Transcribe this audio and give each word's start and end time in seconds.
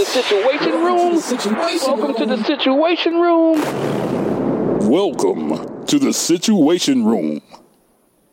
The 0.00 0.06
Situation 0.06 0.72
Room. 0.72 1.16
Welcome 1.16 2.14
to 2.14 2.24
the 2.24 2.42
Situation 2.44 3.20
Room. 3.20 3.60
Welcome 4.88 5.84
to 5.84 5.98
the 5.98 6.12
Situation 6.14 7.04
Room. 7.04 7.42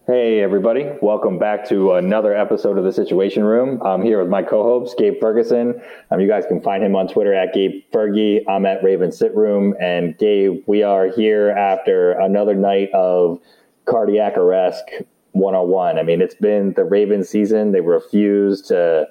Hey, 0.05 0.41
everybody. 0.41 0.89
Welcome 1.01 1.37
back 1.37 1.67
to 1.67 1.95
another 1.95 2.33
episode 2.33 2.77
of 2.77 2.85
The 2.85 2.93
Situation 2.93 3.43
Room. 3.43 3.81
I'm 3.83 4.01
here 4.01 4.21
with 4.21 4.29
my 4.29 4.43
co 4.43 4.63
host, 4.63 4.97
Gabe 4.97 5.19
Ferguson. 5.19 5.81
Um, 6.09 6.21
you 6.21 6.29
guys 6.29 6.45
can 6.45 6.61
find 6.61 6.81
him 6.81 6.95
on 6.95 7.09
Twitter 7.09 7.33
at 7.33 7.53
Gabe 7.53 7.83
Fergie. 7.91 8.47
I'm 8.47 8.65
at 8.65 8.81
Raven 8.81 9.11
Sit 9.11 9.35
Room. 9.35 9.75
And 9.81 10.17
Gabe, 10.17 10.63
we 10.67 10.83
are 10.83 11.09
here 11.09 11.49
after 11.49 12.13
another 12.13 12.55
night 12.55 12.91
of 12.93 13.41
cardiac 13.83 14.37
arrest 14.37 14.85
101. 15.33 15.99
I 15.99 16.03
mean, 16.03 16.21
it's 16.21 16.35
been 16.35 16.71
the 16.77 16.85
Ravens 16.85 17.27
season. 17.27 17.73
They 17.73 17.81
refused 17.81 18.67
to. 18.67 19.07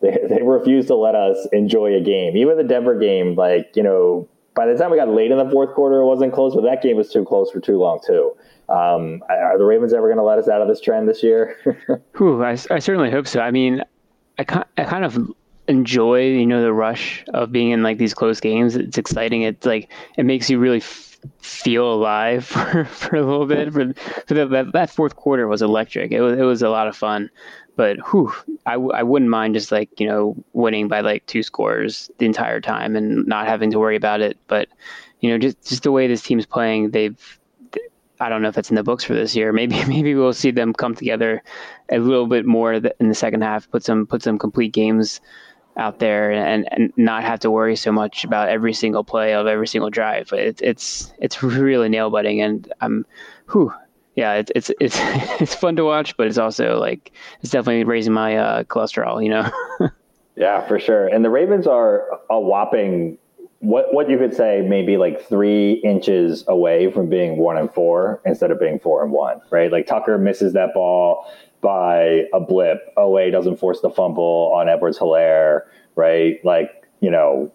They, 0.00 0.18
they 0.28 0.42
refused 0.42 0.88
to 0.88 0.94
let 0.94 1.14
us 1.14 1.46
enjoy 1.52 1.94
a 1.94 2.00
game. 2.00 2.36
Even 2.36 2.56
the 2.56 2.64
Denver 2.64 2.98
game, 2.98 3.34
like, 3.34 3.70
you 3.74 3.82
know, 3.82 4.28
by 4.54 4.66
the 4.66 4.76
time 4.76 4.90
we 4.90 4.96
got 4.96 5.08
late 5.08 5.30
in 5.30 5.38
the 5.38 5.50
fourth 5.50 5.74
quarter, 5.74 6.00
it 6.00 6.06
wasn't 6.06 6.32
close, 6.32 6.54
but 6.54 6.62
that 6.62 6.82
game 6.82 6.96
was 6.96 7.12
too 7.12 7.24
close 7.24 7.50
for 7.50 7.60
too 7.60 7.78
long, 7.78 8.00
too. 8.04 8.34
Um, 8.68 9.22
are 9.28 9.58
the 9.58 9.64
Ravens 9.64 9.92
ever 9.92 10.08
going 10.08 10.16
to 10.16 10.24
let 10.24 10.38
us 10.38 10.48
out 10.48 10.60
of 10.60 10.66
this 10.66 10.80
trend 10.80 11.08
this 11.08 11.22
year? 11.22 11.56
Whew, 12.16 12.42
I, 12.42 12.52
I, 12.70 12.78
certainly 12.80 13.10
hope 13.10 13.28
so. 13.28 13.40
I 13.40 13.52
mean, 13.52 13.82
I, 14.38 14.64
I 14.76 14.84
kind 14.84 15.04
of 15.04 15.30
enjoy, 15.68 16.22
you 16.22 16.46
know, 16.46 16.62
the 16.62 16.72
rush 16.72 17.24
of 17.32 17.52
being 17.52 17.70
in 17.70 17.82
like 17.82 17.98
these 17.98 18.14
close 18.14 18.40
games. 18.40 18.74
It's 18.74 18.98
exciting. 18.98 19.42
It's 19.42 19.66
like, 19.66 19.92
it 20.16 20.24
makes 20.24 20.50
you 20.50 20.58
really 20.58 20.78
f- 20.78 21.18
feel 21.38 21.92
alive 21.92 22.44
for, 22.46 22.86
for 22.86 23.16
a 23.16 23.22
little 23.22 23.46
bit. 23.46 23.72
For, 23.72 23.92
for 24.26 24.34
the, 24.34 24.46
that, 24.46 24.72
that 24.72 24.90
fourth 24.90 25.14
quarter 25.14 25.46
was 25.46 25.62
electric. 25.62 26.10
It 26.10 26.20
was, 26.20 26.38
it 26.38 26.42
was 26.42 26.62
a 26.62 26.70
lot 26.70 26.88
of 26.88 26.96
fun. 26.96 27.30
But 27.76 27.98
whew, 28.08 28.32
I, 28.64 28.74
I 28.74 29.02
wouldn't 29.02 29.30
mind 29.30 29.54
just 29.54 29.70
like, 29.70 30.00
you 30.00 30.06
know, 30.06 30.36
winning 30.54 30.88
by 30.88 31.00
like 31.00 31.26
two 31.26 31.42
scores 31.42 32.10
the 32.18 32.26
entire 32.26 32.60
time 32.60 32.96
and 32.96 33.26
not 33.26 33.46
having 33.46 33.70
to 33.70 33.78
worry 33.78 33.96
about 33.96 34.20
it. 34.20 34.38
But, 34.48 34.68
you 35.20 35.30
know, 35.30 35.38
just, 35.38 35.62
just 35.66 35.82
the 35.82 35.92
way 35.92 36.06
this 36.06 36.22
team's 36.22 36.46
playing, 36.46 36.90
they've, 36.90 37.38
I 38.18 38.30
don't 38.30 38.40
know 38.40 38.48
if 38.48 38.56
it's 38.56 38.70
in 38.70 38.76
the 38.76 38.82
books 38.82 39.04
for 39.04 39.14
this 39.14 39.36
year. 39.36 39.52
Maybe 39.56 39.84
maybe 39.84 40.14
we'll 40.14 40.32
see 40.32 40.50
them 40.50 40.72
come 40.72 40.94
together 40.94 41.42
a 41.90 41.98
little 41.98 42.26
bit 42.26 42.46
more 42.46 42.72
in 42.72 43.08
the 43.08 43.14
second 43.14 43.42
half. 43.42 43.70
Put 43.70 43.84
some 43.84 44.06
put 44.06 44.22
some 44.22 44.38
complete 44.38 44.72
games 44.72 45.20
out 45.76 45.98
there 45.98 46.32
and, 46.32 46.66
and 46.72 46.92
not 46.96 47.22
have 47.22 47.40
to 47.40 47.50
worry 47.50 47.76
so 47.76 47.92
much 47.92 48.24
about 48.24 48.48
every 48.48 48.72
single 48.72 49.04
play 49.04 49.34
of 49.34 49.46
every 49.46 49.66
single 49.66 49.90
drive. 49.90 50.32
It, 50.32 50.60
it's 50.62 51.12
it's 51.18 51.42
really 51.42 51.88
nail 51.88 52.10
biting, 52.10 52.40
and 52.40 52.72
I'm, 52.80 53.06
whew, 53.52 53.72
yeah, 54.16 54.34
it, 54.34 54.50
it's 54.54 54.70
it's 54.80 54.96
it's 55.40 55.54
fun 55.54 55.76
to 55.76 55.84
watch, 55.84 56.16
but 56.16 56.26
it's 56.26 56.38
also 56.38 56.78
like 56.78 57.12
it's 57.40 57.52
definitely 57.52 57.84
raising 57.84 58.12
my 58.12 58.36
uh, 58.36 58.64
cholesterol, 58.64 59.22
you 59.22 59.30
know. 59.30 59.50
yeah, 60.36 60.66
for 60.66 60.80
sure. 60.80 61.06
And 61.06 61.24
the 61.24 61.30
Ravens 61.30 61.66
are 61.66 62.20
a 62.28 62.40
whopping 62.40 63.18
what 63.60 63.92
what 63.94 64.10
you 64.10 64.18
could 64.18 64.34
say 64.34 64.62
maybe 64.66 64.96
like 64.96 65.26
three 65.28 65.74
inches 65.84 66.44
away 66.46 66.90
from 66.90 67.08
being 67.08 67.38
one 67.38 67.56
and 67.56 67.72
four 67.72 68.20
instead 68.26 68.50
of 68.50 68.60
being 68.60 68.78
four 68.78 69.02
and 69.02 69.12
one, 69.12 69.40
right? 69.50 69.72
Like 69.72 69.86
Tucker 69.86 70.18
misses 70.18 70.52
that 70.52 70.74
ball 70.74 71.30
by 71.60 72.24
a 72.32 72.40
blip. 72.40 72.94
Oweh 72.96 73.32
doesn't 73.32 73.56
force 73.56 73.80
the 73.80 73.90
fumble 73.90 74.52
on 74.54 74.68
Edwards 74.68 74.98
Helaire, 74.98 75.62
right? 75.94 76.38
Like, 76.44 76.86
you 77.00 77.10
know, 77.10 77.50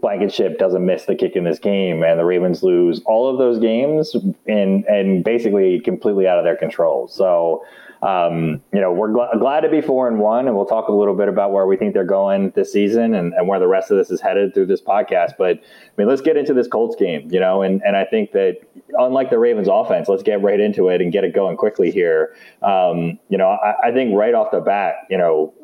Blankenship 0.00 0.58
doesn't 0.58 0.84
miss 0.84 1.04
the 1.04 1.14
kick 1.14 1.36
in 1.36 1.44
this 1.44 1.58
game 1.58 2.02
and 2.02 2.18
the 2.18 2.24
Ravens 2.24 2.62
lose 2.62 3.00
all 3.06 3.30
of 3.30 3.38
those 3.38 3.58
games 3.58 4.14
and 4.46 4.84
and 4.84 5.24
basically 5.24 5.80
completely 5.80 6.26
out 6.26 6.38
of 6.38 6.44
their 6.44 6.56
control. 6.56 7.08
So 7.08 7.64
um, 8.02 8.62
you 8.72 8.80
know, 8.80 8.92
we're 8.92 9.08
gl- 9.08 9.38
glad 9.38 9.60
to 9.60 9.68
be 9.68 9.80
four 9.80 10.06
and 10.06 10.18
one, 10.18 10.46
and 10.46 10.56
we'll 10.56 10.66
talk 10.66 10.88
a 10.88 10.92
little 10.92 11.14
bit 11.14 11.28
about 11.28 11.52
where 11.52 11.66
we 11.66 11.76
think 11.76 11.94
they're 11.94 12.04
going 12.04 12.50
this 12.50 12.72
season 12.72 13.14
and, 13.14 13.32
and 13.34 13.48
where 13.48 13.58
the 13.58 13.66
rest 13.66 13.90
of 13.90 13.96
this 13.96 14.10
is 14.10 14.20
headed 14.20 14.54
through 14.54 14.66
this 14.66 14.82
podcast. 14.82 15.32
But 15.38 15.56
I 15.56 15.90
mean, 15.96 16.06
let's 16.06 16.20
get 16.20 16.36
into 16.36 16.52
this 16.52 16.68
Colts 16.68 16.94
game, 16.96 17.28
you 17.32 17.40
know, 17.40 17.62
and, 17.62 17.82
and 17.84 17.96
I 17.96 18.04
think 18.04 18.32
that 18.32 18.58
unlike 18.94 19.30
the 19.30 19.38
Ravens 19.38 19.68
offense, 19.70 20.08
let's 20.08 20.22
get 20.22 20.42
right 20.42 20.60
into 20.60 20.88
it 20.88 21.00
and 21.00 21.10
get 21.10 21.24
it 21.24 21.34
going 21.34 21.56
quickly 21.56 21.90
here. 21.90 22.34
Um, 22.62 23.18
you 23.28 23.38
know, 23.38 23.48
I, 23.48 23.88
I 23.88 23.92
think 23.92 24.14
right 24.14 24.34
off 24.34 24.50
the 24.50 24.60
bat, 24.60 24.94
you 25.08 25.16
know, 25.16 25.54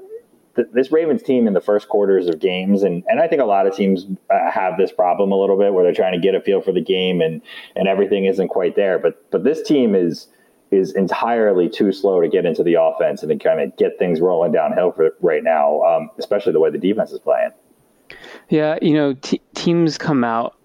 this 0.55 0.93
Ravens 0.93 1.23
team 1.23 1.47
in 1.47 1.55
the 1.55 1.61
first 1.61 1.89
quarters 1.89 2.29
of 2.29 2.39
games, 2.39 2.83
and, 2.83 3.03
and 3.09 3.21
I 3.21 3.29
think 3.29 3.41
a 3.41 3.47
lot 3.47 3.67
of 3.67 3.75
teams 3.75 4.07
uh, 4.31 4.51
have 4.51 4.77
this 4.77 4.93
problem 4.93 5.33
a 5.33 5.37
little 5.37 5.59
bit 5.59 5.73
where 5.73 5.85
they're 5.85 5.95
trying 5.95 6.13
to 6.13 6.21
get 6.21 6.35
a 6.35 6.41
feel 6.41 6.61
for 6.61 6.73
the 6.73 6.81
game 6.81 7.21
and 7.21 7.41
and 7.75 7.89
everything 7.89 8.27
isn't 8.27 8.49
quite 8.49 8.77
there. 8.77 8.99
But 8.99 9.31
but 9.31 9.45
this 9.45 9.63
team 9.63 9.95
is 9.95 10.29
is 10.71 10.93
entirely 10.93 11.69
too 11.69 11.93
slow 11.93 12.21
to 12.21 12.29
get 12.29 12.47
into 12.47 12.63
the 12.63 12.75
offense 12.75 13.23
and 13.23 13.31
to 13.31 13.37
kind 13.37 13.61
of 13.61 13.77
get 13.77 13.99
things 13.99 14.21
rolling 14.21 14.53
downhill 14.53 14.91
for 14.93 15.15
right 15.21 15.45
now, 15.45 15.83
um, 15.83 16.11
especially 16.19 16.53
the 16.53 16.61
way 16.61 16.71
the 16.71 16.79
defense 16.79 17.13
is 17.13 17.19
playing. 17.19 17.51
Yeah, 18.49 18.79
you 18.81 18.95
know, 18.95 19.15
t- 19.15 19.43
teams 19.55 19.99
come 19.99 20.25
out 20.25 20.57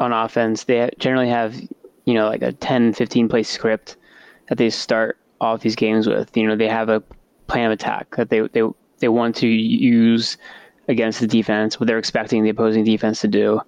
on 0.00 0.12
offense. 0.12 0.64
They 0.64 0.90
generally 0.98 1.28
have, 1.28 1.58
you 2.04 2.14
know, 2.14 2.28
like 2.28 2.42
a 2.42 2.52
10, 2.52 2.92
15 2.92 3.28
play 3.28 3.42
script 3.42 3.96
that 4.48 4.58
they 4.58 4.70
start 4.70 5.18
off 5.40 5.62
these 5.62 5.76
games 5.76 6.06
with. 6.06 6.36
You 6.36 6.46
know, 6.46 6.56
they 6.56 6.68
have 6.68 6.88
a 6.88 7.02
plan 7.46 7.66
of 7.66 7.72
attack 7.72 8.16
that 8.16 8.28
they 8.28 8.40
they 8.48 8.62
they 8.98 9.08
want 9.08 9.36
to 9.36 9.46
use 9.46 10.36
against 10.88 11.20
the 11.20 11.26
defense, 11.26 11.78
what 11.78 11.86
they're 11.86 11.98
expecting 11.98 12.42
the 12.42 12.50
opposing 12.50 12.84
defense 12.84 13.20
to 13.20 13.28
do. 13.28 13.60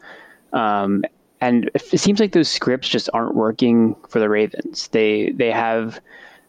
Um, 0.52 1.04
and 1.40 1.70
it 1.74 2.00
seems 2.00 2.20
like 2.20 2.32
those 2.32 2.48
scripts 2.48 2.88
just 2.88 3.08
aren't 3.14 3.34
working 3.34 3.96
for 4.08 4.18
the 4.18 4.28
Ravens. 4.28 4.88
They 4.88 5.30
they 5.30 5.50
have 5.50 6.00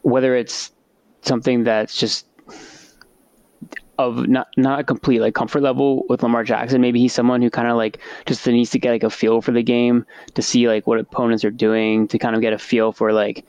whether 0.01 0.35
it's 0.35 0.71
something 1.21 1.63
that's 1.63 1.97
just 1.97 2.25
of 3.97 4.27
not 4.27 4.47
not 4.57 4.79
a 4.79 4.83
complete 4.83 5.21
like 5.21 5.35
comfort 5.35 5.61
level 5.61 6.05
with 6.09 6.23
Lamar 6.23 6.43
Jackson. 6.43 6.81
Maybe 6.81 6.99
he's 6.99 7.13
someone 7.13 7.41
who 7.41 7.49
kind 7.49 7.67
of 7.67 7.77
like 7.77 7.99
just 8.25 8.45
needs 8.47 8.71
to 8.71 8.79
get 8.79 8.91
like 8.91 9.03
a 9.03 9.09
feel 9.09 9.41
for 9.41 9.51
the 9.51 9.63
game 9.63 10.05
to 10.33 10.41
see 10.41 10.67
like 10.67 10.87
what 10.87 10.99
opponents 10.99 11.45
are 11.45 11.51
doing 11.51 12.07
to 12.09 12.17
kind 12.17 12.35
of 12.35 12.41
get 12.41 12.53
a 12.53 12.57
feel 12.57 12.91
for 12.91 13.13
like 13.13 13.45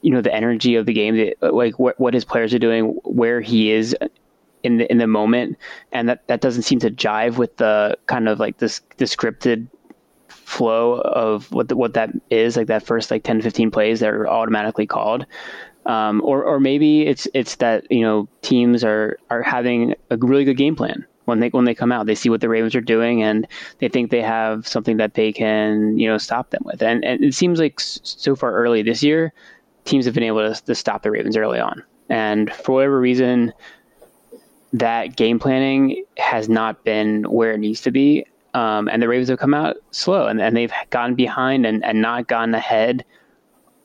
you 0.00 0.10
know 0.10 0.22
the 0.22 0.34
energy 0.34 0.74
of 0.76 0.86
the 0.86 0.92
game, 0.92 1.32
like 1.40 1.78
what 1.78 1.98
what 2.00 2.14
his 2.14 2.24
players 2.24 2.54
are 2.54 2.58
doing, 2.58 2.86
where 3.04 3.40
he 3.40 3.70
is 3.70 3.94
in 4.62 4.78
the 4.78 4.90
in 4.90 4.98
the 4.98 5.06
moment, 5.06 5.58
and 5.92 6.08
that 6.08 6.26
that 6.28 6.40
doesn't 6.40 6.62
seem 6.62 6.78
to 6.80 6.90
jive 6.90 7.36
with 7.36 7.56
the 7.56 7.96
kind 8.06 8.28
of 8.28 8.40
like 8.40 8.58
this 8.58 8.80
scripted 9.00 9.68
flow 10.28 11.00
of 11.00 11.50
what 11.52 11.68
the, 11.68 11.76
what 11.76 11.94
that 11.94 12.10
is, 12.30 12.56
like 12.56 12.66
that 12.66 12.84
first 12.84 13.10
like 13.10 13.22
10 13.22 13.42
15 13.42 13.70
plays 13.70 14.00
that 14.00 14.10
are 14.10 14.28
automatically 14.28 14.86
called. 14.86 15.26
Um, 15.84 16.20
or, 16.24 16.44
or 16.44 16.60
maybe 16.60 17.06
it's 17.06 17.26
it's 17.34 17.56
that 17.56 17.90
you 17.90 18.02
know 18.02 18.28
teams 18.42 18.84
are 18.84 19.18
are 19.30 19.42
having 19.42 19.94
a 20.10 20.16
really 20.16 20.44
good 20.44 20.56
game 20.56 20.76
plan 20.76 21.04
when 21.24 21.40
they 21.40 21.48
when 21.48 21.64
they 21.64 21.74
come 21.74 21.90
out. 21.90 22.06
They 22.06 22.14
see 22.14 22.28
what 22.28 22.40
the 22.40 22.48
Ravens 22.48 22.74
are 22.74 22.80
doing 22.80 23.22
and 23.22 23.48
they 23.78 23.88
think 23.88 24.10
they 24.10 24.22
have 24.22 24.66
something 24.68 24.98
that 24.98 25.14
they 25.14 25.32
can 25.32 25.98
you 25.98 26.08
know 26.08 26.18
stop 26.18 26.50
them 26.50 26.62
with. 26.64 26.82
And, 26.82 27.04
and 27.04 27.24
it 27.24 27.34
seems 27.34 27.58
like 27.58 27.80
so 27.80 28.36
far 28.36 28.52
early 28.52 28.82
this 28.82 29.02
year, 29.02 29.32
teams 29.84 30.04
have 30.04 30.14
been 30.14 30.22
able 30.22 30.54
to, 30.54 30.64
to 30.64 30.74
stop 30.74 31.02
the 31.02 31.10
Ravens 31.10 31.36
early 31.36 31.58
on. 31.58 31.82
And 32.08 32.52
for 32.52 32.72
whatever 32.72 33.00
reason, 33.00 33.52
that 34.72 35.16
game 35.16 35.38
planning 35.38 36.04
has 36.16 36.48
not 36.48 36.84
been 36.84 37.24
where 37.24 37.52
it 37.52 37.58
needs 37.58 37.80
to 37.82 37.90
be. 37.90 38.24
Um, 38.54 38.88
and 38.88 39.02
the 39.02 39.08
Ravens 39.08 39.28
have 39.28 39.38
come 39.38 39.54
out 39.54 39.76
slow 39.92 40.26
and, 40.26 40.40
and 40.40 40.56
they've 40.56 40.72
gone 40.90 41.14
behind 41.14 41.64
and, 41.64 41.82
and 41.84 42.02
not 42.02 42.28
gotten 42.28 42.54
ahead 42.54 43.04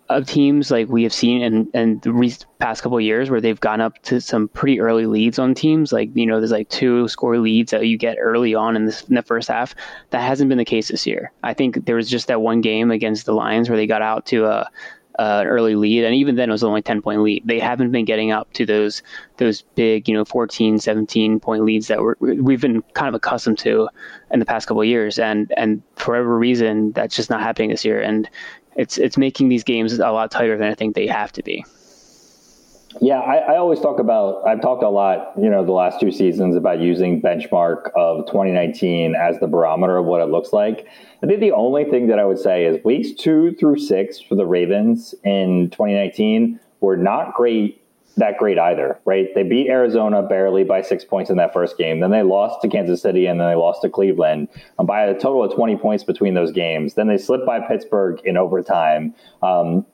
of 0.09 0.25
teams 0.25 0.71
like 0.71 0.87
we 0.87 1.03
have 1.03 1.13
seen 1.13 1.41
in, 1.41 1.69
in 1.73 1.99
the 1.99 2.45
past 2.59 2.81
couple 2.81 2.99
years 2.99 3.29
where 3.29 3.41
they've 3.41 3.59
gone 3.59 3.81
up 3.81 4.01
to 4.03 4.21
some 4.21 4.47
pretty 4.49 4.79
early 4.79 5.05
leads 5.05 5.37
on 5.37 5.53
teams. 5.53 5.91
Like, 5.91 6.09
you 6.13 6.25
know, 6.25 6.39
there's 6.39 6.51
like 6.51 6.69
two 6.69 7.07
score 7.07 7.37
leads 7.39 7.71
that 7.71 7.85
you 7.87 7.97
get 7.97 8.17
early 8.19 8.55
on 8.55 8.75
in, 8.75 8.85
this, 8.85 9.03
in 9.03 9.15
the 9.15 9.21
first 9.21 9.49
half. 9.49 9.75
That 10.11 10.21
hasn't 10.21 10.47
been 10.47 10.57
the 10.57 10.65
case 10.65 10.87
this 10.87 11.05
year. 11.05 11.31
I 11.43 11.53
think 11.53 11.85
there 11.85 11.95
was 11.95 12.09
just 12.09 12.27
that 12.27 12.41
one 12.41 12.61
game 12.61 12.89
against 12.89 13.25
the 13.25 13.33
Lions 13.33 13.69
where 13.69 13.77
they 13.77 13.87
got 13.87 14.01
out 14.01 14.25
to 14.27 14.45
a, 14.45 14.69
uh, 15.17 15.39
an 15.41 15.47
early 15.47 15.75
lead, 15.75 16.03
and 16.03 16.15
even 16.15 16.35
then 16.35 16.49
it 16.49 16.51
was 16.51 16.63
only 16.63 16.79
a 16.79 16.83
10 16.83 17.01
point 17.01 17.21
lead. 17.21 17.43
They 17.45 17.59
haven't 17.59 17.91
been 17.91 18.05
getting 18.05 18.31
up 18.31 18.51
to 18.53 18.65
those 18.65 19.01
those 19.37 19.63
big, 19.75 20.07
you 20.07 20.13
know, 20.13 20.25
14, 20.25 20.79
17 20.79 21.39
point 21.39 21.63
leads 21.63 21.87
that 21.87 22.01
we're, 22.01 22.15
we've 22.19 22.61
been 22.61 22.81
kind 22.93 23.07
of 23.07 23.15
accustomed 23.15 23.57
to 23.59 23.89
in 24.31 24.39
the 24.39 24.45
past 24.45 24.67
couple 24.67 24.83
years, 24.83 25.17
and 25.19 25.51
and 25.57 25.81
for 25.95 26.11
whatever 26.11 26.37
reason, 26.37 26.91
that's 26.91 27.15
just 27.15 27.29
not 27.29 27.41
happening 27.41 27.69
this 27.69 27.83
year, 27.83 28.01
and 28.01 28.29
it's 28.75 28.97
it's 28.97 29.17
making 29.17 29.49
these 29.49 29.63
games 29.63 29.93
a 29.93 30.11
lot 30.11 30.31
tighter 30.31 30.57
than 30.57 30.69
I 30.69 30.75
think 30.75 30.95
they 30.95 31.07
have 31.07 31.31
to 31.33 31.43
be. 31.43 31.65
Yeah, 33.01 33.19
I, 33.19 33.53
I, 33.53 33.57
always 33.57 33.79
talk 33.79 33.99
about, 33.99 34.47
I've 34.47 34.61
talked 34.61 34.83
a 34.83 34.89
lot, 34.89 35.33
you 35.37 35.49
know, 35.49 35.63
the 35.65 35.71
last 35.71 35.99
two 35.99 36.11
seasons 36.11 36.55
about 36.55 36.79
using 36.79 37.21
benchmark 37.21 37.91
of 37.95 38.25
2019 38.27 39.15
as 39.15 39.39
the 39.39 39.47
barometer 39.47 39.97
of 39.97 40.05
what 40.05 40.21
it 40.21 40.25
looks 40.25 40.53
like. 40.53 40.87
I 41.23 41.27
think 41.27 41.39
the 41.39 41.51
only 41.51 41.85
thing 41.85 42.07
that 42.07 42.19
I 42.19 42.25
would 42.25 42.39
say 42.39 42.65
is 42.65 42.83
weeks 42.83 43.11
two 43.11 43.53
through 43.59 43.79
six 43.79 44.19
for 44.19 44.35
the 44.35 44.45
Ravens 44.45 45.13
in 45.23 45.69
2019 45.71 46.59
were 46.79 46.97
not 46.97 47.33
great, 47.33 47.81
that 48.17 48.37
great 48.37 48.57
either, 48.57 48.99
right? 49.05 49.27
They 49.35 49.43
beat 49.43 49.69
Arizona 49.69 50.23
barely 50.23 50.63
by 50.63 50.81
six 50.81 51.03
points 51.03 51.29
in 51.29 51.37
that 51.37 51.53
first 51.53 51.77
game. 51.77 51.99
Then 51.99 52.11
they 52.11 52.23
lost 52.23 52.61
to 52.61 52.67
Kansas 52.67 53.01
City 53.01 53.25
and 53.25 53.39
then 53.39 53.47
they 53.47 53.55
lost 53.55 53.81
to 53.83 53.89
Cleveland 53.89 54.47
um, 54.79 54.85
by 54.85 55.03
a 55.03 55.13
total 55.13 55.43
of 55.43 55.53
20 55.53 55.77
points 55.77 56.03
between 56.03 56.33
those 56.33 56.51
games. 56.51 56.95
Then 56.95 57.07
they 57.07 57.17
slipped 57.17 57.45
by 57.45 57.59
Pittsburgh 57.59 58.19
in 58.25 58.37
overtime. 58.37 59.13
Um, 59.43 59.85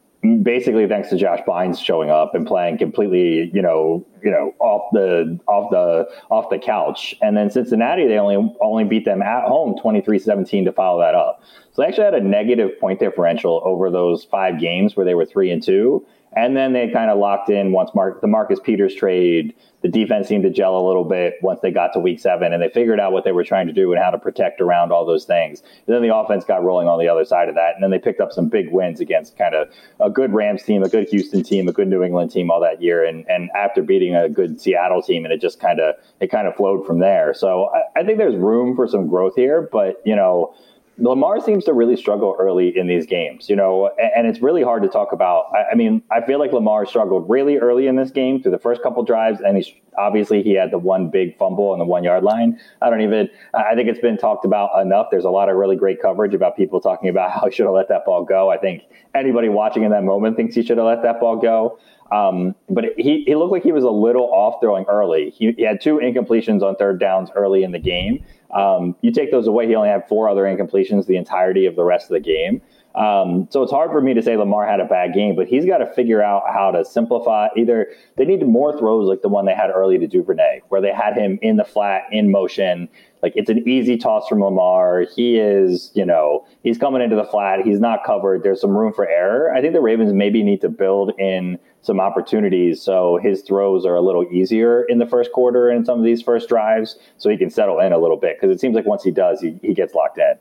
basically 0.41 0.87
thanks 0.87 1.09
to 1.09 1.17
Josh 1.17 1.39
Bynes 1.45 1.83
showing 1.83 2.09
up 2.09 2.33
and 2.33 2.47
playing 2.47 2.77
completely, 2.77 3.51
you 3.53 3.61
know, 3.61 4.05
you 4.23 4.31
know, 4.31 4.53
off 4.59 4.89
the 4.93 5.37
off 5.47 5.69
the 5.69 6.07
off 6.31 6.49
the 6.49 6.57
couch. 6.57 7.13
And 7.21 7.35
then 7.35 7.49
Cincinnati, 7.49 8.07
they 8.07 8.17
only 8.17 8.55
only 8.61 8.85
beat 8.85 9.03
them 9.03 9.21
at 9.21 9.43
home 9.43 9.75
23-17 9.83 10.65
to 10.65 10.71
follow 10.71 11.01
that 11.01 11.13
up. 11.13 11.43
So 11.73 11.81
they 11.81 11.87
actually 11.87 12.05
had 12.05 12.13
a 12.13 12.21
negative 12.21 12.79
point 12.79 12.99
differential 12.99 13.61
over 13.65 13.89
those 13.89 14.23
five 14.23 14.59
games 14.59 14.95
where 14.95 15.05
they 15.05 15.15
were 15.15 15.25
three 15.25 15.51
and 15.51 15.61
two. 15.61 16.05
And 16.35 16.57
then 16.57 16.73
they 16.73 16.89
kind 16.89 17.11
of 17.11 17.17
locked 17.17 17.49
in 17.49 17.71
once 17.71 17.91
Mark 17.93 18.21
the 18.21 18.27
Marcus 18.27 18.59
Peters 18.59 18.95
trade. 18.95 19.53
The 19.81 19.89
defense 19.89 20.27
seemed 20.27 20.43
to 20.43 20.49
gel 20.49 20.77
a 20.77 20.85
little 20.85 21.03
bit 21.03 21.35
once 21.41 21.59
they 21.59 21.69
got 21.69 21.91
to 21.93 21.99
week 21.99 22.19
seven, 22.19 22.53
and 22.53 22.63
they 22.63 22.69
figured 22.69 22.99
out 22.99 23.11
what 23.11 23.25
they 23.25 23.33
were 23.33 23.43
trying 23.43 23.67
to 23.67 23.73
do 23.73 23.91
and 23.91 24.01
how 24.01 24.11
to 24.11 24.17
protect 24.17 24.61
around 24.61 24.91
all 24.93 25.05
those 25.05 25.25
things. 25.25 25.61
And 25.85 25.93
then 25.93 26.01
the 26.01 26.15
offense 26.15 26.45
got 26.45 26.63
rolling 26.63 26.87
on 26.87 26.99
the 26.99 27.07
other 27.09 27.25
side 27.25 27.49
of 27.49 27.55
that, 27.55 27.75
and 27.75 27.83
then 27.83 27.91
they 27.91 27.99
picked 27.99 28.21
up 28.21 28.31
some 28.31 28.47
big 28.47 28.71
wins 28.71 28.99
against 28.99 29.37
kind 29.37 29.53
of 29.53 29.69
a 29.99 30.09
good 30.09 30.33
Rams 30.33 30.63
team, 30.63 30.83
a 30.83 30.89
good 30.89 31.09
Houston 31.09 31.43
team, 31.43 31.67
a 31.67 31.73
good 31.73 31.89
New 31.89 32.01
England 32.01 32.31
team 32.31 32.49
all 32.49 32.61
that 32.61 32.81
year, 32.81 33.03
and 33.03 33.29
and 33.29 33.49
after 33.55 33.81
beating 33.81 34.15
a 34.15 34.29
good 34.29 34.61
Seattle 34.61 35.01
team, 35.01 35.25
and 35.25 35.33
it 35.33 35.41
just 35.41 35.59
kind 35.59 35.79
of 35.79 35.95
it 36.21 36.31
kind 36.31 36.47
of 36.47 36.55
flowed 36.55 36.85
from 36.87 36.99
there. 36.99 37.33
So 37.33 37.69
I, 37.73 37.99
I 37.99 38.03
think 38.03 38.17
there's 38.17 38.35
room 38.35 38.75
for 38.75 38.87
some 38.87 39.07
growth 39.07 39.35
here, 39.35 39.67
but 39.71 40.01
you 40.05 40.15
know 40.15 40.55
Lamar 40.97 41.41
seems 41.41 41.65
to 41.65 41.73
really 41.73 41.95
struggle 41.95 42.35
early 42.39 42.77
in 42.77 42.87
these 42.87 43.05
games, 43.05 43.49
you 43.49 43.55
know, 43.55 43.89
and 44.15 44.27
it's 44.27 44.41
really 44.41 44.61
hard 44.61 44.83
to 44.83 44.89
talk 44.89 45.11
about. 45.11 45.45
I 45.71 45.75
mean, 45.75 46.03
I 46.11 46.25
feel 46.25 46.39
like 46.39 46.53
Lamar 46.53 46.85
struggled 46.85 47.29
really 47.29 47.57
early 47.57 47.87
in 47.87 47.95
this 47.95 48.11
game 48.11 48.41
through 48.41 48.51
the 48.51 48.59
first 48.59 48.83
couple 48.83 49.03
drives, 49.03 49.41
and 49.41 49.57
he's 49.57 49.71
obviously 49.97 50.43
he 50.43 50.53
had 50.53 50.71
the 50.71 50.77
one 50.77 51.09
big 51.09 51.37
fumble 51.37 51.69
on 51.69 51.79
the 51.79 51.85
one 51.85 52.03
yard 52.03 52.23
line. 52.23 52.59
I 52.81 52.89
don't 52.89 53.01
even. 53.01 53.29
I 53.53 53.75
think 53.75 53.89
it's 53.89 53.99
been 53.99 54.17
talked 54.17 54.45
about 54.45 54.69
enough. 54.81 55.07
There's 55.11 55.25
a 55.25 55.29
lot 55.29 55.49
of 55.49 55.55
really 55.55 55.75
great 55.75 56.01
coverage 56.01 56.33
about 56.33 56.55
people 56.55 56.79
talking 56.79 57.09
about 57.09 57.31
how 57.33 57.45
he 57.47 57.51
should 57.51 57.65
have 57.65 57.75
let 57.75 57.89
that 57.89 58.05
ball 58.05 58.23
go. 58.23 58.49
I 58.49 58.57
think 58.57 58.83
anybody 59.15 59.49
watching 59.49 59.83
in 59.83 59.91
that 59.91 60.03
moment 60.03 60.35
thinks 60.35 60.55
he 60.55 60.63
should 60.63 60.77
have 60.77 60.87
let 60.87 61.03
that 61.03 61.19
ball 61.19 61.37
go. 61.37 61.79
Um, 62.11 62.53
but 62.69 62.85
he, 62.95 63.23
he 63.25 63.35
looked 63.35 63.51
like 63.51 63.63
he 63.63 63.71
was 63.71 63.83
a 63.83 63.89
little 63.89 64.29
off 64.31 64.61
throwing 64.61 64.85
early. 64.87 65.31
He, 65.31 65.51
he, 65.53 65.63
had 65.63 65.81
two 65.81 65.97
incompletions 65.97 66.61
on 66.61 66.75
third 66.75 66.99
downs 66.99 67.29
early 67.35 67.63
in 67.63 67.71
the 67.71 67.79
game. 67.79 68.23
Um, 68.53 68.95
you 69.01 69.11
take 69.11 69.31
those 69.31 69.47
away, 69.47 69.67
he 69.67 69.73
only 69.73 69.89
had 69.89 70.07
four 70.07 70.29
other 70.29 70.43
incompletions 70.43 71.07
the 71.07 71.15
entirety 71.15 71.65
of 71.65 71.75
the 71.75 71.83
rest 71.83 72.05
of 72.05 72.13
the 72.13 72.19
game. 72.19 72.61
Um, 72.95 73.47
so 73.49 73.63
it's 73.63 73.71
hard 73.71 73.91
for 73.91 74.01
me 74.01 74.13
to 74.13 74.21
say 74.21 74.37
Lamar 74.37 74.67
had 74.67 74.79
a 74.79 74.85
bad 74.85 75.13
game, 75.13 75.35
but 75.35 75.47
he's 75.47 75.65
got 75.65 75.79
to 75.79 75.87
figure 75.93 76.21
out 76.21 76.43
how 76.53 76.69
to 76.71 76.85
simplify. 76.85 77.47
Either 77.57 77.87
they 78.17 78.25
need 78.25 78.45
more 78.47 78.77
throws 78.77 79.07
like 79.07 79.21
the 79.21 79.29
one 79.29 79.45
they 79.45 79.55
had 79.55 79.71
early 79.71 79.97
to 79.97 80.07
Duvernay, 80.07 80.61
where 80.69 80.81
they 80.81 80.93
had 80.93 81.17
him 81.17 81.39
in 81.41 81.57
the 81.57 81.63
flat, 81.63 82.03
in 82.11 82.29
motion. 82.29 82.87
Like 83.23 83.33
it's 83.35 83.49
an 83.49 83.67
easy 83.67 83.97
toss 83.97 84.27
from 84.27 84.41
Lamar. 84.41 85.05
He 85.15 85.37
is, 85.37 85.91
you 85.95 86.05
know, 86.05 86.45
he's 86.61 86.77
coming 86.77 87.01
into 87.01 87.15
the 87.15 87.23
flat. 87.23 87.61
He's 87.61 87.79
not 87.79 88.03
covered. 88.05 88.43
There's 88.43 88.61
some 88.61 88.77
room 88.77 88.93
for 88.93 89.07
error. 89.07 89.53
I 89.53 89.61
think 89.61 89.73
the 89.73 89.81
Ravens 89.81 90.13
maybe 90.13 90.43
need 90.43 90.61
to 90.61 90.69
build 90.69 91.13
in 91.17 91.57
some 91.81 91.99
opportunities 91.99 92.81
so 92.81 93.19
his 93.21 93.41
throws 93.41 93.85
are 93.85 93.95
a 93.95 94.01
little 94.01 94.25
easier 94.31 94.83
in 94.83 94.99
the 94.99 95.05
first 95.05 95.31
quarter 95.33 95.69
in 95.69 95.83
some 95.83 95.99
of 95.99 96.05
these 96.05 96.21
first 96.21 96.47
drives 96.47 96.97
so 97.17 97.29
he 97.29 97.37
can 97.37 97.49
settle 97.49 97.79
in 97.79 97.91
a 97.91 97.97
little 97.97 98.15
bit 98.17 98.37
because 98.39 98.55
it 98.55 98.59
seems 98.59 98.75
like 98.75 98.85
once 98.85 99.03
he 99.03 99.11
does, 99.11 99.41
he, 99.41 99.57
he 99.61 99.73
gets 99.73 99.93
locked 99.93 100.17
in. 100.17 100.35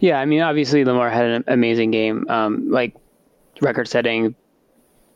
Yeah, 0.00 0.20
I 0.20 0.24
mean, 0.24 0.40
obviously 0.40 0.84
Lamar 0.84 1.10
had 1.10 1.26
an 1.26 1.44
amazing 1.48 1.90
game, 1.90 2.26
um, 2.28 2.70
like 2.70 2.94
record-setting, 3.60 4.34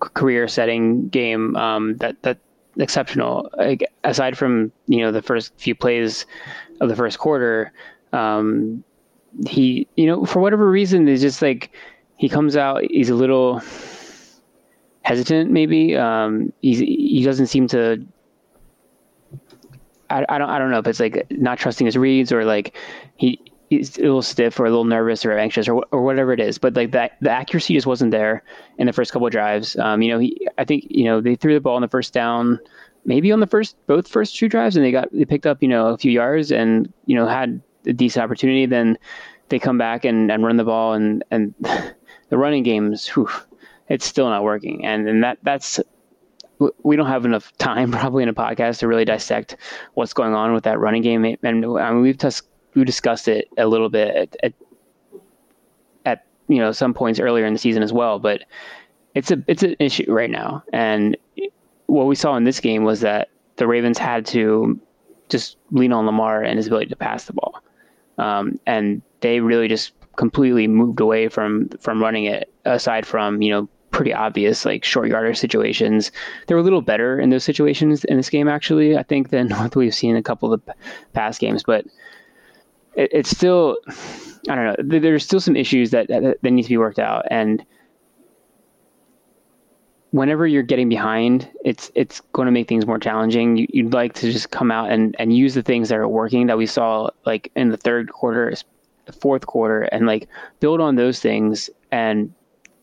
career-setting 0.00 1.08
game. 1.08 1.56
Um, 1.56 1.96
that 1.98 2.22
that 2.22 2.38
exceptional. 2.78 3.50
Like, 3.56 3.84
aside 4.04 4.36
from 4.36 4.72
you 4.86 4.98
know 4.98 5.12
the 5.12 5.22
first 5.22 5.52
few 5.58 5.74
plays 5.74 6.26
of 6.80 6.88
the 6.88 6.96
first 6.96 7.18
quarter, 7.18 7.72
um, 8.12 8.84
he 9.46 9.86
you 9.96 10.06
know 10.06 10.24
for 10.24 10.40
whatever 10.40 10.70
reason 10.70 11.08
is 11.08 11.20
just 11.20 11.42
like 11.42 11.70
he 12.16 12.28
comes 12.28 12.56
out. 12.56 12.82
He's 12.90 13.10
a 13.10 13.14
little 13.14 13.62
hesitant, 15.02 15.50
maybe. 15.50 15.96
Um, 15.96 16.52
he's 16.60 16.78
he 16.78 17.22
doesn't 17.24 17.46
seem 17.46 17.66
to. 17.68 18.04
I, 20.10 20.24
I 20.28 20.38
don't 20.38 20.50
I 20.50 20.58
don't 20.58 20.70
know 20.70 20.78
if 20.78 20.86
it's 20.86 21.00
like 21.00 21.26
not 21.30 21.58
trusting 21.58 21.86
his 21.86 21.96
reads 21.96 22.32
or 22.32 22.44
like 22.44 22.76
he 23.16 23.40
little 23.78 24.22
stiff 24.22 24.58
or 24.58 24.66
a 24.66 24.70
little 24.70 24.84
nervous 24.84 25.24
or 25.24 25.36
anxious 25.36 25.68
or 25.68 25.84
or 25.90 26.02
whatever 26.02 26.32
it 26.32 26.40
is. 26.40 26.58
But 26.58 26.74
like 26.74 26.92
that, 26.92 27.12
the 27.20 27.30
accuracy 27.30 27.74
just 27.74 27.86
wasn't 27.86 28.10
there 28.10 28.42
in 28.78 28.86
the 28.86 28.92
first 28.92 29.12
couple 29.12 29.26
of 29.26 29.32
drives. 29.32 29.76
Um, 29.76 30.02
you 30.02 30.10
know, 30.10 30.18
he 30.18 30.48
I 30.58 30.64
think 30.64 30.86
you 30.88 31.04
know 31.04 31.20
they 31.20 31.34
threw 31.34 31.54
the 31.54 31.60
ball 31.60 31.76
on 31.76 31.82
the 31.82 31.88
first 31.88 32.12
down, 32.12 32.58
maybe 33.04 33.32
on 33.32 33.40
the 33.40 33.46
first 33.46 33.76
both 33.86 34.08
first 34.08 34.36
two 34.36 34.48
drives, 34.48 34.76
and 34.76 34.84
they 34.84 34.92
got 34.92 35.08
they 35.12 35.24
picked 35.24 35.46
up 35.46 35.62
you 35.62 35.68
know 35.68 35.88
a 35.88 35.98
few 35.98 36.12
yards 36.12 36.52
and 36.52 36.92
you 37.06 37.16
know 37.16 37.26
had 37.26 37.60
a 37.86 37.92
decent 37.92 38.22
opportunity. 38.22 38.66
Then 38.66 38.98
they 39.48 39.58
come 39.58 39.78
back 39.78 40.04
and, 40.04 40.30
and 40.30 40.44
run 40.44 40.56
the 40.56 40.64
ball 40.64 40.94
and 40.94 41.24
and 41.30 41.54
the 42.28 42.38
running 42.38 42.62
games, 42.62 43.08
whew, 43.08 43.28
it's 43.88 44.04
still 44.04 44.28
not 44.28 44.42
working. 44.42 44.84
And 44.84 45.08
and 45.08 45.22
that 45.24 45.38
that's 45.42 45.80
we 46.82 46.96
don't 46.96 47.06
have 47.06 47.24
enough 47.24 47.52
time 47.58 47.92
probably 47.92 48.22
in 48.22 48.28
a 48.28 48.34
podcast 48.34 48.78
to 48.78 48.88
really 48.88 49.04
dissect 49.04 49.56
what's 49.94 50.12
going 50.12 50.34
on 50.34 50.52
with 50.52 50.64
that 50.64 50.78
running 50.78 51.02
game. 51.02 51.24
And 51.24 51.64
I 51.78 51.90
mean, 51.90 52.02
we've 52.02 52.18
just 52.18 52.42
we 52.74 52.84
discussed 52.84 53.28
it 53.28 53.48
a 53.56 53.66
little 53.66 53.88
bit 53.88 54.14
at, 54.14 54.36
at, 54.42 54.52
at 56.04 56.26
you 56.48 56.58
know 56.58 56.72
some 56.72 56.94
points 56.94 57.20
earlier 57.20 57.46
in 57.46 57.52
the 57.52 57.58
season 57.58 57.82
as 57.82 57.92
well. 57.92 58.18
But 58.18 58.42
it's 59.14 59.30
a 59.30 59.42
it's 59.46 59.62
an 59.62 59.76
issue 59.78 60.12
right 60.12 60.30
now. 60.30 60.62
And 60.72 61.16
what 61.86 62.06
we 62.06 62.14
saw 62.14 62.36
in 62.36 62.44
this 62.44 62.60
game 62.60 62.84
was 62.84 63.00
that 63.00 63.28
the 63.56 63.66
Ravens 63.66 63.98
had 63.98 64.26
to 64.26 64.80
just 65.28 65.56
lean 65.70 65.92
on 65.92 66.06
Lamar 66.06 66.42
and 66.42 66.56
his 66.56 66.66
ability 66.66 66.88
to 66.90 66.96
pass 66.96 67.24
the 67.24 67.32
ball, 67.32 67.62
um, 68.18 68.58
and 68.66 69.02
they 69.20 69.40
really 69.40 69.68
just 69.68 69.92
completely 70.16 70.66
moved 70.66 71.00
away 71.00 71.28
from 71.28 71.68
from 71.80 72.00
running 72.00 72.24
it. 72.24 72.52
Aside 72.64 73.06
from 73.06 73.42
you 73.42 73.50
know 73.50 73.68
pretty 73.94 74.12
obvious 74.12 74.64
like 74.64 74.84
short 74.84 75.08
yarder 75.08 75.34
situations. 75.34 76.10
They 76.46 76.54
were 76.54 76.60
a 76.60 76.64
little 76.64 76.82
better 76.82 77.18
in 77.20 77.30
those 77.30 77.44
situations 77.44 78.04
in 78.04 78.16
this 78.16 78.28
game 78.28 78.48
actually, 78.48 78.98
I 78.98 79.04
think, 79.04 79.30
than 79.30 79.50
what 79.50 79.76
we've 79.76 79.94
seen 79.94 80.10
in 80.10 80.16
a 80.16 80.22
couple 80.22 80.52
of 80.52 80.64
the 80.64 80.74
past 81.12 81.40
games. 81.40 81.62
But 81.62 81.86
it, 82.96 83.10
it's 83.12 83.30
still, 83.30 83.78
I 84.48 84.54
don't 84.54 84.64
know. 84.66 84.98
There's 85.00 85.24
still 85.24 85.40
some 85.40 85.56
issues 85.56 85.90
that, 85.90 86.08
that, 86.08 86.38
that 86.42 86.50
need 86.50 86.62
to 86.62 86.68
be 86.68 86.76
worked 86.78 86.98
out, 86.98 87.24
and 87.30 87.64
whenever 90.14 90.46
you're 90.46 90.62
getting 90.62 90.88
behind, 90.88 91.50
it's 91.64 91.90
it's 91.96 92.20
going 92.32 92.46
to 92.46 92.52
make 92.52 92.68
things 92.68 92.86
more 92.86 93.00
challenging. 93.00 93.56
You, 93.56 93.84
would 93.84 93.92
like 93.92 94.12
to 94.14 94.30
just 94.30 94.52
come 94.52 94.70
out 94.70 94.92
and, 94.92 95.16
and 95.18 95.36
use 95.36 95.54
the 95.54 95.62
things 95.62 95.88
that 95.88 95.98
are 95.98 96.06
working 96.06 96.46
that 96.46 96.56
we 96.56 96.66
saw 96.66 97.10
like 97.26 97.50
in 97.56 97.70
the 97.70 97.76
third 97.76 98.12
quarter, 98.12 98.54
fourth 99.20 99.46
quarter, 99.46 99.82
and 99.82 100.06
like 100.06 100.28
build 100.60 100.80
on 100.80 100.94
those 100.94 101.18
things 101.18 101.68
and 101.90 102.32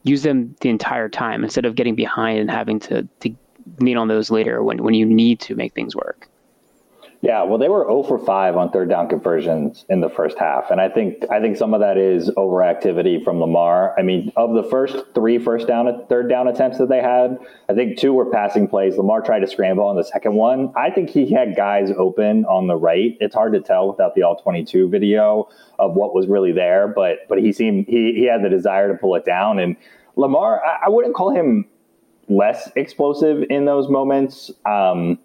use 0.03 0.24
them 0.24 0.58
the 0.60 0.68
entire 0.68 1.08
time 1.08 1.46
instead 1.46 1.63
of 1.63 1.75
getting 1.75 1.96
behind 1.96 2.38
and 2.39 2.51
having 2.51 2.82
to 2.82 3.08
to 3.22 3.34
lean 3.80 3.96
on 3.96 4.10
those 4.10 4.30
later 4.30 4.62
when 4.62 4.84
when 4.84 4.94
you 4.94 5.06
need 5.06 5.39
to 5.39 5.56
make 5.56 5.74
things 5.74 5.96
work. 5.96 6.27
Yeah, 7.23 7.43
well, 7.43 7.59
they 7.59 7.69
were 7.69 7.85
0 7.85 8.01
for 8.01 8.17
5 8.17 8.57
on 8.57 8.71
third 8.71 8.89
down 8.89 9.07
conversions 9.07 9.85
in 9.89 10.01
the 10.01 10.09
first 10.09 10.39
half, 10.39 10.71
and 10.71 10.81
I 10.81 10.89
think 10.89 11.23
I 11.29 11.39
think 11.39 11.55
some 11.55 11.75
of 11.75 11.79
that 11.81 11.95
is 11.95 12.31
overactivity 12.31 13.23
from 13.23 13.39
Lamar. 13.39 13.93
I 13.97 14.01
mean, 14.01 14.31
of 14.35 14.55
the 14.55 14.63
first 14.63 14.95
three 15.13 15.37
first 15.37 15.67
down 15.67 15.87
third 16.09 16.29
down 16.29 16.47
attempts 16.47 16.79
that 16.79 16.89
they 16.89 16.99
had, 16.99 17.37
I 17.69 17.75
think 17.75 17.99
two 17.99 18.11
were 18.11 18.25
passing 18.25 18.67
plays. 18.67 18.97
Lamar 18.97 19.21
tried 19.21 19.41
to 19.41 19.47
scramble 19.47 19.85
on 19.85 19.97
the 19.97 20.03
second 20.03 20.33
one. 20.33 20.73
I 20.75 20.89
think 20.89 21.11
he 21.11 21.31
had 21.31 21.55
guys 21.55 21.91
open 21.95 22.43
on 22.45 22.65
the 22.65 22.75
right. 22.75 23.15
It's 23.19 23.35
hard 23.35 23.53
to 23.53 23.61
tell 23.61 23.87
without 23.87 24.15
the 24.15 24.23
all 24.23 24.37
22 24.37 24.89
video 24.89 25.47
of 25.77 25.93
what 25.93 26.15
was 26.15 26.25
really 26.25 26.53
there, 26.53 26.87
but 26.87 27.27
but 27.29 27.37
he 27.37 27.53
seemed 27.53 27.85
he 27.85 28.13
he 28.15 28.25
had 28.25 28.43
the 28.43 28.49
desire 28.49 28.91
to 28.91 28.97
pull 28.97 29.13
it 29.13 29.25
down. 29.25 29.59
And 29.59 29.75
Lamar, 30.15 30.59
I, 30.65 30.87
I 30.87 30.89
wouldn't 30.89 31.13
call 31.13 31.29
him 31.29 31.67
less 32.27 32.71
explosive 32.75 33.43
in 33.51 33.65
those 33.65 33.89
moments, 33.89 34.49
um, 34.65 35.19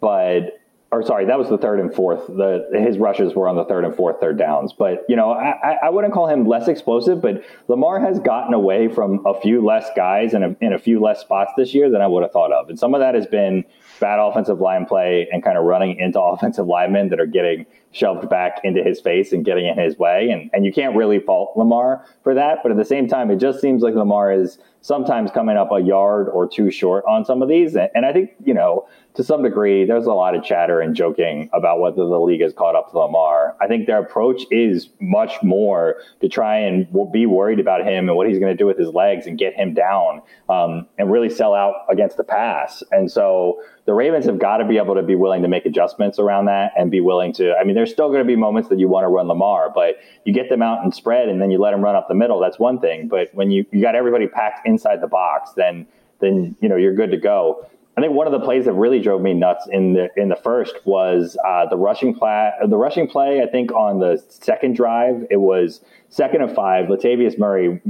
but 0.00 0.60
or 0.92 1.04
sorry, 1.04 1.24
that 1.26 1.38
was 1.38 1.48
the 1.48 1.58
third 1.58 1.80
and 1.80 1.92
fourth. 1.92 2.26
The 2.28 2.68
his 2.72 2.98
rushes 2.98 3.34
were 3.34 3.48
on 3.48 3.56
the 3.56 3.64
third 3.64 3.84
and 3.84 3.94
fourth 3.94 4.20
third 4.20 4.38
downs. 4.38 4.72
But 4.72 5.04
you 5.08 5.16
know, 5.16 5.32
I, 5.32 5.76
I 5.82 5.90
wouldn't 5.90 6.14
call 6.14 6.28
him 6.28 6.46
less 6.46 6.68
explosive, 6.68 7.20
but 7.20 7.42
Lamar 7.68 7.98
has 7.98 8.20
gotten 8.20 8.54
away 8.54 8.88
from 8.88 9.24
a 9.26 9.38
few 9.40 9.64
less 9.64 9.88
guys 9.96 10.34
in 10.34 10.42
a, 10.42 10.56
in 10.60 10.72
a 10.72 10.78
few 10.78 11.00
less 11.00 11.20
spots 11.20 11.52
this 11.56 11.74
year 11.74 11.90
than 11.90 12.00
I 12.00 12.06
would 12.06 12.22
have 12.22 12.32
thought 12.32 12.52
of, 12.52 12.68
and 12.68 12.78
some 12.78 12.94
of 12.94 13.00
that 13.00 13.14
has 13.14 13.26
been 13.26 13.64
bad 14.00 14.18
offensive 14.18 14.60
line 14.60 14.86
play 14.86 15.28
and 15.30 15.42
kind 15.42 15.58
of 15.58 15.64
running 15.64 15.98
into 15.98 16.20
offensive 16.34 16.66
linemen 16.66 17.08
that 17.08 17.20
are 17.20 17.26
getting 17.26 17.66
shoved 17.92 18.28
back 18.28 18.60
into 18.64 18.82
his 18.82 19.00
face 19.00 19.32
and 19.32 19.44
getting 19.44 19.66
in 19.66 19.78
his 19.78 19.96
way. 19.96 20.28
And, 20.30 20.50
and 20.52 20.64
you 20.64 20.72
can't 20.72 20.96
really 20.96 21.20
fault 21.20 21.56
Lamar 21.56 22.04
for 22.24 22.34
that. 22.34 22.58
But 22.62 22.72
at 22.72 22.76
the 22.76 22.84
same 22.84 23.06
time, 23.06 23.30
it 23.30 23.36
just 23.36 23.60
seems 23.60 23.82
like 23.82 23.94
Lamar 23.94 24.32
is 24.32 24.58
sometimes 24.80 25.30
coming 25.30 25.56
up 25.56 25.70
a 25.72 25.80
yard 25.80 26.28
or 26.28 26.48
two 26.48 26.70
short 26.70 27.04
on 27.08 27.24
some 27.24 27.40
of 27.40 27.48
these. 27.48 27.76
And, 27.76 27.88
and 27.94 28.04
I 28.04 28.12
think, 28.12 28.32
you 28.44 28.52
know, 28.52 28.88
to 29.14 29.22
some 29.22 29.44
degree, 29.44 29.84
there's 29.84 30.06
a 30.06 30.12
lot 30.12 30.34
of 30.34 30.42
chatter 30.42 30.80
and 30.80 30.96
joking 30.96 31.48
about 31.52 31.78
whether 31.78 31.96
the 31.96 32.18
league 32.18 32.40
has 32.40 32.52
caught 32.52 32.74
up 32.74 32.90
to 32.90 32.98
Lamar. 32.98 33.56
I 33.60 33.68
think 33.68 33.86
their 33.86 34.00
approach 34.00 34.42
is 34.50 34.88
much 35.00 35.40
more 35.40 35.96
to 36.20 36.28
try 36.28 36.58
and 36.58 36.88
be 37.12 37.24
worried 37.24 37.60
about 37.60 37.86
him 37.86 38.08
and 38.08 38.16
what 38.16 38.28
he's 38.28 38.40
going 38.40 38.50
to 38.50 38.56
do 38.56 38.66
with 38.66 38.76
his 38.76 38.88
legs 38.88 39.26
and 39.26 39.38
get 39.38 39.54
him 39.54 39.72
down 39.72 40.20
um, 40.48 40.88
and 40.98 41.12
really 41.12 41.30
sell 41.30 41.54
out 41.54 41.86
against 41.88 42.16
the 42.16 42.24
pass. 42.24 42.82
And 42.90 43.08
so 43.08 43.62
the 43.86 43.94
Ravens 43.94 44.26
have 44.26 44.40
got 44.40 44.56
to 44.56 44.64
be 44.64 44.78
able 44.78 44.96
to 44.96 45.02
be 45.02 45.14
willing 45.14 45.42
to 45.42 45.48
make 45.48 45.64
adjustments 45.64 46.18
around 46.18 46.46
that 46.46 46.72
and 46.76 46.90
be 46.90 47.00
willing 47.00 47.32
to. 47.34 47.54
I 47.54 47.62
mean, 47.62 47.76
there's 47.76 47.92
still 47.92 48.08
going 48.08 48.20
to 48.20 48.26
be 48.26 48.34
moments 48.34 48.68
that 48.70 48.80
you 48.80 48.88
want 48.88 49.04
to 49.04 49.08
run 49.08 49.28
Lamar, 49.28 49.70
but 49.72 49.94
you 50.24 50.34
get 50.34 50.48
them 50.48 50.60
out 50.60 50.82
and 50.82 50.92
spread 50.92 51.28
and 51.28 51.40
then 51.40 51.52
you 51.52 51.60
let 51.60 51.70
them 51.70 51.82
run 51.82 51.94
up 51.94 52.08
the 52.08 52.14
middle. 52.14 52.40
That's 52.40 52.58
one 52.58 52.80
thing. 52.80 53.06
But 53.06 53.32
when 53.32 53.52
you, 53.52 53.64
you 53.70 53.80
got 53.80 53.94
everybody 53.94 54.26
packed 54.26 54.66
inside 54.66 55.00
the 55.00 55.06
box, 55.06 55.52
then 55.52 55.86
then 56.20 56.56
you 56.60 56.68
know 56.68 56.76
you're 56.76 56.94
good 56.94 57.10
to 57.10 57.16
go. 57.16 57.66
I 57.96 58.00
think 58.00 58.12
one 58.12 58.26
of 58.26 58.32
the 58.32 58.40
plays 58.40 58.64
that 58.64 58.72
really 58.72 59.00
drove 59.00 59.22
me 59.22 59.34
nuts 59.34 59.68
in 59.70 59.92
the 59.92 60.08
in 60.16 60.28
the 60.28 60.36
first 60.36 60.74
was 60.84 61.36
uh, 61.46 61.66
the 61.66 61.76
rushing 61.76 62.14
play. 62.14 62.50
The 62.66 62.76
rushing 62.76 63.06
play, 63.06 63.40
I 63.40 63.46
think, 63.46 63.70
on 63.72 64.00
the 64.00 64.22
second 64.28 64.74
drive, 64.74 65.26
it 65.30 65.36
was 65.36 65.80
second 66.08 66.42
of 66.42 66.54
five. 66.54 66.86
Latavius 66.86 67.38
Murray, 67.38 67.80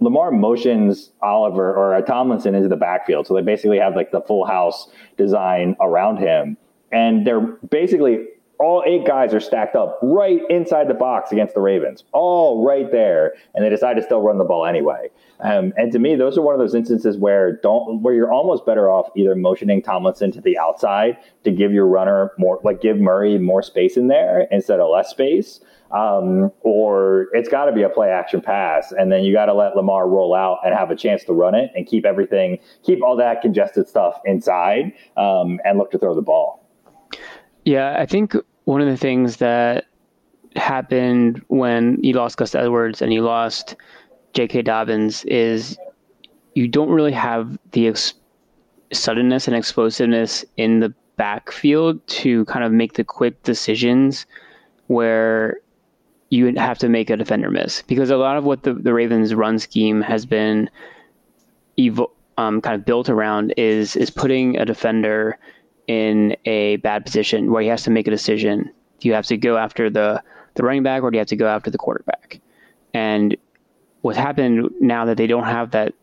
Lamar 0.00 0.32
motions 0.32 1.10
Oliver 1.22 1.72
or 1.72 2.00
Tomlinson 2.02 2.56
into 2.56 2.68
the 2.68 2.76
backfield, 2.76 3.28
so 3.28 3.34
they 3.34 3.42
basically 3.42 3.78
have 3.78 3.94
like 3.94 4.10
the 4.10 4.20
full 4.20 4.46
house 4.46 4.88
design 5.16 5.76
around 5.80 6.16
him, 6.16 6.56
and 6.90 7.24
they're 7.24 7.40
basically 7.40 8.26
all 8.60 8.84
eight 8.86 9.06
guys 9.06 9.32
are 9.32 9.40
stacked 9.40 9.74
up 9.74 9.98
right 10.02 10.40
inside 10.50 10.86
the 10.86 10.94
box 10.94 11.32
against 11.32 11.54
the 11.54 11.60
Ravens, 11.60 12.04
all 12.12 12.64
right 12.64 12.92
there, 12.92 13.32
and 13.54 13.64
they 13.64 13.70
decide 13.70 13.94
to 13.94 14.02
still 14.02 14.20
run 14.20 14.36
the 14.36 14.44
ball 14.44 14.66
anyway. 14.66 15.08
Um, 15.40 15.72
and 15.78 15.90
to 15.92 15.98
me, 15.98 16.14
those 16.14 16.36
are 16.36 16.42
one 16.42 16.54
of 16.54 16.60
those 16.60 16.74
instances 16.74 17.16
where 17.16 17.56
don't 17.56 18.02
where 18.02 18.12
you're 18.12 18.30
almost 18.30 18.66
better 18.66 18.90
off 18.90 19.08
either 19.16 19.34
motioning 19.34 19.80
Tomlinson 19.80 20.30
to 20.32 20.42
the 20.42 20.58
outside 20.58 21.16
to 21.44 21.50
give 21.50 21.72
your 21.72 21.86
runner 21.86 22.32
more, 22.36 22.60
like 22.62 22.82
give 22.82 22.98
Murray 22.98 23.38
more 23.38 23.62
space 23.62 23.96
in 23.96 24.08
there 24.08 24.46
instead 24.50 24.78
of 24.78 24.90
less 24.90 25.08
space, 25.08 25.60
um, 25.92 26.52
or 26.60 27.28
it's 27.32 27.48
got 27.48 27.64
to 27.64 27.72
be 27.72 27.82
a 27.82 27.88
play 27.88 28.10
action 28.10 28.42
pass, 28.42 28.92
and 28.92 29.10
then 29.10 29.24
you 29.24 29.32
got 29.32 29.46
to 29.46 29.54
let 29.54 29.74
Lamar 29.74 30.06
roll 30.06 30.34
out 30.34 30.58
and 30.64 30.74
have 30.74 30.90
a 30.90 30.96
chance 30.96 31.24
to 31.24 31.32
run 31.32 31.54
it 31.54 31.70
and 31.74 31.86
keep 31.86 32.04
everything, 32.04 32.58
keep 32.84 33.02
all 33.02 33.16
that 33.16 33.40
congested 33.40 33.88
stuff 33.88 34.20
inside, 34.26 34.92
um, 35.16 35.58
and 35.64 35.78
look 35.78 35.90
to 35.92 35.98
throw 35.98 36.14
the 36.14 36.20
ball. 36.20 36.66
Yeah, 37.64 37.96
I 37.98 38.06
think 38.06 38.34
one 38.64 38.80
of 38.80 38.88
the 38.88 38.96
things 38.96 39.36
that 39.36 39.86
happened 40.56 41.42
when 41.48 41.98
you 42.02 42.14
lost 42.14 42.36
Gus 42.36 42.54
Edwards 42.54 43.02
and 43.02 43.12
you 43.12 43.22
lost 43.22 43.76
J.K. 44.32 44.62
Dobbins 44.62 45.24
is 45.24 45.78
you 46.54 46.68
don't 46.68 46.90
really 46.90 47.12
have 47.12 47.58
the 47.72 47.88
ex- 47.88 48.14
suddenness 48.92 49.46
and 49.46 49.56
explosiveness 49.56 50.44
in 50.56 50.80
the 50.80 50.92
backfield 51.16 52.04
to 52.08 52.44
kind 52.46 52.64
of 52.64 52.72
make 52.72 52.94
the 52.94 53.04
quick 53.04 53.42
decisions 53.42 54.26
where 54.86 55.60
you 56.30 56.54
have 56.56 56.78
to 56.78 56.88
make 56.88 57.10
a 57.10 57.16
defender 57.16 57.50
miss 57.50 57.82
because 57.82 58.10
a 58.10 58.16
lot 58.16 58.36
of 58.36 58.44
what 58.44 58.62
the, 58.62 58.72
the 58.72 58.94
Ravens 58.94 59.34
run 59.34 59.58
scheme 59.58 60.00
has 60.00 60.24
been 60.24 60.70
um, 62.38 62.60
kind 62.60 62.74
of 62.74 62.84
built 62.84 63.08
around 63.08 63.52
is 63.56 63.96
is 63.96 64.10
putting 64.10 64.56
a 64.56 64.64
defender 64.64 65.38
in 65.90 66.36
a 66.44 66.76
bad 66.76 67.04
position 67.04 67.50
where 67.50 67.62
he 67.62 67.66
has 67.66 67.82
to 67.82 67.90
make 67.90 68.06
a 68.06 68.12
decision. 68.12 68.70
Do 69.00 69.08
you 69.08 69.14
have 69.14 69.26
to 69.26 69.36
go 69.36 69.56
after 69.56 69.90
the, 69.90 70.22
the 70.54 70.62
running 70.62 70.84
back 70.84 71.02
or 71.02 71.10
do 71.10 71.16
you 71.16 71.18
have 71.18 71.26
to 71.26 71.36
go 71.36 71.48
after 71.48 71.68
the 71.68 71.78
quarterback? 71.78 72.40
And 72.94 73.36
what's 74.02 74.16
happened 74.16 74.70
now 74.80 75.04
that 75.06 75.16
they 75.16 75.26
don't 75.26 75.46
have 75.46 75.72
that 75.72 75.94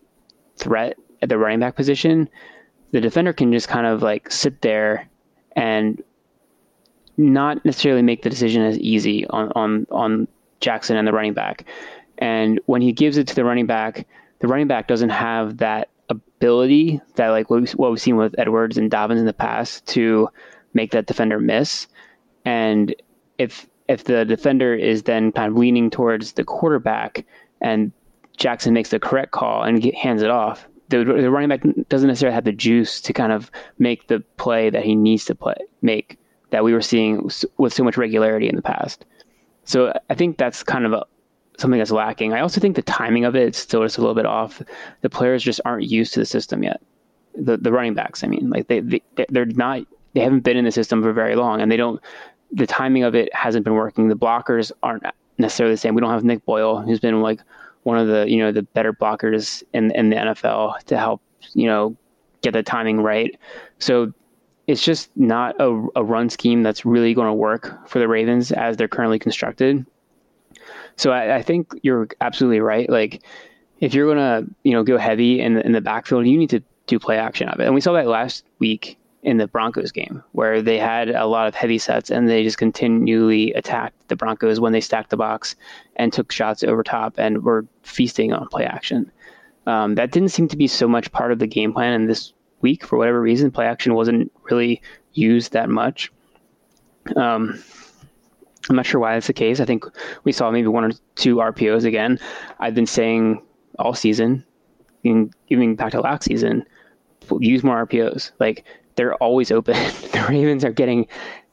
threat 0.57 0.97
at 1.21 1.29
the 1.29 1.37
running 1.37 1.61
back 1.61 1.77
position, 1.77 2.27
the 2.91 2.99
defender 2.99 3.31
can 3.31 3.53
just 3.53 3.69
kind 3.69 3.87
of 3.87 4.01
like 4.01 4.29
sit 4.29 4.61
there 4.61 5.07
and 5.55 6.03
not 7.15 7.63
necessarily 7.63 8.01
make 8.01 8.23
the 8.23 8.29
decision 8.29 8.63
as 8.63 8.77
easy 8.79 9.25
on, 9.27 9.53
on, 9.55 9.87
on 9.89 10.27
Jackson 10.59 10.97
and 10.97 11.07
the 11.07 11.13
running 11.13 11.33
back. 11.33 11.63
And 12.17 12.59
when 12.65 12.81
he 12.81 12.91
gives 12.91 13.15
it 13.15 13.25
to 13.27 13.35
the 13.35 13.45
running 13.45 13.67
back, 13.67 14.05
the 14.39 14.49
running 14.49 14.67
back 14.67 14.89
doesn't 14.89 15.11
have 15.11 15.59
that 15.59 15.87
ability 16.09 17.01
that 17.15 17.29
like 17.29 17.49
what, 17.49 17.61
we, 17.61 17.67
what 17.71 17.91
we've 17.91 18.01
seen 18.01 18.17
with 18.17 18.35
Edwards 18.37 18.77
and 18.77 18.89
Dobbins 18.89 19.19
in 19.19 19.25
the 19.25 19.33
past 19.33 19.85
to 19.87 20.29
make 20.73 20.91
that 20.91 21.07
defender 21.07 21.39
miss. 21.39 21.87
And 22.45 22.95
if 23.37 23.67
if 23.87 24.03
the 24.03 24.25
defender 24.25 24.73
is 24.73 25.03
then 25.03 25.31
kind 25.31 25.51
of 25.51 25.57
leaning 25.57 25.89
towards 25.89 26.33
the 26.33 26.43
quarterback 26.43 27.25
and 27.61 27.91
Jackson 28.35 28.73
makes 28.73 28.89
the 28.89 28.99
correct 28.99 29.31
call 29.31 29.63
and 29.63 29.81
get, 29.81 29.95
hands 29.95 30.21
it 30.21 30.29
off, 30.29 30.67
the, 30.89 31.03
the 31.03 31.31
running 31.31 31.49
back 31.49 31.63
doesn't 31.89 32.07
necessarily 32.07 32.35
have 32.35 32.43
the 32.43 32.51
juice 32.51 33.01
to 33.01 33.13
kind 33.13 33.31
of 33.31 33.49
make 33.79 34.07
the 34.07 34.19
play 34.37 34.69
that 34.69 34.83
he 34.83 34.95
needs 34.95 35.25
to 35.25 35.35
play 35.35 35.55
make 35.81 36.17
that 36.49 36.63
we 36.63 36.73
were 36.73 36.81
seeing 36.81 37.29
with 37.57 37.73
so 37.73 37.83
much 37.83 37.97
regularity 37.97 38.47
in 38.47 38.55
the 38.55 38.61
past. 38.61 39.05
So 39.65 39.93
I 40.09 40.15
think 40.15 40.37
that's 40.37 40.63
kind 40.63 40.85
of 40.85 40.93
a, 40.93 41.05
something 41.57 41.77
that's 41.77 41.91
lacking. 41.91 42.33
I 42.33 42.41
also 42.41 42.61
think 42.61 42.75
the 42.75 42.81
timing 42.81 43.25
of 43.25 43.35
it 43.35 43.49
is 43.49 43.57
still 43.57 43.83
just 43.83 43.97
a 43.97 44.01
little 44.01 44.15
bit 44.15 44.25
off. 44.25 44.61
The 45.01 45.09
players 45.09 45.43
just 45.43 45.61
aren't 45.65 45.89
used 45.89 46.13
to 46.13 46.19
the 46.19 46.25
system 46.25 46.63
yet. 46.63 46.81
The 47.35 47.57
the 47.57 47.71
running 47.71 47.93
backs, 47.93 48.23
I 48.23 48.27
mean, 48.27 48.49
like 48.49 48.67
they, 48.67 48.79
they 48.79 49.01
they're 49.29 49.45
not 49.45 49.83
they 50.13 50.21
haven't 50.21 50.41
been 50.41 50.57
in 50.57 50.65
the 50.65 50.71
system 50.71 51.01
for 51.01 51.13
very 51.13 51.35
long, 51.35 51.61
and 51.61 51.71
they 51.71 51.77
don't. 51.77 52.01
The 52.51 52.65
timing 52.65 53.03
of 53.03 53.13
it 53.13 53.33
hasn't 53.33 53.65
been 53.65 53.73
working. 53.73 54.07
The 54.07 54.15
blockers 54.15 54.71
aren't 54.81 55.03
necessarily 55.37 55.73
the 55.73 55.77
same. 55.77 55.95
We 55.95 56.01
don't 56.01 56.11
have 56.11 56.23
Nick 56.23 56.45
Boyle, 56.45 56.81
who's 56.81 56.99
been 56.99 57.21
like 57.21 57.41
one 57.83 57.97
of 57.97 58.07
the 58.07 58.29
you 58.29 58.37
know 58.37 58.51
the 58.51 58.63
better 58.63 58.93
blockers 58.93 59.63
in 59.73 59.91
in 59.91 60.09
the 60.09 60.15
NFL 60.15 60.79
to 60.85 60.97
help 60.97 61.21
you 61.53 61.67
know 61.67 61.95
get 62.41 62.53
the 62.53 62.63
timing 62.63 63.01
right. 63.01 63.37
So 63.79 64.13
it's 64.67 64.83
just 64.83 65.09
not 65.15 65.55
a, 65.59 65.87
a 65.95 66.03
run 66.03 66.29
scheme 66.29 66.61
that's 66.61 66.85
really 66.85 67.13
going 67.13 67.27
to 67.27 67.33
work 67.33 67.87
for 67.87 67.99
the 67.99 68.07
Ravens 68.07 68.51
as 68.51 68.75
they're 68.75 68.87
currently 68.87 69.17
constructed. 69.17 69.85
So 70.97 71.11
I, 71.11 71.37
I 71.37 71.41
think 71.41 71.71
you're 71.83 72.09
absolutely 72.21 72.59
right. 72.59 72.89
Like 72.89 73.23
if 73.79 73.93
you're 73.93 74.13
gonna 74.13 74.45
you 74.63 74.73
know 74.73 74.83
go 74.83 74.97
heavy 74.97 75.39
in 75.39 75.55
the, 75.55 75.65
in 75.65 75.71
the 75.71 75.81
backfield, 75.81 76.27
you 76.27 76.37
need 76.37 76.49
to 76.49 76.61
do 76.87 76.99
play 76.99 77.17
action 77.17 77.49
of 77.49 77.59
it. 77.59 77.65
And 77.65 77.75
we 77.75 77.81
saw 77.81 77.93
that 77.93 78.07
last 78.07 78.43
week 78.59 78.97
in 79.23 79.37
the 79.37 79.47
Broncos 79.47 79.91
game 79.91 80.23
where 80.31 80.61
they 80.61 80.77
had 80.77 81.09
a 81.09 81.25
lot 81.25 81.47
of 81.47 81.55
heavy 81.55 81.77
sets 81.77 82.09
and 82.09 82.29
they 82.29 82.43
just 82.43 82.57
continually 82.57 83.51
attacked 83.53 84.07
the 84.07 84.15
Broncos 84.15 84.59
when 84.59 84.73
they 84.73 84.81
stacked 84.81 85.09
the 85.09 85.17
box 85.17 85.55
and 85.97 86.13
took 86.13 86.31
shots 86.31 86.63
over 86.63 86.83
top 86.83 87.15
and 87.17 87.43
were 87.43 87.65
feasting 87.83 88.31
on 88.31 88.47
play 88.47 88.63
action. 88.63 89.11
Um, 89.65 89.95
that 89.95 90.11
didn't 90.11 90.29
seem 90.29 90.47
to 90.47 90.57
be 90.57 90.67
so 90.67 90.87
much 90.87 91.11
part 91.11 91.31
of 91.31 91.39
the 91.39 91.47
game 91.47 91.73
plan. 91.73 91.93
And 91.93 92.09
this 92.09 92.33
week, 92.61 92.85
for 92.85 92.97
whatever 92.97 93.19
reason, 93.19 93.51
play 93.51 93.65
action 93.65 93.95
wasn't 93.95 94.31
really 94.49 94.81
used 95.13 95.51
that 95.51 95.69
much. 95.69 96.11
Um, 97.15 97.61
I'm 98.69 98.75
not 98.75 98.85
sure 98.85 98.99
why 98.99 99.13
that's 99.13 99.27
the 99.27 99.33
case. 99.33 99.59
I 99.59 99.65
think 99.65 99.85
we 100.23 100.31
saw 100.31 100.51
maybe 100.51 100.67
one 100.67 100.83
or 100.83 100.91
two 101.15 101.37
RPOs 101.37 101.85
again. 101.85 102.19
I've 102.59 102.75
been 102.75 102.85
saying 102.85 103.41
all 103.79 103.93
season, 103.93 104.43
even 105.03 105.75
back 105.75 105.91
to 105.91 106.01
last 106.01 106.23
season, 106.23 106.65
use 107.39 107.63
more 107.63 107.85
RPOs. 107.85 108.31
Like 108.39 108.65
they're 108.95 109.15
always 109.15 109.51
open. 109.51 109.73
the 110.11 110.25
Ravens 110.27 110.65
are 110.65 110.71
getting. 110.71 111.07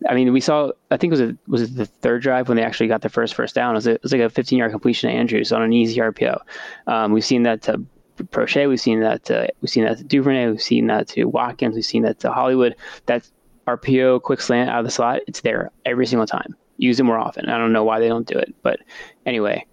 I 0.08 0.14
mean, 0.14 0.32
we 0.32 0.40
saw. 0.40 0.72
I 0.90 0.96
think 0.96 1.12
it 1.12 1.20
was 1.20 1.20
a, 1.20 1.38
was 1.46 1.62
it 1.62 1.76
the 1.76 1.86
third 1.86 2.22
drive 2.22 2.48
when 2.48 2.56
they 2.56 2.64
actually 2.64 2.88
got 2.88 3.02
the 3.02 3.08
first 3.08 3.34
first 3.34 3.54
down. 3.54 3.74
It 3.74 3.78
was, 3.78 3.86
a, 3.86 3.90
it 3.92 4.02
was 4.02 4.12
like 4.12 4.20
a 4.20 4.30
15 4.30 4.58
yard 4.58 4.72
completion 4.72 5.10
to 5.10 5.16
Andrews 5.16 5.52
on 5.52 5.62
an 5.62 5.72
easy 5.72 6.00
RPO. 6.00 6.40
Um, 6.86 7.12
we've 7.12 7.24
seen 7.24 7.44
that 7.44 7.62
to 7.62 7.84
Proche. 8.18 8.68
We've 8.68 8.80
seen 8.80 9.00
that. 9.00 9.24
To, 9.26 9.48
we've 9.60 9.70
seen 9.70 9.84
that 9.84 9.98
to 9.98 10.04
Duvernay. 10.04 10.50
We've 10.50 10.62
seen 10.62 10.88
that 10.88 11.08
to 11.08 11.24
Watkins. 11.24 11.76
We've 11.76 11.84
seen 11.84 12.02
that 12.02 12.18
to 12.20 12.32
Hollywood. 12.32 12.74
That 13.06 13.28
RPO 13.68 14.22
quick 14.22 14.40
slant 14.40 14.70
out 14.70 14.80
of 14.80 14.84
the 14.84 14.90
slot. 14.90 15.20
It's 15.26 15.40
there 15.40 15.70
every 15.86 16.06
single 16.06 16.26
time 16.26 16.56
use 16.76 17.00
it 17.00 17.04
more 17.04 17.18
often. 17.18 17.48
I 17.48 17.58
don't 17.58 17.72
know 17.72 17.84
why 17.84 18.00
they 18.00 18.08
don't 18.08 18.26
do 18.26 18.38
it, 18.38 18.54
but 18.62 18.80
anyway, 19.26 19.66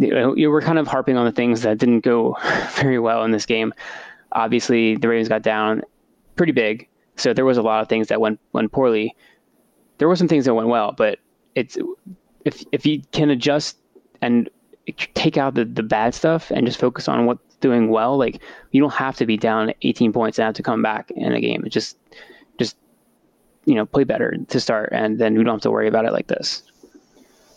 uh, 0.00 0.34
you 0.34 0.50
were 0.50 0.62
kind 0.62 0.78
of 0.78 0.86
harping 0.86 1.16
on 1.16 1.26
the 1.26 1.32
things 1.32 1.62
that 1.62 1.78
didn't 1.78 2.00
go 2.00 2.36
very 2.74 2.98
well 2.98 3.24
in 3.24 3.30
this 3.30 3.46
game. 3.46 3.72
Obviously, 4.32 4.96
the 4.96 5.08
Ravens 5.08 5.28
got 5.28 5.42
down 5.42 5.82
pretty 6.36 6.52
big, 6.52 6.88
so 7.16 7.32
there 7.32 7.44
was 7.44 7.58
a 7.58 7.62
lot 7.62 7.82
of 7.82 7.88
things 7.88 8.08
that 8.08 8.20
went 8.20 8.40
went 8.52 8.72
poorly. 8.72 9.16
There 9.98 10.08
were 10.08 10.16
some 10.16 10.28
things 10.28 10.44
that 10.44 10.54
went 10.54 10.68
well, 10.68 10.92
but 10.92 11.18
it's 11.54 11.76
if 12.44 12.64
if 12.72 12.86
you 12.86 13.02
can 13.12 13.30
adjust 13.30 13.76
and 14.22 14.48
take 15.14 15.36
out 15.36 15.54
the, 15.54 15.64
the 15.64 15.82
bad 15.82 16.14
stuff 16.14 16.50
and 16.50 16.66
just 16.66 16.80
focus 16.80 17.08
on 17.08 17.26
what's 17.26 17.56
doing 17.56 17.90
well, 17.90 18.16
like 18.16 18.40
you 18.70 18.80
don't 18.80 18.94
have 18.94 19.16
to 19.16 19.26
be 19.26 19.36
down 19.36 19.72
18 19.82 20.12
points 20.12 20.38
and 20.38 20.46
have 20.46 20.54
to 20.54 20.62
come 20.62 20.82
back 20.82 21.10
in 21.10 21.32
a 21.32 21.40
game. 21.40 21.64
It 21.66 21.70
just 21.70 21.98
you 23.64 23.74
know 23.74 23.86
play 23.86 24.04
better 24.04 24.36
to 24.48 24.60
start, 24.60 24.90
and 24.92 25.18
then 25.18 25.36
we 25.36 25.44
don't 25.44 25.54
have 25.54 25.62
to 25.62 25.70
worry 25.70 25.88
about 25.88 26.04
it 26.04 26.12
like 26.12 26.26
this. 26.26 26.62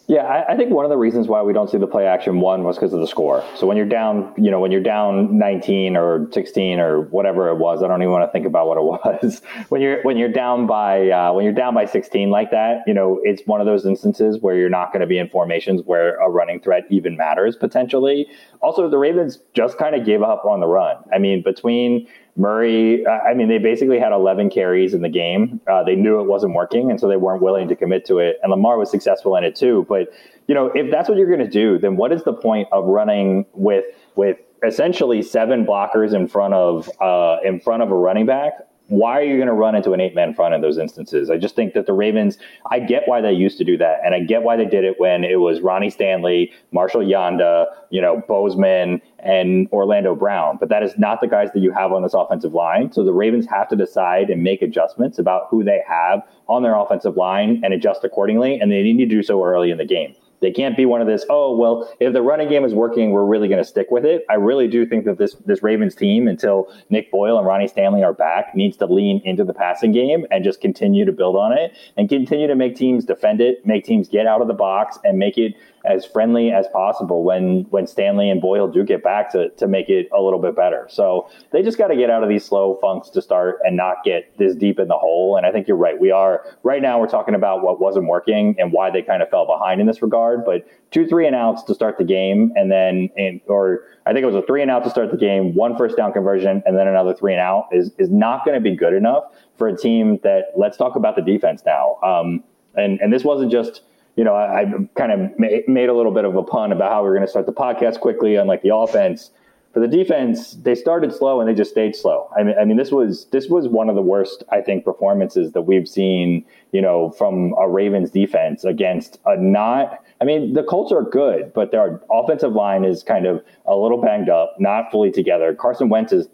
Yeah, 0.08 0.24
I, 0.24 0.54
I, 0.54 0.58
think 0.58 0.72
one 0.72 0.84
of 0.84 0.90
the 0.90 0.98
reasons 0.98 1.30
why 1.30 1.42
we 1.44 1.54
don't 1.54 1.70
see 1.70 1.78
the 1.78 1.88
play 1.88 2.06
action 2.06 2.42
one 2.42 2.66
was 2.66 2.76
because 2.76 2.92
of 2.92 3.00
the 3.00 3.08
score. 3.08 3.42
So 3.56 3.66
when 3.66 3.78
you're 3.78 3.86
down, 3.86 4.34
you 4.36 4.52
know, 4.52 4.60
when 4.60 4.70
you're 4.70 4.84
down 4.84 5.38
19 5.38 5.96
or 5.96 6.28
16 6.34 6.80
or 6.82 7.04
whatever 7.04 7.48
it 7.48 7.56
was, 7.56 7.82
I 7.82 7.88
don't 7.88 8.02
even 8.02 8.12
want 8.12 8.28
to 8.28 8.32
think 8.34 8.46
about 8.46 8.68
what 8.68 8.78
it 8.78 8.84
was. 9.24 9.42
when 9.70 9.82
you're 9.82 10.02
when 10.04 10.18
you're 10.18 10.32
down 10.32 10.68
by 10.68 11.10
uh, 11.10 11.32
when 11.32 11.46
you're 11.46 11.54
down 11.54 11.74
by 11.74 11.86
16 11.86 12.30
like 12.30 12.52
that, 12.52 12.82
you 12.86 12.94
know, 12.94 13.22
it's 13.24 13.44
one 13.48 13.62
of 13.62 13.66
those 13.66 13.86
instances 13.86 14.38
where 14.42 14.58
you're 14.58 14.70
not 14.70 14.92
going 14.92 15.00
to 15.00 15.08
be 15.08 15.18
in 15.18 15.30
formations 15.30 15.82
where 15.86 16.18
a 16.18 16.30
running 16.30 16.60
threat 16.60 16.84
even 16.90 17.16
matters 17.16 17.56
potentially. 17.56 18.28
Also, 18.62 18.90
the 18.90 18.98
Ravens 18.98 19.40
just 19.54 19.78
kind 19.78 19.96
of 19.96 20.06
gave 20.06 20.22
up 20.22 20.44
on 20.44 20.60
the 20.60 20.68
run. 20.68 20.98
I 21.14 21.18
mean, 21.18 21.42
between 21.42 22.08
Murray, 22.36 23.06
I 23.06 23.36
mean, 23.36 23.48
they 23.48 23.60
basically 23.60 24.00
had 24.00 24.12
11 24.12 24.50
carries 24.50 24.96
in 24.96 25.02
the 25.02 25.10
game. 25.10 25.62
Uh, 25.68 25.84
they 25.84 25.96
knew 25.96 26.20
it 26.20 26.24
wasn't 26.24 26.56
working, 26.56 26.90
and 26.90 27.00
so 27.00 27.08
they 27.08 27.16
weren't 27.16 27.44
willing 27.44 27.68
to 27.68 27.76
commit 27.76 28.06
to 28.06 28.18
it. 28.18 28.40
And 28.42 28.50
Lamar 28.50 28.78
was 28.78 28.90
successful 28.90 29.36
in 29.36 29.44
it 29.44 29.56
too. 29.56 29.86
But 29.88 30.12
you 30.48 30.56
know, 30.56 30.72
if 30.74 30.90
that's 30.92 31.08
what 31.08 31.18
you're 31.18 31.28
going 31.28 31.40
to 31.40 31.50
do, 31.50 31.78
then 31.78 31.96
what 31.96 32.12
is 32.12 32.24
the 32.24 32.34
point 32.34 32.68
of 32.72 32.86
running 32.86 33.46
with 33.54 33.86
with 34.16 34.38
essentially 34.66 35.22
seven 35.22 35.66
blockers 35.66 36.14
in 36.14 36.28
front 36.28 36.56
of 36.56 36.90
uh, 37.00 37.38
in 37.44 37.60
front 37.60 37.84
of 37.84 37.92
a 37.92 37.96
running 37.96 38.26
back 38.26 38.54
why 38.94 39.20
are 39.20 39.24
you 39.24 39.38
going 39.38 39.48
to 39.48 39.54
run 39.54 39.74
into 39.74 39.94
an 39.94 40.00
eight 40.00 40.14
man 40.14 40.36
front 40.36 40.54
in 40.54 40.62
those 40.62 40.78
instances? 40.78 41.32
I 41.32 41.38
just 41.38 41.56
think 41.56 41.74
that 41.74 41.88
the 41.88 41.94
Ravens, 41.94 42.38
I 42.70 42.80
get 42.80 43.04
why 43.08 43.22
they 43.22 43.34
used 43.34 43.58
to 43.58 43.64
do 43.64 43.76
that. 43.78 44.00
And 44.06 44.14
I 44.14 44.20
get 44.20 44.44
why 44.44 44.56
they 44.56 44.66
did 44.66 44.84
it 44.84 45.00
when 45.00 45.24
it 45.24 45.38
was 45.38 45.62
Ronnie 45.62 45.90
Stanley, 45.90 46.52
Marshall 46.72 47.02
Yanda, 47.02 47.66
you 47.90 48.00
know, 48.00 48.22
Bozeman, 48.28 49.02
and 49.18 49.68
Orlando 49.72 50.16
Brown. 50.16 50.58
But 50.60 50.70
that 50.70 50.84
is 50.84 50.96
not 50.98 51.22
the 51.22 51.28
guys 51.28 51.50
that 51.54 51.62
you 51.62 51.72
have 51.72 51.92
on 51.92 52.04
this 52.04 52.14
offensive 52.14 52.54
line. 52.54 52.92
So 52.92 53.04
the 53.04 53.14
Ravens 53.14 53.48
have 53.48 53.68
to 53.70 53.76
decide 53.76 54.30
and 54.30 54.44
make 54.44 54.62
adjustments 54.62 55.18
about 55.18 55.48
who 55.50 55.64
they 55.64 55.82
have 55.88 56.22
on 56.48 56.62
their 56.62 56.76
offensive 56.76 57.18
line 57.18 57.62
and 57.64 57.74
adjust 57.74 58.04
accordingly. 58.04 58.60
And 58.60 58.72
they 58.72 58.84
need 58.84 58.98
to 58.98 59.06
do 59.08 59.24
so 59.24 59.44
early 59.44 59.72
in 59.72 59.80
the 59.80 59.86
game. 59.86 60.16
They 60.44 60.52
can't 60.52 60.76
be 60.76 60.86
one 60.86 61.00
of 61.00 61.08
this, 61.08 61.26
oh, 61.30 61.56
well, 61.56 61.90
if 62.02 62.12
the 62.12 62.22
running 62.22 62.50
game 62.50 62.66
is 62.66 62.74
working, 62.74 63.12
we're 63.12 63.24
really 63.24 63.48
going 63.48 63.64
to 63.64 63.68
stick 63.68 63.90
with 63.92 64.04
it. 64.04 64.26
I 64.30 64.34
really 64.34 64.68
do 64.68 64.86
think 64.86 65.06
that 65.06 65.18
this, 65.18 65.36
this 65.46 65.64
Ravens 65.64 65.96
team, 65.96 66.28
until 66.28 66.68
Nick 66.90 67.10
Boyle 67.12 67.38
and 67.38 67.48
Ronnie 67.48 67.70
Stanley 67.70 68.04
are 68.04 68.14
back, 68.14 68.54
needs 68.54 68.76
to 68.78 68.86
lean 68.86 69.22
into 69.24 69.46
the 69.46 69.54
passing 69.54 69.94
game 69.94 70.28
and 70.32 70.44
just 70.44 70.60
continue 70.60 71.06
to 71.06 71.14
build 71.14 71.38
on 71.38 71.58
it 71.58 71.72
and 71.96 72.10
continue 72.10 72.48
to 72.48 72.56
make 72.56 72.76
teams 72.76 73.06
defend 73.06 73.40
it, 73.40 73.66
make 73.66 73.86
teams 73.86 74.10
get 74.10 74.28
out 74.28 74.42
of 74.42 74.50
the 74.50 74.54
box 74.54 75.00
and 75.06 75.18
make 75.18 75.38
it 75.38 75.54
as 75.86 76.06
friendly 76.06 76.52
as 76.52 76.66
possible 76.72 77.24
when 77.24 77.66
when 77.70 77.86
Stanley 77.88 78.30
and 78.30 78.42
Boyle 78.42 78.68
do 78.68 78.84
get 78.84 79.04
back 79.04 79.32
to 79.34 79.50
to 79.50 79.68
make 79.68 79.90
it 79.90 80.08
a 80.16 80.22
little 80.22 80.40
bit 80.40 80.56
better. 80.56 80.88
So 80.90 81.30
they 81.52 81.62
just 81.62 81.78
got 81.78 81.88
to 81.88 81.96
get 81.96 82.10
out 82.10 82.24
of 82.24 82.30
these 82.30 82.46
slow 82.46 82.78
funks 82.82 83.10
to 83.10 83.22
start 83.22 83.60
and 83.64 83.76
not 83.76 83.98
get 84.04 84.38
this 84.38 84.56
deep 84.56 84.80
in 84.80 84.88
the 84.88 84.98
hole. 84.98 85.36
And 85.36 85.46
I 85.46 85.52
think 85.52 85.68
you're 85.68 85.78
right. 85.78 86.00
We 86.00 86.12
are 86.12 86.46
right 86.64 86.82
now. 86.82 87.00
We're 87.00 87.08
talking 87.08 87.36
about 87.36 87.64
what 87.64 87.80
wasn't 87.80 88.08
working 88.08 88.56
and 88.58 88.72
why 88.72 88.92
they 88.92 89.02
kind 89.02 89.22
of 89.22 89.30
fell 89.30 89.46
behind 89.46 89.82
in 89.82 89.88
this 89.88 90.02
regard. 90.02 90.46
But 90.46 90.66
two 90.92 91.06
three 91.08 91.28
and 91.28 91.36
outs 91.36 91.64
to 91.64 91.76
start 91.76 91.98
the 91.98 92.06
game, 92.06 92.54
and 92.56 92.72
then 92.72 93.10
or 93.48 93.82
I 94.06 94.14
think 94.14 94.24
it 94.24 94.28
was 94.28 94.36
a 94.36 94.44
three 94.44 94.62
and 94.62 94.72
out 94.72 94.84
to 94.86 94.90
start 94.90 95.12
the 95.12 95.18
game, 95.18 95.54
one 95.54 95.78
first 95.78 95.98
down 95.98 96.14
conversion, 96.14 96.64
and 96.66 96.78
then 96.78 96.88
another 96.88 97.14
three 97.14 97.34
and 97.34 97.42
out 97.42 97.68
is 97.72 97.92
is 97.98 98.10
not 98.10 98.46
going 98.46 98.56
to 98.56 98.62
be 98.62 98.76
good 98.76 98.94
enough 98.94 99.24
for 99.58 99.68
a 99.68 99.78
team 99.78 100.20
that. 100.24 100.46
Let's 100.56 100.78
talk 100.78 100.96
about 100.96 101.16
the 101.16 101.22
defense 101.22 101.64
now. 101.66 101.98
Um, 102.04 102.44
and 102.76 103.00
and 103.02 103.12
this 103.12 103.24
wasn't 103.24 103.52
just 103.52 103.82
you 104.16 104.24
know, 104.24 104.36
I, 104.36 104.62
I 104.62 104.66
kind 104.96 105.12
of 105.12 105.40
made 105.40 105.90
a 105.90 105.94
little 105.94 106.12
bit 106.12 106.26
of 106.26 106.36
a 106.36 106.44
pun 106.44 106.72
about 106.72 106.92
how 106.92 107.04
we 107.04 107.10
are 107.10 107.14
going 107.14 107.26
to 107.26 107.30
start 107.30 107.46
the 107.46 107.54
podcast 107.54 108.00
quickly 108.00 108.38
on 108.38 108.48
like 108.48 108.62
the 108.62 108.76
offense. 108.76 109.32
For 109.74 109.80
the 109.80 109.88
defense, 109.88 110.52
they 110.54 110.76
started 110.76 111.12
slow 111.12 111.40
and 111.40 111.50
they 111.50 111.56
just 111.56 111.72
stayed 111.72 111.96
slow. 111.96 112.30
I 112.38 112.44
mean, 112.44 112.56
I 112.62 112.64
mean, 112.64 112.78
this 112.78 112.92
was 112.92 113.26
this 113.32 113.48
was 113.48 113.68
one 113.68 113.90
of 113.90 113.96
the 113.96 114.04
worst, 114.04 114.44
I 114.52 114.62
think, 114.62 114.86
performances 114.86 115.54
that 115.54 115.64
we've 115.64 115.88
seen, 115.88 116.46
you 116.72 116.80
know, 116.80 117.10
from 117.10 117.56
a 117.60 117.68
Ravens 117.68 118.12
defense 118.12 118.64
against 118.64 119.20
a 119.26 119.36
not. 119.36 120.04
I 120.22 120.26
mean, 120.26 120.54
the 120.54 120.62
Colts 120.62 120.92
are 120.92 121.02
good, 121.02 121.52
but 121.56 121.72
their 121.72 122.00
offensive 122.12 122.54
line 122.54 122.86
is 122.86 123.02
kind 123.02 123.26
of 123.26 123.44
a 123.66 123.76
little 123.76 124.00
banged 124.00 124.30
up, 124.30 124.56
not 124.60 124.92
fully 124.92 125.12
together. 125.12 125.56
Carson 125.56 125.90
Wentz 125.90 126.14
is, 126.14 126.28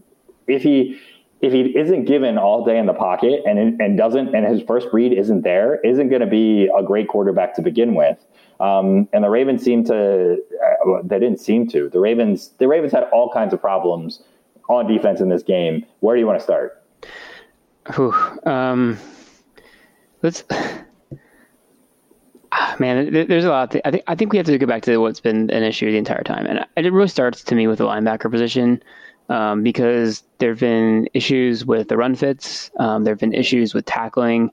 if 0.48 0.62
he 0.62 1.00
if 1.42 1.54
he 1.54 1.78
isn't 1.78 2.06
given 2.06 2.38
all 2.38 2.66
day 2.66 2.78
in 2.78 2.86
the 2.86 2.94
pocket 2.94 3.42
and 3.46 3.80
and 3.82 3.98
doesn't 3.98 4.36
and 4.36 4.46
his 4.46 4.62
first 4.64 4.88
read 4.92 5.14
isn't 5.14 5.42
there, 5.42 5.80
isn't 5.82 6.10
going 6.10 6.22
to 6.22 6.28
be 6.28 6.70
a 6.78 6.84
great 6.84 7.08
quarterback 7.08 7.56
to 7.56 7.62
begin 7.62 7.96
with. 7.96 8.18
Um, 8.60 9.08
and 9.14 9.24
the 9.24 9.30
Ravens 9.30 9.64
seem 9.64 9.86
to 9.86 10.34
uh, 10.34 11.02
they 11.04 11.20
didn't 11.20 11.40
seem 11.40 11.68
to. 11.70 11.90
The 11.90 12.00
Ravens 12.00 12.50
the 12.58 12.68
Ravens 12.68 12.92
had 12.92 13.04
all 13.14 13.32
kinds 13.32 13.54
of 13.54 13.62
problems 13.62 14.22
on 14.68 14.88
defense 14.88 15.22
in 15.22 15.30
this 15.30 15.44
game. 15.44 15.86
Where 16.02 16.16
do 16.16 16.20
you 16.20 16.28
want 16.28 16.40
to 16.40 16.44
start? 16.44 16.84
Whew, 17.96 18.14
um, 18.46 18.98
let's. 20.22 20.44
Man, 22.80 23.14
there's 23.14 23.46
a 23.46 23.50
lot. 23.50 23.76
I 23.86 23.92
think 23.92 24.04
I 24.08 24.16
think 24.16 24.32
we 24.32 24.38
have 24.38 24.46
to 24.48 24.58
go 24.58 24.66
back 24.66 24.84
to 24.84 24.98
what's 24.98 25.20
been 25.20 25.50
an 25.52 25.64
issue 25.64 25.92
the 25.92 25.98
entire 25.98 26.24
time, 26.24 26.46
and 26.46 26.66
it 26.76 26.92
really 26.92 27.08
starts 27.08 27.44
to 27.46 27.56
me 27.56 27.68
with 27.68 27.78
the 27.78 27.86
linebacker 27.86 28.32
position 28.32 28.82
um, 29.30 29.64
because 29.64 30.24
there 30.40 30.50
have 30.50 30.60
been 30.60 31.08
issues 31.14 31.66
with 31.66 31.88
the 31.88 31.98
run 31.98 32.16
fits. 32.16 32.72
Um, 32.78 33.04
there 33.04 33.14
have 33.14 33.20
been 33.20 33.34
issues 33.34 33.74
with 33.74 33.86
tackling. 33.86 34.52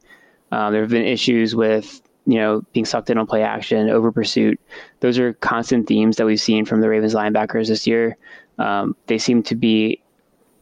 Um, 0.52 0.72
there 0.72 0.82
have 0.82 0.90
been 0.90 1.06
issues 1.06 1.56
with 1.56 2.00
you 2.26 2.34
know 2.34 2.62
being 2.72 2.84
sucked 2.84 3.10
in 3.10 3.18
on 3.18 3.26
play 3.26 3.42
action, 3.42 3.88
over 3.88 4.12
pursuit. 4.12 4.60
Those 5.00 5.18
are 5.18 5.32
constant 5.34 5.88
themes 5.88 6.16
that 6.16 6.26
we've 6.26 6.40
seen 6.40 6.64
from 6.64 6.80
the 6.80 6.88
Ravens 6.88 7.14
linebackers 7.14 7.68
this 7.68 7.86
year. 7.86 8.16
Um, 8.58 8.94
they 9.06 9.18
seem 9.18 9.42
to 9.44 9.54
be 9.54 10.02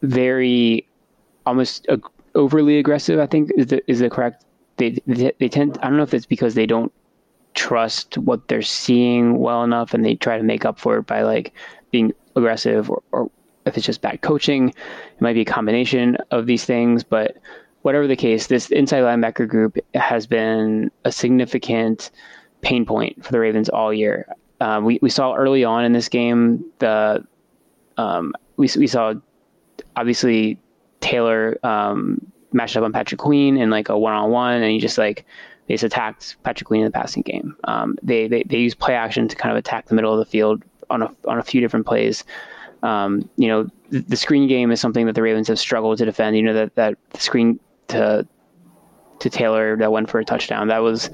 very 0.01 0.87
almost 1.45 1.85
ag- 1.89 2.05
overly 2.33 2.79
aggressive. 2.79 3.19
I 3.19 3.27
think 3.27 3.51
is 3.57 3.67
the, 3.67 3.91
is 3.91 3.99
the 3.99 4.09
correct. 4.09 4.45
They, 4.77 4.97
they 5.07 5.31
they 5.39 5.49
tend. 5.49 5.77
I 5.81 5.87
don't 5.87 5.97
know 5.97 6.03
if 6.03 6.13
it's 6.13 6.25
because 6.25 6.55
they 6.55 6.65
don't 6.65 6.91
trust 7.53 8.17
what 8.17 8.47
they're 8.47 8.61
seeing 8.61 9.39
well 9.39 9.63
enough, 9.63 9.93
and 9.93 10.05
they 10.05 10.15
try 10.15 10.37
to 10.37 10.43
make 10.43 10.65
up 10.65 10.79
for 10.79 10.97
it 10.97 11.03
by 11.03 11.21
like 11.23 11.53
being 11.91 12.13
aggressive 12.35 12.89
or, 12.89 13.01
or 13.11 13.31
if 13.65 13.77
it's 13.77 13.85
just 13.85 14.01
bad 14.01 14.21
coaching, 14.21 14.69
it 14.69 15.21
might 15.21 15.33
be 15.33 15.41
a 15.41 15.45
combination 15.45 16.17
of 16.31 16.45
these 16.45 16.65
things. 16.65 17.03
But 17.03 17.37
whatever 17.81 18.07
the 18.07 18.15
case, 18.15 18.47
this 18.47 18.71
inside 18.71 19.01
linebacker 19.01 19.47
group 19.47 19.77
has 19.93 20.25
been 20.27 20.91
a 21.03 21.11
significant 21.11 22.11
pain 22.61 22.85
point 22.85 23.23
for 23.23 23.31
the 23.31 23.39
Ravens 23.39 23.69
all 23.69 23.93
year. 23.93 24.27
Um, 24.61 24.85
we, 24.85 24.99
we 25.01 25.09
saw 25.09 25.35
early 25.35 25.63
on 25.63 25.85
in 25.85 25.93
this 25.93 26.09
game 26.09 26.65
the 26.79 27.25
um, 27.97 28.33
we, 28.57 28.69
we 28.77 28.87
saw 28.87 29.13
obviously 29.95 30.59
Taylor 30.99 31.57
um, 31.63 32.19
matched 32.53 32.77
up 32.77 32.83
on 32.83 32.91
Patrick 32.93 33.19
Queen 33.19 33.57
in 33.57 33.69
like 33.69 33.89
a 33.89 33.97
one 33.97 34.13
on 34.13 34.31
one, 34.31 34.53
and 34.53 34.71
he 34.71 34.79
just 34.79 34.97
like 34.97 35.25
they 35.67 35.73
just 35.73 35.83
attacked 35.83 36.37
Patrick 36.43 36.67
Queen 36.67 36.81
in 36.81 36.85
the 36.85 36.91
passing 36.91 37.23
game. 37.23 37.55
Um, 37.65 37.97
they, 38.01 38.27
they 38.27 38.43
they 38.43 38.57
used 38.57 38.79
play 38.79 38.95
action 38.95 39.27
to 39.27 39.35
kind 39.35 39.51
of 39.51 39.57
attack 39.57 39.87
the 39.87 39.95
middle 39.95 40.13
of 40.13 40.19
the 40.19 40.25
field 40.25 40.63
on 40.89 41.01
a 41.01 41.09
on 41.27 41.37
a 41.37 41.43
few 41.43 41.61
different 41.61 41.85
plays. 41.85 42.23
Um, 42.85 43.27
you 43.35 43.47
know, 43.47 43.67
the, 43.89 43.99
the, 43.99 44.15
screen 44.15 44.47
game 44.47 44.71
is 44.71 44.79
something 44.79 45.07
that 45.07 45.15
the 45.15 45.23
Ravens 45.23 45.47
have 45.47 45.57
struggled 45.57 45.97
to 45.97 46.05
defend. 46.05 46.37
You 46.37 46.43
know 46.43 46.53
that 46.53 46.75
that 46.75 46.97
screen 47.17 47.59
to 47.87 48.27
to 49.19 49.29
Taylor 49.29 49.75
that 49.77 49.91
went 49.91 50.07
for 50.07 50.19
a 50.19 50.25
touchdown. 50.25 50.67
That 50.67 50.79
was, 50.79 51.09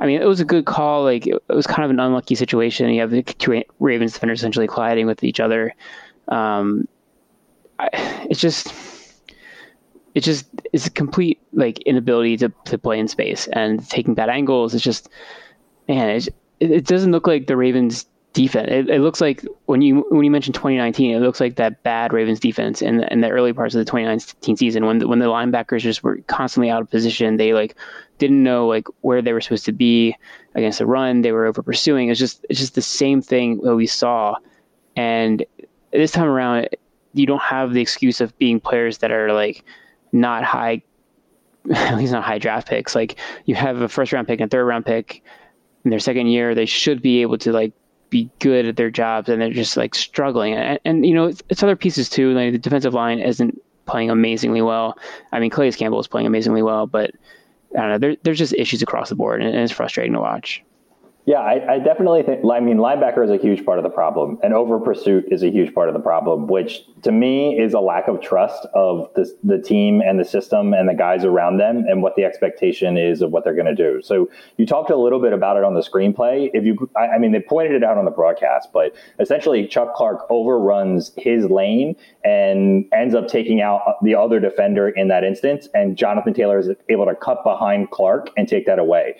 I 0.00 0.06
mean, 0.06 0.20
it 0.20 0.26
was 0.26 0.40
a 0.40 0.44
good 0.44 0.66
call. 0.66 1.02
Like 1.04 1.26
it, 1.26 1.42
it 1.48 1.54
was 1.54 1.66
kind 1.66 1.82
of 1.82 1.90
an 1.90 1.98
unlucky 1.98 2.34
situation. 2.34 2.90
You 2.90 3.00
have 3.00 3.10
the 3.10 3.22
two 3.22 3.62
Ravens 3.80 4.12
defenders 4.12 4.40
essentially 4.40 4.66
colliding 4.66 5.06
with 5.06 5.24
each 5.24 5.40
other. 5.40 5.74
Um, 6.28 6.86
I, 7.78 7.88
it's 8.30 8.40
just. 8.40 8.72
It's 10.14 10.26
just 10.26 10.46
it's 10.72 10.86
a 10.86 10.90
complete 10.90 11.40
like 11.52 11.80
inability 11.80 12.36
to, 12.36 12.52
to 12.66 12.78
play 12.78 13.00
in 13.00 13.08
space 13.08 13.48
and 13.52 13.84
taking 13.90 14.14
bad 14.14 14.28
angles. 14.28 14.72
It's 14.72 14.84
just 14.84 15.08
man, 15.88 16.10
it, 16.10 16.28
it 16.60 16.86
doesn't 16.86 17.10
look 17.10 17.26
like 17.26 17.48
the 17.48 17.56
Ravens 17.56 18.06
defense. 18.34 18.68
It, 18.70 18.90
it, 18.90 19.00
looks 19.00 19.20
like 19.20 19.46
when 19.66 19.80
you 19.80 20.04
when 20.10 20.24
you 20.24 20.30
mentioned 20.30 20.54
2019, 20.54 21.14
it 21.14 21.20
looks 21.20 21.40
like 21.40 21.56
that 21.56 21.82
bad 21.84 22.12
Ravens 22.12 22.40
defense 22.40 22.82
in 22.82 22.98
the, 22.98 23.10
in 23.12 23.20
the 23.20 23.30
early 23.30 23.52
parts 23.52 23.74
of 23.74 23.78
the 23.78 23.84
2019 23.84 24.56
season 24.56 24.84
when 24.84 24.98
the, 24.98 25.08
when 25.08 25.20
the 25.20 25.26
linebackers 25.26 25.80
just 25.80 26.02
were 26.02 26.18
constantly 26.26 26.68
out 26.68 26.82
of 26.82 26.90
position. 26.90 27.38
They 27.38 27.54
like 27.54 27.76
didn't 28.18 28.42
know 28.42 28.66
like 28.66 28.86
where 29.00 29.22
they 29.22 29.32
were 29.32 29.40
supposed 29.40 29.64
to 29.66 29.72
be 29.72 30.16
against 30.54 30.80
the 30.80 30.86
run. 30.86 31.22
They 31.22 31.32
were 31.32 31.46
over 31.46 31.62
pursuing. 31.62 32.10
It's 32.10 32.20
just 32.20 32.44
it's 32.50 32.60
just 32.60 32.74
the 32.74 32.82
same 32.82 33.22
thing 33.22 33.60
that 33.62 33.76
we 33.76 33.86
saw, 33.86 34.36
and 34.96 35.44
this 35.92 36.10
time 36.10 36.26
around, 36.26 36.68
you 37.14 37.26
don't 37.26 37.42
have 37.42 37.72
the 37.72 37.80
excuse 37.80 38.20
of 38.20 38.36
being 38.38 38.60
players 38.60 38.98
that 38.98 39.12
are 39.12 39.32
like 39.32 39.64
not 40.12 40.42
high, 40.42 40.82
at 41.74 41.96
least 41.96 42.12
not 42.12 42.24
high 42.24 42.38
draft 42.38 42.68
picks. 42.68 42.96
Like 42.96 43.16
you 43.44 43.54
have 43.54 43.80
a 43.80 43.88
first 43.88 44.12
round 44.12 44.26
pick 44.26 44.40
and 44.40 44.48
a 44.48 44.50
third 44.50 44.64
round 44.64 44.84
pick 44.84 45.22
in 45.84 45.90
their 45.90 46.00
second 46.00 46.26
year. 46.26 46.54
They 46.54 46.66
should 46.66 47.00
be 47.00 47.22
able 47.22 47.38
to 47.38 47.52
like 47.52 47.72
be 48.14 48.30
good 48.38 48.64
at 48.64 48.76
their 48.76 48.90
jobs 48.90 49.28
and 49.28 49.42
they're 49.42 49.50
just 49.50 49.76
like 49.76 49.92
struggling. 49.92 50.54
And, 50.54 50.78
and 50.84 51.04
you 51.04 51.12
know, 51.12 51.26
it's, 51.26 51.42
it's, 51.48 51.62
other 51.64 51.74
pieces 51.74 52.08
too. 52.08 52.32
Like 52.32 52.52
the 52.52 52.58
defensive 52.58 52.94
line 52.94 53.18
isn't 53.18 53.60
playing 53.86 54.08
amazingly 54.08 54.62
well. 54.62 54.96
I 55.32 55.40
mean, 55.40 55.50
Calais 55.50 55.72
Campbell 55.72 55.98
is 55.98 56.06
playing 56.06 56.28
amazingly 56.28 56.62
well, 56.62 56.86
but 56.86 57.10
I 57.76 57.80
don't 57.80 57.90
know. 57.90 57.98
There, 57.98 58.16
there's 58.22 58.38
just 58.38 58.54
issues 58.54 58.82
across 58.82 59.08
the 59.08 59.16
board, 59.16 59.42
and 59.42 59.52
it's 59.56 59.72
frustrating 59.72 60.12
to 60.12 60.20
watch. 60.20 60.62
Yeah, 61.26 61.38
I, 61.38 61.74
I, 61.74 61.78
definitely 61.78 62.22
think. 62.22 62.44
I 62.44 62.60
mean, 62.60 62.76
linebacker 62.76 63.24
is 63.24 63.30
a 63.30 63.38
huge 63.38 63.64
part 63.64 63.78
of 63.78 63.82
the 63.82 63.88
problem, 63.88 64.38
and 64.42 64.52
over 64.52 64.78
pursuit 64.78 65.24
is 65.30 65.42
a 65.42 65.50
huge 65.50 65.72
part 65.72 65.88
of 65.88 65.94
the 65.94 66.00
problem, 66.00 66.48
which 66.48 66.82
to 67.02 67.12
me 67.12 67.58
is 67.58 67.72
a 67.72 67.80
lack 67.80 68.08
of 68.08 68.20
trust 68.20 68.66
of 68.74 69.08
the 69.14 69.34
the 69.42 69.58
team 69.58 70.02
and 70.02 70.20
the 70.20 70.24
system 70.24 70.74
and 70.74 70.86
the 70.86 70.92
guys 70.92 71.24
around 71.24 71.56
them 71.56 71.84
and 71.88 72.02
what 72.02 72.14
the 72.16 72.24
expectation 72.24 72.98
is 72.98 73.22
of 73.22 73.30
what 73.30 73.42
they're 73.42 73.54
going 73.54 73.64
to 73.64 73.74
do. 73.74 74.02
So 74.02 74.28
you 74.58 74.66
talked 74.66 74.90
a 74.90 74.96
little 74.96 75.18
bit 75.18 75.32
about 75.32 75.56
it 75.56 75.64
on 75.64 75.72
the 75.72 75.80
screenplay. 75.80 76.50
If 76.52 76.64
you, 76.64 76.90
I, 76.94 77.14
I 77.14 77.18
mean, 77.18 77.32
they 77.32 77.40
pointed 77.40 77.72
it 77.72 77.82
out 77.82 77.96
on 77.96 78.04
the 78.04 78.10
broadcast, 78.10 78.68
but 78.70 78.94
essentially 79.18 79.66
Chuck 79.66 79.94
Clark 79.94 80.26
overruns 80.28 81.10
his 81.16 81.46
lane 81.46 81.96
and 82.22 82.84
ends 82.92 83.14
up 83.14 83.28
taking 83.28 83.62
out 83.62 83.96
the 84.02 84.14
other 84.14 84.40
defender 84.40 84.90
in 84.90 85.08
that 85.08 85.24
instance, 85.24 85.70
and 85.72 85.96
Jonathan 85.96 86.34
Taylor 86.34 86.58
is 86.58 86.68
able 86.90 87.06
to 87.06 87.14
cut 87.14 87.42
behind 87.44 87.90
Clark 87.90 88.28
and 88.36 88.46
take 88.46 88.66
that 88.66 88.78
away. 88.78 89.16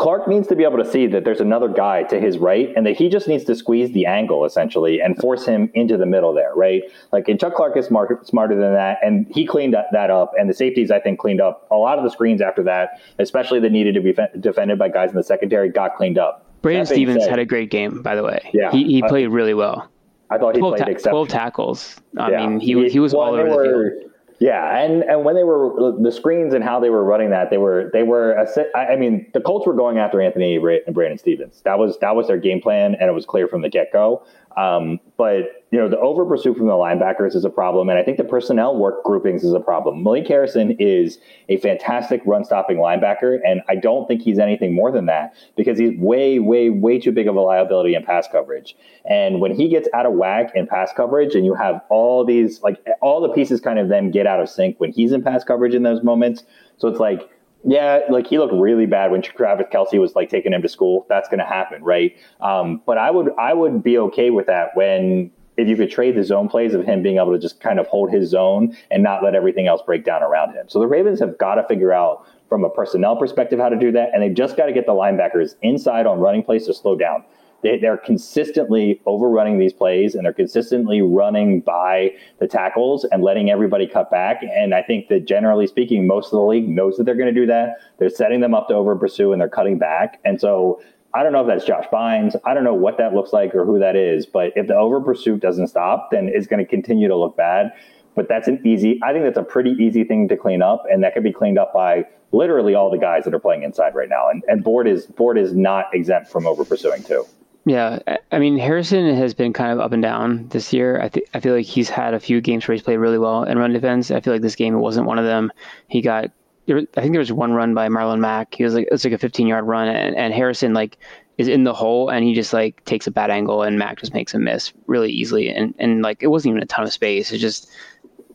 Clark 0.00 0.26
needs 0.26 0.48
to 0.48 0.56
be 0.56 0.64
able 0.64 0.78
to 0.78 0.90
see 0.90 1.06
that 1.08 1.24
there's 1.24 1.42
another 1.42 1.68
guy 1.68 2.04
to 2.04 2.18
his 2.18 2.38
right 2.38 2.72
and 2.74 2.86
that 2.86 2.96
he 2.96 3.10
just 3.10 3.28
needs 3.28 3.44
to 3.44 3.54
squeeze 3.54 3.92
the 3.92 4.06
angle 4.06 4.46
essentially 4.46 4.98
and 4.98 5.14
force 5.18 5.44
him 5.44 5.70
into 5.74 5.98
the 5.98 6.06
middle 6.06 6.32
there, 6.32 6.54
right? 6.56 6.82
Like, 7.12 7.28
and 7.28 7.38
Chuck 7.38 7.54
Clark 7.54 7.76
is 7.76 7.84
smart, 7.84 8.26
smarter 8.26 8.54
than 8.54 8.72
that. 8.72 8.96
And 9.02 9.26
he 9.30 9.46
cleaned 9.46 9.76
that 9.92 10.10
up. 10.10 10.32
And 10.38 10.48
the 10.48 10.54
safeties, 10.54 10.90
I 10.90 11.00
think, 11.00 11.18
cleaned 11.18 11.42
up 11.42 11.66
a 11.70 11.76
lot 11.76 11.98
of 11.98 12.04
the 12.04 12.10
screens 12.10 12.40
after 12.40 12.62
that, 12.62 12.98
especially 13.18 13.60
that 13.60 13.72
needed 13.72 13.94
to 13.94 14.00
be 14.00 14.16
defended 14.40 14.78
by 14.78 14.88
guys 14.88 15.10
in 15.10 15.16
the 15.16 15.22
secondary, 15.22 15.68
got 15.68 15.96
cleaned 15.96 16.16
up. 16.16 16.46
Brandon 16.62 16.86
Stephens 16.86 17.24
said, 17.24 17.30
had 17.30 17.38
a 17.38 17.44
great 17.44 17.70
game, 17.70 18.00
by 18.00 18.14
the 18.14 18.22
way. 18.22 18.50
Yeah. 18.54 18.70
He, 18.70 18.84
he 18.84 19.02
played 19.02 19.26
uh, 19.26 19.30
really 19.30 19.54
well. 19.54 19.86
I 20.30 20.38
thought 20.38 20.54
he 20.54 20.60
12 20.60 20.76
played 20.78 20.98
ta- 20.98 21.10
12 21.10 21.28
tackles. 21.28 22.00
I 22.16 22.30
yeah. 22.30 22.46
mean, 22.46 22.58
he, 22.58 22.72
he, 22.72 22.88
he 22.88 23.00
was 23.00 23.12
well, 23.12 23.24
all 23.24 23.34
over 23.34 23.50
the 23.50 24.00
field 24.00 24.09
yeah, 24.40 24.78
and 24.78 25.02
and 25.02 25.22
when 25.22 25.34
they 25.34 25.44
were 25.44 25.92
the 26.00 26.10
screens 26.10 26.54
and 26.54 26.64
how 26.64 26.80
they 26.80 26.88
were 26.88 27.04
running 27.04 27.28
that, 27.28 27.50
they 27.50 27.58
were 27.58 27.90
they 27.92 28.02
were. 28.02 28.38
I 28.74 28.96
mean, 28.96 29.30
the 29.34 29.40
Colts 29.40 29.66
were 29.66 29.74
going 29.74 29.98
after 29.98 30.18
Anthony 30.22 30.56
and 30.56 30.94
Brandon 30.94 31.18
Stephens. 31.18 31.60
That 31.66 31.78
was 31.78 31.98
that 31.98 32.16
was 32.16 32.26
their 32.26 32.38
game 32.38 32.62
plan, 32.62 32.94
and 32.94 33.10
it 33.10 33.12
was 33.12 33.26
clear 33.26 33.46
from 33.48 33.60
the 33.60 33.68
get 33.68 33.92
go. 33.92 34.22
Um, 34.56 34.98
but 35.16 35.64
you 35.70 35.78
know, 35.78 35.88
the 35.88 35.98
over 35.98 36.26
pursuit 36.26 36.56
from 36.56 36.66
the 36.66 36.72
linebackers 36.72 37.36
is 37.36 37.44
a 37.44 37.50
problem, 37.50 37.88
and 37.88 37.98
I 37.98 38.02
think 38.02 38.16
the 38.16 38.24
personnel 38.24 38.76
work 38.76 39.04
groupings 39.04 39.44
is 39.44 39.52
a 39.52 39.60
problem. 39.60 40.02
Malik 40.02 40.26
Harrison 40.26 40.76
is 40.80 41.18
a 41.48 41.58
fantastic 41.58 42.20
run 42.26 42.44
stopping 42.44 42.78
linebacker, 42.78 43.38
and 43.44 43.62
I 43.68 43.76
don't 43.76 44.08
think 44.08 44.22
he's 44.22 44.40
anything 44.40 44.74
more 44.74 44.90
than 44.90 45.06
that 45.06 45.34
because 45.56 45.78
he's 45.78 45.96
way, 45.96 46.40
way, 46.40 46.70
way 46.70 46.98
too 46.98 47.12
big 47.12 47.28
of 47.28 47.36
a 47.36 47.40
liability 47.40 47.94
in 47.94 48.04
pass 48.04 48.26
coverage. 48.30 48.76
And 49.04 49.40
when 49.40 49.54
he 49.54 49.68
gets 49.68 49.88
out 49.94 50.06
of 50.06 50.14
whack 50.14 50.50
in 50.56 50.66
pass 50.66 50.92
coverage, 50.92 51.36
and 51.36 51.44
you 51.44 51.54
have 51.54 51.80
all 51.88 52.24
these 52.24 52.60
like 52.62 52.84
all 53.00 53.20
the 53.20 53.32
pieces 53.32 53.60
kind 53.60 53.78
of 53.78 53.88
then 53.88 54.10
get 54.10 54.26
out 54.26 54.40
of 54.40 54.48
sync 54.48 54.80
when 54.80 54.90
he's 54.90 55.12
in 55.12 55.22
pass 55.22 55.44
coverage 55.44 55.74
in 55.74 55.84
those 55.84 56.02
moments. 56.02 56.42
So 56.78 56.88
it's 56.88 56.98
like 56.98 57.30
yeah, 57.64 58.00
like 58.08 58.26
he 58.26 58.38
looked 58.38 58.54
really 58.54 58.86
bad 58.86 59.10
when 59.10 59.22
Travis 59.22 59.66
Kelce 59.72 60.00
was 60.00 60.14
like 60.14 60.30
taking 60.30 60.52
him 60.52 60.62
to 60.62 60.68
school. 60.68 61.06
That's 61.08 61.28
going 61.28 61.40
to 61.40 61.46
happen, 61.46 61.82
right? 61.82 62.16
Um, 62.40 62.82
but 62.86 62.98
I 62.98 63.10
would 63.10 63.30
I 63.38 63.52
would 63.52 63.82
be 63.82 63.98
okay 63.98 64.30
with 64.30 64.46
that 64.46 64.70
when 64.74 65.30
if 65.56 65.68
you 65.68 65.76
could 65.76 65.90
trade 65.90 66.16
the 66.16 66.24
zone 66.24 66.48
plays 66.48 66.72
of 66.72 66.84
him 66.84 67.02
being 67.02 67.18
able 67.18 67.32
to 67.32 67.38
just 67.38 67.60
kind 67.60 67.78
of 67.78 67.86
hold 67.86 68.10
his 68.10 68.30
zone 68.30 68.74
and 68.90 69.02
not 69.02 69.22
let 69.22 69.34
everything 69.34 69.66
else 69.66 69.82
break 69.84 70.04
down 70.04 70.22
around 70.22 70.54
him. 70.54 70.68
So 70.68 70.78
the 70.78 70.86
Ravens 70.86 71.20
have 71.20 71.36
got 71.36 71.56
to 71.56 71.66
figure 71.68 71.92
out 71.92 72.26
from 72.48 72.64
a 72.64 72.70
personnel 72.70 73.16
perspective 73.16 73.58
how 73.58 73.68
to 73.68 73.76
do 73.76 73.92
that, 73.92 74.10
and 74.14 74.22
they've 74.22 74.34
just 74.34 74.56
got 74.56 74.66
to 74.66 74.72
get 74.72 74.86
the 74.86 74.92
linebackers 74.92 75.54
inside 75.60 76.06
on 76.06 76.18
running 76.18 76.42
plays 76.42 76.66
to 76.66 76.74
slow 76.74 76.96
down 76.96 77.24
they, 77.62 77.78
they're 77.78 77.96
consistently 77.96 79.00
overrunning 79.06 79.58
these 79.58 79.72
plays 79.72 80.14
and 80.14 80.24
they're 80.24 80.32
consistently 80.32 81.02
running 81.02 81.60
by 81.60 82.12
the 82.38 82.46
tackles 82.46 83.04
and 83.04 83.22
letting 83.22 83.50
everybody 83.50 83.86
cut 83.86 84.10
back. 84.10 84.42
And 84.42 84.74
I 84.74 84.82
think 84.82 85.08
that 85.08 85.26
generally 85.26 85.66
speaking, 85.66 86.06
most 86.06 86.26
of 86.26 86.32
the 86.32 86.42
league 86.42 86.68
knows 86.68 86.96
that 86.96 87.04
they're 87.04 87.14
going 87.14 87.32
to 87.32 87.40
do 87.40 87.46
that. 87.46 87.76
They're 87.98 88.10
setting 88.10 88.40
them 88.40 88.54
up 88.54 88.68
to 88.68 88.74
over 88.74 88.96
pursue 88.96 89.32
and 89.32 89.40
they're 89.40 89.48
cutting 89.48 89.78
back. 89.78 90.20
And 90.24 90.40
so 90.40 90.82
I 91.12 91.22
don't 91.22 91.32
know 91.32 91.40
if 91.40 91.46
that's 91.46 91.64
Josh 91.64 91.86
Bynes. 91.92 92.36
I 92.44 92.54
don't 92.54 92.64
know 92.64 92.74
what 92.74 92.98
that 92.98 93.14
looks 93.14 93.32
like 93.32 93.54
or 93.54 93.64
who 93.64 93.78
that 93.78 93.96
is. 93.96 94.26
But 94.26 94.52
if 94.56 94.68
the 94.68 94.76
over 94.76 95.00
pursuit 95.00 95.40
doesn't 95.40 95.68
stop, 95.68 96.10
then 96.12 96.30
it's 96.32 96.46
going 96.46 96.64
to 96.64 96.68
continue 96.68 97.08
to 97.08 97.16
look 97.16 97.36
bad. 97.36 97.72
But 98.14 98.28
that's 98.28 98.48
an 98.48 98.60
easy, 98.66 99.00
I 99.02 99.12
think 99.12 99.24
that's 99.24 99.38
a 99.38 99.42
pretty 99.42 99.70
easy 99.72 100.04
thing 100.04 100.28
to 100.28 100.36
clean 100.36 100.62
up. 100.62 100.84
And 100.90 101.02
that 101.04 101.14
could 101.14 101.22
be 101.22 101.32
cleaned 101.32 101.58
up 101.58 101.72
by 101.72 102.04
literally 102.32 102.74
all 102.74 102.90
the 102.90 102.98
guys 102.98 103.24
that 103.24 103.34
are 103.34 103.40
playing 103.40 103.62
inside 103.62 103.94
right 103.94 104.08
now. 104.08 104.28
And, 104.28 104.42
and 104.48 104.62
Board 104.62 104.86
is 104.86 105.06
Board 105.06 105.38
is 105.38 105.52
not 105.54 105.86
exempt 105.92 106.30
from 106.30 106.46
over 106.46 106.64
pursuing 106.64 107.02
too. 107.02 107.24
Yeah, 107.66 107.98
I 108.32 108.38
mean 108.38 108.58
Harrison 108.58 109.14
has 109.14 109.34
been 109.34 109.52
kind 109.52 109.70
of 109.70 109.80
up 109.80 109.92
and 109.92 110.02
down 110.02 110.48
this 110.48 110.72
year. 110.72 111.00
I 111.00 111.08
think 111.08 111.28
I 111.34 111.40
feel 111.40 111.54
like 111.54 111.66
he's 111.66 111.90
had 111.90 112.14
a 112.14 112.20
few 112.20 112.40
games 112.40 112.66
where 112.66 112.74
he's 112.74 112.82
played 112.82 112.96
really 112.96 113.18
well 113.18 113.44
in 113.44 113.58
run 113.58 113.72
defense. 113.72 114.10
I 114.10 114.20
feel 114.20 114.32
like 114.32 114.42
this 114.42 114.56
game 114.56 114.74
it 114.74 114.78
wasn't 114.78 115.06
one 115.06 115.18
of 115.18 115.26
them. 115.26 115.52
He 115.88 116.00
got, 116.00 116.30
I 116.68 117.00
think 117.00 117.12
there 117.12 117.18
was 117.18 117.32
one 117.32 117.52
run 117.52 117.74
by 117.74 117.88
Marlon 117.88 118.20
Mack. 118.20 118.54
He 118.54 118.64
was 118.64 118.74
like 118.74 118.88
it's 118.90 119.04
like 119.04 119.12
a 119.12 119.18
15 119.18 119.46
yard 119.46 119.66
run, 119.66 119.88
and, 119.88 120.16
and 120.16 120.32
Harrison 120.32 120.72
like 120.72 120.96
is 121.36 121.48
in 121.48 121.64
the 121.64 121.74
hole 121.74 122.10
and 122.10 122.24
he 122.24 122.34
just 122.34 122.52
like 122.52 122.84
takes 122.84 123.06
a 123.06 123.10
bad 123.10 123.30
angle 123.30 123.62
and 123.62 123.78
Mack 123.78 123.98
just 123.98 124.12
makes 124.12 124.34
a 124.34 124.38
miss 124.38 124.72
really 124.86 125.10
easily. 125.10 125.50
And 125.50 125.74
and 125.78 126.02
like 126.02 126.22
it 126.22 126.28
wasn't 126.28 126.52
even 126.52 126.62
a 126.62 126.66
ton 126.66 126.84
of 126.84 126.92
space. 126.92 127.30
It's 127.30 127.42
just 127.42 127.70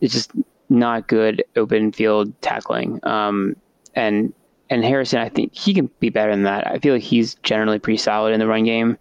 it's 0.01 0.13
just 0.13 0.31
not 0.69 1.07
good 1.07 1.43
open 1.55 1.91
field 1.91 2.39
tackling. 2.41 2.99
Um, 3.03 3.55
and 3.95 4.33
and 4.69 4.84
Harrison, 4.84 5.19
I 5.19 5.30
think 5.30 5.56
he 5.56 5.73
can 5.73 5.89
be 5.99 6.10
better 6.10 6.32
than 6.32 6.43
that. 6.43 6.67
I 6.67 6.80
feel 6.80 6.93
like 6.93 7.04
he's 7.04 7.36
generally 7.43 7.80
pretty 7.80 7.97
solid 7.97 8.34
in 8.34 8.39
the 8.39 8.47
run 8.47 8.63
game. 8.63 8.97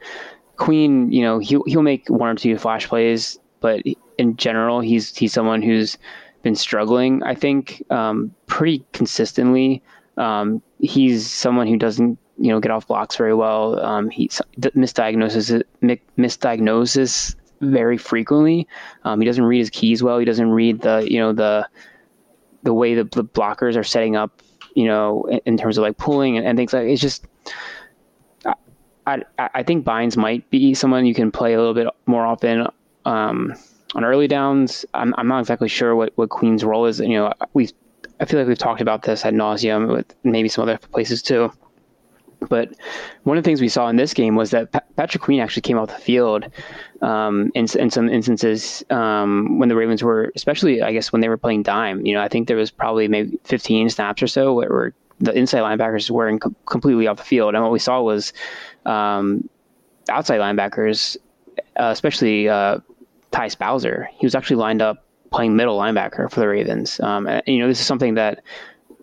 Queen, 0.57 1.11
you 1.11 1.22
know, 1.22 1.38
he'll 1.38 1.64
he'll 1.66 1.83
make 1.83 2.09
one 2.09 2.29
or 2.29 2.35
two 2.35 2.57
flash 2.59 2.87
plays, 2.87 3.38
but 3.61 3.83
in 4.18 4.37
general, 4.37 4.81
he's 4.81 5.16
he's 5.16 5.33
someone 5.33 5.62
who's 5.62 5.98
been 6.42 6.55
struggling. 6.55 7.22
I 7.22 7.35
think 7.35 7.83
um, 7.90 8.35
pretty 8.46 8.85
consistently. 8.92 9.83
Um, 10.16 10.62
he's 10.79 11.29
someone 11.29 11.66
who 11.66 11.77
doesn't 11.77 12.18
you 12.38 12.48
know 12.50 12.61
get 12.61 12.70
off 12.70 12.87
blocks 12.87 13.16
very 13.16 13.35
well. 13.35 13.81
Um, 13.81 14.11
he 14.11 14.29
misdiagnoses 14.29 15.62
misdiagnoses 15.83 17.35
very 17.61 17.96
frequently. 17.96 18.68
Um, 19.05 19.20
he 19.20 19.27
doesn't 19.27 19.44
read 19.44 19.59
his 19.59 19.70
keys 19.70 20.03
well. 20.03 20.18
He 20.18 20.24
doesn't 20.24 20.50
read 20.50 20.83
the 20.83 21.07
you 21.11 21.18
know 21.18 21.33
the 21.33 21.66
the 22.62 22.74
way 22.74 22.94
the, 22.94 23.05
the 23.05 23.24
blockers 23.24 23.77
are 23.77 23.85
setting 23.85 24.16
up 24.16 24.40
you 24.74 24.84
know, 24.84 25.24
in, 25.24 25.40
in 25.46 25.56
terms 25.56 25.78
of 25.78 25.82
like 25.82 25.96
pulling 25.96 26.37
and, 26.37 26.46
and, 26.46 26.58
things 26.58 26.72
like 26.72 26.87
it's 26.87 27.00
just. 27.00 27.26
I, 29.06 29.22
I 29.37 29.62
think 29.62 29.84
Bynes 29.84 30.16
might 30.16 30.48
be 30.48 30.72
someone 30.72 31.04
you 31.04 31.14
can 31.14 31.30
play 31.30 31.52
a 31.52 31.58
little 31.58 31.74
bit 31.74 31.88
more 32.06 32.24
often 32.24 32.66
um, 33.04 33.52
on 33.94 34.02
early 34.02 34.26
downs. 34.26 34.87
I'm, 34.94 35.14
I'm 35.18 35.28
not 35.28 35.40
exactly 35.40 35.68
sure 35.68 35.94
what, 35.94 36.12
what 36.16 36.30
Queen's 36.30 36.64
role 36.64 36.87
is. 36.87 37.00
You 37.00 37.08
know, 37.08 37.32
we 37.52 37.68
I 38.20 38.24
feel 38.24 38.38
like 38.38 38.48
we've 38.48 38.56
talked 38.56 38.80
about 38.80 39.02
this 39.02 39.24
at 39.24 39.34
nauseum 39.34 39.92
with 39.92 40.14
maybe 40.24 40.48
some 40.48 40.62
other 40.62 40.78
places 40.78 41.20
too. 41.20 41.52
But 42.48 42.74
one 43.24 43.37
of 43.37 43.44
the 43.44 43.48
things 43.48 43.61
we 43.61 43.68
saw 43.68 43.88
in 43.88 43.96
this 43.96 44.14
game 44.14 44.37
was 44.37 44.50
that 44.50 44.72
Patrick 44.96 45.22
Queen 45.22 45.40
actually 45.40 45.62
came 45.62 45.78
off 45.78 45.88
the 45.88 45.94
field 45.94 46.46
um, 47.02 47.50
in, 47.54 47.66
in 47.78 47.90
some 47.90 48.09
instances 48.09 48.85
um, 48.90 49.59
when 49.59 49.68
the 49.68 49.76
Ravens 49.76 50.02
were, 50.02 50.33
especially 50.37 50.83
I 50.83 50.92
guess 50.92 51.12
when 51.12 51.20
they 51.20 51.28
were 51.28 51.37
playing 51.37 51.62
dime. 51.62 52.04
You 52.04 52.14
know, 52.14 52.22
I 52.22 52.28
think 52.28 52.48
there 52.48 52.57
was 52.57 52.70
probably 52.70 53.09
maybe 53.09 53.38
15 53.44 53.90
snaps 53.90 54.22
or 54.22 54.26
so 54.26 54.54
where, 54.54 54.94
the 55.20 55.33
inside 55.33 55.61
linebackers 55.61 56.11
were 56.11 56.28
in 56.28 56.40
com- 56.40 56.57
completely 56.66 57.07
off 57.07 57.18
the 57.18 57.22
field, 57.22 57.54
and 57.54 57.62
what 57.62 57.72
we 57.72 57.78
saw 57.78 58.02
was 58.02 58.33
um, 58.85 59.48
outside 60.09 60.40
linebackers, 60.40 61.16
uh, 61.76 61.90
especially 61.92 62.48
uh, 62.48 62.78
Tyus 63.33 63.57
Bowser. 63.57 64.09
He 64.18 64.26
was 64.26 64.35
actually 64.35 64.57
lined 64.57 64.83
up 64.83 65.04
playing 65.30 65.57
middle 65.57 65.78
linebacker 65.78 66.30
for 66.30 66.40
the 66.40 66.48
Ravens. 66.48 67.00
Um, 67.00 67.26
and, 67.26 67.42
you 67.46 67.59
know, 67.59 67.68
this 67.68 67.80
is 67.80 67.87
something 67.87 68.14
that 68.14 68.42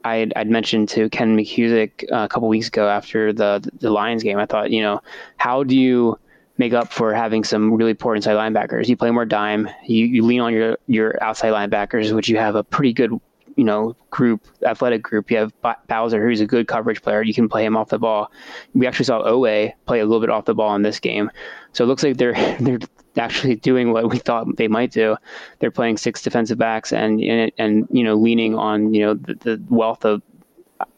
I'd, 0.03 0.33
I'd, 0.35 0.49
mentioned 0.49 0.89
to 0.89 1.09
Ken 1.09 1.37
McKusick 1.37 2.11
uh, 2.11 2.25
a 2.25 2.27
couple 2.29 2.47
weeks 2.47 2.67
ago 2.67 2.89
after 2.89 3.33
the 3.33 3.67
the 3.79 3.89
Lions 3.89 4.23
game. 4.23 4.37
I 4.37 4.45
thought, 4.45 4.71
you 4.71 4.81
know, 4.81 5.01
how 5.37 5.63
do 5.63 5.75
you 5.75 6.17
make 6.57 6.73
up 6.73 6.91
for 6.91 7.13
having 7.13 7.43
some 7.43 7.73
really 7.73 7.93
poor 7.93 8.15
inside 8.15 8.35
linebackers? 8.35 8.87
You 8.87 8.97
play 8.97 9.11
more 9.11 9.25
dime. 9.25 9.69
You, 9.85 10.05
you 10.05 10.25
lean 10.25 10.41
on 10.41 10.53
your 10.53 10.77
your 10.87 11.21
outside 11.23 11.53
linebackers, 11.53 12.13
which 12.13 12.29
you 12.29 12.37
have 12.37 12.55
a 12.55 12.63
pretty 12.63 12.93
good, 12.93 13.11
you 13.55 13.63
know, 13.63 13.95
group, 14.09 14.45
athletic 14.63 15.01
group. 15.01 15.31
You 15.31 15.37
have 15.37 15.53
Bowser, 15.87 16.25
who's 16.25 16.41
a 16.41 16.45
good 16.45 16.67
coverage 16.67 17.01
player. 17.01 17.21
You 17.21 17.33
can 17.33 17.49
play 17.49 17.65
him 17.65 17.77
off 17.77 17.89
the 17.89 17.99
ball. 17.99 18.31
We 18.73 18.87
actually 18.87 19.05
saw 19.05 19.23
Oweh 19.23 19.73
play 19.85 19.99
a 19.99 20.05
little 20.05 20.21
bit 20.21 20.29
off 20.29 20.45
the 20.45 20.55
ball 20.55 20.75
in 20.75 20.81
this 20.81 20.99
game, 20.99 21.31
so 21.73 21.83
it 21.83 21.87
looks 21.87 22.03
like 22.03 22.17
they're 22.17 22.33
they're 22.59 22.79
actually 23.17 23.55
doing 23.55 23.91
what 23.91 24.09
we 24.09 24.17
thought 24.17 24.55
they 24.57 24.67
might 24.67 24.91
do. 24.91 25.17
They're 25.59 25.71
playing 25.71 25.97
six 25.97 26.21
defensive 26.21 26.57
backs 26.57 26.93
and 26.93 27.21
and, 27.21 27.51
and 27.57 27.87
you 27.91 28.03
know 28.03 28.15
leaning 28.15 28.55
on 28.55 28.93
you 28.93 29.01
know 29.01 29.13
the, 29.15 29.35
the 29.35 29.63
wealth 29.69 30.05
of 30.05 30.21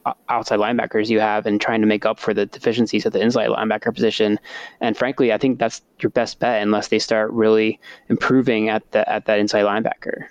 uh, 0.06 0.14
outside 0.30 0.60
linebackers 0.60 1.10
you 1.10 1.20
have 1.20 1.46
and 1.46 1.60
trying 1.60 1.82
to 1.82 1.88
make 1.88 2.06
up 2.06 2.20
for 2.20 2.34
the 2.34 2.46
deficiencies 2.46 3.06
at 3.06 3.14
the 3.14 3.22
inside 3.22 3.50
linebacker 3.50 3.94
position. 3.94 4.40
And 4.82 4.98
frankly, 4.98 5.32
I 5.32 5.38
think 5.38 5.60
that's 5.60 5.82
your 6.00 6.10
best 6.10 6.40
bet 6.40 6.62
unless 6.62 6.90
they 6.90 7.00
start 7.00 7.32
really 7.32 7.80
improving 8.10 8.70
at 8.70 8.92
the 8.92 9.08
at 9.10 9.26
that 9.26 9.40
inside 9.40 9.64
linebacker. 9.64 10.28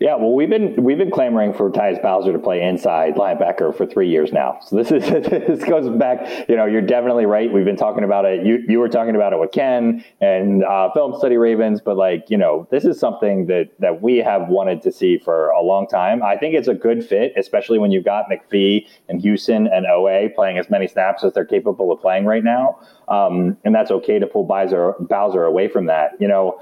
Yeah, 0.00 0.14
well, 0.14 0.32
we've 0.32 0.48
been 0.48 0.82
we've 0.82 0.96
been 0.96 1.10
clamoring 1.10 1.52
for 1.52 1.70
Tyus 1.70 2.00
Bowser 2.00 2.32
to 2.32 2.38
play 2.38 2.62
inside 2.62 3.16
linebacker 3.16 3.76
for 3.76 3.84
three 3.84 4.08
years 4.08 4.32
now. 4.32 4.58
So 4.62 4.76
this 4.76 4.90
is 4.90 5.04
this 5.10 5.62
goes 5.62 5.90
back. 5.98 6.48
You 6.48 6.56
know, 6.56 6.64
you're 6.64 6.80
definitely 6.80 7.26
right. 7.26 7.52
We've 7.52 7.66
been 7.66 7.76
talking 7.76 8.02
about 8.02 8.24
it. 8.24 8.46
You 8.46 8.64
you 8.66 8.78
were 8.78 8.88
talking 8.88 9.14
about 9.14 9.34
it 9.34 9.38
with 9.38 9.52
Ken 9.52 10.02
and 10.22 10.64
uh, 10.64 10.90
Film 10.94 11.14
Study 11.18 11.36
Ravens, 11.36 11.82
but 11.82 11.98
like 11.98 12.30
you 12.30 12.38
know, 12.38 12.66
this 12.70 12.86
is 12.86 12.98
something 12.98 13.44
that 13.48 13.68
that 13.78 14.00
we 14.00 14.16
have 14.16 14.48
wanted 14.48 14.80
to 14.82 14.90
see 14.90 15.18
for 15.18 15.50
a 15.50 15.62
long 15.62 15.86
time. 15.86 16.22
I 16.22 16.38
think 16.38 16.54
it's 16.54 16.68
a 16.68 16.74
good 16.74 17.04
fit, 17.04 17.34
especially 17.36 17.78
when 17.78 17.90
you've 17.90 18.06
got 18.06 18.24
McPhee 18.30 18.86
and 19.10 19.20
Houston 19.20 19.66
and 19.66 19.84
Oweh 19.84 20.34
playing 20.34 20.56
as 20.56 20.70
many 20.70 20.88
snaps 20.88 21.24
as 21.24 21.34
they're 21.34 21.44
capable 21.44 21.92
of 21.92 22.00
playing 22.00 22.24
right 22.24 22.42
now, 22.42 22.80
um, 23.08 23.58
and 23.66 23.74
that's 23.74 23.90
okay 23.90 24.18
to 24.18 24.26
pull 24.26 24.44
Bowser 24.44 24.94
Bowser 24.98 25.44
away 25.44 25.68
from 25.68 25.84
that. 25.86 26.12
You 26.18 26.28
know, 26.28 26.58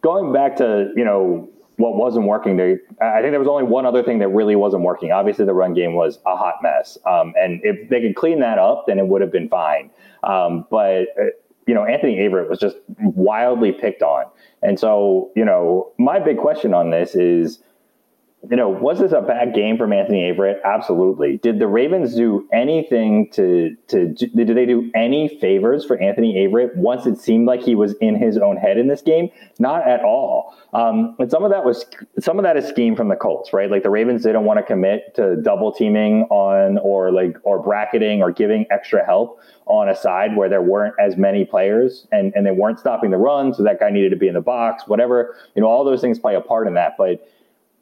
going 0.00 0.32
back 0.32 0.56
to 0.56 0.90
you 0.96 1.04
know 1.04 1.48
what 1.76 1.96
wasn't 1.96 2.26
working 2.26 2.56
there. 2.56 2.80
I 3.00 3.20
think 3.20 3.32
there 3.32 3.38
was 3.38 3.48
only 3.48 3.64
one 3.64 3.86
other 3.86 4.02
thing 4.02 4.18
that 4.20 4.28
really 4.28 4.56
wasn't 4.56 4.82
working. 4.82 5.10
Obviously, 5.12 5.44
the 5.44 5.54
run 5.54 5.74
game 5.74 5.94
was 5.94 6.18
a 6.26 6.36
hot 6.36 6.56
mess, 6.62 6.98
um, 7.06 7.32
and 7.36 7.60
if 7.62 7.88
they 7.88 8.00
could 8.00 8.14
clean 8.14 8.40
that 8.40 8.58
up, 8.58 8.84
then 8.86 8.98
it 8.98 9.06
would 9.06 9.20
have 9.20 9.32
been 9.32 9.48
fine. 9.48 9.90
Um, 10.22 10.66
but 10.70 11.08
uh, 11.20 11.26
you 11.66 11.74
know, 11.74 11.84
Anthony 11.84 12.16
Averett 12.16 12.48
was 12.48 12.58
just 12.58 12.76
wildly 12.98 13.72
picked 13.72 14.02
on, 14.02 14.26
and 14.62 14.78
so 14.78 15.30
you 15.34 15.44
know, 15.44 15.92
my 15.98 16.18
big 16.18 16.38
question 16.38 16.74
on 16.74 16.90
this 16.90 17.14
is 17.14 17.62
you 18.50 18.56
know, 18.56 18.68
was 18.68 18.98
this 18.98 19.12
a 19.12 19.20
bad 19.20 19.54
game 19.54 19.78
from 19.78 19.92
Anthony 19.92 20.30
Averett? 20.30 20.56
Absolutely. 20.64 21.36
Did 21.36 21.60
the 21.60 21.68
Ravens 21.68 22.14
do 22.16 22.48
anything 22.52 23.30
to 23.34 23.76
to 23.88 24.08
did 24.08 24.56
they 24.56 24.66
do 24.66 24.90
any 24.96 25.28
favors 25.40 25.84
for 25.84 25.96
Anthony 26.00 26.34
Averett 26.34 26.74
once 26.74 27.06
it 27.06 27.18
seemed 27.18 27.46
like 27.46 27.62
he 27.62 27.76
was 27.76 27.94
in 28.00 28.16
his 28.16 28.36
own 28.36 28.56
head 28.56 28.78
in 28.78 28.88
this 28.88 29.00
game? 29.00 29.30
Not 29.60 29.86
at 29.86 30.02
all. 30.02 30.56
Um, 30.72 31.14
and 31.20 31.30
some 31.30 31.44
of 31.44 31.52
that 31.52 31.64
was 31.64 31.86
some 32.18 32.38
of 32.38 32.42
that 32.42 32.56
is 32.56 32.66
scheme 32.66 32.96
from 32.96 33.08
the 33.08 33.16
Colts, 33.16 33.52
right? 33.52 33.70
Like 33.70 33.84
the 33.84 33.90
Ravens 33.90 34.24
didn't 34.24 34.44
want 34.44 34.58
to 34.58 34.64
commit 34.64 35.14
to 35.14 35.36
double 35.36 35.70
teaming 35.70 36.22
on 36.24 36.78
or 36.78 37.12
like 37.12 37.36
or 37.44 37.62
bracketing 37.62 38.22
or 38.22 38.32
giving 38.32 38.66
extra 38.72 39.04
help 39.04 39.38
on 39.66 39.88
a 39.88 39.94
side 39.94 40.36
where 40.36 40.48
there 40.48 40.62
weren't 40.62 40.94
as 40.98 41.16
many 41.16 41.44
players 41.44 42.08
and 42.10 42.32
and 42.34 42.44
they 42.44 42.50
weren't 42.50 42.80
stopping 42.80 43.12
the 43.12 43.18
run, 43.18 43.54
so 43.54 43.62
that 43.62 43.78
guy 43.78 43.90
needed 43.90 44.10
to 44.10 44.16
be 44.16 44.26
in 44.26 44.34
the 44.34 44.40
box. 44.40 44.88
Whatever, 44.88 45.36
you 45.54 45.62
know, 45.62 45.68
all 45.68 45.84
those 45.84 46.00
things 46.00 46.18
play 46.18 46.34
a 46.34 46.40
part 46.40 46.66
in 46.66 46.74
that, 46.74 46.96
but 46.98 47.24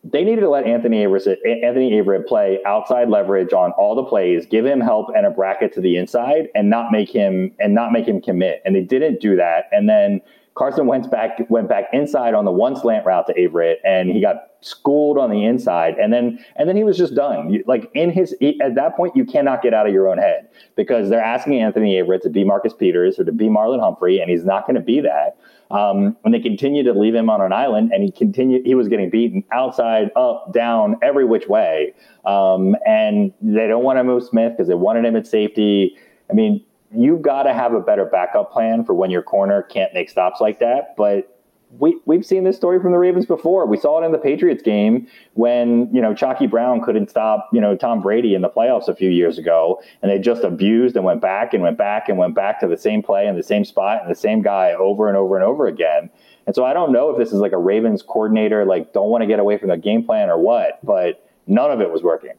they 0.02 0.24
needed 0.24 0.40
to 0.40 0.48
let 0.48 0.66
Anthony 0.66 1.04
Averett, 1.04 1.36
Anthony 1.44 1.92
Averett 1.92 2.26
play 2.26 2.60
outside 2.64 3.10
leverage 3.10 3.52
on 3.52 3.72
all 3.72 3.94
the 3.94 4.04
plays, 4.04 4.46
give 4.46 4.64
him 4.64 4.80
help 4.80 5.08
and 5.14 5.26
a 5.26 5.30
bracket 5.30 5.72
to 5.74 5.80
the 5.80 5.96
inside, 5.96 6.48
and 6.54 6.70
not 6.70 6.90
make 6.90 7.10
him 7.10 7.52
and 7.58 7.74
not 7.74 7.92
make 7.92 8.06
him 8.06 8.20
commit. 8.20 8.62
And 8.64 8.74
they 8.74 8.80
didn't 8.80 9.20
do 9.20 9.36
that. 9.36 9.66
And 9.72 9.88
then 9.88 10.22
Carson 10.54 10.86
went 10.86 11.10
back 11.10 11.38
went 11.48 11.68
back 11.68 11.84
inside 11.92 12.34
on 12.34 12.44
the 12.44 12.50
one 12.50 12.76
slant 12.76 13.06
route 13.06 13.26
to 13.26 13.34
Averett, 13.34 13.76
and 13.84 14.10
he 14.10 14.20
got 14.20 14.50
schooled 14.60 15.16
on 15.16 15.30
the 15.30 15.44
inside. 15.44 15.94
And 15.94 16.12
then 16.12 16.44
and 16.56 16.68
then 16.68 16.76
he 16.76 16.84
was 16.84 16.98
just 16.98 17.14
done. 17.14 17.50
You, 17.50 17.64
like 17.66 17.90
in 17.94 18.10
his 18.10 18.34
at 18.60 18.74
that 18.74 18.96
point, 18.96 19.16
you 19.16 19.24
cannot 19.24 19.62
get 19.62 19.72
out 19.72 19.86
of 19.86 19.92
your 19.92 20.08
own 20.08 20.18
head 20.18 20.48
because 20.76 21.08
they're 21.08 21.22
asking 21.22 21.60
Anthony 21.60 21.94
Averett 21.94 22.22
to 22.22 22.30
be 22.30 22.44
Marcus 22.44 22.74
Peters 22.74 23.18
or 23.18 23.24
to 23.24 23.32
be 23.32 23.46
Marlon 23.46 23.80
Humphrey, 23.80 24.20
and 24.20 24.30
he's 24.30 24.44
not 24.44 24.66
going 24.66 24.76
to 24.76 24.82
be 24.82 25.00
that. 25.00 25.36
Um, 25.70 26.16
when 26.22 26.32
they 26.32 26.40
continue 26.40 26.82
to 26.82 26.92
leave 26.92 27.14
him 27.14 27.30
on 27.30 27.40
an 27.40 27.52
island, 27.52 27.92
and 27.92 28.02
he 28.02 28.10
continued, 28.10 28.66
he 28.66 28.74
was 28.74 28.88
getting 28.88 29.08
beaten 29.08 29.44
outside, 29.52 30.10
up, 30.16 30.52
down, 30.52 30.96
every 31.00 31.24
which 31.24 31.46
way. 31.46 31.94
Um, 32.24 32.74
and 32.84 33.32
they 33.40 33.68
don't 33.68 33.84
want 33.84 33.98
to 33.98 34.04
move 34.04 34.24
Smith 34.24 34.52
because 34.52 34.66
they 34.66 34.74
wanted 34.74 35.04
him 35.04 35.14
at 35.14 35.28
safety. 35.28 35.96
I 36.28 36.32
mean, 36.32 36.64
you've 36.94 37.22
got 37.22 37.44
to 37.44 37.54
have 37.54 37.72
a 37.72 37.80
better 37.80 38.04
backup 38.04 38.52
plan 38.52 38.84
for 38.84 38.94
when 38.94 39.10
your 39.10 39.22
corner 39.22 39.62
can't 39.62 39.92
make 39.94 40.10
stops 40.10 40.40
like 40.40 40.58
that. 40.60 40.94
But 40.96 41.36
we 41.78 42.00
we've 42.04 42.26
seen 42.26 42.44
this 42.44 42.56
story 42.56 42.80
from 42.80 42.92
the 42.92 42.98
Ravens 42.98 43.26
before. 43.26 43.64
We 43.66 43.76
saw 43.76 44.02
it 44.02 44.06
in 44.06 44.12
the 44.12 44.18
Patriots 44.18 44.62
game 44.62 45.06
when 45.34 45.88
you 45.94 46.00
know 46.00 46.12
Chykie 46.12 46.50
Brown 46.50 46.82
couldn't 46.82 47.10
stop 47.10 47.48
you 47.52 47.60
know 47.60 47.76
Tom 47.76 48.02
Brady 48.02 48.34
in 48.34 48.42
the 48.42 48.48
playoffs 48.48 48.88
a 48.88 48.94
few 48.94 49.10
years 49.10 49.38
ago, 49.38 49.80
and 50.02 50.10
they 50.10 50.18
just 50.18 50.42
abused 50.42 50.96
and 50.96 51.04
went 51.04 51.20
back 51.20 51.54
and 51.54 51.62
went 51.62 51.78
back 51.78 52.08
and 52.08 52.18
went 52.18 52.34
back 52.34 52.58
to 52.60 52.66
the 52.66 52.76
same 52.76 53.02
play 53.02 53.26
in 53.26 53.36
the 53.36 53.42
same 53.42 53.64
spot 53.64 54.02
and 54.02 54.10
the 54.10 54.18
same 54.18 54.42
guy 54.42 54.72
over 54.72 55.08
and 55.08 55.16
over 55.16 55.36
and 55.36 55.44
over 55.44 55.66
again. 55.66 56.10
And 56.46 56.56
so 56.56 56.64
I 56.64 56.72
don't 56.72 56.90
know 56.90 57.10
if 57.10 57.18
this 57.18 57.28
is 57.28 57.38
like 57.38 57.52
a 57.52 57.58
Ravens 57.58 58.02
coordinator 58.02 58.64
like 58.64 58.92
don't 58.92 59.10
want 59.10 59.22
to 59.22 59.26
get 59.26 59.38
away 59.38 59.56
from 59.56 59.68
the 59.68 59.76
game 59.76 60.04
plan 60.04 60.28
or 60.28 60.38
what, 60.38 60.84
but 60.84 61.28
none 61.46 61.70
of 61.70 61.80
it 61.80 61.92
was 61.92 62.02
working. 62.02 62.32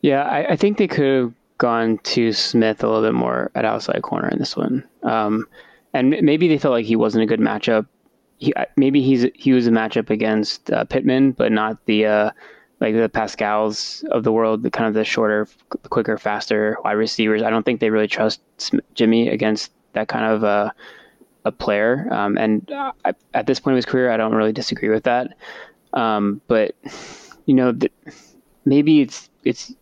Yeah, 0.00 0.24
I, 0.24 0.52
I 0.52 0.56
think 0.56 0.78
they 0.78 0.88
could 0.88 1.04
have 1.04 1.32
gone 1.58 1.98
to 1.98 2.32
Smith 2.32 2.82
a 2.82 2.86
little 2.86 3.02
bit 3.02 3.14
more 3.14 3.50
at 3.54 3.64
outside 3.64 4.02
corner 4.02 4.28
in 4.28 4.38
this 4.38 4.56
one. 4.56 4.86
Um, 5.02 5.46
and 5.92 6.10
maybe 6.22 6.48
they 6.48 6.58
felt 6.58 6.72
like 6.72 6.86
he 6.86 6.96
wasn't 6.96 7.22
a 7.22 7.26
good 7.26 7.40
matchup 7.40 7.86
he, 8.38 8.52
maybe 8.76 9.02
he's 9.02 9.26
he 9.34 9.52
was 9.52 9.66
a 9.66 9.70
matchup 9.70 10.10
against 10.10 10.70
uh, 10.70 10.84
Pittman, 10.84 11.32
but 11.32 11.52
not 11.52 11.84
the 11.86 12.06
uh, 12.06 12.30
like 12.80 12.94
the 12.94 13.08
Pascals 13.08 14.04
of 14.10 14.24
the 14.24 14.32
world, 14.32 14.62
the 14.62 14.70
kind 14.70 14.88
of 14.88 14.94
the 14.94 15.04
shorter, 15.04 15.48
quicker, 15.90 16.18
faster 16.18 16.76
wide 16.84 16.92
receivers. 16.92 17.42
I 17.42 17.50
don't 17.50 17.64
think 17.64 17.80
they 17.80 17.90
really 17.90 18.08
trust 18.08 18.40
Jimmy 18.94 19.28
against 19.28 19.72
that 19.92 20.08
kind 20.08 20.24
of 20.24 20.44
uh, 20.44 20.70
a 21.44 21.52
player. 21.52 22.08
Um, 22.10 22.36
and 22.36 22.70
uh, 22.70 22.92
at 23.32 23.46
this 23.46 23.60
point 23.60 23.74
of 23.74 23.76
his 23.76 23.86
career, 23.86 24.10
I 24.10 24.16
don't 24.16 24.34
really 24.34 24.52
disagree 24.52 24.88
with 24.88 25.04
that. 25.04 25.36
Um, 25.92 26.40
but 26.48 26.74
you 27.46 27.54
know, 27.54 27.72
th- 27.72 27.92
maybe 28.64 29.00
it's 29.00 29.30
it's 29.44 29.72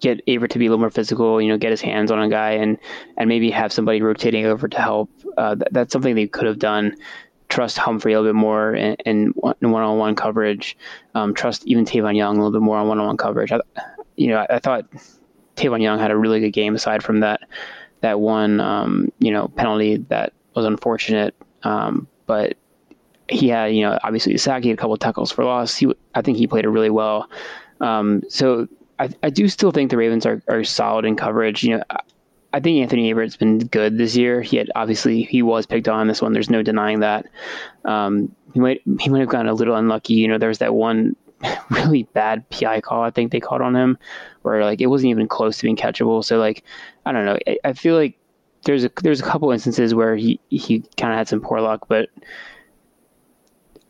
get 0.00 0.24
Averett 0.26 0.50
to 0.50 0.58
be 0.58 0.66
a 0.66 0.68
little 0.70 0.80
more 0.80 0.90
physical. 0.90 1.40
You 1.40 1.48
know, 1.48 1.58
get 1.58 1.70
his 1.70 1.80
hands 1.80 2.10
on 2.10 2.20
a 2.20 2.28
guy 2.28 2.52
and 2.52 2.78
and 3.16 3.28
maybe 3.28 3.50
have 3.50 3.72
somebody 3.72 4.02
rotating 4.02 4.46
over 4.46 4.68
to 4.68 4.78
help. 4.78 5.10
Uh, 5.36 5.54
th- 5.54 5.68
that's 5.72 5.92
something 5.92 6.14
they 6.14 6.26
could 6.26 6.46
have 6.46 6.58
done 6.58 6.96
trust 7.48 7.78
Humphrey 7.78 8.12
a 8.12 8.20
little 8.20 8.34
bit 8.34 8.38
more 8.38 8.74
in, 8.74 8.94
in 9.06 9.28
one-on-one 9.30 10.14
coverage. 10.16 10.76
Um, 11.14 11.34
trust 11.34 11.66
even 11.66 11.84
Tavon 11.84 12.16
Young 12.16 12.36
a 12.36 12.44
little 12.44 12.52
bit 12.52 12.64
more 12.64 12.76
on 12.76 12.88
one-on-one 12.88 13.16
coverage. 13.16 13.52
I, 13.52 13.60
you 14.16 14.28
know, 14.28 14.36
I, 14.36 14.56
I, 14.56 14.58
thought 14.58 14.84
Tavon 15.56 15.80
Young 15.80 15.98
had 15.98 16.10
a 16.10 16.16
really 16.16 16.40
good 16.40 16.50
game 16.50 16.74
aside 16.74 17.02
from 17.02 17.20
that 17.20 17.40
that 18.00 18.20
one, 18.20 18.60
um, 18.60 19.12
you 19.18 19.32
know, 19.32 19.48
penalty 19.48 19.96
that 20.08 20.32
was 20.54 20.64
unfortunate. 20.66 21.34
Um, 21.62 22.06
but 22.26 22.56
he 23.28 23.48
had, 23.48 23.74
you 23.74 23.82
know, 23.82 23.98
obviously. 24.02 24.34
He 24.34 24.48
had 24.48 24.64
a 24.64 24.76
couple 24.76 24.96
tackles 24.96 25.32
for 25.32 25.44
loss. 25.44 25.76
He, 25.76 25.92
I 26.14 26.22
think 26.22 26.38
he 26.38 26.46
played 26.46 26.64
it 26.64 26.68
really 26.68 26.90
well. 26.90 27.28
Um, 27.80 28.22
so 28.28 28.68
I, 28.98 29.10
I 29.22 29.30
do 29.30 29.48
still 29.48 29.70
think 29.70 29.90
the 29.90 29.96
Ravens 29.96 30.26
are, 30.26 30.42
are 30.48 30.64
solid 30.64 31.04
in 31.04 31.16
coverage. 31.16 31.62
You 31.62 31.78
know, 31.78 31.84
I 32.52 32.60
think 32.60 32.82
Anthony 32.82 33.12
Averett's 33.12 33.36
been 33.36 33.58
good 33.58 33.98
this 33.98 34.16
year. 34.16 34.42
He 34.42 34.56
had 34.56 34.70
obviously 34.74 35.22
he 35.22 35.42
was 35.42 35.66
picked 35.66 35.88
on 35.88 36.08
this 36.08 36.22
one. 36.22 36.32
There's 36.32 36.50
no 36.50 36.62
denying 36.62 37.00
that. 37.00 37.26
Um, 37.84 38.34
he 38.54 38.60
might 38.60 38.80
he 39.00 39.10
might 39.10 39.20
have 39.20 39.28
gotten 39.28 39.48
a 39.48 39.54
little 39.54 39.76
unlucky. 39.76 40.14
You 40.14 40.28
know, 40.28 40.38
there 40.38 40.48
was 40.48 40.58
that 40.58 40.74
one 40.74 41.14
really 41.70 42.04
bad 42.04 42.48
PI 42.50 42.80
call 42.80 43.02
I 43.02 43.10
think 43.10 43.32
they 43.32 43.40
called 43.40 43.60
on 43.60 43.76
him, 43.76 43.98
where 44.42 44.64
like 44.64 44.80
it 44.80 44.86
wasn't 44.86 45.10
even 45.10 45.28
close 45.28 45.58
to 45.58 45.64
being 45.64 45.76
catchable. 45.76 46.24
So 46.24 46.38
like 46.38 46.64
I 47.04 47.12
don't 47.12 47.26
know. 47.26 47.38
I, 47.46 47.58
I 47.64 47.72
feel 47.74 47.94
like 47.94 48.18
there's 48.64 48.84
a 48.84 48.90
there's 49.02 49.20
a 49.20 49.24
couple 49.24 49.50
instances 49.50 49.94
where 49.94 50.16
he 50.16 50.40
he 50.48 50.80
kind 50.96 51.12
of 51.12 51.18
had 51.18 51.28
some 51.28 51.40
poor 51.40 51.60
luck, 51.60 51.86
but 51.88 52.08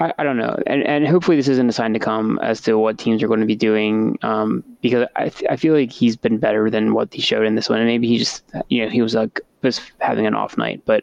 I, 0.00 0.12
I 0.18 0.22
don't 0.22 0.36
know, 0.36 0.56
and 0.66 0.86
and 0.86 1.06
hopefully 1.06 1.36
this 1.36 1.48
isn't 1.48 1.68
a 1.68 1.72
sign 1.72 1.92
to 1.92 1.98
come 1.98 2.38
as 2.40 2.60
to 2.62 2.78
what 2.78 2.98
teams 2.98 3.22
are 3.22 3.28
going 3.28 3.40
to 3.40 3.46
be 3.46 3.56
doing, 3.56 4.18
um, 4.22 4.64
because 4.80 5.08
I 5.16 5.32
I 5.50 5.56
feel 5.56 5.74
like 5.74 5.90
he's 5.90 6.16
been 6.16 6.38
better 6.38 6.70
than 6.70 6.94
what 6.94 7.12
he 7.12 7.20
showed 7.20 7.44
in 7.44 7.56
this 7.56 7.68
one, 7.68 7.78
and 7.78 7.88
maybe 7.88 8.06
he 8.06 8.18
just 8.18 8.44
you 8.68 8.84
know 8.84 8.90
he 8.90 9.02
was 9.02 9.14
like 9.14 9.40
was 9.62 9.80
having 9.98 10.26
an 10.26 10.34
off 10.34 10.56
night, 10.56 10.82
but 10.84 11.02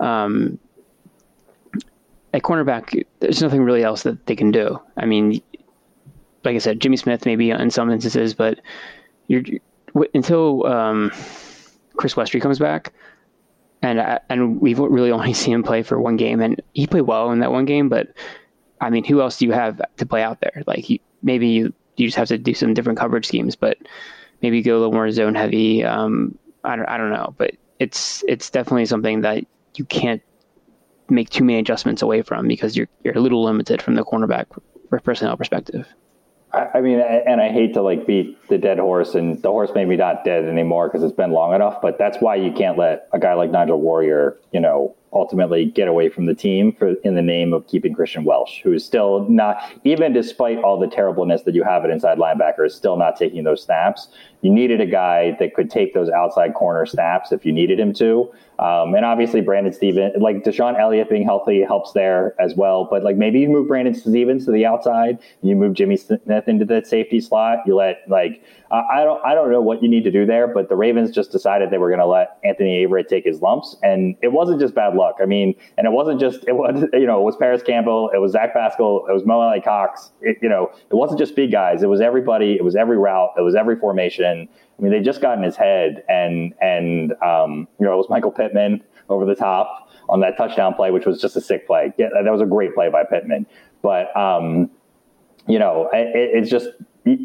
um, 0.00 0.58
at 2.32 2.42
cornerback, 2.42 3.04
there's 3.20 3.40
nothing 3.40 3.62
really 3.62 3.84
else 3.84 4.02
that 4.02 4.26
they 4.26 4.34
can 4.34 4.50
do. 4.50 4.80
I 4.96 5.06
mean, 5.06 5.40
like 6.42 6.56
I 6.56 6.58
said, 6.58 6.80
Jimmy 6.80 6.96
Smith 6.96 7.26
maybe 7.26 7.50
in 7.50 7.70
some 7.70 7.90
instances, 7.90 8.34
but 8.34 8.60
you're 9.28 9.42
until 10.12 10.66
um, 10.66 11.12
Chris 11.96 12.14
Westry 12.14 12.40
comes 12.40 12.58
back, 12.58 12.92
and 13.84 14.00
uh, 14.00 14.18
and 14.30 14.60
we've 14.60 14.78
really 14.78 15.12
only 15.12 15.32
seen 15.34 15.54
him 15.54 15.62
play 15.62 15.82
for 15.82 16.00
one 16.00 16.16
game, 16.16 16.40
and 16.40 16.60
he 16.72 16.86
played 16.86 17.02
well 17.02 17.30
in 17.30 17.40
that 17.40 17.52
one 17.52 17.66
game. 17.66 17.88
But 17.88 18.08
I 18.80 18.90
mean, 18.90 19.04
who 19.04 19.20
else 19.20 19.38
do 19.38 19.46
you 19.46 19.52
have 19.52 19.80
to 19.96 20.06
play 20.06 20.22
out 20.22 20.40
there? 20.40 20.62
Like 20.66 20.88
you, 20.88 20.98
maybe 21.22 21.48
you 21.48 21.72
you 21.96 22.08
just 22.08 22.16
have 22.16 22.28
to 22.28 22.38
do 22.38 22.54
some 22.54 22.74
different 22.74 22.98
coverage 22.98 23.26
schemes, 23.26 23.54
but 23.54 23.78
maybe 24.42 24.62
go 24.62 24.76
a 24.76 24.78
little 24.78 24.92
more 24.92 25.10
zone 25.10 25.34
heavy. 25.34 25.84
Um, 25.84 26.36
I 26.64 26.76
don't 26.76 26.88
I 26.88 26.96
don't 26.96 27.10
know, 27.10 27.34
but 27.36 27.52
it's 27.78 28.24
it's 28.26 28.50
definitely 28.50 28.86
something 28.86 29.20
that 29.20 29.44
you 29.76 29.84
can't 29.84 30.22
make 31.10 31.28
too 31.28 31.44
many 31.44 31.58
adjustments 31.58 32.00
away 32.00 32.22
from 32.22 32.48
because 32.48 32.76
you're 32.76 32.88
you're 33.04 33.16
a 33.16 33.20
little 33.20 33.44
limited 33.44 33.82
from 33.82 33.94
the 33.94 34.04
cornerback 34.04 34.46
personnel 35.02 35.36
perspective. 35.36 35.86
I 36.52 36.80
mean, 36.82 37.00
and 37.00 37.40
I 37.40 37.50
hate 37.50 37.74
to 37.74 37.82
like 37.82 38.06
beat 38.06 38.38
the 38.48 38.58
dead 38.58 38.78
horse, 38.78 39.14
and 39.14 39.40
the 39.42 39.50
horse 39.50 39.70
maybe 39.74 39.96
not 39.96 40.24
dead 40.24 40.44
anymore 40.44 40.88
because 40.88 41.02
it's 41.02 41.16
been 41.16 41.32
long 41.32 41.54
enough. 41.54 41.80
But 41.80 41.98
that's 41.98 42.18
why 42.20 42.36
you 42.36 42.52
can't 42.52 42.78
let 42.78 43.08
a 43.12 43.18
guy 43.18 43.34
like 43.34 43.50
Nigel 43.50 43.80
Warrior, 43.80 44.36
you 44.52 44.60
know, 44.60 44.94
ultimately 45.14 45.66
get 45.66 45.86
away 45.86 46.08
from 46.08 46.26
the 46.26 46.34
team 46.34 46.72
for 46.72 46.94
in 47.04 47.14
the 47.14 47.22
name 47.22 47.52
of 47.52 47.66
keeping 47.68 47.94
Kristian 47.94 48.24
Welch, 48.24 48.60
who 48.62 48.72
is 48.72 48.84
still 48.84 49.26
not, 49.28 49.56
even 49.84 50.12
despite 50.12 50.58
all 50.58 50.78
the 50.78 50.88
terribleness 50.88 51.42
that 51.42 51.54
you 51.54 51.62
have 51.62 51.84
at 51.84 51.90
inside 51.90 52.18
linebacker, 52.18 52.66
is 52.66 52.74
still 52.74 52.96
not 52.96 53.16
taking 53.16 53.44
those 53.44 53.62
snaps. 53.62 54.08
You 54.42 54.52
needed 54.52 54.80
a 54.80 54.86
guy 54.86 55.36
that 55.38 55.54
could 55.54 55.70
take 55.70 55.94
those 55.94 56.10
outside 56.10 56.54
corner 56.54 56.84
snaps 56.84 57.32
if 57.32 57.46
you 57.46 57.52
needed 57.52 57.78
him 57.78 57.94
to. 57.94 58.30
Um, 58.58 58.94
and 58.94 59.04
obviously, 59.04 59.40
Brandon 59.40 59.72
Stephens, 59.72 60.14
like 60.20 60.44
DeShon 60.44 60.78
Elliott 60.78 61.08
being 61.08 61.24
healthy 61.24 61.62
helps 61.62 61.92
there 61.92 62.34
as 62.40 62.54
well. 62.54 62.86
But 62.90 63.02
like 63.02 63.16
maybe 63.16 63.40
you 63.40 63.48
move 63.48 63.68
Brandon 63.68 63.94
Stephens 63.94 64.44
to 64.44 64.52
the 64.52 64.66
outside, 64.66 65.18
you 65.42 65.56
move 65.56 65.74
Jimmy 65.74 65.96
Smith 65.96 66.48
into 66.48 66.64
that 66.66 66.86
safety 66.86 67.20
slot. 67.20 67.58
You 67.66 67.76
let 67.76 68.02
like 68.08 68.33
uh, 68.70 68.82
I 68.92 69.04
don't 69.04 69.24
I 69.24 69.34
don't 69.34 69.50
know 69.50 69.60
what 69.60 69.82
you 69.82 69.88
need 69.88 70.04
to 70.04 70.10
do 70.10 70.26
there, 70.26 70.46
but 70.46 70.68
the 70.68 70.76
Ravens 70.76 71.10
just 71.10 71.30
decided 71.30 71.70
they 71.70 71.78
were 71.78 71.88
going 71.88 72.00
to 72.00 72.06
let 72.06 72.38
Anthony 72.44 72.84
Averett 72.84 73.08
take 73.08 73.24
his 73.24 73.40
lumps, 73.40 73.76
and 73.82 74.16
it 74.22 74.32
wasn't 74.32 74.60
just 74.60 74.74
bad 74.74 74.94
luck. 74.94 75.16
I 75.22 75.26
mean, 75.26 75.54
and 75.78 75.86
it 75.86 75.90
wasn't 75.90 76.20
just 76.20 76.44
it 76.48 76.52
was 76.56 76.84
you 76.92 77.06
know 77.06 77.20
it 77.20 77.24
was 77.24 77.36
Parris 77.36 77.62
Campbell, 77.62 78.10
it 78.14 78.18
was 78.18 78.32
Zach 78.32 78.52
Pascal, 78.52 79.06
it 79.08 79.12
was 79.12 79.24
Mo 79.24 79.40
Alie-Cox. 79.40 80.12
It, 80.22 80.38
you 80.42 80.48
know, 80.48 80.70
it 80.90 80.94
wasn't 80.94 81.18
just 81.18 81.36
big 81.36 81.52
guys. 81.52 81.82
It 81.82 81.88
was 81.88 82.00
everybody. 82.00 82.54
It 82.54 82.64
was 82.64 82.76
every 82.76 82.98
route. 82.98 83.30
It 83.38 83.42
was 83.42 83.54
every 83.54 83.76
formation. 83.76 84.48
I 84.78 84.82
mean, 84.82 84.90
they 84.90 85.00
just 85.00 85.20
got 85.20 85.38
in 85.38 85.44
his 85.44 85.56
head, 85.56 86.02
and 86.08 86.54
and 86.60 87.12
um, 87.22 87.68
you 87.78 87.86
know, 87.86 87.92
it 87.92 87.96
was 87.96 88.08
Michael 88.10 88.32
Pittman 88.32 88.82
over 89.08 89.24
the 89.24 89.34
top 89.34 89.88
on 90.08 90.20
that 90.20 90.36
touchdown 90.36 90.74
play, 90.74 90.90
which 90.90 91.06
was 91.06 91.20
just 91.20 91.36
a 91.36 91.40
sick 91.40 91.66
play. 91.66 91.92
Yeah, 91.96 92.08
that 92.22 92.30
was 92.30 92.40
a 92.40 92.46
great 92.46 92.74
play 92.74 92.90
by 92.90 93.04
Pittman, 93.04 93.46
but 93.82 94.14
um, 94.16 94.70
you 95.46 95.58
know, 95.58 95.88
it, 95.92 96.10
it's 96.14 96.50
just 96.50 96.68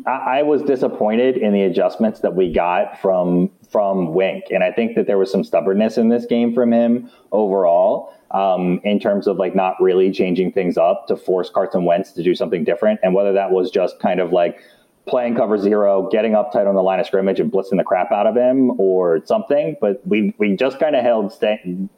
I, 0.06 0.44
was 0.44 0.62
disappointed 0.64 1.38
in 1.38 1.54
the 1.54 1.64
adjustments 1.64 2.20
that 2.20 2.36
we 2.36 2.52
got 2.52 3.00
from 3.00 3.50
from 3.72 4.14
Wink, 4.14 4.46
and 4.50 4.64
I 4.64 4.72
think 4.72 4.96
that 4.96 5.08
there 5.08 5.18
was 5.18 5.32
some 5.32 5.44
stubbornness 5.44 5.98
in 5.98 6.10
this 6.10 6.26
game 6.26 6.54
from 6.54 6.74
him 6.74 7.10
overall. 7.32 8.14
Um, 8.32 8.80
in 8.84 9.00
terms 9.00 9.26
of 9.26 9.38
like 9.38 9.56
not 9.56 9.76
really 9.82 10.12
changing 10.12 10.52
things 10.52 10.78
up 10.78 11.08
to 11.08 11.18
force 11.18 11.50
Carson 11.50 11.84
Wentz 11.84 12.12
to 12.12 12.22
do 12.22 12.36
something 12.36 12.64
different, 12.64 13.00
and 13.04 13.14
whether 13.14 13.34
that 13.34 13.52
was 13.52 13.72
just 13.72 14.00
kind 14.00 14.20
of 14.20 14.32
like 14.32 14.60
playing 15.08 15.36
cover 15.36 15.58
zero, 15.58 16.08
getting 16.12 16.36
up 16.36 16.52
tight 16.52 16.68
on 16.68 16.76
the 16.76 16.84
line 16.84 17.00
of 17.00 17.08
scrimmage 17.08 17.40
and 17.40 17.52
blitzing 17.52 17.78
the 17.78 17.84
crap 17.84 18.12
out 18.12 18.28
of 18.28 18.36
him 18.36 18.80
or 18.80 19.26
something. 19.26 19.76
But 19.82 20.06
we 20.06 20.36
we 20.38 20.56
just 20.56 20.80
kind 20.80 20.96
of 20.96 21.04
held 21.04 21.34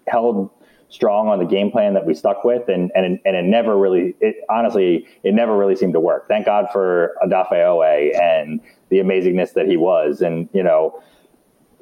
held 0.07 0.49
strong 0.91 1.29
on 1.29 1.39
the 1.39 1.45
game 1.45 1.71
plan 1.71 1.93
that 1.95 2.05
we 2.05 2.13
stuck 2.13 2.43
with, 2.43 2.69
and 2.69 2.91
and 2.93 3.19
and 3.25 3.35
it 3.35 3.45
never 3.45 3.75
really, 3.77 4.13
it, 4.19 4.35
honestly, 4.49 5.07
it 5.23 5.33
never 5.33 5.57
really 5.57 5.75
seemed 5.75 5.93
to 5.93 5.99
work. 5.99 6.27
Thank 6.27 6.45
God 6.45 6.67
for 6.71 7.15
Odafe 7.23 7.53
Oweh 7.53 8.21
and 8.21 8.59
the 8.89 8.97
amazingness 8.97 9.53
that 9.53 9.65
he 9.65 9.77
was, 9.77 10.21
and 10.21 10.47
you 10.53 10.61
know 10.61 11.01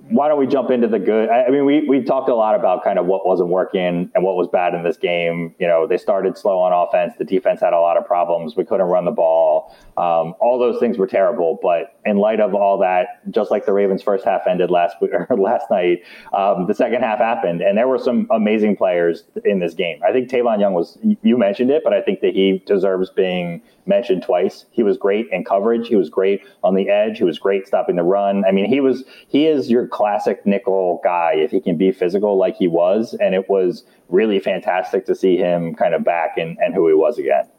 why 0.09 0.27
don't 0.27 0.39
we 0.39 0.47
jump 0.47 0.71
into 0.71 0.87
the 0.87 0.99
good? 0.99 1.29
I, 1.29 1.49
mean, 1.49 1.65
we 1.65 1.87
we 1.87 2.03
talked 2.03 2.29
a 2.29 2.35
lot 2.35 2.55
about 2.55 2.83
kind 2.83 2.97
of 2.97 3.05
what 3.05 3.27
wasn't 3.27 3.49
working 3.49 4.09
and 4.13 4.23
what 4.23 4.35
was 4.35 4.47
bad 4.47 4.73
in 4.73 4.83
this 4.83 4.97
game. 4.97 5.53
You 5.59 5.67
know, 5.67 5.85
they 5.85 5.97
started 5.97 6.37
slow 6.37 6.59
on 6.59 6.73
offense. 6.73 7.13
The 7.17 7.25
defense 7.25 7.61
had 7.61 7.73
a 7.73 7.79
lot 7.79 7.95
of 7.95 8.05
problems. 8.05 8.55
We 8.55 8.65
couldn't 8.65 8.87
run 8.87 9.05
the 9.05 9.11
ball. 9.11 9.75
Um, 9.97 10.33
all 10.39 10.57
those 10.57 10.79
things 10.79 10.97
were 10.97 11.07
terrible. 11.07 11.59
But 11.61 11.99
in 12.05 12.17
light 12.17 12.39
of 12.39 12.55
all 12.55 12.79
that, 12.79 13.31
just 13.31 13.51
like 13.51 13.65
the 13.65 13.73
Ravens' 13.73 14.01
first 14.01 14.25
half 14.25 14.47
ended 14.47 14.71
last 14.71 14.95
last 15.37 15.69
night, 15.69 15.99
um, 16.33 16.65
the 16.67 16.73
second 16.73 17.01
half 17.01 17.19
happened, 17.19 17.61
and 17.61 17.77
there 17.77 17.87
were 17.87 17.99
some 17.99 18.27
amazing 18.31 18.77
players 18.77 19.25
in 19.45 19.59
this 19.59 19.75
game. 19.75 19.99
I 20.07 20.11
think 20.11 20.29
Tavon 20.29 20.59
Young 20.59 20.73
was. 20.73 20.97
You 21.21 21.37
mentioned 21.37 21.69
it, 21.69 21.83
but 21.83 21.93
I 21.93 22.01
think 22.01 22.21
that 22.21 22.33
he 22.33 22.63
deserves 22.65 23.11
being 23.11 23.61
mentioned 23.89 24.23
twice. 24.23 24.65
He 24.71 24.83
was 24.83 24.97
great 24.97 25.27
in 25.31 25.43
coverage. 25.43 25.89
He 25.89 25.97
was 25.97 26.09
great 26.09 26.41
on 26.63 26.75
the 26.75 26.87
edge. 26.87 27.17
He 27.17 27.25
was 27.25 27.37
great 27.37 27.67
stopping 27.67 27.97
the 27.97 28.03
run. 28.03 28.45
I 28.47 28.51
mean, 28.51 28.65
he 28.65 28.79
was 28.79 29.03
he 29.27 29.47
is 29.47 29.69
your 29.69 29.87
classic 29.87 30.45
nickel 30.45 31.01
guy 31.03 31.33
if 31.35 31.51
he 31.51 31.59
can 31.59 31.75
be 31.75 31.91
physical 31.91 32.37
like 32.37 32.55
he 32.55 32.69
was. 32.69 33.15
And 33.19 33.35
it 33.35 33.49
was 33.49 33.83
really 34.07 34.39
fantastic 34.39 35.05
to 35.07 35.15
see 35.15 35.35
him 35.35 35.75
kind 35.75 35.93
of 35.93 36.05
back 36.05 36.37
and, 36.37 36.57
and 36.59 36.73
who 36.73 36.87
he 36.87 36.93
was 36.93 37.17
again. 37.17 37.49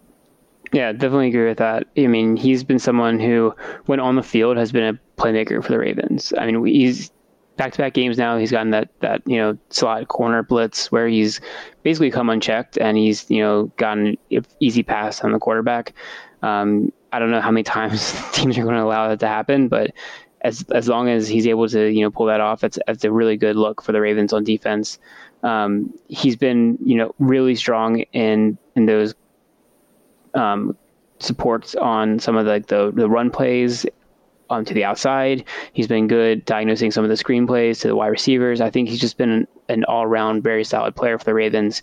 Yeah, 0.72 0.92
definitely 0.92 1.28
agree 1.28 1.48
with 1.48 1.58
that. 1.58 1.88
I 1.98 2.06
mean, 2.06 2.36
he's 2.36 2.62
been 2.62 2.78
someone 2.78 3.18
who, 3.18 3.54
when 3.86 3.98
on 3.98 4.14
the 4.14 4.22
field, 4.22 4.56
has 4.56 4.70
been 4.70 4.94
a 4.94 5.20
playmaker 5.20 5.62
for 5.62 5.72
the 5.72 5.78
Ravens. 5.78 6.32
I 6.38 6.46
mean, 6.46 6.64
he's 6.64 7.10
back-to-back 7.60 7.92
games 7.92 8.16
now. 8.16 8.38
He's 8.38 8.50
gotten 8.50 8.70
that 8.70 8.88
that 9.00 9.20
you 9.26 9.36
know 9.36 9.58
slot 9.68 10.08
corner 10.08 10.42
blitz 10.42 10.90
where 10.90 11.06
he's 11.06 11.42
basically 11.82 12.10
come 12.10 12.30
unchecked 12.30 12.78
and 12.78 12.96
he's 12.96 13.30
you 13.30 13.40
know 13.42 13.70
gotten 13.76 14.16
easy 14.60 14.82
pass 14.82 15.20
on 15.20 15.32
the 15.32 15.38
quarterback. 15.38 15.92
Um, 16.40 16.90
I 17.12 17.18
don't 17.18 17.30
know 17.30 17.42
how 17.42 17.50
many 17.50 17.62
times 17.76 18.14
teams 18.32 18.56
are 18.56 18.62
going 18.62 18.76
to 18.76 18.82
allow 18.82 19.08
that 19.08 19.20
to 19.20 19.28
happen, 19.28 19.68
but 19.68 19.90
as 20.40 20.64
as 20.72 20.88
long 20.88 21.10
as 21.10 21.28
he's 21.28 21.46
able 21.46 21.68
to 21.68 21.90
you 21.90 22.00
know 22.00 22.10
pull 22.10 22.26
that 22.26 22.40
off, 22.40 22.62
that's 22.62 22.78
that's 22.86 23.04
a 23.04 23.12
really 23.12 23.36
good 23.36 23.56
look 23.56 23.82
for 23.82 23.92
the 23.92 24.00
Ravens 24.00 24.32
on 24.32 24.42
defense. 24.42 24.98
Um, 25.42 25.92
he's 26.08 26.36
been 26.36 26.78
you 26.82 26.96
know 26.96 27.14
really 27.18 27.56
strong 27.56 28.00
in 28.14 28.56
in 28.74 28.86
those 28.86 29.14
um, 30.32 30.78
supports 31.18 31.74
on 31.74 32.20
some 32.20 32.36
of 32.36 32.46
the, 32.46 32.64
the 32.66 32.90
the 32.94 33.06
run 33.06 33.30
plays 33.30 33.84
um, 34.50 34.64
to 34.64 34.74
the 34.74 34.84
outside. 34.84 35.44
He's 35.72 35.86
been 35.86 36.08
good 36.08 36.44
diagnosing 36.44 36.90
some 36.90 37.04
of 37.04 37.10
the 37.10 37.16
screen 37.16 37.46
plays 37.46 37.78
to 37.80 37.88
the 37.88 37.96
wide 37.96 38.08
receivers. 38.08 38.60
I 38.60 38.70
think 38.70 38.88
he's 38.88 39.00
just 39.00 39.16
been 39.16 39.30
an, 39.30 39.48
an 39.68 39.84
all 39.84 40.04
around 40.04 40.42
very 40.42 40.64
solid 40.64 40.94
player 40.94 41.18
for 41.18 41.24
the 41.24 41.34
Ravens. 41.34 41.82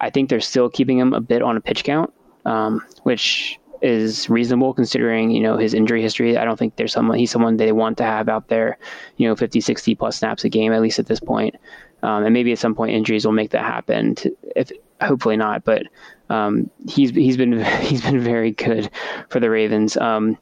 I 0.00 0.10
think 0.10 0.30
they're 0.30 0.40
still 0.40 0.68
keeping 0.68 0.98
him 0.98 1.12
a 1.12 1.20
bit 1.20 1.42
on 1.42 1.56
a 1.56 1.60
pitch 1.60 1.84
count, 1.84 2.12
um, 2.44 2.84
which 3.02 3.58
is 3.80 4.30
reasonable 4.30 4.72
considering 4.72 5.32
you 5.32 5.40
know 5.40 5.56
his 5.56 5.74
injury 5.74 6.02
history. 6.02 6.36
I 6.38 6.44
don't 6.44 6.58
think 6.58 6.76
there's 6.76 6.92
someone 6.92 7.18
he's 7.18 7.30
someone 7.30 7.56
they 7.56 7.72
want 7.72 7.98
to 7.98 8.04
have 8.04 8.28
out 8.28 8.48
there, 8.48 8.78
you 9.16 9.28
know, 9.28 9.34
50, 9.34 9.60
60 9.60 9.94
plus 9.96 10.16
snaps 10.18 10.44
a 10.44 10.48
game 10.48 10.72
at 10.72 10.80
least 10.80 10.98
at 10.98 11.06
this 11.06 11.20
point. 11.20 11.56
Um, 12.02 12.24
and 12.24 12.32
maybe 12.32 12.50
at 12.50 12.58
some 12.58 12.74
point 12.74 12.92
injuries 12.92 13.24
will 13.24 13.32
make 13.32 13.50
that 13.50 13.64
happen. 13.64 14.16
To, 14.16 14.36
if 14.56 14.72
hopefully 15.00 15.36
not, 15.36 15.64
but 15.64 15.84
um, 16.30 16.70
he's 16.88 17.10
he's 17.10 17.36
been 17.36 17.64
he's 17.80 18.02
been 18.02 18.20
very 18.20 18.52
good 18.52 18.90
for 19.28 19.40
the 19.40 19.50
Ravens. 19.50 19.96
Um, 19.96 20.38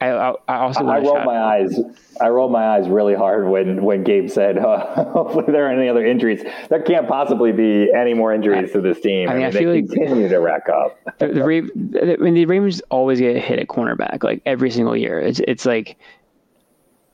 I, 0.00 0.08
I, 0.08 0.34
I 0.48 0.56
also 0.56 0.86
I 0.86 0.98
rolled 1.00 1.24
my 1.24 1.38
eyes. 1.38 1.78
I 2.20 2.28
rolled 2.28 2.52
my 2.52 2.68
eyes 2.68 2.88
really 2.88 3.14
hard 3.14 3.48
when 3.48 3.82
when 3.82 4.02
Gabe 4.02 4.30
said, 4.30 4.56
uh, 4.56 5.04
"Hopefully 5.12 5.44
there 5.48 5.66
are 5.66 5.72
any 5.72 5.88
other 5.88 6.04
injuries." 6.04 6.42
There 6.70 6.80
can't 6.80 7.06
possibly 7.06 7.52
be 7.52 7.92
any 7.92 8.14
more 8.14 8.32
injuries 8.32 8.72
to 8.72 8.80
this 8.80 9.00
team. 9.00 9.28
I 9.28 9.34
mean, 9.34 9.42
I, 9.42 9.46
mean, 9.48 9.56
I 9.56 9.58
feel 9.58 9.72
they 9.72 9.82
like 9.82 9.90
continue 9.90 10.28
to 10.28 10.38
rack 10.38 10.68
up. 10.68 10.98
the, 11.18 11.28
the, 11.28 12.14
I 12.14 12.16
mean, 12.16 12.34
the 12.34 12.46
Ravens 12.46 12.80
always 12.90 13.20
get 13.20 13.36
hit 13.36 13.58
at 13.58 13.68
cornerback, 13.68 14.24
like 14.24 14.40
every 14.46 14.70
single 14.70 14.96
year. 14.96 15.20
It's 15.20 15.40
it's 15.40 15.66
like 15.66 15.98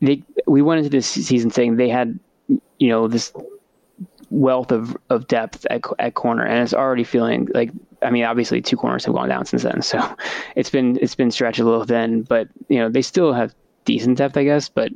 they 0.01 0.23
we 0.47 0.63
went 0.63 0.79
into 0.79 0.91
this 0.91 1.09
season 1.09 1.51
saying 1.51 1.77
they 1.77 1.89
had, 1.89 2.19
you 2.49 2.89
know, 2.89 3.09
this 3.09 3.33
wealth 4.31 4.73
of, 4.73 4.97
of 5.11 5.29
depth 5.29 5.67
at, 5.71 5.83
at 5.99 6.15
corner, 6.15 6.45
and 6.45 6.63
it's 6.63 6.75
already 6.75 7.05
feeling 7.05 7.49
like 7.55 7.71
I 8.03 8.11
mean, 8.11 8.25
obviously 8.25 8.61
two 8.61 8.77
corners 8.77 9.05
have 9.05 9.15
gone 9.15 9.29
down 9.29 9.47
since 9.47 9.63
then, 9.63 9.83
so 9.83 10.01
it's 10.57 10.71
been 10.71 10.99
it's 11.01 11.15
been 11.15 11.31
stretched 11.31 11.59
a 11.59 11.65
little 11.65 11.85
thin, 11.85 12.23
but 12.23 12.49
you 12.69 12.79
know 12.79 12.89
they 12.89 13.03
still 13.03 13.33
have 13.33 13.55
decent 13.85 14.19
depth, 14.19 14.37
I 14.37 14.45
guess. 14.45 14.69
But 14.69 14.93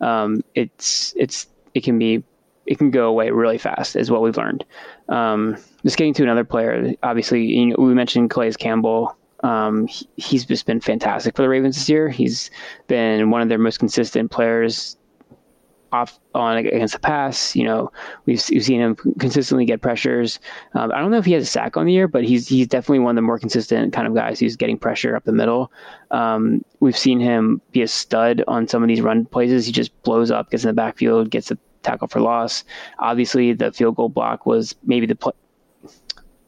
um, 0.00 0.42
it's 0.54 1.14
it's 1.16 1.46
it 1.74 1.82
can 1.82 1.98
be 1.98 2.22
it 2.66 2.78
can 2.78 2.90
go 2.90 3.08
away 3.08 3.30
really 3.30 3.58
fast, 3.58 3.96
is 3.96 4.10
what 4.10 4.22
we've 4.22 4.36
learned. 4.36 4.64
Um, 5.08 5.56
just 5.82 5.96
getting 5.96 6.14
to 6.14 6.22
another 6.22 6.44
player, 6.44 6.94
obviously, 7.02 7.44
you 7.44 7.66
know, 7.66 7.76
we 7.78 7.94
mentioned 7.94 8.30
Calais 8.30 8.52
Campbell. 8.52 9.16
Um, 9.42 9.88
he, 9.88 10.08
he's 10.16 10.44
just 10.44 10.66
been 10.66 10.80
fantastic 10.80 11.34
for 11.34 11.42
the 11.42 11.48
Ravens 11.48 11.74
this 11.74 11.88
year. 11.88 12.08
He's 12.08 12.50
been 12.86 13.30
one 13.30 13.42
of 13.42 13.48
their 13.48 13.58
most 13.58 13.80
consistent 13.80 14.30
players 14.30 14.96
off 15.92 16.18
on 16.34 16.56
against 16.56 16.94
the 16.94 17.00
pass. 17.00 17.54
You 17.54 17.64
know, 17.64 17.92
we've, 18.26 18.42
we've 18.50 18.64
seen 18.64 18.80
him 18.80 18.96
consistently 19.18 19.64
get 19.64 19.82
pressures. 19.82 20.40
Um, 20.74 20.90
I 20.92 21.00
don't 21.00 21.10
know 21.10 21.18
if 21.18 21.24
he 21.24 21.32
has 21.32 21.44
a 21.44 21.46
sack 21.46 21.76
on 21.76 21.86
the 21.86 21.92
year, 21.92 22.08
but 22.08 22.24
he's 22.24 22.48
he's 22.48 22.66
definitely 22.66 23.00
one 23.00 23.10
of 23.10 23.16
the 23.16 23.22
more 23.22 23.38
consistent 23.38 23.92
kind 23.92 24.06
of 24.06 24.14
guys 24.14 24.40
who's 24.40 24.56
getting 24.56 24.78
pressure 24.78 25.14
up 25.14 25.24
the 25.24 25.32
middle. 25.32 25.70
Um, 26.10 26.64
we've 26.80 26.96
seen 26.96 27.20
him 27.20 27.60
be 27.72 27.82
a 27.82 27.88
stud 27.88 28.42
on 28.48 28.66
some 28.66 28.82
of 28.82 28.88
these 28.88 29.00
run 29.00 29.26
plays. 29.26 29.66
He 29.66 29.72
just 29.72 30.02
blows 30.02 30.30
up, 30.30 30.50
gets 30.50 30.64
in 30.64 30.68
the 30.68 30.74
backfield, 30.74 31.30
gets 31.30 31.50
a 31.50 31.58
tackle 31.82 32.08
for 32.08 32.20
loss. 32.20 32.64
Obviously, 32.98 33.52
the 33.52 33.72
field 33.72 33.96
goal 33.96 34.08
block 34.08 34.46
was 34.46 34.74
maybe 34.84 35.06
the 35.06 35.16
play, 35.16 35.32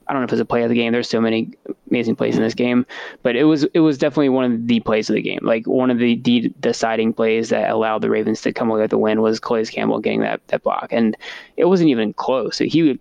I 0.07 0.12
don't 0.12 0.23
know 0.23 0.27
if 0.27 0.33
it's 0.33 0.40
a 0.40 0.45
play 0.45 0.62
of 0.62 0.69
the 0.69 0.75
game. 0.75 0.93
There's 0.93 1.09
so 1.09 1.21
many 1.21 1.53
amazing 1.90 2.17
plays 2.17 2.37
in 2.37 2.43
this 2.43 2.55
game, 2.55 2.87
but 3.23 3.37
it 3.37 3.45
was 3.45 3.64
it 3.75 3.81
was 3.81 3.99
definitely 3.99 4.29
one 4.29 4.45
of 4.45 4.67
the 4.67 4.81
plays 4.81 5.09
of 5.09 5.14
the 5.14 5.23
game. 5.23 5.40
Like 5.43 5.67
one 5.67 5.90
of 5.90 5.99
the 5.99 6.17
de- 6.17 6.49
deciding 6.61 7.14
plays 7.14 7.49
that 7.51 7.71
allowed 7.71 8.03
the 8.03 8.11
Ravens 8.11 8.43
to 8.43 8.53
come 8.53 8.71
away 8.71 8.83
with 8.83 8.90
the 8.90 8.99
win 8.99 9.23
was 9.23 9.40
Calais 9.40 9.67
Campbell 9.67 10.01
getting 10.01 10.21
that 10.21 10.47
that 10.49 10.62
block, 10.62 10.88
and 10.90 11.17
it 11.57 11.67
wasn't 11.67 11.90
even 11.90 12.12
close. 12.12 12.59
He 12.59 12.99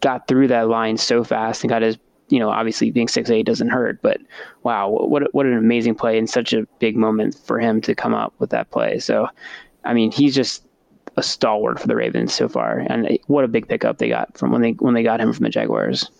got 0.00 0.28
through 0.28 0.48
that 0.48 0.68
line 0.68 0.96
so 0.96 1.24
fast 1.24 1.62
and 1.62 1.70
got 1.70 1.82
his 1.82 1.98
you 2.28 2.38
know 2.38 2.50
obviously 2.50 2.90
being 2.90 3.08
six 3.08 3.30
eight 3.30 3.46
doesn't 3.46 3.68
hurt, 3.68 4.00
but 4.02 4.18
wow, 4.62 4.88
what 4.88 5.34
what 5.34 5.46
an 5.46 5.56
amazing 5.56 5.94
play 5.94 6.18
and 6.18 6.28
such 6.28 6.52
a 6.52 6.66
big 6.78 6.96
moment 6.96 7.38
for 7.44 7.58
him 7.58 7.80
to 7.82 7.94
come 7.94 8.14
up 8.14 8.34
with 8.38 8.50
that 8.50 8.70
play. 8.70 8.98
So, 8.98 9.28
I 9.84 9.94
mean, 9.94 10.10
he's 10.10 10.34
just 10.34 10.65
a 11.16 11.22
stalwart 11.22 11.80
for 11.80 11.86
the 11.86 11.96
Ravens 11.96 12.34
so 12.34 12.48
far, 12.48 12.78
and 12.78 13.18
what 13.26 13.44
a 13.44 13.48
big 13.48 13.68
pickup 13.68 13.98
they 13.98 14.08
got 14.08 14.36
from 14.36 14.52
when 14.52 14.62
they 14.62 14.72
when 14.72 14.94
they 14.94 15.02
got 15.02 15.20
him 15.20 15.32
from 15.32 15.44
the 15.44 15.50
Jaguars. 15.50 16.10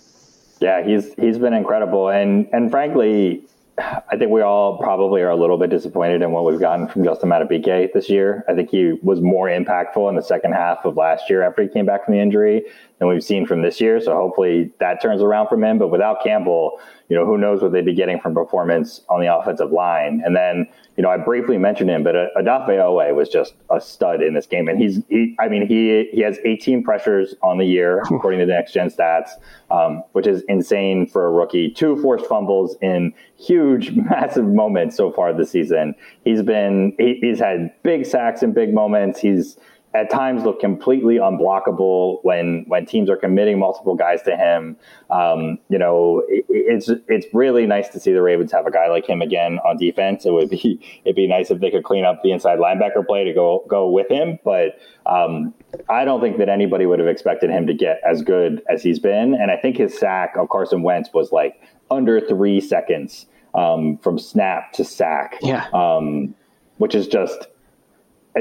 Yeah, 0.61 0.83
he's 0.85 1.13
he's 1.15 1.39
been 1.39 1.53
incredible, 1.53 2.09
and 2.09 2.49
and 2.53 2.71
frankly, 2.71 3.45
I 3.79 4.17
think 4.17 4.31
we 4.31 4.41
all 4.41 4.79
probably 4.79 5.21
are 5.21 5.29
a 5.29 5.37
little 5.37 5.59
bit 5.59 5.69
disappointed 5.69 6.23
in 6.23 6.33
what 6.33 6.47
we've 6.47 6.59
gotten 6.59 6.89
from 6.89 7.05
Justin 7.05 7.29
Madubuike 7.29 7.93
this 7.93 8.09
year. 8.09 8.43
I 8.49 8.55
think 8.55 8.71
he 8.71 8.95
was 9.03 9.21
more 9.21 9.49
impactful 9.49 10.09
in 10.09 10.17
the 10.17 10.23
second 10.23 10.53
half 10.53 10.87
of 10.87 10.97
last 10.97 11.29
year 11.29 11.43
after 11.43 11.63
he 11.63 11.69
came 11.69 11.85
back 11.85 12.07
from 12.07 12.15
the 12.15 12.21
injury 12.21 12.65
than 12.99 13.09
we've 13.09 13.23
seen 13.23 13.47
from 13.47 13.61
this 13.61 13.79
year. 13.79 14.01
So 14.01 14.15
hopefully 14.15 14.73
that 14.81 15.03
turns 15.03 15.21
around 15.21 15.49
from 15.49 15.63
him. 15.63 15.79
But 15.79 15.89
without 15.89 16.23
Campbell, 16.23 16.81
you 17.11 17.17
know, 17.17 17.27
who 17.27 17.37
knows 17.37 17.61
what 17.61 17.73
they'd 17.73 17.85
be 17.85 17.95
getting 17.95 18.19
from 18.19 18.35
performance 18.35 19.03
on 19.11 19.21
the 19.21 19.35
offensive 19.35 19.71
line. 19.71 20.23
And 20.25 20.35
then, 20.35 20.67
you 20.97 21.03
know, 21.03 21.11
I 21.11 21.19
briefly 21.19 21.59
mentioned 21.59 21.91
him, 21.91 22.03
but 22.03 22.15
Odafe 22.37 22.69
Oweh 22.69 23.15
was 23.15 23.29
just 23.29 23.55
a 23.71 23.81
stud 23.81 24.23
in 24.23 24.33
this 24.33 24.47
game. 24.47 24.67
And 24.67 24.81
he's, 24.81 25.03
he, 25.09 25.37
I 25.39 25.49
mean, 25.49 25.67
he, 25.67 26.09
he 26.11 26.23
has 26.23 26.39
18 26.45 26.83
pressures 26.83 27.35
on 27.43 27.59
the 27.59 27.67
year, 27.67 28.01
according 28.11 28.41
to 28.41 28.47
the 28.47 28.53
next 28.53 28.73
gen 28.73 28.89
stats, 28.89 29.31
um, 29.71 30.03
which 30.13 30.27
is 30.27 30.43
insane 30.49 31.07
for 31.07 31.27
a 31.27 31.31
rookie. 31.31 31.71
Two 31.71 32.01
forced 32.01 32.25
fumbles 32.27 32.77
in 32.81 33.13
huge, 33.37 33.91
massive 33.95 34.47
moments 34.47 34.97
so 34.97 35.13
far 35.13 35.35
this 35.35 35.51
season. 35.51 35.95
He's 36.25 36.43
been, 36.43 36.95
he, 36.99 37.19
he's 37.21 37.41
had 37.41 37.75
big 37.83 38.07
sacks 38.07 38.43
in 38.43 38.53
big 38.53 38.73
moments. 38.73 39.21
He's, 39.21 39.59
at 39.97 40.11
times 40.11 40.45
look 40.45 40.61
completely 40.61 41.17
unblockable 41.17 42.19
when 42.23 42.65
when 42.69 42.85
teams 42.85 43.09
are 43.09 43.17
committing 43.17 43.59
multiple 43.59 43.95
guys 43.95 44.23
to 44.23 44.37
him. 44.37 44.77
Um, 45.11 45.59
you 45.69 45.79
know, 45.79 46.23
it, 46.29 46.45
it's 46.49 46.89
it's 47.09 47.27
really 47.33 47.67
nice 47.67 47.89
to 47.91 48.01
see 48.01 48.13
the 48.13 48.23
Ravens 48.23 48.53
have 48.53 48.67
a 48.67 48.71
guy 48.71 48.89
like 48.89 49.09
him 49.09 49.23
again 49.23 49.59
on 49.65 49.79
defense. 49.79 50.27
It 50.27 50.33
would 50.33 50.51
be 50.51 51.01
it'd 51.05 51.17
be 51.17 51.27
nice 51.27 51.51
if 51.51 51.61
they 51.61 51.71
could 51.71 51.85
clean 51.85 52.05
up 52.05 52.23
the 52.23 52.31
inside 52.31 52.59
linebacker 52.59 53.07
play 53.07 53.25
to 53.25 53.33
go 53.33 53.65
go 53.69 53.89
with 53.89 54.11
him, 54.11 54.39
but 54.45 54.79
um, 55.07 55.55
I 55.89 56.05
don't 56.05 56.21
think 56.21 56.39
that 56.39 56.49
anybody 56.49 56.85
would 56.85 56.99
have 56.99 57.09
expected 57.09 57.51
him 57.51 57.67
to 57.67 57.75
get 57.75 58.01
as 58.09 58.23
good 58.23 58.63
as 58.69 58.83
he's 58.83 58.99
been. 58.99 59.35
And 59.35 59.51
I 59.51 59.57
think 59.57 59.77
his 59.77 59.99
sack 59.99 60.37
of 60.37 60.49
Carson 60.49 60.83
Wentz 60.83 61.11
was 61.13 61.33
like 61.33 61.61
under 61.91 62.21
three 62.21 62.61
seconds 62.61 63.27
um, 63.55 63.99
from 63.99 64.19
snap 64.19 64.73
to 64.73 64.85
sack. 64.85 65.39
Yeah. 65.43 65.67
Um, 65.73 66.35
which 66.79 66.95
is 66.95 67.09
just 67.09 67.47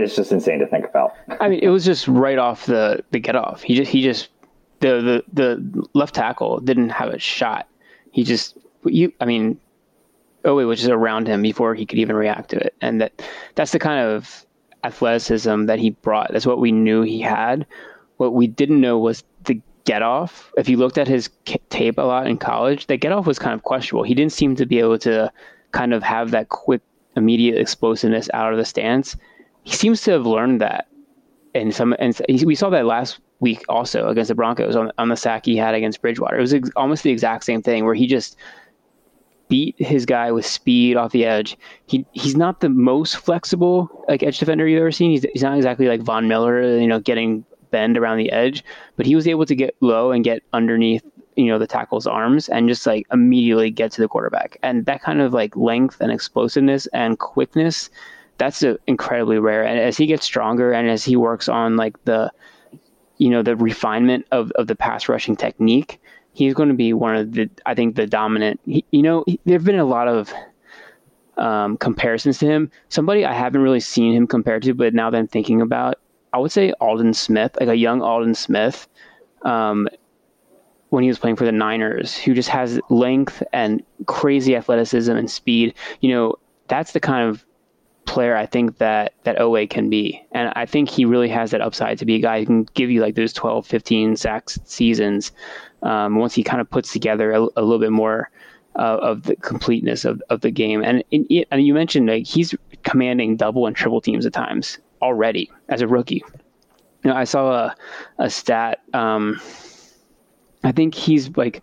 it's 0.04 0.16
just 0.16 0.32
insane 0.32 0.60
to 0.60 0.68
think 0.68 0.86
about. 0.86 1.16
I 1.40 1.50
mean, 1.50 1.60
it 1.62 1.70
was 1.70 1.86
just 1.86 2.08
right 2.08 2.38
off 2.38 2.66
the 2.66 3.04
the 3.12 3.20
get 3.20 3.36
off. 3.36 3.62
He 3.62 3.76
just 3.76 3.92
he 3.92 4.02
just 4.02 4.30
the 4.80 5.24
the 5.34 5.54
the 5.62 5.88
left 5.94 6.16
tackle 6.16 6.60
didn't 6.60 6.90
have 6.90 7.10
a 7.10 7.20
shot. 7.20 7.68
He 8.12 8.24
just 8.24 8.58
you. 8.84 9.12
I 9.20 9.26
mean, 9.26 9.60
Oweh 10.44 10.68
was 10.68 10.80
just 10.80 10.92
around 10.92 11.28
him 11.28 11.42
before 11.42 11.76
he 11.76 11.86
could 11.86 12.00
even 12.00 12.16
react 12.16 12.50
to 12.52 12.58
it, 12.58 12.76
and 12.82 13.02
that 13.02 13.22
that's 13.56 13.72
the 13.72 13.80
kind 13.80 14.00
of 14.00 14.46
athleticism 14.84 15.66
that 15.66 15.80
he 15.80 15.90
brought. 15.90 16.32
That's 16.32 16.46
what 16.46 16.60
we 16.60 16.72
knew 16.72 17.02
he 17.02 17.22
had. 17.22 17.66
What 18.18 18.34
we 18.34 18.48
didn't 18.48 18.80
know 18.80 18.98
was 18.98 19.24
the 19.44 19.60
get 19.84 20.02
off. 20.02 20.52
If 20.58 20.70
you 20.70 20.78
looked 20.78 20.98
at 20.98 21.08
his 21.08 21.30
tape 21.70 21.98
a 21.98 22.04
lot 22.04 22.28
in 22.28 22.38
college, 22.38 22.88
the 22.88 22.98
get 22.98 23.12
off 23.12 23.26
was 23.26 23.40
kind 23.40 23.54
of 23.54 23.64
questionable. 23.64 24.04
He 24.04 24.14
didn't 24.14 24.32
seem 24.32 24.56
to 24.56 24.66
be 24.66 24.80
able 24.80 25.00
to 25.00 25.32
kind 25.72 25.94
of 25.94 26.04
have 26.04 26.32
that 26.32 26.50
quick, 26.50 26.82
immediate 27.16 27.60
explosiveness 27.60 28.30
out 28.34 28.52
of 28.52 28.58
the 28.58 28.66
stance 28.66 29.16
he 29.66 29.74
seems 29.76 30.02
to 30.04 30.12
have 30.12 30.26
learned 30.26 30.62
that. 30.62 30.88
And 31.54 31.74
some, 31.74 31.96
and 32.00 32.22
we 32.46 32.56
saw 32.56 32.70
that 32.70 32.86
last 32.86 33.20
week 33.40 33.64
also 33.68 34.08
against 34.08 34.30
the 34.30 34.36
Broncos 34.36 34.76
on, 34.76 34.92
on 34.98 35.10
the 35.10 35.18
sack 35.18 35.46
he 35.46 35.58
had 35.58 35.74
against 35.74 36.02
Bridgewater. 36.02 36.38
It 36.38 36.42
was 36.42 36.54
ex- 36.54 36.70
almost 36.76 37.04
the 37.04 37.12
exact 37.12 37.44
same 37.44 37.62
thing 37.62 37.86
where 37.86 37.94
he 37.94 38.08
just 38.08 38.38
beat 39.48 39.76
his 39.78 40.06
guy 40.06 40.32
with 40.32 40.46
speed 40.46 40.98
off 40.98 41.12
the 41.12 41.26
edge. 41.26 41.58
He 41.88 42.06
he's 42.14 42.36
not 42.36 42.62
the 42.62 42.70
most 42.70 43.18
flexible 43.18 44.06
like 44.08 44.24
edge 44.24 44.40
defender 44.40 44.68
you've 44.68 44.82
ever 44.82 44.92
seen. 44.92 45.12
He's, 45.12 45.26
he's 45.34 45.44
not 45.44 45.56
exactly 45.56 45.88
like 45.88 46.02
Von 46.02 46.28
Miller, 46.28 46.78
you 46.78 46.88
know, 46.88 47.00
getting 47.00 47.46
bend 47.72 47.98
around 47.98 48.18
the 48.18 48.32
edge, 48.32 48.64
but 48.96 49.06
he 49.06 49.16
was 49.16 49.28
able 49.28 49.46
to 49.46 49.56
get 49.56 49.76
low 49.82 50.12
and 50.12 50.24
get 50.24 50.44
underneath 50.54 51.04
you 51.36 51.46
know 51.46 51.60
the 51.60 51.68
tackle's 51.68 52.08
arms 52.08 52.48
and 52.50 52.70
just 52.70 52.86
like 52.86 53.06
immediately 53.12 53.70
get 53.70 53.92
to 53.94 54.02
the 54.02 54.08
quarterback. 54.08 54.58
And 54.64 54.86
that 54.86 55.02
kind 55.02 55.22
of 55.22 55.34
like 55.34 55.56
length 55.56 56.02
and 56.02 56.12
explosiveness 56.12 56.88
and 56.88 57.20
quickness 57.20 57.90
that's 58.38 58.64
a, 58.64 58.78
incredibly 58.88 59.40
rare. 59.40 59.64
And 59.64 59.80
as 59.80 59.98
he 59.98 60.06
gets 60.06 60.26
stronger 60.26 60.72
and 60.72 60.90
as 60.90 61.04
he 61.04 61.16
works 61.16 61.48
on 61.48 61.78
like 61.78 62.04
the, 62.06 62.32
you 63.18 63.30
know, 63.30 63.42
the 63.42 63.56
refinement 63.56 64.26
of, 64.32 64.52
of 64.52 64.68
the 64.68 64.76
pass 64.76 65.08
rushing 65.08 65.36
technique, 65.36 66.00
he's 66.34 66.54
going 66.54 66.70
to 66.70 66.76
be 66.76 66.94
one 66.94 67.16
of 67.16 67.32
the, 67.34 67.50
I 67.66 67.74
think, 67.76 67.96
the 67.96 68.08
dominant. 68.08 68.60
He, 68.66 68.86
you 68.92 69.02
know, 69.02 69.24
there 69.46 69.58
have 69.58 69.64
been 69.64 69.80
a 69.80 69.86
lot 69.86 70.08
of 70.08 70.34
um, 71.38 71.78
comparisons 71.78 72.40
to 72.40 72.46
him. 72.46 72.72
Somebody 72.90 73.26
I 73.26 73.34
haven't 73.34 73.62
really 73.62 73.80
seen 73.80 74.14
him 74.14 74.28
compared 74.28 74.64
to, 74.64 74.74
but 74.74 74.94
now 74.94 75.10
that 75.10 75.18
I'm 75.18 75.28
thinking 75.28 75.62
about, 75.62 76.00
I 76.34 76.38
would 76.38 76.52
say 76.52 76.74
Aldon 76.82 77.14
Smith, 77.14 77.58
like 77.60 77.70
a 77.70 77.76
young 77.76 78.02
Aldon 78.02 78.36
Smith. 78.36 78.88
Um, 79.44 79.88
when 80.90 81.04
he 81.04 81.10
was 81.10 81.20
playing 81.20 81.36
for 81.36 81.46
the 81.46 81.52
Niners, 81.52 82.16
who 82.18 82.34
just 82.34 82.50
has 82.50 82.80
length 82.90 83.44
and 83.52 83.84
crazy 84.06 84.56
athleticism 84.56 85.12
and 85.12 85.30
speed. 85.30 85.74
You 86.00 86.12
know, 86.12 86.36
that's 86.68 86.94
the 86.94 87.00
kind 87.00 87.28
of 87.28 87.45
player 88.06 88.36
I 88.36 88.46
think 88.46 88.78
that 88.78 89.14
that 89.24 89.38
Oweh 89.38 89.70
can 89.70 89.90
be. 89.90 90.24
And 90.32 90.52
I 90.56 90.66
think 90.66 90.90
he 90.90 91.06
really 91.06 91.30
has 91.30 91.52
that 91.52 91.62
upside 91.62 91.98
to 92.00 92.06
be 92.06 92.16
a 92.16 92.20
guy 92.20 92.40
who 92.40 92.46
can 92.46 92.64
give 92.74 92.90
you 92.90 93.02
like 93.02 93.16
those 93.16 93.34
12, 93.34 93.66
15 93.66 94.16
sacks 94.16 94.60
seasons 94.66 95.32
um, 95.84 96.16
once 96.16 96.34
he 96.34 96.44
kind 96.44 96.62
of 96.62 96.70
puts 96.70 96.92
together 96.92 97.32
a, 97.32 97.42
a 97.42 97.62
little 97.62 97.80
bit 97.80 97.92
more 97.92 98.30
uh, 98.78 98.98
of 99.02 99.24
the 99.24 99.36
completeness 99.38 100.06
of, 100.06 100.22
of 100.30 100.42
the 100.42 100.52
game. 100.52 100.84
And, 100.84 101.04
and 101.12 101.66
you 101.66 101.74
mentioned 101.74 102.08
like 102.08 102.26
he's 102.26 102.54
commanding 102.84 103.38
double 103.38 103.68
and 103.68 103.76
triple 103.76 104.02
teams 104.02 104.26
at 104.26 104.34
times 104.34 104.80
already 105.02 105.52
as 105.70 105.82
a 105.82 105.88
rookie. 105.88 106.24
You 107.04 107.12
know, 107.12 107.16
I 107.16 107.24
saw 107.24 107.52
a, 107.52 107.76
a 108.18 108.30
stat. 108.30 108.82
Um, 108.94 109.40
I 110.64 110.72
think 110.72 110.96
he's 110.96 111.36
like 111.38 111.62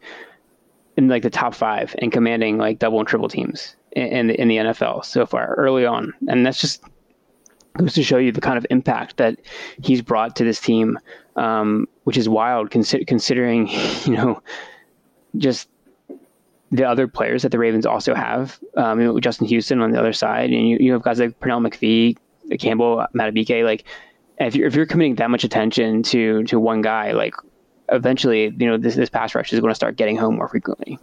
in 0.97 1.09
like 1.09 1.23
the 1.23 1.31
top 1.31 1.55
five 1.55 1.95
and 1.99 2.13
commanding 2.13 2.59
like 2.59 2.79
double 2.79 2.99
and 2.99 3.09
triple 3.09 3.29
teams 3.29 3.75
in 3.93 4.29
the, 4.29 4.41
in 4.41 4.49
the 4.49 4.57
NFL 4.57 5.05
so 5.05 5.27
far 5.27 5.55
early 5.57 5.87
on, 5.87 6.13
and 6.29 6.45
that's 6.47 6.61
just 6.61 6.83
goes 7.79 7.95
to 7.95 8.03
show 8.03 8.19
you 8.19 8.33
the 8.33 8.41
kind 8.41 8.59
of 8.59 8.67
impact 8.71 9.17
that 9.17 9.39
he's 9.83 10.03
brought 10.03 10.37
to 10.37 10.45
this 10.45 10.61
team, 10.61 10.99
um, 11.37 11.89
which 12.05 12.17
is 12.17 12.29
wild 12.29 12.71
consi- 12.71 13.07
considering 13.07 13.69
you 14.05 14.17
know 14.17 14.43
just 15.37 15.69
the 16.71 16.85
other 16.85 17.07
players 17.07 17.43
that 17.43 17.51
the 17.51 17.59
Ravens 17.59 17.85
also 17.87 18.15
have. 18.15 18.59
Um, 18.77 19.01
you 19.01 19.07
know, 19.07 19.21
Justin 19.21 19.47
Houston 19.47 19.81
on 19.81 19.93
the 19.93 19.99
other 19.99 20.13
side, 20.13 20.51
and 20.51 20.69
you, 20.69 20.79
you 20.81 20.93
have 20.93 21.03
guys 21.03 21.21
like 21.21 21.39
Pernell 21.39 21.67
McPhee, 21.67 22.17
Campbell, 22.59 23.07
Madubuike. 23.15 23.65
Like, 23.65 23.85
if 24.39 24.57
you're 24.57 24.67
if 24.67 24.75
you're 24.75 24.87
committing 24.87 25.17
that 25.17 25.31
much 25.31 25.45
attention 25.45 26.03
to 26.05 26.43
to 26.45 26.59
one 26.59 26.81
guy, 26.81 27.13
like 27.13 27.35
eventually, 27.91 28.45
you 28.59 28.67
know, 28.67 28.79
this 28.79 28.97
this 28.97 29.11
pass 29.11 29.35
rush 29.35 29.53
is 29.53 29.61
going 29.61 29.71
to 29.71 29.75
start 29.75 29.97
getting 29.97 30.17
home 30.17 30.37
more 30.37 30.49
frequently. 30.49 30.99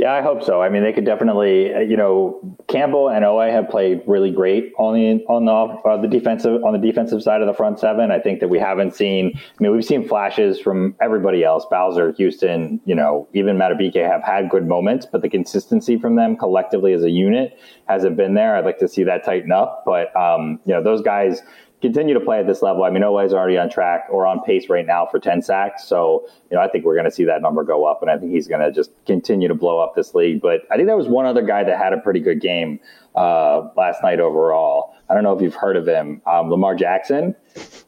Yeah, 0.00 0.14
I 0.14 0.22
hope 0.22 0.42
so. 0.42 0.62
I 0.62 0.70
mean, 0.70 0.82
they 0.82 0.94
could 0.94 1.04
definitely, 1.04 1.74
uh, 1.74 1.80
you 1.80 1.94
know, 1.94 2.40
Campbell 2.68 3.10
and 3.10 3.22
Oweh 3.22 3.52
have 3.52 3.68
played 3.68 4.00
really 4.06 4.30
great 4.30 4.72
on 4.78 4.94
the 4.94 5.22
on 5.26 5.44
the 5.44 5.52
uh, 5.52 6.00
the 6.00 6.08
defensive 6.08 6.64
on 6.64 6.72
the 6.72 6.78
defensive 6.78 7.22
side 7.22 7.42
of 7.42 7.46
the 7.46 7.52
front 7.52 7.78
seven. 7.78 8.10
I 8.10 8.18
think 8.18 8.40
that 8.40 8.48
we 8.48 8.58
haven't 8.58 8.94
seen. 8.94 9.32
I 9.36 9.62
mean, 9.62 9.72
we've 9.72 9.84
seen 9.84 10.08
flashes 10.08 10.58
from 10.58 10.96
everybody 11.02 11.44
else. 11.44 11.66
Bowser, 11.70 12.12
Houston, 12.12 12.80
you 12.86 12.94
know, 12.94 13.28
even 13.34 13.58
Madubuike 13.58 13.94
have 13.96 14.22
had 14.24 14.48
good 14.48 14.66
moments, 14.66 15.04
but 15.04 15.20
the 15.20 15.28
consistency 15.28 15.98
from 15.98 16.16
them 16.16 16.34
collectively 16.34 16.94
as 16.94 17.02
a 17.02 17.10
unit 17.10 17.58
hasn't 17.86 18.16
been 18.16 18.32
there. 18.32 18.56
I'd 18.56 18.64
like 18.64 18.78
to 18.78 18.88
see 18.88 19.04
that 19.04 19.22
tighten 19.22 19.52
up, 19.52 19.82
but 19.84 20.16
um, 20.16 20.60
you 20.64 20.72
know, 20.72 20.82
those 20.82 21.02
guys 21.02 21.42
continue 21.80 22.14
to 22.14 22.20
play 22.20 22.38
at 22.38 22.46
this 22.46 22.62
level. 22.62 22.84
I 22.84 22.90
mean, 22.90 23.02
Oweh's 23.02 23.32
already 23.32 23.56
on 23.58 23.70
track 23.70 24.06
or 24.10 24.26
on 24.26 24.40
pace 24.42 24.68
right 24.68 24.86
now 24.86 25.06
for 25.06 25.18
10 25.18 25.42
sacks. 25.42 25.84
So, 25.84 26.26
you 26.50 26.56
know, 26.56 26.62
I 26.62 26.68
think 26.68 26.84
we're 26.84 26.94
going 26.94 27.06
to 27.06 27.10
see 27.10 27.24
that 27.24 27.42
number 27.42 27.64
go 27.64 27.84
up, 27.84 28.02
and 28.02 28.10
I 28.10 28.18
think 28.18 28.32
he's 28.32 28.46
going 28.46 28.60
to 28.60 28.70
just 28.70 28.90
continue 29.06 29.48
to 29.48 29.54
blow 29.54 29.78
up 29.78 29.94
this 29.94 30.14
league. 30.14 30.40
But 30.40 30.62
I 30.70 30.76
think 30.76 30.86
there 30.86 30.96
was 30.96 31.08
one 31.08 31.26
other 31.26 31.42
guy 31.42 31.64
that 31.64 31.78
had 31.78 31.92
a 31.92 31.98
pretty 31.98 32.20
good 32.20 32.40
game 32.40 32.80
uh, 33.14 33.68
last 33.76 34.02
night 34.02 34.20
overall. 34.20 34.94
I 35.08 35.14
don't 35.14 35.24
know 35.24 35.34
if 35.34 35.42
you've 35.42 35.54
heard 35.54 35.76
of 35.76 35.86
him, 35.86 36.22
um, 36.26 36.50
Lamar 36.50 36.74
Jackson. 36.74 37.34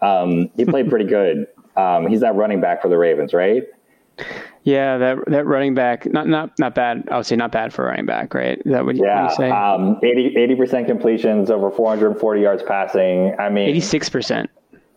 Um, 0.00 0.50
he 0.56 0.64
played 0.64 0.88
pretty 0.88 1.06
good. 1.06 1.46
Um, 1.76 2.06
he's 2.06 2.20
that 2.20 2.34
running 2.34 2.60
back 2.60 2.82
for 2.82 2.88
the 2.88 2.98
Ravens, 2.98 3.32
right? 3.32 3.64
Yeah, 4.64 4.98
that 4.98 5.18
that 5.26 5.46
running 5.46 5.74
back, 5.74 6.06
not 6.06 6.28
not 6.28 6.58
not 6.58 6.74
bad. 6.74 7.08
I 7.10 7.16
would 7.16 7.26
say 7.26 7.34
not 7.34 7.50
bad 7.50 7.72
for 7.72 7.84
a 7.84 7.88
running 7.88 8.06
back, 8.06 8.32
right? 8.32 8.58
Is 8.64 8.72
that 8.72 8.84
what 8.84 8.96
yeah, 8.96 9.28
you 9.28 9.36
say? 9.36 9.50
Um, 9.50 9.98
80 10.02 10.54
percent 10.54 10.86
completions, 10.86 11.50
over 11.50 11.70
440 11.70 12.40
yards 12.40 12.62
passing. 12.62 13.34
I 13.40 13.48
mean, 13.48 13.68
eighty 13.68 13.80
six 13.80 14.08
percent. 14.08 14.50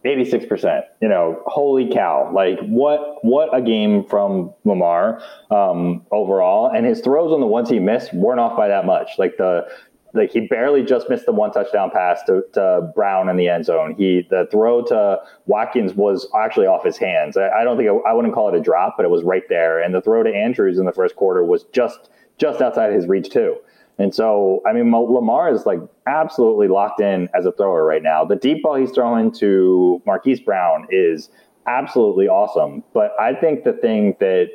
86%. 0.05 0.83
You 1.01 1.09
know, 1.09 1.41
holy 1.47 1.91
cow. 1.91 2.31
Like 2.33 2.59
what 2.59 3.23
what 3.23 3.55
a 3.55 3.61
game 3.61 4.05
from 4.05 4.53
Lamar 4.63 5.21
um, 5.49 6.05
overall. 6.11 6.69
And 6.71 6.85
his 6.85 7.01
throws 7.01 7.31
on 7.31 7.41
the 7.41 7.47
ones 7.47 7.69
he 7.69 7.79
missed 7.79 8.13
weren't 8.13 8.39
off 8.39 8.55
by 8.55 8.67
that 8.67 8.85
much. 8.85 9.09
Like 9.17 9.37
the 9.37 9.67
like 10.15 10.31
he 10.31 10.41
barely 10.41 10.83
just 10.83 11.09
missed 11.09 11.25
the 11.25 11.31
one 11.31 11.51
touchdown 11.51 11.91
pass 11.91 12.23
to, 12.23 12.43
to 12.53 12.91
Brown 12.95 13.29
in 13.29 13.37
the 13.37 13.49
end 13.49 13.65
zone. 13.65 13.95
He 13.95 14.25
the 14.29 14.47
throw 14.49 14.81
to 14.85 15.19
Watkins 15.45 15.93
was 15.93 16.27
actually 16.35 16.67
off 16.67 16.83
his 16.83 16.97
hands. 16.97 17.37
I, 17.37 17.49
I 17.49 17.63
don't 17.63 17.77
think 17.77 17.89
I, 17.89 18.09
I 18.09 18.13
wouldn't 18.13 18.33
call 18.33 18.49
it 18.49 18.57
a 18.57 18.61
drop, 18.61 18.95
but 18.97 19.05
it 19.05 19.09
was 19.09 19.23
right 19.23 19.47
there. 19.49 19.81
And 19.81 19.93
the 19.93 20.01
throw 20.01 20.23
to 20.23 20.29
Andrews 20.29 20.79
in 20.79 20.85
the 20.85 20.93
first 20.93 21.15
quarter 21.15 21.43
was 21.43 21.63
just 21.71 22.09
just 22.37 22.61
outside 22.61 22.93
his 22.93 23.07
reach 23.07 23.29
too. 23.29 23.57
And 23.97 24.13
so, 24.13 24.61
I 24.65 24.73
mean, 24.73 24.91
Lamar 24.91 25.53
is 25.53 25.65
like 25.65 25.79
absolutely 26.05 26.67
locked 26.67 26.99
in 26.99 27.29
as 27.33 27.45
a 27.45 27.51
thrower 27.51 27.85
right 27.85 28.03
now. 28.03 28.25
The 28.25 28.35
deep 28.35 28.61
ball 28.63 28.75
he's 28.75 28.91
throwing 28.91 29.31
to 29.33 30.01
Marquise 30.05 30.41
Brown 30.41 30.87
is 30.89 31.29
absolutely 31.65 32.27
awesome. 32.27 32.83
But 32.93 33.11
I 33.19 33.33
think 33.33 33.63
the 33.63 33.73
thing 33.73 34.15
that, 34.19 34.49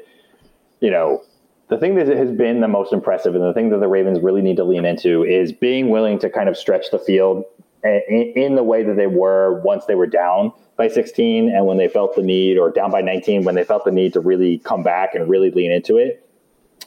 you 0.80 0.90
know, 0.90 1.22
the 1.70 1.78
thing 1.78 1.94
that 1.94 2.08
has 2.08 2.32
been 2.32 2.60
the 2.60 2.68
most 2.68 2.92
impressive 2.92 3.34
and 3.34 3.44
the 3.44 3.54
thing 3.54 3.70
that 3.70 3.78
the 3.78 3.88
Ravens 3.88 4.20
really 4.20 4.42
need 4.42 4.56
to 4.56 4.64
lean 4.64 4.84
into 4.84 5.24
is 5.24 5.52
being 5.52 5.88
willing 5.88 6.18
to 6.18 6.28
kind 6.28 6.48
of 6.48 6.56
stretch 6.56 6.90
the 6.90 6.98
field 6.98 7.44
in, 7.82 8.56
the 8.56 8.62
way 8.62 8.82
that 8.82 8.96
they 8.96 9.06
were 9.06 9.60
once 9.62 9.86
they 9.86 9.94
were 9.94 10.06
down 10.06 10.52
by 10.76 10.88
16 10.88 11.48
and 11.48 11.66
when 11.66 11.78
they 11.78 11.88
felt 11.88 12.14
the 12.16 12.22
need 12.22 12.58
or 12.58 12.70
down 12.70 12.90
by 12.90 13.00
19 13.00 13.44
when 13.44 13.54
they 13.54 13.64
felt 13.64 13.84
the 13.84 13.90
need 13.92 14.12
to 14.12 14.20
really 14.20 14.58
come 14.58 14.82
back 14.82 15.14
and 15.14 15.30
really 15.30 15.50
lean 15.52 15.70
into 15.70 15.96
it 15.96 16.26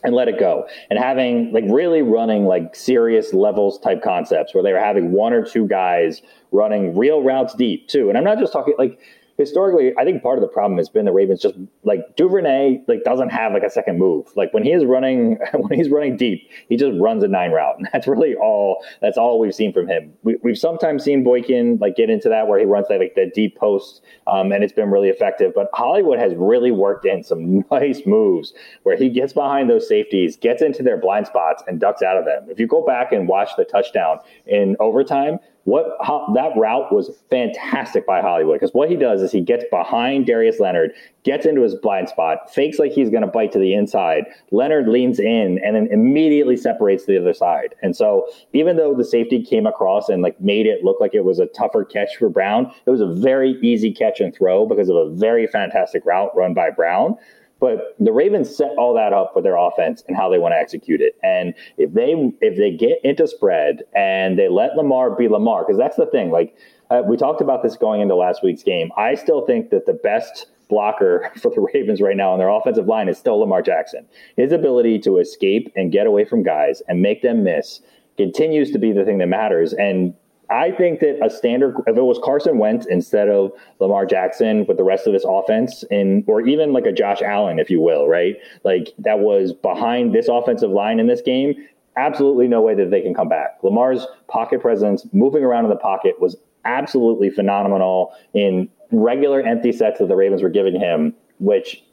and 0.03 0.13
let 0.13 0.27
it 0.27 0.37
go. 0.37 0.67
And 0.89 0.99
having 0.99 1.53
like 1.53 1.63
really 1.67 2.01
running 2.01 2.45
like 2.45 2.75
serious 2.75 3.33
levels 3.33 3.79
type 3.79 4.03
concepts 4.03 4.53
where 4.53 4.63
they 4.63 4.73
were 4.73 4.79
having 4.79 5.13
one 5.13 5.31
or 5.31 5.45
two 5.45 5.65
guys 5.65 6.21
running 6.51 6.95
real 6.95 7.23
routes 7.23 7.55
deep 7.55 7.87
too. 7.87 8.09
And 8.09 8.17
i'm 8.17 8.23
not 8.23 8.37
just 8.37 8.51
talking 8.51 8.75
like 8.77 8.99
historically, 9.37 9.93
I 9.97 10.03
think 10.03 10.21
part 10.21 10.37
of 10.37 10.41
the 10.41 10.47
problem 10.47 10.77
has 10.77 10.89
been 10.89 11.05
the 11.05 11.11
Ravens 11.11 11.41
just 11.41 11.55
like 11.83 12.15
Duvernay 12.15 12.83
like 12.87 13.03
doesn't 13.03 13.29
have 13.29 13.53
like 13.53 13.63
a 13.63 13.69
second 13.69 13.97
move. 13.97 14.27
Like 14.35 14.53
when 14.53 14.63
he 14.63 14.71
is 14.71 14.85
running 14.85 15.37
when 15.53 15.77
he's 15.77 15.89
running 15.89 16.17
deep, 16.17 16.49
he 16.69 16.77
just 16.77 16.99
runs 16.99 17.23
a 17.23 17.27
nine 17.27 17.51
route, 17.51 17.77
and 17.77 17.87
that's 17.91 18.07
really 18.07 18.35
all. 18.35 18.83
That's 19.01 19.17
all 19.17 19.39
we've 19.39 19.55
seen 19.55 19.73
from 19.73 19.87
him. 19.87 20.13
We, 20.23 20.37
have 20.45 20.57
sometimes 20.57 21.03
seen 21.03 21.23
Boykin 21.23 21.77
like 21.79 21.95
get 21.95 22.09
into 22.09 22.29
that 22.29 22.47
where 22.47 22.59
he 22.59 22.65
runs 22.65 22.87
that 22.89 22.99
like 22.99 23.15
the 23.15 23.31
deep 23.33 23.57
post, 23.57 24.01
um, 24.27 24.51
and 24.51 24.63
it's 24.63 24.73
been 24.73 24.91
really 24.91 25.09
effective. 25.09 25.53
But 25.55 25.69
Hollywood 25.73 26.19
has 26.19 26.33
really 26.35 26.71
worked 26.71 27.05
in 27.05 27.23
some 27.23 27.65
nice 27.71 28.01
moves 28.05 28.53
where 28.83 28.97
he 28.97 29.09
gets 29.09 29.33
behind 29.33 29.69
those 29.69 29.87
safeties, 29.87 30.37
gets 30.37 30.61
into 30.61 30.83
their 30.83 30.97
blind 30.97 31.27
spots, 31.27 31.63
and 31.67 31.79
ducks 31.79 32.01
out 32.01 32.17
of 32.17 32.25
them. 32.25 32.47
If 32.49 32.59
you 32.59 32.67
go 32.67 32.85
back 32.85 33.11
and 33.11 33.27
watch 33.27 33.51
the 33.57 33.65
touchdown 33.65 34.19
in 34.45 34.75
overtime, 34.79 35.39
what 35.65 35.97
that 36.33 36.51
route 36.57 36.91
was 36.91 37.09
fantastic 37.29 38.05
by 38.05 38.21
Hollywood 38.21 38.59
because 38.59 38.73
what 38.73 38.89
he 38.89 38.97
does 38.97 39.21
is 39.21 39.31
he 39.31 39.39
gets 39.39 39.63
behind 39.71 40.25
Darius 40.25 40.59
Leonard, 40.59 40.91
gets 41.23 41.45
into 41.45 41.61
his 41.61 41.73
blind 41.75 42.09
spot, 42.09 42.53
fakes 42.53 42.79
like 42.79 42.91
he's 42.91 43.09
going 43.09 43.21
to 43.21 43.27
bite 43.27 43.53
to 43.53 43.59
the 43.59 43.73
inside. 43.73 44.25
Leonard 44.51 44.89
leans 44.89 45.19
in 45.19 45.59
and 45.63 45.75
then 45.75 45.87
immediately 45.89 46.57
separates 46.57 47.05
the 47.05 47.17
other 47.17 47.33
side. 47.33 47.75
And 47.81 47.95
so 47.95 48.27
even 48.51 48.75
though 48.75 48.93
the 48.93 49.05
safety 49.05 49.41
came 49.41 49.65
across 49.65 50.09
and 50.09 50.21
like 50.21 50.39
made 50.41 50.65
it 50.65 50.83
look 50.83 50.99
like 50.99 51.13
it 51.13 51.23
was 51.23 51.39
a 51.39 51.45
tougher 51.47 51.85
catch 51.85 52.17
for 52.17 52.27
Brown, 52.27 52.69
it 52.85 52.89
was 52.89 53.01
a 53.01 53.07
very 53.07 53.51
easy 53.61 53.93
catch 53.93 54.19
and 54.19 54.35
throw 54.35 54.65
because 54.65 54.89
of 54.89 54.97
a 54.97 55.09
very 55.11 55.47
fantastic 55.47 56.05
route 56.05 56.35
run 56.35 56.53
by 56.53 56.71
Brown. 56.71 57.15
But 57.63 57.95
the 57.97 58.11
Ravens 58.11 58.53
set 58.53 58.71
all 58.77 58.93
that 58.95 59.13
up 59.13 59.37
with 59.37 59.45
their 59.45 59.55
offense 59.55 60.03
and 60.09 60.17
how 60.17 60.29
they 60.29 60.37
want 60.37 60.51
to 60.51 60.57
execute 60.57 60.99
it. 60.99 61.15
And 61.23 61.53
if 61.77 61.93
they 61.93 62.13
if 62.41 62.57
they 62.57 62.71
get 62.75 62.99
into 63.05 63.25
spread 63.25 63.83
and 63.95 64.37
they 64.37 64.49
let 64.49 64.75
Lamar 64.75 65.15
be 65.15 65.29
Lamar, 65.29 65.63
because 65.63 65.77
that's 65.77 65.95
the 65.95 66.05
thing. 66.07 66.29
Like 66.29 66.57
uh, 66.89 67.03
we 67.07 67.15
talked 67.15 67.39
about 67.39 67.63
this 67.63 67.77
going 67.77 68.01
into 68.01 68.15
last 68.15 68.43
week's 68.43 68.63
game. 68.63 68.91
I 68.97 69.15
still 69.15 69.45
think 69.45 69.69
that 69.69 69.85
the 69.85 69.93
best 69.93 70.47
blocker 70.67 71.31
for 71.41 71.51
the 71.51 71.65
Ravens 71.73 72.01
right 72.01 72.17
now 72.17 72.33
on 72.33 72.37
their 72.39 72.49
offensive 72.49 72.87
line 72.87 73.07
is 73.07 73.17
still 73.17 73.39
Lamar 73.39 73.61
Jackson. 73.61 74.05
His 74.35 74.51
ability 74.51 74.99
to 74.99 75.19
escape 75.19 75.71
and 75.73 75.89
get 75.89 76.05
away 76.05 76.25
from 76.25 76.43
guys 76.43 76.81
and 76.89 77.01
make 77.01 77.21
them 77.21 77.45
miss 77.45 77.79
continues 78.17 78.71
to 78.71 78.77
be 78.77 78.91
the 78.91 79.05
thing 79.05 79.19
that 79.19 79.27
matters. 79.27 79.71
And 79.71 80.13
I 80.49 80.71
think 80.71 80.99
that 80.99 81.19
a 81.23 81.29
standard, 81.29 81.75
if 81.87 81.97
it 81.97 82.01
was 82.01 82.19
Carson 82.23 82.57
Wentz 82.57 82.85
instead 82.85 83.29
of 83.29 83.51
Lamar 83.79 84.05
Jackson 84.05 84.65
with 84.67 84.77
the 84.77 84.83
rest 84.83 85.07
of 85.07 85.13
this 85.13 85.25
offense, 85.27 85.83
and 85.89 86.23
or 86.27 86.41
even 86.41 86.73
like 86.73 86.85
a 86.85 86.91
Josh 86.91 87.21
Allen, 87.21 87.59
if 87.59 87.69
you 87.69 87.81
will, 87.81 88.07
right? 88.07 88.35
Like 88.63 88.93
that 88.99 89.19
was 89.19 89.53
behind 89.53 90.13
this 90.13 90.27
offensive 90.27 90.69
line 90.69 90.99
in 90.99 91.07
this 91.07 91.21
game. 91.21 91.55
Absolutely 91.95 92.47
no 92.47 92.61
way 92.61 92.75
that 92.75 92.91
they 92.91 93.01
can 93.01 93.13
come 93.13 93.29
back. 93.29 93.57
Lamar's 93.63 94.05
pocket 94.27 94.61
presence, 94.61 95.05
moving 95.13 95.43
around 95.43 95.63
in 95.63 95.69
the 95.69 95.75
pocket, 95.75 96.19
was 96.19 96.35
absolutely 96.65 97.29
phenomenal 97.29 98.13
in 98.33 98.69
regular 98.91 99.41
empty 99.41 99.71
sets 99.71 99.99
that 99.99 100.07
the 100.07 100.15
Ravens 100.15 100.41
were 100.41 100.49
giving 100.49 100.79
him, 100.79 101.13
which 101.39 101.83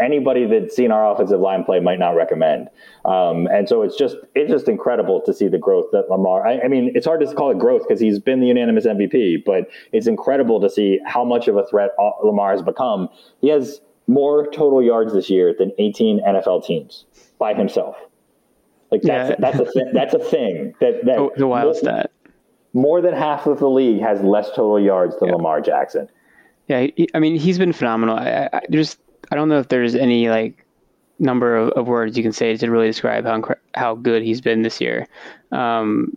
anybody 0.00 0.46
that's 0.46 0.74
seen 0.74 0.90
our 0.90 1.12
offensive 1.12 1.40
line 1.40 1.64
play 1.64 1.80
might 1.80 1.98
not 1.98 2.10
recommend. 2.10 2.68
Um, 3.04 3.46
and 3.48 3.68
so 3.68 3.82
it's 3.82 3.96
just 3.96 4.16
it's 4.34 4.50
just 4.50 4.68
incredible 4.68 5.20
to 5.22 5.32
see 5.32 5.48
the 5.48 5.58
growth 5.58 5.86
that 5.92 6.10
Lamar. 6.10 6.46
I, 6.46 6.60
I 6.60 6.68
mean, 6.68 6.92
it's 6.94 7.06
hard 7.06 7.20
to 7.20 7.34
call 7.34 7.50
it 7.50 7.58
growth 7.58 7.82
because 7.86 8.00
he's 8.00 8.18
been 8.18 8.40
the 8.40 8.46
unanimous 8.46 8.86
MVP, 8.86 9.44
but 9.44 9.68
it's 9.92 10.06
incredible 10.06 10.60
to 10.60 10.70
see 10.70 11.00
how 11.06 11.24
much 11.24 11.48
of 11.48 11.56
a 11.56 11.66
threat 11.66 11.90
Lamar 12.22 12.52
has 12.52 12.62
become. 12.62 13.08
He 13.40 13.48
has 13.48 13.80
more 14.06 14.50
total 14.50 14.82
yards 14.82 15.12
this 15.12 15.30
year 15.30 15.54
than 15.56 15.72
18 15.78 16.20
NFL 16.24 16.64
teams 16.64 17.04
by 17.38 17.54
himself. 17.54 17.96
Like 18.90 19.02
that's 19.02 19.30
yeah. 19.30 19.36
that's 19.38 19.58
a 19.58 19.64
th- 19.70 19.86
that's 19.92 20.14
a 20.14 20.18
thing 20.18 20.74
that 20.80 21.04
that 21.04 21.16
the, 21.16 21.30
the 21.36 21.46
wild 21.46 21.76
stat. 21.76 22.10
More 22.72 23.00
than 23.00 23.14
half 23.14 23.46
of 23.46 23.58
the 23.58 23.68
league 23.68 24.00
has 24.00 24.20
less 24.22 24.48
total 24.48 24.80
yards 24.80 25.18
than 25.18 25.28
yeah. 25.28 25.34
Lamar 25.34 25.60
Jackson. 25.60 26.08
Yeah, 26.68 26.86
I 27.14 27.18
mean 27.18 27.36
he's 27.36 27.58
been 27.58 27.72
phenomenal. 27.72 28.16
I, 28.16 28.48
I, 28.52 28.60
there's 28.68 28.96
I 29.30 29.36
don't 29.36 29.48
know 29.48 29.58
if 29.58 29.68
there's 29.68 29.94
any 29.94 30.28
like 30.28 30.64
number 31.18 31.56
of, 31.56 31.70
of, 31.70 31.88
words 31.88 32.16
you 32.16 32.22
can 32.22 32.32
say 32.32 32.56
to 32.56 32.70
really 32.70 32.86
describe 32.86 33.24
how 33.24 33.42
how 33.74 33.94
good 33.94 34.22
he's 34.22 34.40
been 34.40 34.62
this 34.62 34.80
year. 34.80 35.06
Um, 35.52 36.16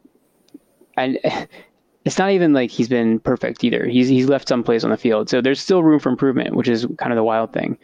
and 0.97 1.19
it's 2.05 2.17
not 2.17 2.31
even 2.31 2.53
like 2.53 2.71
he's 2.71 2.89
been 2.89 3.19
perfect 3.19 3.63
either. 3.63 3.85
He's 3.85 4.07
he's 4.07 4.29
left 4.29 4.47
some 4.47 4.63
plays 4.63 4.83
on 4.83 4.91
the 4.91 4.97
field, 4.97 5.29
so 5.29 5.41
there's 5.41 5.61
still 5.61 5.83
room 5.83 5.99
for 5.99 6.09
improvement, 6.09 6.55
which 6.55 6.67
is 6.67 6.85
kind 6.97 7.11
of 7.11 7.15
the 7.15 7.23
wild 7.23 7.53
thing. 7.53 7.77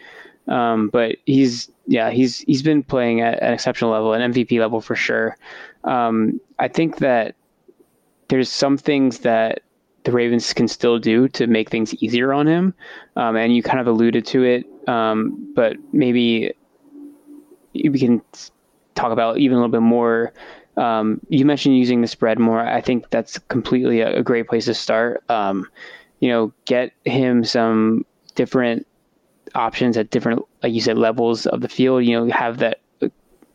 Um, 0.48 0.90
but 0.90 1.18
he's 1.26 1.70
yeah 1.88 2.10
he's 2.10 2.40
he's 2.40 2.64
been 2.64 2.84
playing 2.84 3.22
at 3.22 3.42
an 3.42 3.54
exceptional 3.54 3.92
level, 3.92 4.14
an 4.14 4.34
MVP 4.34 4.60
level 4.60 4.82
for 4.82 4.96
sure. 4.96 5.38
Um, 5.84 6.40
I 6.60 6.68
think 6.68 6.98
that 6.98 7.36
there's 8.30 8.50
some 8.50 8.78
things 8.78 9.20
that 9.20 9.62
the 10.08 10.14
Ravens 10.14 10.54
can 10.54 10.70
still 10.70 11.00
do 11.00 11.28
to 11.28 11.48
make 11.48 11.70
things 11.70 11.94
easier 11.96 12.32
on 12.32 12.48
him. 12.48 12.74
Um, 13.18 13.36
and 13.36 13.54
you 13.54 13.62
kind 13.62 13.82
of 13.82 13.88
alluded 13.88 14.26
to 14.28 14.44
it, 14.44 14.66
um, 14.88 15.52
but 15.54 15.76
maybe 15.92 16.54
we 17.74 18.00
can 18.00 18.22
talk 18.96 19.12
about 19.12 19.38
even 19.38 19.58
a 19.58 19.60
little 19.60 19.72
bit 19.72 19.82
more. 19.82 20.32
Um, 20.78 21.20
you 21.28 21.44
mentioned 21.44 21.78
using 21.78 22.00
the 22.00 22.08
spread 22.08 22.40
more. 22.40 22.62
I 22.62 22.80
think 22.80 23.10
that's 23.10 23.38
completely 23.50 24.00
a, 24.00 24.20
a 24.20 24.24
great 24.24 24.48
place 24.48 24.64
to 24.66 24.74
start. 24.74 25.30
Um, 25.30 25.70
you 26.22 26.30
know, 26.30 26.54
get 26.64 26.94
him 27.04 27.44
some 27.44 28.06
different 28.36 28.88
options 29.56 29.98
at 29.98 30.10
different, 30.10 30.42
like 30.64 30.72
you 30.72 30.80
said, 30.80 30.98
levels 30.98 31.48
of 31.48 31.60
the 31.60 31.68
field. 31.68 32.06
You 32.06 32.18
know, 32.18 32.32
have 32.32 32.60
that 32.60 32.80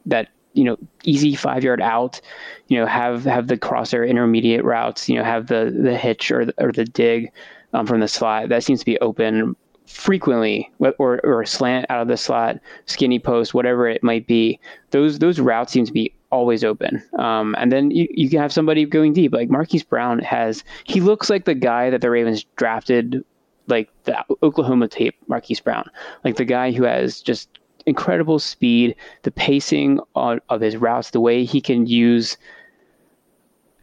that 0.04 0.28
you 0.54 0.64
know 0.64 0.76
easy 1.04 1.34
five 1.34 1.64
yard 1.64 1.80
out 1.80 2.20
you 2.68 2.78
know 2.78 2.86
have 2.86 3.24
have 3.24 3.46
the 3.46 3.56
crosser 3.56 4.04
intermediate 4.04 4.64
routes 4.64 5.08
you 5.08 5.16
know 5.16 5.24
have 5.24 5.46
the 5.46 5.74
the 5.82 5.96
hitch 5.96 6.30
or 6.30 6.44
the, 6.44 6.54
or 6.58 6.72
the 6.72 6.84
dig 6.84 7.32
um, 7.72 7.86
from 7.86 8.00
the 8.00 8.08
slot. 8.08 8.48
That 8.48 8.64
seems 8.64 8.80
to 8.80 8.86
be 8.86 8.98
open 9.00 9.56
frequently 9.86 10.70
or 10.98 11.20
or 11.24 11.44
slant 11.44 11.86
out 11.90 12.00
of 12.00 12.08
the 12.08 12.16
slot 12.16 12.58
skinny 12.86 13.18
post 13.18 13.52
whatever 13.52 13.88
it 13.88 14.02
might 14.02 14.26
be. 14.26 14.58
Those 14.90 15.18
those 15.18 15.40
routes 15.40 15.72
seem 15.72 15.84
to 15.84 15.92
be 15.92 16.14
always 16.30 16.64
open. 16.64 17.02
Um, 17.18 17.54
and 17.58 17.70
then 17.70 17.90
you, 17.90 18.08
you 18.10 18.30
can 18.30 18.40
have 18.40 18.52
somebody 18.52 18.86
going 18.86 19.12
deep. 19.12 19.32
Like 19.32 19.50
Marquise 19.50 19.82
Brown 19.82 20.18
has 20.20 20.64
he 20.84 21.00
looks 21.00 21.28
like 21.28 21.44
the 21.44 21.54
guy 21.54 21.90
that 21.90 22.00
the 22.00 22.10
Ravens 22.10 22.44
drafted 22.56 23.24
like 23.68 23.90
the 24.04 24.24
Oklahoma 24.42 24.88
tape 24.88 25.16
Marquise 25.28 25.60
Brown. 25.60 25.88
Like 26.24 26.36
the 26.36 26.44
guy 26.44 26.72
who 26.72 26.84
has 26.84 27.20
just 27.20 27.48
incredible 27.86 28.38
speed, 28.38 28.94
the 29.22 29.30
pacing 29.30 30.00
on, 30.14 30.40
of 30.48 30.60
his 30.60 30.76
routes, 30.76 31.10
the 31.10 31.20
way 31.20 31.44
he 31.44 31.60
can 31.60 31.86
use, 31.86 32.36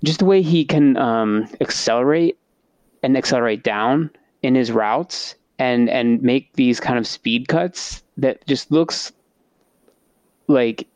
just 0.04 0.20
the 0.20 0.26
way 0.26 0.42
he 0.42 0.66
can 0.66 0.98
um, 0.98 1.48
accelerate 1.62 2.38
and 3.04 3.18
accelerate 3.18 3.64
down 3.64 4.12
in 4.42 4.56
his 4.56 4.72
routes 4.72 5.36
and 5.58 5.90
and 5.90 6.22
make 6.24 6.54
these 6.54 6.80
kind 6.80 6.98
of 6.98 7.06
speed 7.06 7.48
cuts 7.48 8.02
that 8.18 8.46
just 8.48 8.72
looks 8.72 9.12
like 10.48 10.88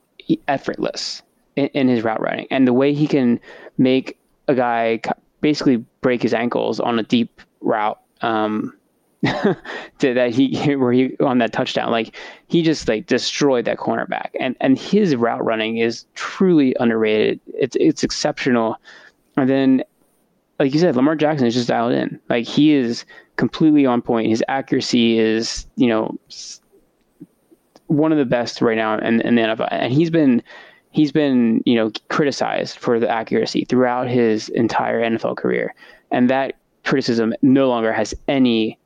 effortless 0.48 1.22
in, 1.56 1.68
in 1.68 1.88
his 1.88 2.04
route 2.04 2.22
running. 2.22 2.48
And 2.50 2.68
the 2.68 2.74
way 2.74 2.94
he 2.94 3.08
can 3.08 3.40
make 3.78 4.18
a 4.48 4.56
guy 4.56 5.02
basically 5.42 5.78
break 6.02 6.22
his 6.22 6.34
ankles 6.34 6.80
on 6.80 7.00
a 7.00 7.04
deep 7.04 7.42
route 7.62 8.00
um, 8.22 8.78
to 10.00 10.14
that 10.14 10.32
he 10.32 10.76
where 10.76 10.92
he 10.92 11.16
on 11.18 11.38
that 11.38 11.54
touchdown 11.54 11.92
like 11.92 12.14
he 12.48 12.62
just 12.62 12.88
like 12.90 13.06
destroyed 13.06 13.66
that 13.66 13.78
cornerback. 13.78 14.30
And 14.40 14.56
and 14.60 14.78
his 14.78 15.16
route 15.16 15.44
running 15.44 15.78
is 15.78 16.06
truly 16.14 16.76
underrated. 16.80 17.40
It's 17.48 17.78
it's 17.80 18.04
exceptional. 18.04 18.76
And 19.38 19.50
then 19.50 19.84
like 20.60 20.74
you 20.74 20.80
said 20.80 20.96
Lamar 20.98 21.16
Jackson 21.16 21.48
is 21.48 21.54
just 21.54 21.70
dialed 21.70 21.94
in. 21.94 22.20
Like 22.30 22.46
he 22.46 22.74
is 22.74 23.06
completely 23.38 23.86
on 23.86 24.02
point. 24.02 24.28
His 24.28 24.44
accuracy 24.50 25.18
is 25.18 25.68
you 25.78 25.88
know 25.88 26.18
one 27.88 28.12
of 28.12 28.18
the 28.18 28.26
best 28.26 28.62
right 28.62 28.78
now 28.78 28.98
in, 28.98 29.22
in 29.22 29.36
the 29.36 29.42
NFL 29.42 29.68
and 29.72 29.94
he's 29.94 30.10
been 30.10 30.44
he's 30.92 31.14
been 31.14 31.64
you 31.66 31.76
know 31.76 31.92
criticized 32.10 32.78
for 32.78 33.00
the 33.00 33.10
accuracy 33.10 33.64
throughout 33.64 34.10
his 34.10 34.50
entire 34.50 35.02
NFL 35.02 35.38
career. 35.38 35.74
And 36.12 36.30
that 36.30 36.56
criticism 36.84 37.34
no 37.42 37.70
longer 37.70 37.94
has 37.94 38.14
any 38.28 38.78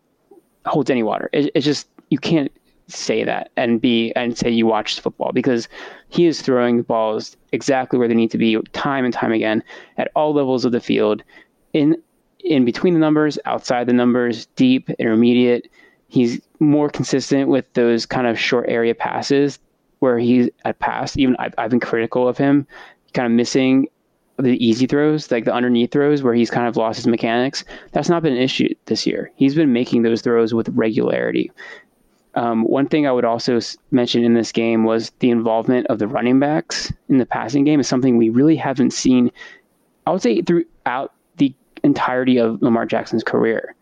holds 0.68 0.90
any 0.90 1.04
water. 1.04 1.30
It, 1.34 1.52
it's 1.56 1.66
just 1.66 1.88
you 2.10 2.18
can't 2.18 2.52
say 2.88 3.24
that 3.24 3.52
and 3.58 3.82
be 3.82 4.14
and 4.16 4.38
say 4.38 4.50
you 4.50 4.66
watched 4.66 5.02
football 5.02 5.32
because 5.34 5.68
he 6.08 6.26
is 6.26 6.42
throwing 6.42 6.82
balls 6.84 7.36
exactly 7.52 8.00
where 8.00 8.08
they 8.08 8.14
need 8.14 8.32
to 8.32 8.38
be 8.38 8.58
time 8.72 9.04
and 9.04 9.14
time 9.14 9.34
again 9.34 9.62
at 9.98 10.10
all 10.16 10.34
levels 10.34 10.64
of 10.64 10.72
the 10.72 10.80
field 10.80 11.22
in 11.74 12.02
in 12.46 12.64
between 12.64 12.94
the 12.94 13.00
numbers 13.00 13.38
outside 13.44 13.88
the 13.88 13.94
numbers 13.94 14.46
deep 14.56 14.90
intermediate 14.92 15.70
he's 16.08 16.42
more 16.60 16.90
consistent 16.90 17.50
with 17.50 17.72
those 17.74 18.06
kind 18.06 18.26
of 18.26 18.40
short 18.40 18.66
area 18.70 18.96
passes 18.96 19.60
where 20.00 20.20
he's 20.20 20.50
at 20.66 20.80
pass 20.80 21.18
Even 21.18 21.36
I've, 21.38 21.54
I've 21.58 21.70
been 21.70 21.80
critical 21.80 22.28
of 22.28 22.38
him, 22.38 22.68
kind 23.14 23.26
of 23.26 23.32
missing 23.32 23.88
the 24.38 24.64
easy 24.64 24.86
throws, 24.86 25.32
like 25.32 25.46
the 25.46 25.54
underneath 25.54 25.92
throws, 25.92 26.22
where 26.22 26.34
he's 26.34 26.52
kind 26.52 26.68
of 26.68 26.78
lost 26.78 26.98
his 26.98 27.08
mechanics. 27.08 27.64
That's 27.92 28.10
not 28.10 28.24
been 28.24 28.34
an 28.34 28.42
issue 28.42 28.74
this 28.86 29.08
year. 29.08 29.32
He's 29.36 29.56
been 29.56 29.74
making 29.74 30.04
those 30.04 30.22
throws 30.22 30.54
with 30.54 30.70
regularity. 30.70 31.52
Um, 32.36 32.64
one 32.66 32.88
thing 32.88 33.08
I 33.08 33.12
would 33.12 33.26
also 33.26 33.60
mention 33.90 34.24
in 34.24 34.36
this 34.36 34.52
game 34.52 34.84
was 34.84 35.10
the 35.20 35.32
involvement 35.32 35.88
of 35.88 35.98
the 35.98 36.08
running 36.08 36.40
backs 36.40 36.94
in 37.10 37.18
the 37.18 37.26
passing 37.26 37.64
game 37.64 37.80
is 37.80 37.88
something 37.88 38.16
we 38.16 38.30
really 38.30 38.56
haven't 38.56 38.94
seen. 38.94 39.32
I 40.06 40.12
would 40.12 40.22
say 40.22 40.44
throughout 40.44 41.14
the 41.38 41.54
entirety 41.84 42.38
of 42.38 42.62
Lamar 42.62 42.86
Jackson's 42.86 43.24
career, 43.24 43.74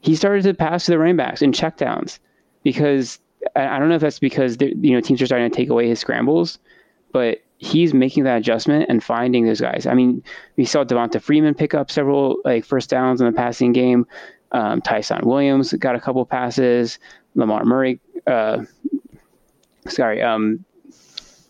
he 0.00 0.16
started 0.16 0.42
to 0.42 0.54
pass 0.54 0.86
to 0.86 0.90
the 0.90 0.98
running 0.98 1.16
backs 1.16 1.40
in 1.40 1.52
checkdowns 1.52 2.18
because 2.64 3.20
I 3.54 3.78
don't 3.78 3.88
know 3.88 3.94
if 3.94 4.00
that's 4.00 4.18
because 4.18 4.56
you 4.60 4.92
know 4.92 5.00
teams 5.00 5.22
are 5.22 5.26
starting 5.26 5.48
to 5.48 5.56
take 5.56 5.68
away 5.68 5.88
his 5.88 6.00
scrambles, 6.00 6.58
but 7.12 7.43
he's 7.58 7.94
making 7.94 8.24
that 8.24 8.38
adjustment 8.38 8.86
and 8.88 9.02
finding 9.02 9.46
those 9.46 9.60
guys. 9.60 9.86
I 9.86 9.94
mean, 9.94 10.22
we 10.56 10.64
saw 10.64 10.84
Devonta 10.84 11.20
Freeman 11.20 11.54
pick 11.54 11.74
up 11.74 11.90
several 11.90 12.36
like 12.44 12.64
first 12.64 12.90
downs 12.90 13.20
in 13.20 13.26
the 13.26 13.32
passing 13.32 13.72
game. 13.72 14.06
Um, 14.52 14.80
Ty'Son 14.80 15.26
Williams 15.26 15.72
got 15.74 15.96
a 15.96 16.00
couple 16.00 16.24
passes. 16.26 16.98
Lamar 17.34 17.64
Murray, 17.64 18.00
uh, 18.26 18.62
sorry, 19.88 20.22
um, 20.22 20.64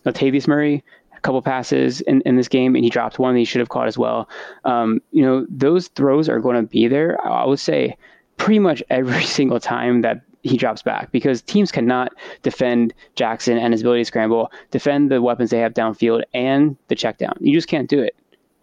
Latavius 0.07 0.49
Murray, 0.49 0.83
a 1.15 1.21
couple 1.21 1.43
passes 1.43 2.01
in, 2.03 2.23
in 2.23 2.37
this 2.37 2.49
game, 2.49 2.75
and 2.75 2.85
he 2.85 2.91
dropped 2.91 3.19
one 3.19 3.35
that 3.35 3.39
he 3.39 3.45
should 3.45 3.61
have 3.61 3.69
caught 3.69 3.87
as 3.89 3.99
well. 3.99 4.29
Um, 4.65 5.01
you 5.13 5.23
know, 5.23 5.47
those 5.51 5.89
throws 5.89 6.29
are 6.29 6.41
going 6.41 6.57
to 6.57 6.63
be 6.63 6.89
there. 6.89 7.19
I 7.27 7.45
would 7.45 7.61
say 7.61 7.97
pretty 8.37 8.59
much 8.59 8.83
every 8.91 9.23
single 9.25 9.61
time 9.61 10.01
that 10.03 10.23
he 10.45 10.59
drops 10.59 10.83
back 10.83 11.11
because 11.11 11.43
teams 11.43 11.73
cannot 11.73 12.13
defend 12.43 12.95
Jackson 13.17 13.57
and 13.57 13.73
his 13.73 13.81
ability 13.81 14.03
to 14.03 14.05
scramble, 14.05 14.53
defend 14.71 15.11
the 15.11 15.21
weapons 15.21 15.51
they 15.51 15.59
have 15.59 15.73
downfield 15.73 16.23
and 16.35 16.77
the 16.89 16.95
check 16.95 17.19
down. 17.19 17.35
You 17.41 17.55
just 17.55 17.67
can't 17.67 17.89
do 17.89 18.01
it. 18.01 18.15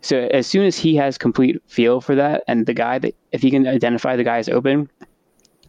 So 0.01 0.29
as 0.32 0.47
soon 0.47 0.65
as 0.65 0.77
he 0.77 0.95
has 0.95 1.17
complete 1.17 1.61
feel 1.67 1.99
for 1.99 2.15
that, 2.15 2.43
and 2.47 2.65
the 2.65 2.73
guy 2.73 2.99
that 2.99 3.15
if 3.32 3.41
he 3.41 3.51
can 3.51 3.67
identify 3.67 4.15
the 4.15 4.23
guy 4.23 4.38
is 4.38 4.47
open, 4.47 4.89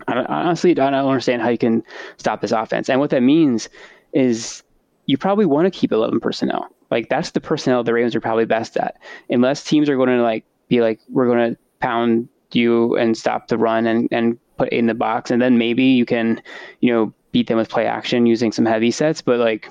I 0.07 0.23
honestly 0.25 0.73
I 0.73 0.75
don't 0.91 0.95
understand 0.95 1.43
how 1.43 1.49
you 1.49 1.59
can 1.59 1.83
stop 2.19 2.41
this 2.41 2.53
offense. 2.53 2.89
And 2.89 3.01
what 3.01 3.11
that 3.11 3.23
means 3.23 3.69
is 4.13 4.63
you 5.07 5.17
probably 5.17 5.47
want 5.47 5.73
to 5.73 5.79
keep 5.79 5.93
11 5.93 6.21
personnel. 6.21 6.69
Like 6.91 7.09
that's 7.09 7.31
the 7.31 7.41
personnel 7.41 7.85
the 7.85 7.95
Ravens 7.95 8.15
are 8.15 8.21
probably 8.21 8.45
best 8.45 8.77
at, 8.77 8.97
unless 9.31 9.65
teams 9.65 9.89
are 9.89 9.97
going 9.97 10.11
to 10.11 10.23
like 10.23 10.45
be 10.69 10.83
like 10.83 11.01
we're 11.09 11.27
going 11.27 11.55
to 11.55 11.59
pound 11.81 12.29
you 12.53 12.97
and 12.97 13.17
stop 13.17 13.49
the 13.49 13.57
run 13.57 13.87
and 13.87 14.09
and 14.13 14.39
put 14.57 14.69
in 14.71 14.87
the 14.87 14.95
box, 14.95 15.31
and 15.31 15.41
then 15.41 15.59
maybe 15.59 15.85
you 15.85 16.05
can, 16.05 16.43
you 16.81 16.93
know, 16.93 17.13
beat 17.33 17.47
them 17.47 17.57
with 17.57 17.69
play 17.69 17.87
action 17.87 18.27
using 18.27 18.53
some 18.53 18.67
heavy 18.67 18.91
sets. 18.91 19.23
But 19.23 19.39
like, 19.39 19.71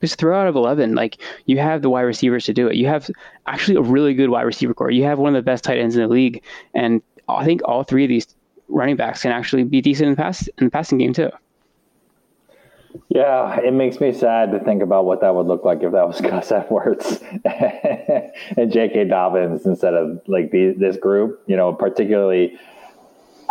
just 0.00 0.18
throw 0.18 0.38
out 0.38 0.48
of 0.48 0.56
11. 0.56 0.94
Like, 0.94 1.18
you 1.46 1.58
have 1.58 1.82
the 1.82 1.88
wide 1.88 2.02
receivers 2.02 2.44
to 2.46 2.52
do 2.52 2.66
it. 2.66 2.74
You 2.74 2.88
have 2.88 3.08
actually 3.46 3.76
a 3.76 3.82
really 3.82 4.14
good 4.14 4.30
wide 4.30 4.42
receiver 4.42 4.74
corps. 4.74 4.90
You 4.90 5.04
have 5.04 5.18
one 5.18 5.34
of 5.34 5.42
the 5.42 5.48
best 5.48 5.64
tight 5.64 5.78
ends 5.78 5.96
in 5.96 6.02
the 6.02 6.08
league. 6.08 6.42
And 6.74 7.00
I 7.28 7.44
think 7.44 7.62
all 7.64 7.84
three 7.84 8.04
of 8.04 8.08
these 8.08 8.34
running 8.68 8.96
backs 8.96 9.22
can 9.22 9.32
actually 9.32 9.64
be 9.64 9.80
decent 9.80 10.08
in 10.08 10.14
the, 10.14 10.16
pass, 10.16 10.48
in 10.58 10.66
the 10.66 10.70
passing 10.70 10.98
game, 10.98 11.12
too. 11.12 11.30
Yeah, 13.08 13.58
it 13.60 13.72
makes 13.72 14.00
me 14.00 14.12
sad 14.12 14.52
to 14.52 14.60
think 14.60 14.82
about 14.82 15.06
what 15.06 15.20
that 15.20 15.34
would 15.34 15.46
look 15.46 15.64
like 15.64 15.82
if 15.82 15.92
that 15.92 16.06
was 16.06 16.20
Gus 16.20 16.52
Edwards 16.52 17.22
and 17.44 18.72
J.K. 18.72 19.04
Dobbins 19.04 19.64
instead 19.64 19.94
of 19.94 20.20
like 20.26 20.50
the, 20.50 20.74
this 20.76 20.96
group. 20.96 21.42
You 21.46 21.56
know, 21.56 21.72
particularly 21.72 22.58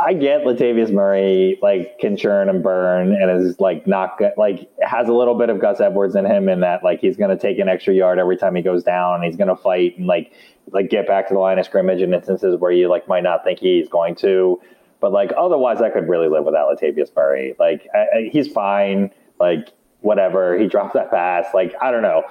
I 0.02 0.14
get 0.14 0.42
Latavius 0.42 0.92
Murray 0.92 1.60
like 1.62 2.00
can 2.00 2.18
churn 2.18 2.50
and 2.50 2.64
burn 2.64 3.14
and 3.14 3.46
is 3.46 3.60
like 3.60 3.86
not 3.86 4.18
good, 4.18 4.32
like 4.36 4.68
has 4.82 5.08
a 5.08 5.14
little 5.14 5.36
bit 5.38 5.50
of 5.50 5.60
Gus 5.60 5.80
Edwards 5.80 6.16
in 6.16 6.26
him 6.26 6.50
in 6.50 6.62
that 6.62 6.84
like 6.84 7.00
he's 7.00 7.18
going 7.18 7.30
to 7.30 7.38
take 7.38 7.60
an 7.60 7.70
extra 7.70 7.94
yard 7.94 8.18
every 8.18 8.36
time 8.36 8.56
he 8.56 8.64
goes 8.64 8.84
down. 8.84 9.22
He's 9.22 9.36
going 9.36 9.50
to 9.50 9.56
fight 9.56 9.98
and 9.98 10.08
like 10.08 10.34
like 10.72 10.90
get 10.90 11.08
back 11.08 11.28
to 11.28 11.36
the 11.36 11.40
line 11.40 11.60
of 11.60 11.66
scrimmage 11.66 12.02
in 12.02 12.14
instances 12.14 12.60
where 12.60 12.72
you 12.72 12.90
like 12.90 13.08
might 13.08 13.24
not 13.24 13.44
think 13.44 13.60
he's 13.60 13.90
going 13.90 14.16
to. 14.16 14.60
But 15.00 15.12
like 15.12 15.34
otherwise, 15.38 15.82
I 15.82 15.90
could 15.90 16.10
really 16.10 16.30
live 16.30 16.46
without 16.46 16.76
Latavius 16.76 17.16
Murray. 17.16 17.56
Like 17.60 17.88
I, 17.94 17.98
I, 17.98 18.30
he's 18.32 18.48
fine. 18.48 19.12
Like 19.40 19.70
whatever. 20.00 20.58
He 20.58 20.68
dropped 20.68 20.96
that 20.96 21.12
pass. 21.12 21.46
Like 21.54 21.76
I 21.80 21.92
don't 21.92 22.02
know 22.02 22.24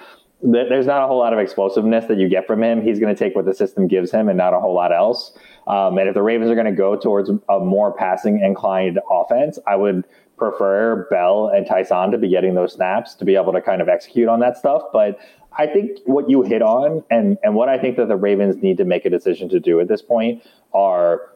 there's 0.42 0.86
not 0.86 1.02
a 1.02 1.06
whole 1.06 1.18
lot 1.18 1.32
of 1.32 1.38
explosiveness 1.38 2.06
that 2.06 2.18
you 2.18 2.28
get 2.28 2.46
from 2.46 2.62
him. 2.62 2.82
He's 2.82 2.98
going 2.98 3.14
to 3.14 3.18
take 3.18 3.34
what 3.34 3.44
the 3.44 3.54
system 3.54 3.86
gives 3.86 4.10
him 4.10 4.28
and 4.28 4.38
not 4.38 4.54
a 4.54 4.60
whole 4.60 4.74
lot 4.74 4.92
else. 4.92 5.32
Um, 5.66 5.98
and 5.98 6.08
if 6.08 6.14
the 6.14 6.22
Ravens 6.22 6.50
are 6.50 6.54
going 6.54 6.66
to 6.66 6.72
go 6.72 6.96
towards 6.96 7.30
a 7.48 7.58
more 7.60 7.92
passing 7.92 8.40
inclined 8.40 8.98
offense, 9.10 9.58
I 9.66 9.76
would 9.76 10.04
prefer 10.38 11.06
Bell 11.10 11.48
and 11.54 11.66
Ty'Son 11.66 12.10
to 12.12 12.18
be 12.18 12.28
getting 12.28 12.54
those 12.54 12.72
snaps 12.72 13.14
to 13.16 13.24
be 13.24 13.36
able 13.36 13.52
to 13.52 13.60
kind 13.60 13.82
of 13.82 13.88
execute 13.88 14.28
on 14.28 14.40
that 14.40 14.56
stuff. 14.56 14.82
But 14.92 15.18
I 15.56 15.66
think 15.66 15.98
what 16.06 16.30
you 16.30 16.42
hit 16.42 16.62
on 16.62 17.04
and, 17.10 17.36
and 17.42 17.54
what 17.54 17.68
I 17.68 17.76
think 17.76 17.96
that 17.98 18.08
the 18.08 18.16
Ravens 18.16 18.56
need 18.62 18.78
to 18.78 18.84
make 18.84 19.04
a 19.04 19.10
decision 19.10 19.48
to 19.50 19.60
do 19.60 19.80
at 19.80 19.88
this 19.88 20.00
point 20.00 20.42
are 20.72 21.32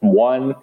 one, 0.00 0.54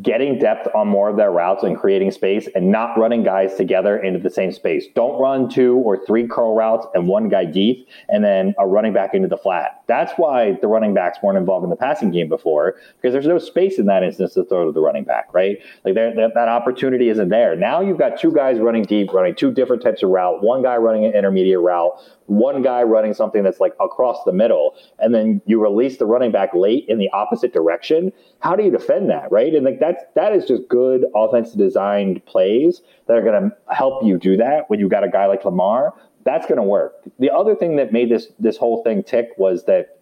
getting 0.00 0.38
depth 0.38 0.66
on 0.74 0.88
more 0.88 1.10
of 1.10 1.16
their 1.18 1.30
routes 1.30 1.62
and 1.62 1.76
creating 1.76 2.10
space 2.10 2.48
and 2.54 2.70
not 2.70 2.98
running 2.98 3.22
guys 3.22 3.54
together 3.56 3.98
into 3.98 4.18
the 4.18 4.30
same 4.30 4.50
space. 4.50 4.86
Don't 4.94 5.20
run 5.20 5.50
two 5.50 5.76
or 5.76 6.02
three 6.06 6.26
curl 6.26 6.54
routes 6.54 6.86
and 6.94 7.08
one 7.08 7.28
guy 7.28 7.44
deep 7.44 7.86
and 8.08 8.24
then 8.24 8.54
a 8.58 8.66
running 8.66 8.94
back 8.94 9.12
into 9.12 9.28
the 9.28 9.36
flat. 9.36 9.82
That's 9.88 10.12
why 10.16 10.56
the 10.62 10.68
running 10.68 10.94
backs 10.94 11.18
weren't 11.22 11.36
involved 11.36 11.64
in 11.64 11.70
the 11.70 11.76
passing 11.76 12.10
game 12.10 12.30
before 12.30 12.76
because 12.96 13.12
there's 13.12 13.26
no 13.26 13.38
space 13.38 13.78
in 13.78 13.84
that 13.86 14.02
instance 14.02 14.32
to 14.34 14.44
throw 14.44 14.64
to 14.64 14.72
the 14.72 14.80
running 14.80 15.04
back, 15.04 15.28
right? 15.34 15.58
Like 15.84 15.94
that, 15.94 16.30
that 16.34 16.48
opportunity 16.48 17.10
isn't 17.10 17.28
there. 17.28 17.54
Now 17.54 17.82
you've 17.82 17.98
got 17.98 18.18
two 18.18 18.32
guys 18.32 18.58
running 18.58 18.84
deep, 18.84 19.12
running 19.12 19.34
two 19.34 19.52
different 19.52 19.82
types 19.82 20.02
of 20.02 20.08
route, 20.08 20.42
one 20.42 20.62
guy 20.62 20.76
running 20.76 21.04
an 21.04 21.12
intermediate 21.12 21.60
route, 21.60 21.92
one 22.26 22.62
guy 22.62 22.82
running 22.82 23.12
something 23.12 23.42
that's 23.42 23.60
like 23.60 23.74
across 23.78 24.24
the 24.24 24.32
middle, 24.32 24.74
and 24.98 25.14
then 25.14 25.42
you 25.44 25.60
release 25.60 25.98
the 25.98 26.06
running 26.06 26.32
back 26.32 26.54
late 26.54 26.86
in 26.88 26.98
the 26.98 27.10
opposite 27.10 27.52
direction. 27.52 28.10
How 28.38 28.56
do 28.56 28.64
you 28.64 28.70
defend 28.70 29.10
that, 29.10 29.30
right? 29.30 29.54
And 29.54 29.64
like 29.64 29.80
that's 29.82 30.04
that 30.14 30.32
is 30.32 30.44
just 30.44 30.68
good 30.68 31.04
offensive 31.14 31.58
designed 31.58 32.24
plays 32.24 32.82
that 33.08 33.16
are 33.16 33.22
going 33.22 33.50
to 33.50 33.74
help 33.74 34.04
you 34.04 34.16
do 34.16 34.36
that 34.36 34.70
when 34.70 34.78
you've 34.78 34.90
got 34.90 35.02
a 35.02 35.08
guy 35.08 35.26
like 35.26 35.44
Lamar. 35.44 35.92
That's 36.24 36.46
going 36.46 36.58
to 36.58 36.62
work. 36.62 36.94
The 37.18 37.30
other 37.30 37.56
thing 37.56 37.74
that 37.76 37.92
made 37.92 38.08
this 38.08 38.28
this 38.38 38.56
whole 38.56 38.84
thing 38.84 39.02
tick 39.02 39.30
was 39.36 39.64
that 39.64 39.98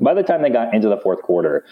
by 0.00 0.12
the 0.12 0.24
time 0.24 0.42
they 0.42 0.50
got 0.50 0.74
into 0.74 0.88
the 0.88 0.96
fourth 0.96 1.22
quarter, 1.22 1.64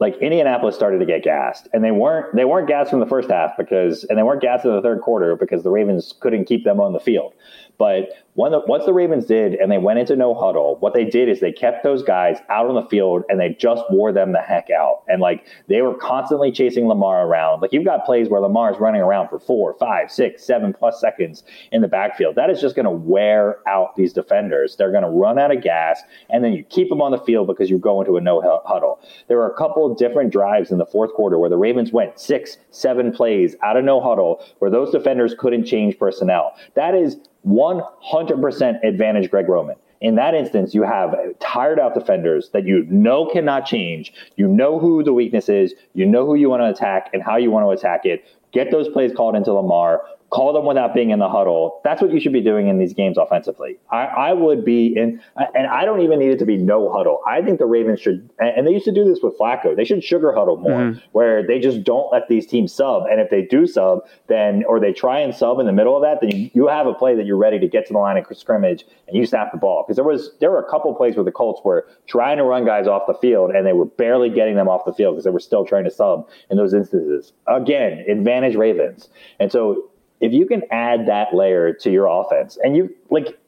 like 0.00 0.16
Indianapolis 0.16 0.74
started 0.74 0.98
to 0.98 1.06
get 1.06 1.22
gassed, 1.22 1.68
and 1.72 1.84
they 1.84 1.92
weren't 1.92 2.34
they 2.34 2.44
weren't 2.44 2.66
gassed 2.66 2.90
from 2.90 2.98
the 2.98 3.06
first 3.06 3.30
half 3.30 3.56
because, 3.56 4.02
and 4.04 4.18
they 4.18 4.24
weren't 4.24 4.42
gassed 4.42 4.64
in 4.64 4.72
the 4.72 4.82
third 4.82 5.00
quarter 5.00 5.36
because 5.36 5.62
the 5.62 5.70
Ravens 5.70 6.14
couldn't 6.18 6.46
keep 6.46 6.64
them 6.64 6.80
on 6.80 6.92
the 6.92 7.00
field. 7.00 7.32
But 7.78 8.10
the, 8.38 8.60
once 8.68 8.84
the 8.84 8.92
Ravens 8.92 9.26
did 9.26 9.54
and 9.54 9.70
they 9.70 9.78
went 9.78 9.98
into 9.98 10.14
no 10.14 10.32
huddle, 10.32 10.76
what 10.78 10.94
they 10.94 11.04
did 11.04 11.28
is 11.28 11.40
they 11.40 11.50
kept 11.50 11.82
those 11.82 12.04
guys 12.04 12.38
out 12.48 12.68
on 12.68 12.76
the 12.76 12.88
field 12.88 13.24
and 13.28 13.40
they 13.40 13.56
just 13.58 13.82
wore 13.90 14.12
them 14.12 14.30
the 14.32 14.40
heck 14.40 14.70
out. 14.70 15.02
And 15.08 15.20
like 15.20 15.44
they 15.66 15.82
were 15.82 15.94
constantly 15.94 16.52
chasing 16.52 16.86
Lamar 16.86 17.26
around. 17.26 17.62
Like 17.62 17.72
you've 17.72 17.84
got 17.84 18.04
plays 18.04 18.28
where 18.28 18.40
Lamar 18.40 18.72
is 18.72 18.78
running 18.78 19.00
around 19.00 19.28
for 19.28 19.40
four, 19.40 19.74
five, 19.80 20.12
six, 20.12 20.44
seven 20.44 20.72
plus 20.72 21.00
seconds 21.00 21.42
in 21.72 21.82
the 21.82 21.88
backfield. 21.88 22.36
That 22.36 22.48
is 22.48 22.60
just 22.60 22.76
going 22.76 22.84
to 22.84 22.92
wear 22.92 23.58
out 23.66 23.96
these 23.96 24.12
defenders. 24.12 24.76
They're 24.76 24.92
going 24.92 25.02
to 25.02 25.10
run 25.10 25.36
out 25.36 25.50
of 25.50 25.60
gas 25.60 26.00
and 26.30 26.44
then 26.44 26.52
you 26.52 26.62
keep 26.62 26.90
them 26.90 27.02
on 27.02 27.10
the 27.10 27.18
field 27.18 27.48
because 27.48 27.68
you 27.68 27.78
go 27.78 28.00
into 28.00 28.16
a 28.18 28.20
no 28.20 28.40
huddle. 28.64 29.00
There 29.26 29.38
were 29.38 29.50
a 29.50 29.56
couple 29.56 29.92
different 29.96 30.30
drives 30.30 30.70
in 30.70 30.78
the 30.78 30.86
fourth 30.86 31.12
quarter 31.12 31.40
where 31.40 31.50
the 31.50 31.56
Ravens 31.56 31.92
went 31.92 32.20
six, 32.20 32.56
seven 32.70 33.10
plays 33.10 33.56
out 33.64 33.76
of 33.76 33.84
no 33.84 34.00
huddle 34.00 34.44
where 34.60 34.70
those 34.70 34.92
defenders 34.92 35.34
couldn't 35.36 35.64
change 35.64 35.98
personnel. 35.98 36.54
That 36.74 36.94
is 36.94 37.16
100% 37.48 38.84
advantage 38.84 39.30
Greg 39.30 39.48
Roman. 39.48 39.76
In 40.00 40.14
that 40.14 40.34
instance, 40.34 40.74
you 40.74 40.82
have 40.82 41.14
tired 41.40 41.80
out 41.80 41.94
defenders 41.94 42.50
that 42.52 42.64
you 42.64 42.84
know 42.88 43.26
cannot 43.26 43.66
change. 43.66 44.12
You 44.36 44.46
know 44.46 44.78
who 44.78 45.02
the 45.02 45.12
weakness 45.12 45.48
is. 45.48 45.74
You 45.94 46.06
know 46.06 46.24
who 46.24 46.36
you 46.36 46.48
want 46.48 46.62
to 46.62 46.68
attack 46.68 47.10
and 47.12 47.22
how 47.22 47.36
you 47.36 47.50
want 47.50 47.66
to 47.66 47.70
attack 47.70 48.04
it. 48.04 48.24
Get 48.52 48.70
those 48.70 48.88
plays 48.88 49.12
called 49.14 49.34
into 49.34 49.52
Lamar 49.52 50.02
call 50.30 50.52
them 50.52 50.66
without 50.66 50.94
being 50.94 51.10
in 51.10 51.18
the 51.18 51.28
huddle. 51.28 51.80
That's 51.84 52.02
what 52.02 52.12
you 52.12 52.20
should 52.20 52.32
be 52.32 52.42
doing 52.42 52.68
in 52.68 52.78
these 52.78 52.92
games 52.92 53.16
offensively. 53.16 53.78
I, 53.90 54.04
I, 54.04 54.32
would 54.34 54.64
be 54.64 54.94
in, 54.94 55.22
and 55.54 55.66
I 55.66 55.86
don't 55.86 56.02
even 56.02 56.18
need 56.18 56.30
it 56.30 56.38
to 56.40 56.44
be 56.44 56.58
no 56.58 56.92
huddle. 56.92 57.20
I 57.26 57.40
think 57.40 57.58
the 57.58 57.66
Ravens 57.66 58.00
should, 58.00 58.28
and 58.38 58.66
they 58.66 58.72
used 58.72 58.84
to 58.84 58.92
do 58.92 59.04
this 59.04 59.20
with 59.22 59.38
Flacco. 59.38 59.74
They 59.74 59.84
should 59.84 60.04
sugar 60.04 60.34
huddle 60.34 60.58
more, 60.58 60.80
mm-hmm. 60.80 60.98
where 61.12 61.46
they 61.46 61.58
just 61.58 61.82
don't 61.82 62.12
let 62.12 62.28
these 62.28 62.46
teams 62.46 62.74
sub. 62.74 63.04
And 63.10 63.20
if 63.20 63.30
they 63.30 63.42
do 63.42 63.66
sub, 63.66 64.00
then 64.26 64.64
or 64.68 64.80
they 64.80 64.92
try 64.92 65.18
and 65.20 65.34
sub 65.34 65.60
in 65.60 65.66
the 65.66 65.72
middle 65.72 65.96
of 65.96 66.02
that, 66.02 66.20
then 66.20 66.36
you, 66.36 66.50
you 66.52 66.68
have 66.68 66.86
a 66.86 66.94
play 66.94 67.14
that 67.16 67.24
you're 67.24 67.36
ready 67.36 67.58
to 67.58 67.68
get 67.68 67.86
to 67.86 67.94
the 67.94 67.98
line 67.98 68.18
of 68.18 68.26
scrimmage 68.36 68.84
and 69.06 69.16
you 69.16 69.24
snap 69.24 69.50
the 69.52 69.58
ball. 69.58 69.84
Because 69.86 69.96
there 69.96 70.04
was 70.04 70.32
there 70.40 70.50
were 70.50 70.60
a 70.60 70.68
couple 70.68 70.94
plays 70.94 71.16
where 71.16 71.24
the 71.24 71.32
Colts 71.32 71.60
were 71.64 71.86
trying 72.06 72.36
to 72.36 72.44
run 72.44 72.66
guys 72.66 72.86
off 72.86 73.02
the 73.06 73.14
field 73.14 73.50
and 73.50 73.66
they 73.66 73.72
were 73.72 73.86
barely 73.86 74.28
getting 74.28 74.56
them 74.56 74.68
off 74.68 74.84
the 74.84 74.92
field 74.92 75.14
because 75.14 75.24
they 75.24 75.30
were 75.30 75.40
still 75.40 75.64
trying 75.64 75.84
to 75.84 75.90
sub 75.90 76.28
in 76.50 76.58
those 76.58 76.74
instances. 76.74 77.32
Again, 77.46 78.04
advantage 78.08 78.56
Ravens. 78.56 79.08
And 79.40 79.50
so 79.50 79.90
if 80.20 80.32
you 80.32 80.46
can 80.46 80.62
add 80.70 81.06
that 81.06 81.34
layer 81.34 81.72
to 81.72 81.90
your 81.90 82.06
offense, 82.06 82.58
and 82.62 82.76
you 82.76 82.94
like, 83.10 83.38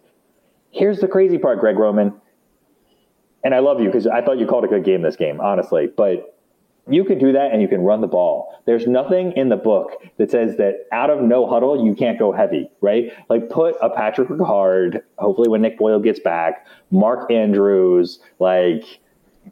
here's 0.71 1.01
the 1.01 1.09
crazy 1.09 1.39
part, 1.39 1.61
Greg 1.61 1.79
Roman, 1.79 2.14
and 3.43 3.55
I 3.55 3.61
love 3.61 3.81
you 3.81 3.87
because 3.87 4.07
I 4.07 4.23
thought 4.23 4.39
you 4.39 4.47
called 4.47 4.64
a 4.64 4.68
good 4.68 4.85
game 4.85 5.03
this 5.03 5.16
game, 5.16 5.41
honestly, 5.41 5.89
but 5.97 6.37
you 6.89 7.05
can 7.05 7.18
do 7.18 7.33
that 7.33 7.53
and 7.53 7.62
you 7.62 7.68
can 7.68 7.83
run 7.83 8.01
the 8.01 8.07
ball. 8.07 8.61
There's 8.66 8.87
nothing 8.87 9.33
in 9.33 9.49
the 9.49 9.57
book 9.57 9.93
that 10.18 10.31
says 10.31 10.57
that 10.57 10.87
out 10.93 11.11
of 11.11 11.21
no 11.21 11.47
huddle, 11.49 11.85
you 11.85 11.95
can't 11.95 12.18
go 12.18 12.33
heavy, 12.33 12.71
right? 12.81 13.12
Like 13.29 13.49
put 13.49 13.77
a 13.81 13.91
Patrick 13.91 14.29
Ricard, 14.29 15.03
hopefully 15.18 15.49
when 15.49 15.62
Nick 15.62 15.79
Boyle 15.79 16.01
gets 16.01 16.21
back, 16.21 16.66
Mark 16.91 17.31
Andrews, 17.31 18.18
like 18.39 19.01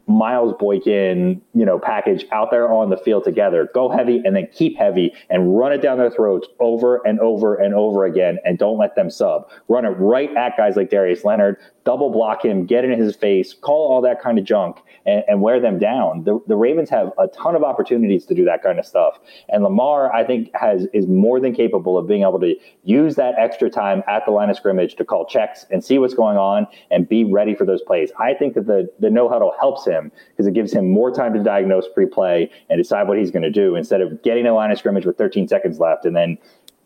Miles 0.07 0.53
Boykin, 0.59 1.41
you 1.53 1.65
know, 1.65 1.79
package 1.79 2.25
out 2.31 2.51
there 2.51 2.71
on 2.71 2.89
the 2.89 2.97
field 2.97 3.23
together. 3.23 3.69
Go 3.73 3.89
heavy 3.89 4.21
and 4.23 4.35
then 4.35 4.47
keep 4.53 4.77
heavy 4.77 5.13
and 5.29 5.57
run 5.57 5.71
it 5.71 5.81
down 5.81 5.97
their 5.97 6.11
throats 6.11 6.47
over 6.59 7.01
and 7.05 7.19
over 7.19 7.55
and 7.55 7.73
over 7.73 8.05
again 8.05 8.39
and 8.45 8.57
don't 8.57 8.77
let 8.77 8.95
them 8.95 9.09
sub. 9.09 9.49
Run 9.67 9.85
it 9.85 9.89
right 9.89 10.35
at 10.35 10.57
guys 10.57 10.75
like 10.75 10.89
Darius 10.89 11.23
Leonard, 11.23 11.57
double 11.89 12.11
block 12.11 12.45
him, 12.45 12.67
get 12.67 12.85
in 12.85 12.91
his 12.91 13.15
face, 13.15 13.51
call 13.51 13.91
all 13.91 13.99
that 13.99 14.21
kind 14.21 14.37
of 14.37 14.45
junk 14.45 14.77
and, 15.07 15.23
and 15.27 15.41
wear 15.41 15.59
them 15.59 15.79
down. 15.79 16.23
The, 16.23 16.39
the 16.45 16.55
Ravens 16.55 16.87
have 16.91 17.11
a 17.17 17.27
ton 17.29 17.55
of 17.55 17.63
opportunities 17.63 18.27
to 18.27 18.35
do 18.35 18.45
that 18.45 18.61
kind 18.61 18.77
of 18.77 18.85
stuff. 18.85 19.17
And 19.49 19.63
Lamar, 19.63 20.13
I 20.13 20.23
think, 20.23 20.51
has 20.53 20.85
is 20.93 21.07
more 21.07 21.39
than 21.39 21.51
capable 21.51 21.97
of 21.97 22.07
being 22.07 22.21
able 22.21 22.39
to 22.41 22.53
use 22.83 23.15
that 23.15 23.33
extra 23.39 23.71
time 23.71 24.03
at 24.07 24.23
the 24.27 24.31
line 24.31 24.51
of 24.51 24.55
scrimmage 24.55 24.97
to 24.97 25.03
call 25.03 25.25
checks 25.25 25.65
and 25.71 25.83
see 25.83 25.97
what's 25.97 26.13
going 26.13 26.37
on 26.37 26.67
and 26.91 27.09
be 27.09 27.23
ready 27.23 27.55
for 27.55 27.65
those 27.65 27.81
plays. 27.81 28.11
I 28.19 28.35
think 28.35 28.53
that 28.53 28.67
the, 28.67 28.87
the 28.99 29.09
no 29.09 29.27
huddle 29.27 29.55
helps 29.59 29.83
him 29.83 30.11
because 30.29 30.45
it 30.45 30.53
gives 30.53 30.71
him 30.71 30.91
more 30.91 31.11
time 31.11 31.33
to 31.33 31.41
diagnose 31.41 31.87
pre 31.91 32.05
play 32.05 32.51
and 32.69 32.77
decide 32.77 33.07
what 33.07 33.17
he's 33.17 33.31
going 33.31 33.41
to 33.41 33.49
do 33.49 33.75
instead 33.75 34.01
of 34.01 34.21
getting 34.21 34.45
a 34.45 34.53
line 34.53 34.69
of 34.69 34.77
scrimmage 34.77 35.07
with 35.07 35.17
13 35.17 35.47
seconds 35.47 35.79
left 35.79 36.05
and 36.05 36.15
then 36.15 36.37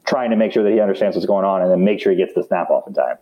trying 0.05 0.29
to 0.29 0.37
make 0.37 0.53
sure 0.53 0.63
that 0.63 0.71
he 0.71 0.79
understands 0.79 1.17
what's 1.17 1.27
going 1.27 1.43
on 1.43 1.61
and 1.61 1.69
then 1.69 1.83
make 1.83 1.99
sure 1.99 2.13
he 2.13 2.17
gets 2.17 2.33
the 2.35 2.43
snap 2.45 2.69
off 2.69 2.87
in 2.87 2.93
time. 2.93 3.17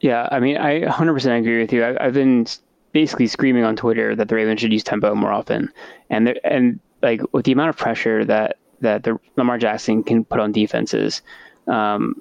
Yeah, 0.00 0.28
I 0.30 0.40
mean, 0.40 0.56
I 0.56 0.80
100% 0.80 1.38
agree 1.38 1.60
with 1.60 1.72
you. 1.72 1.84
I, 1.84 2.04
have 2.04 2.14
been 2.14 2.46
basically 2.92 3.26
screaming 3.26 3.64
on 3.64 3.76
Twitter 3.76 4.16
that 4.16 4.28
the 4.28 4.34
Ravens 4.34 4.60
should 4.60 4.72
use 4.72 4.82
tempo 4.82 5.14
more 5.14 5.32
often, 5.32 5.72
and 6.08 6.38
and 6.42 6.80
like 7.02 7.20
with 7.32 7.44
the 7.44 7.52
amount 7.52 7.70
of 7.70 7.76
pressure 7.76 8.24
that 8.24 8.56
that 8.80 9.02
the 9.04 9.18
Lamar 9.36 9.58
Jackson 9.58 10.02
can 10.02 10.24
put 10.24 10.40
on 10.40 10.52
defenses, 10.52 11.20
um, 11.68 12.20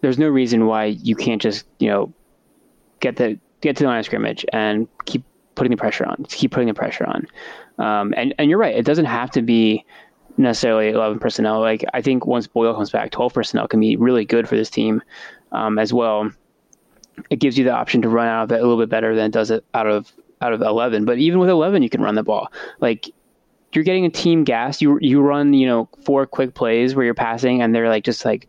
there's 0.00 0.18
no 0.18 0.28
reason 0.28 0.66
why 0.66 0.86
you 0.86 1.14
can't 1.14 1.40
just 1.40 1.66
you 1.78 1.88
know 1.88 2.12
get 3.00 3.16
the 3.16 3.38
get 3.60 3.76
to 3.76 3.84
the 3.84 3.88
line 3.88 3.98
of 3.98 4.06
scrimmage 4.06 4.46
and 4.52 4.88
keep 5.04 5.22
putting 5.54 5.70
the 5.70 5.76
pressure 5.76 6.06
on, 6.06 6.24
keep 6.28 6.50
putting 6.50 6.68
the 6.68 6.74
pressure 6.74 7.06
on. 7.06 7.26
Um, 7.78 8.14
and 8.16 8.34
and 8.38 8.48
you're 8.48 8.58
right, 8.58 8.74
it 8.74 8.86
doesn't 8.86 9.04
have 9.04 9.30
to 9.32 9.42
be 9.42 9.84
necessarily 10.38 10.88
11 10.88 11.18
personnel. 11.18 11.60
Like 11.60 11.84
I 11.92 12.00
think 12.00 12.24
once 12.24 12.46
Boyle 12.46 12.74
comes 12.74 12.90
back, 12.90 13.10
12 13.10 13.34
personnel 13.34 13.68
can 13.68 13.80
be 13.80 13.96
really 13.96 14.24
good 14.24 14.48
for 14.48 14.56
this 14.56 14.70
team 14.70 15.02
um, 15.52 15.78
as 15.78 15.92
well 15.92 16.30
it 17.30 17.36
gives 17.36 17.56
you 17.58 17.64
the 17.64 17.72
option 17.72 18.02
to 18.02 18.08
run 18.08 18.28
out 18.28 18.44
of 18.44 18.52
it 18.52 18.60
a 18.60 18.62
little 18.62 18.78
bit 18.78 18.88
better 18.88 19.14
than 19.14 19.26
it 19.26 19.32
does 19.32 19.50
it 19.50 19.64
out 19.74 19.86
of 19.86 20.12
out 20.40 20.52
of 20.52 20.60
11. 20.62 21.04
But 21.04 21.18
even 21.18 21.38
with 21.38 21.48
11, 21.48 21.82
you 21.82 21.88
can 21.88 22.02
run 22.02 22.14
the 22.14 22.22
ball. 22.22 22.52
Like 22.80 23.10
you're 23.72 23.84
getting 23.84 24.04
a 24.04 24.10
team 24.10 24.44
gas. 24.44 24.80
You 24.80 24.98
you 25.00 25.20
run 25.20 25.52
you 25.52 25.66
know 25.66 25.88
four 26.04 26.26
quick 26.26 26.54
plays 26.54 26.94
where 26.94 27.04
you're 27.04 27.14
passing 27.14 27.62
and 27.62 27.74
they're 27.74 27.88
like 27.88 28.04
just 28.04 28.24
like 28.24 28.48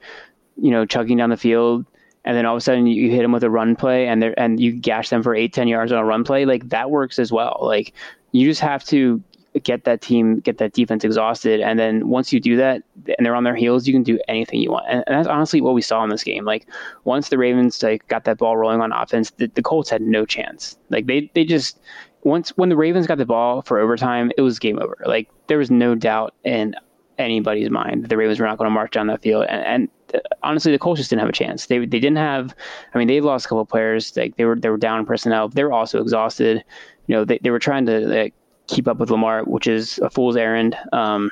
you 0.55 0.71
know 0.71 0.85
chugging 0.85 1.17
down 1.17 1.29
the 1.29 1.37
field. 1.37 1.85
And 2.25 2.35
then 2.35 2.45
all 2.45 2.55
of 2.55 2.57
a 2.57 2.61
sudden 2.61 2.87
you 2.87 3.09
hit 3.09 3.21
them 3.21 3.31
with 3.31 3.43
a 3.43 3.49
run 3.49 3.75
play 3.75 4.07
and 4.07 4.21
they're 4.21 4.37
and 4.39 4.59
you 4.59 4.73
gash 4.73 5.09
them 5.09 5.23
for 5.23 5.33
eight 5.33 5.53
ten 5.53 5.67
yards 5.67 5.91
on 5.91 5.99
a 5.99 6.05
run 6.05 6.23
play. 6.23 6.45
Like 6.45 6.69
that 6.69 6.91
works 6.91 7.19
as 7.19 7.31
well. 7.31 7.59
Like 7.61 7.93
you 8.31 8.47
just 8.47 8.61
have 8.61 8.83
to 8.85 9.23
get 9.63 9.85
that 9.85 10.01
team, 10.01 10.39
get 10.39 10.57
that 10.59 10.73
defense 10.73 11.03
exhausted. 11.03 11.61
And 11.61 11.79
then 11.79 12.09
once 12.09 12.31
you 12.31 12.39
do 12.39 12.55
that 12.57 12.83
and 13.17 13.25
they're 13.25 13.35
on 13.35 13.43
their 13.43 13.55
heels, 13.55 13.87
you 13.87 13.93
can 13.93 14.03
do 14.03 14.19
anything 14.27 14.59
you 14.59 14.71
want. 14.71 14.85
And, 14.87 15.03
and 15.07 15.17
that's 15.17 15.27
honestly 15.27 15.61
what 15.61 15.73
we 15.73 15.81
saw 15.81 16.03
in 16.03 16.09
this 16.09 16.23
game. 16.23 16.45
Like 16.45 16.67
once 17.05 17.29
the 17.29 17.37
Ravens 17.37 17.81
like 17.81 18.07
got 18.07 18.25
that 18.25 18.37
ball 18.37 18.57
rolling 18.57 18.81
on 18.81 18.91
offense, 18.91 19.31
the, 19.31 19.47
the 19.47 19.63
Colts 19.63 19.89
had 19.89 20.01
no 20.01 20.25
chance. 20.25 20.77
Like 20.89 21.07
they, 21.07 21.31
they 21.33 21.43
just, 21.43 21.79
once 22.23 22.49
when 22.57 22.69
the 22.69 22.77
Ravens 22.77 23.07
got 23.07 23.17
the 23.17 23.25
ball 23.25 23.61
for 23.61 23.79
overtime, 23.79 24.31
it 24.37 24.41
was 24.41 24.59
game 24.59 24.79
over. 24.79 24.97
Like 25.05 25.29
there 25.47 25.57
was 25.57 25.71
no 25.71 25.95
doubt 25.95 26.33
in 26.43 26.75
anybody's 27.17 27.69
mind 27.69 28.03
that 28.03 28.09
the 28.09 28.17
Ravens 28.17 28.39
were 28.39 28.45
not 28.45 28.57
going 28.57 28.67
to 28.67 28.73
march 28.73 28.91
down 28.91 29.07
that 29.07 29.21
field. 29.21 29.45
And, 29.49 29.63
and 29.65 29.89
uh, 30.13 30.19
honestly, 30.43 30.71
the 30.71 30.79
Colts 30.79 30.99
just 30.99 31.09
didn't 31.09 31.21
have 31.21 31.29
a 31.29 31.33
chance. 31.33 31.65
They 31.65 31.79
they 31.79 31.99
didn't 31.99 32.17
have. 32.17 32.55
I 32.93 32.97
mean, 32.97 33.07
they 33.07 33.21
lost 33.21 33.45
a 33.45 33.49
couple 33.49 33.65
players. 33.65 34.15
Like 34.15 34.35
they 34.35 34.45
were 34.45 34.55
they 34.55 34.69
were 34.69 34.77
down 34.77 34.99
in 34.99 35.05
personnel. 35.05 35.49
They 35.49 35.63
were 35.63 35.73
also 35.73 36.01
exhausted. 36.01 36.63
You 37.07 37.15
know, 37.15 37.25
they, 37.25 37.39
they 37.39 37.49
were 37.49 37.59
trying 37.59 37.85
to 37.87 37.99
like 38.07 38.33
keep 38.67 38.87
up 38.87 38.97
with 38.97 39.09
Lamar, 39.09 39.43
which 39.43 39.67
is 39.67 39.97
a 39.99 40.09
fool's 40.09 40.35
errand. 40.35 40.77
Um, 40.93 41.31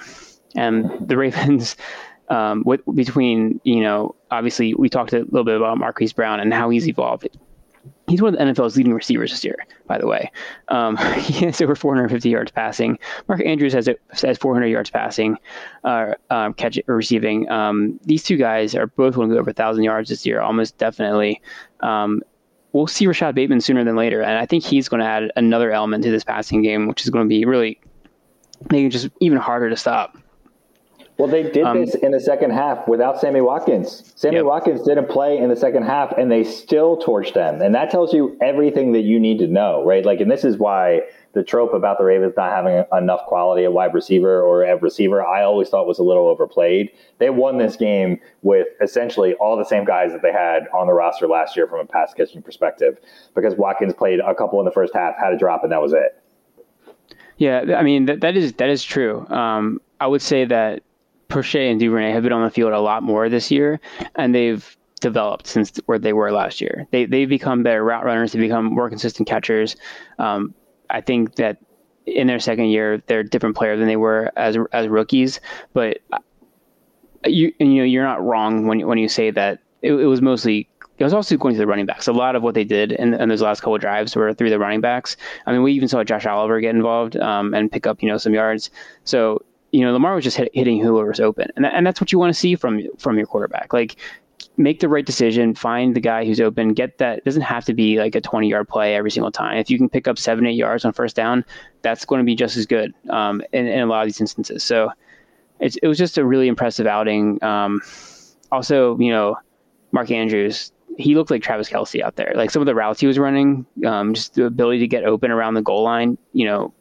and 0.56 0.90
the 1.08 1.18
Ravens, 1.26 1.76
um, 2.30 2.64
with, 2.66 2.82
between 2.94 3.60
you 3.64 3.82
know, 3.82 4.16
obviously 4.32 4.74
we 4.74 4.90
talked 4.90 5.14
a 5.14 5.20
little 5.20 5.44
bit 5.44 5.58
about 5.58 5.78
Marquise 5.78 6.14
Brown 6.14 6.40
and 6.40 6.54
how 6.54 6.70
he's 6.70 6.88
evolved. 6.88 7.28
He's 8.08 8.22
one 8.22 8.36
of 8.36 8.40
the 8.40 8.62
NFL's 8.62 8.78
leading 8.78 8.94
receivers 8.94 9.32
this 9.32 9.44
year, 9.44 9.58
by 9.88 9.98
the 9.98 10.08
way. 10.08 10.32
Um, 10.70 10.96
he 11.18 11.46
has 11.46 11.62
over 11.62 11.76
450 11.76 12.30
yards 12.30 12.52
passing. 12.52 13.00
Mark 13.28 13.44
Andrews 13.46 13.74
has 13.74 13.90
has 14.22 14.38
400 14.38 14.68
yards 14.68 14.90
passing, 14.90 15.38
uh, 15.84 16.14
um, 16.30 16.54
catch 16.54 16.80
or 16.88 16.96
receiving. 16.96 17.50
Um, 17.50 18.00
these 18.04 18.24
two 18.24 18.38
guys 18.38 18.76
are 18.76 18.88
both 18.88 19.16
going 19.16 19.30
to 19.30 19.36
go 19.36 19.40
over 19.40 19.50
1,000 19.50 19.84
yards 19.84 20.10
this 20.10 20.26
year, 20.26 20.40
almost 20.40 20.78
definitely. 20.78 21.42
We'll 22.76 22.88
see 22.88 23.08
Rashod 23.08 23.36
Bateman 23.36 23.62
sooner 23.62 23.86
than 23.86 23.96
later, 23.96 24.22
and 24.22 24.38
I 24.38 24.46
think 24.46 24.66
he's 24.66 24.90
going 24.90 25.00
to 25.00 25.06
add 25.06 25.32
another 25.38 25.72
element 25.72 26.04
to 26.04 26.12
this 26.12 26.26
passing 26.26 26.62
game, 26.62 26.90
which 26.90 27.04
is 27.04 27.10
going 27.10 27.24
to 27.24 27.30
be 27.30 27.46
really 27.46 27.80
making 28.70 28.88
it 28.88 28.90
just 28.90 29.08
even 29.22 29.38
harder 29.38 29.70
to 29.70 29.78
stop. 29.78 30.18
Well, 31.18 31.30
they 31.30 31.44
did 31.44 31.64
um, 31.64 31.86
this 31.86 31.96
in 31.96 32.12
the 32.12 32.20
second 32.20 32.52
half 32.52 32.86
without 32.86 33.22
Sammy 33.22 33.40
Watkins. 33.40 34.12
Sammy 34.18 34.36
yep. 34.36 34.46
Watkins 34.46 34.82
didn't 34.82 35.08
play 35.08 35.38
in 35.38 35.48
the 35.48 35.56
second 35.56 35.84
half, 35.84 36.18
and 36.18 36.30
they 36.30 36.44
still 36.44 37.02
torched 37.02 37.34
them. 37.34 37.62
And 37.62 37.74
that 37.76 37.92
tells 37.92 38.14
you 38.14 38.38
everything 38.42 38.92
that 38.92 39.04
you 39.04 39.22
need 39.22 39.38
to 39.38 39.48
know, 39.48 39.82
right? 39.86 40.06
Like, 40.06 40.20
and 40.20 40.30
this 40.30 40.44
is 40.44 40.58
why 40.58 41.04
the 41.36 41.44
trope 41.44 41.74
about 41.74 41.98
the 41.98 42.04
Ravens 42.06 42.34
not 42.36 42.50
having 42.50 42.86
enough 42.98 43.26
quality 43.28 43.66
at 43.66 43.74
wide 43.74 43.94
receiver 43.94 44.42
or 44.42 44.64
at 44.64 44.82
receiver, 44.82 45.24
I 45.24 45.44
always 45.44 45.68
thought 45.68 45.86
was 45.86 46.00
a 46.00 46.04
little 46.04 46.30
overplayed. 46.30 46.90
They 47.20 47.30
won 47.30 47.58
this 47.58 47.76
game 47.76 48.20
with 48.42 48.68
essentially 48.82 49.34
all 49.36 49.58
the 49.58 49.66
same 49.66 49.84
guys 49.84 50.14
that 50.14 50.22
they 50.22 50.32
had 50.32 50.64
on 50.74 50.88
the 50.88 50.94
roster 50.94 51.28
last 51.28 51.58
year 51.58 51.68
from 51.68 51.82
a 51.82 51.86
pass 51.86 52.14
catching 52.14 52.42
perspective 52.42 52.98
because 53.36 53.54
Watkins 53.56 53.94
played 53.94 54.22
a 54.22 54.34
couple 54.34 54.60
in 54.60 54.66
the 54.66 54.72
first 54.72 54.94
half, 54.96 55.16
had 55.18 55.34
a 55.34 55.38
drop, 55.38 55.62
and 55.64 55.72
that 55.74 55.82
was 55.82 55.92
it. 55.92 56.22
Yeah, 57.38 57.76
I 57.78 57.84
mean 57.84 58.06
that 58.06 58.22
that 58.22 58.38
is 58.38 58.54
that 58.54 58.70
is 58.70 58.82
true. 58.82 59.28
Um, 59.28 59.82
I 60.00 60.08
would 60.08 60.22
say 60.22 60.46
that 60.46 60.84
Proche 61.28 61.70
and 61.70 61.82
Duvernay 61.82 62.12
have 62.12 62.24
been 62.24 62.32
on 62.32 62.46
the 62.46 62.50
field 62.50 62.72
a 62.72 62.80
lot 62.80 63.04
more 63.04 63.28
this 63.28 63.52
year, 63.52 63.82
and 64.16 64.34
they've 64.34 64.78
developed 65.02 65.48
since 65.48 65.78
where 65.86 66.00
they 66.00 66.14
were 66.14 66.32
last 66.32 66.62
year. 66.62 66.88
They 66.92 67.04
they've 67.04 67.28
become 67.28 67.62
better 67.62 67.84
route 67.84 68.06
runners. 68.06 68.32
They've 68.32 68.42
become 68.42 68.66
more 68.66 68.90
consistent 68.90 69.28
catchers. 69.28 69.76
Um, 70.18 70.56
I 70.90 71.02
think 71.02 71.36
that 71.36 71.58
in 72.06 72.28
their 72.28 72.40
second 72.40 72.66
year, 72.66 73.02
they're 73.08 73.22
a 73.22 73.30
different 73.30 73.56
player 73.56 73.78
than 73.78 73.88
they 73.88 73.98
were 73.98 74.32
as 74.36 74.58
as 74.72 74.88
rookies. 74.88 75.40
But 75.74 76.00
you 77.26 77.54
you 77.60 77.66
know 77.66 77.84
you're 77.84 78.04
not 78.04 78.24
wrong 78.24 78.68
when 78.68 78.86
when 78.86 78.98
you 78.98 79.10
say 79.10 79.32
that 79.32 79.60
it, 79.82 79.94
it 79.94 80.06
was 80.06 80.22
mostly 80.22 80.70
it 80.98 81.04
was 81.04 81.14
also 81.14 81.36
going 81.36 81.54
to 81.56 81.60
the 81.60 81.68
running 81.68 81.86
backs. 81.86 82.08
A 82.08 82.14
lot 82.14 82.36
of 82.36 82.44
what 82.44 82.54
they 82.54 82.64
did 82.64 82.94
in, 82.94 83.14
in 83.14 83.28
those 83.28 83.42
last 83.42 83.60
couple 83.60 83.76
of 83.76 83.82
drives 83.82 84.16
were 84.16 84.34
through 84.34 84.50
the 84.50 84.60
running 84.60 84.80
backs. 84.80 85.18
I 85.46 85.52
mean, 85.52 85.62
we 85.62 85.74
even 85.74 85.90
saw 85.90 86.06
Josh 86.06 86.26
Oliver 86.26 86.62
get 86.62 86.74
involved 86.74 87.18
um, 87.18 87.54
and 87.54 87.72
pick 87.72 87.86
up 87.86 88.02
you 88.02 88.10
know 88.10 88.18
some 88.18 88.34
yards. 88.34 88.70
So 89.04 89.44
you 89.72 89.82
know 89.82 89.92
Lamar 89.92 90.16
was 90.16 90.24
just 90.24 90.38
hit, 90.38 90.52
hitting 90.54 90.80
whoever's 90.82 91.20
open, 91.20 91.50
and 91.56 91.66
and 91.66 91.86
that's 91.86 92.00
what 92.00 92.12
you 92.12 92.20
want 92.20 92.34
to 92.34 92.40
see 92.40 92.56
from 92.56 92.82
from 92.98 93.18
your 93.18 93.28
quarterback. 93.28 93.74
Like 93.74 93.98
make 94.58 94.80
the 94.80 94.90
right 94.90 95.06
decision, 95.06 95.54
find 95.54 95.96
the 95.96 96.00
guy 96.00 96.26
who's 96.26 96.40
open, 96.40 96.74
get 96.74 96.98
that. 97.00 97.20
It 97.20 97.26
doesn't 97.26 97.42
have 97.42 97.66
to 97.66 97.74
be 97.74 97.98
like 97.98 98.16
a 98.16 98.22
20 98.22 98.50
yard 98.50 98.68
play 98.68 98.96
every 98.96 99.12
single 99.12 99.32
time. 99.32 99.58
If 99.58 99.70
you 99.70 99.78
can 99.78 99.90
pick 99.90 100.08
up 100.08 100.18
seven, 100.18 100.46
eight 100.46 100.56
yards 100.56 100.86
on 100.86 100.94
first 100.94 101.16
down, 101.16 101.44
that's 101.82 102.06
going 102.06 102.20
to 102.20 102.26
be 102.26 102.36
just 102.36 102.58
as 102.58 102.66
good 102.66 102.94
um, 103.10 103.42
in, 103.52 103.68
in, 103.68 103.80
a 103.80 103.86
lot 103.86 104.02
of 104.02 104.08
these 104.08 104.22
instances. 104.22 104.64
So 104.64 104.92
it 105.60 105.88
was 105.88 105.98
just 105.98 106.18
a 106.18 106.26
really 106.26 106.48
impressive 106.48 106.88
outing. 106.88 107.42
Um, 107.44 107.82
also, 108.52 108.98
you 108.98 109.10
know, 109.10 109.38
Mark 109.92 110.12
Andrews, 110.12 110.72
he 110.98 111.16
looked 111.16 111.32
like 111.32 111.42
Travis 111.42 111.70
Kelce 111.70 112.02
out 112.02 112.16
there. 112.16 112.34
Like 112.36 112.52
some 112.52 112.62
of 112.62 112.66
the 112.66 112.76
routes 112.76 113.00
he 113.00 113.08
was 113.08 113.20
running, 113.20 113.66
um, 113.86 114.14
just 114.14 114.36
the 114.36 114.46
ability 114.46 114.80
to 114.80 114.88
get 114.88 115.04
open 115.06 115.32
around 115.32 115.54
the 115.54 115.62
goal 115.62 115.84
line, 115.84 116.18
you 116.34 116.46
know, 116.46 116.74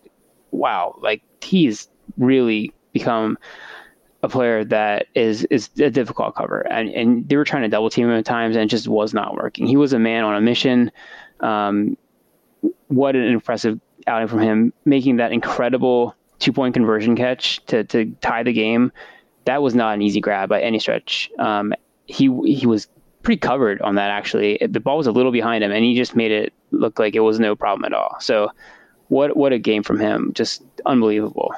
wow, 0.50 0.98
like 1.00 1.22
he's 1.40 1.88
really 2.16 2.72
become 2.92 3.38
a 4.24 4.28
player 4.28 4.64
that 4.64 5.06
is 5.14 5.44
is 5.44 5.68
a 5.78 5.90
difficult 5.90 6.34
cover, 6.34 6.60
and 6.60 6.88
and 6.88 7.28
they 7.28 7.36
were 7.36 7.44
trying 7.44 7.62
to 7.62 7.68
double 7.68 7.90
team 7.90 8.06
him 8.08 8.16
at 8.18 8.24
times, 8.24 8.56
and 8.56 8.70
just 8.70 8.88
was 8.88 9.12
not 9.12 9.34
working. 9.34 9.66
He 9.66 9.76
was 9.76 9.92
a 9.92 9.98
man 9.98 10.24
on 10.24 10.34
a 10.34 10.40
mission. 10.40 10.90
Um, 11.40 11.98
what 12.88 13.14
an 13.14 13.24
impressive 13.24 13.78
outing 14.06 14.28
from 14.28 14.40
him, 14.40 14.72
making 14.86 15.16
that 15.16 15.32
incredible 15.32 16.16
two 16.38 16.52
point 16.52 16.72
conversion 16.74 17.16
catch 17.16 17.64
to 17.66 17.84
to 17.84 18.12
tie 18.22 18.42
the 18.42 18.52
game. 18.52 18.92
That 19.44 19.60
was 19.60 19.74
not 19.74 19.94
an 19.94 20.02
easy 20.02 20.22
grab 20.22 20.48
by 20.48 20.62
any 20.62 20.78
stretch. 20.78 21.30
Um, 21.38 21.74
he 22.06 22.24
he 22.46 22.66
was 22.66 22.88
pretty 23.22 23.40
covered 23.40 23.82
on 23.82 23.96
that 23.96 24.10
actually. 24.10 24.58
The 24.66 24.80
ball 24.80 24.96
was 24.96 25.06
a 25.06 25.12
little 25.12 25.32
behind 25.32 25.62
him, 25.62 25.70
and 25.70 25.84
he 25.84 25.94
just 25.94 26.16
made 26.16 26.30
it 26.30 26.54
look 26.70 26.98
like 26.98 27.14
it 27.14 27.20
was 27.20 27.38
no 27.38 27.54
problem 27.54 27.84
at 27.84 27.92
all. 27.92 28.16
So, 28.20 28.50
what 29.08 29.36
what 29.36 29.52
a 29.52 29.58
game 29.58 29.82
from 29.82 30.00
him! 30.00 30.32
Just 30.34 30.62
unbelievable. 30.86 31.54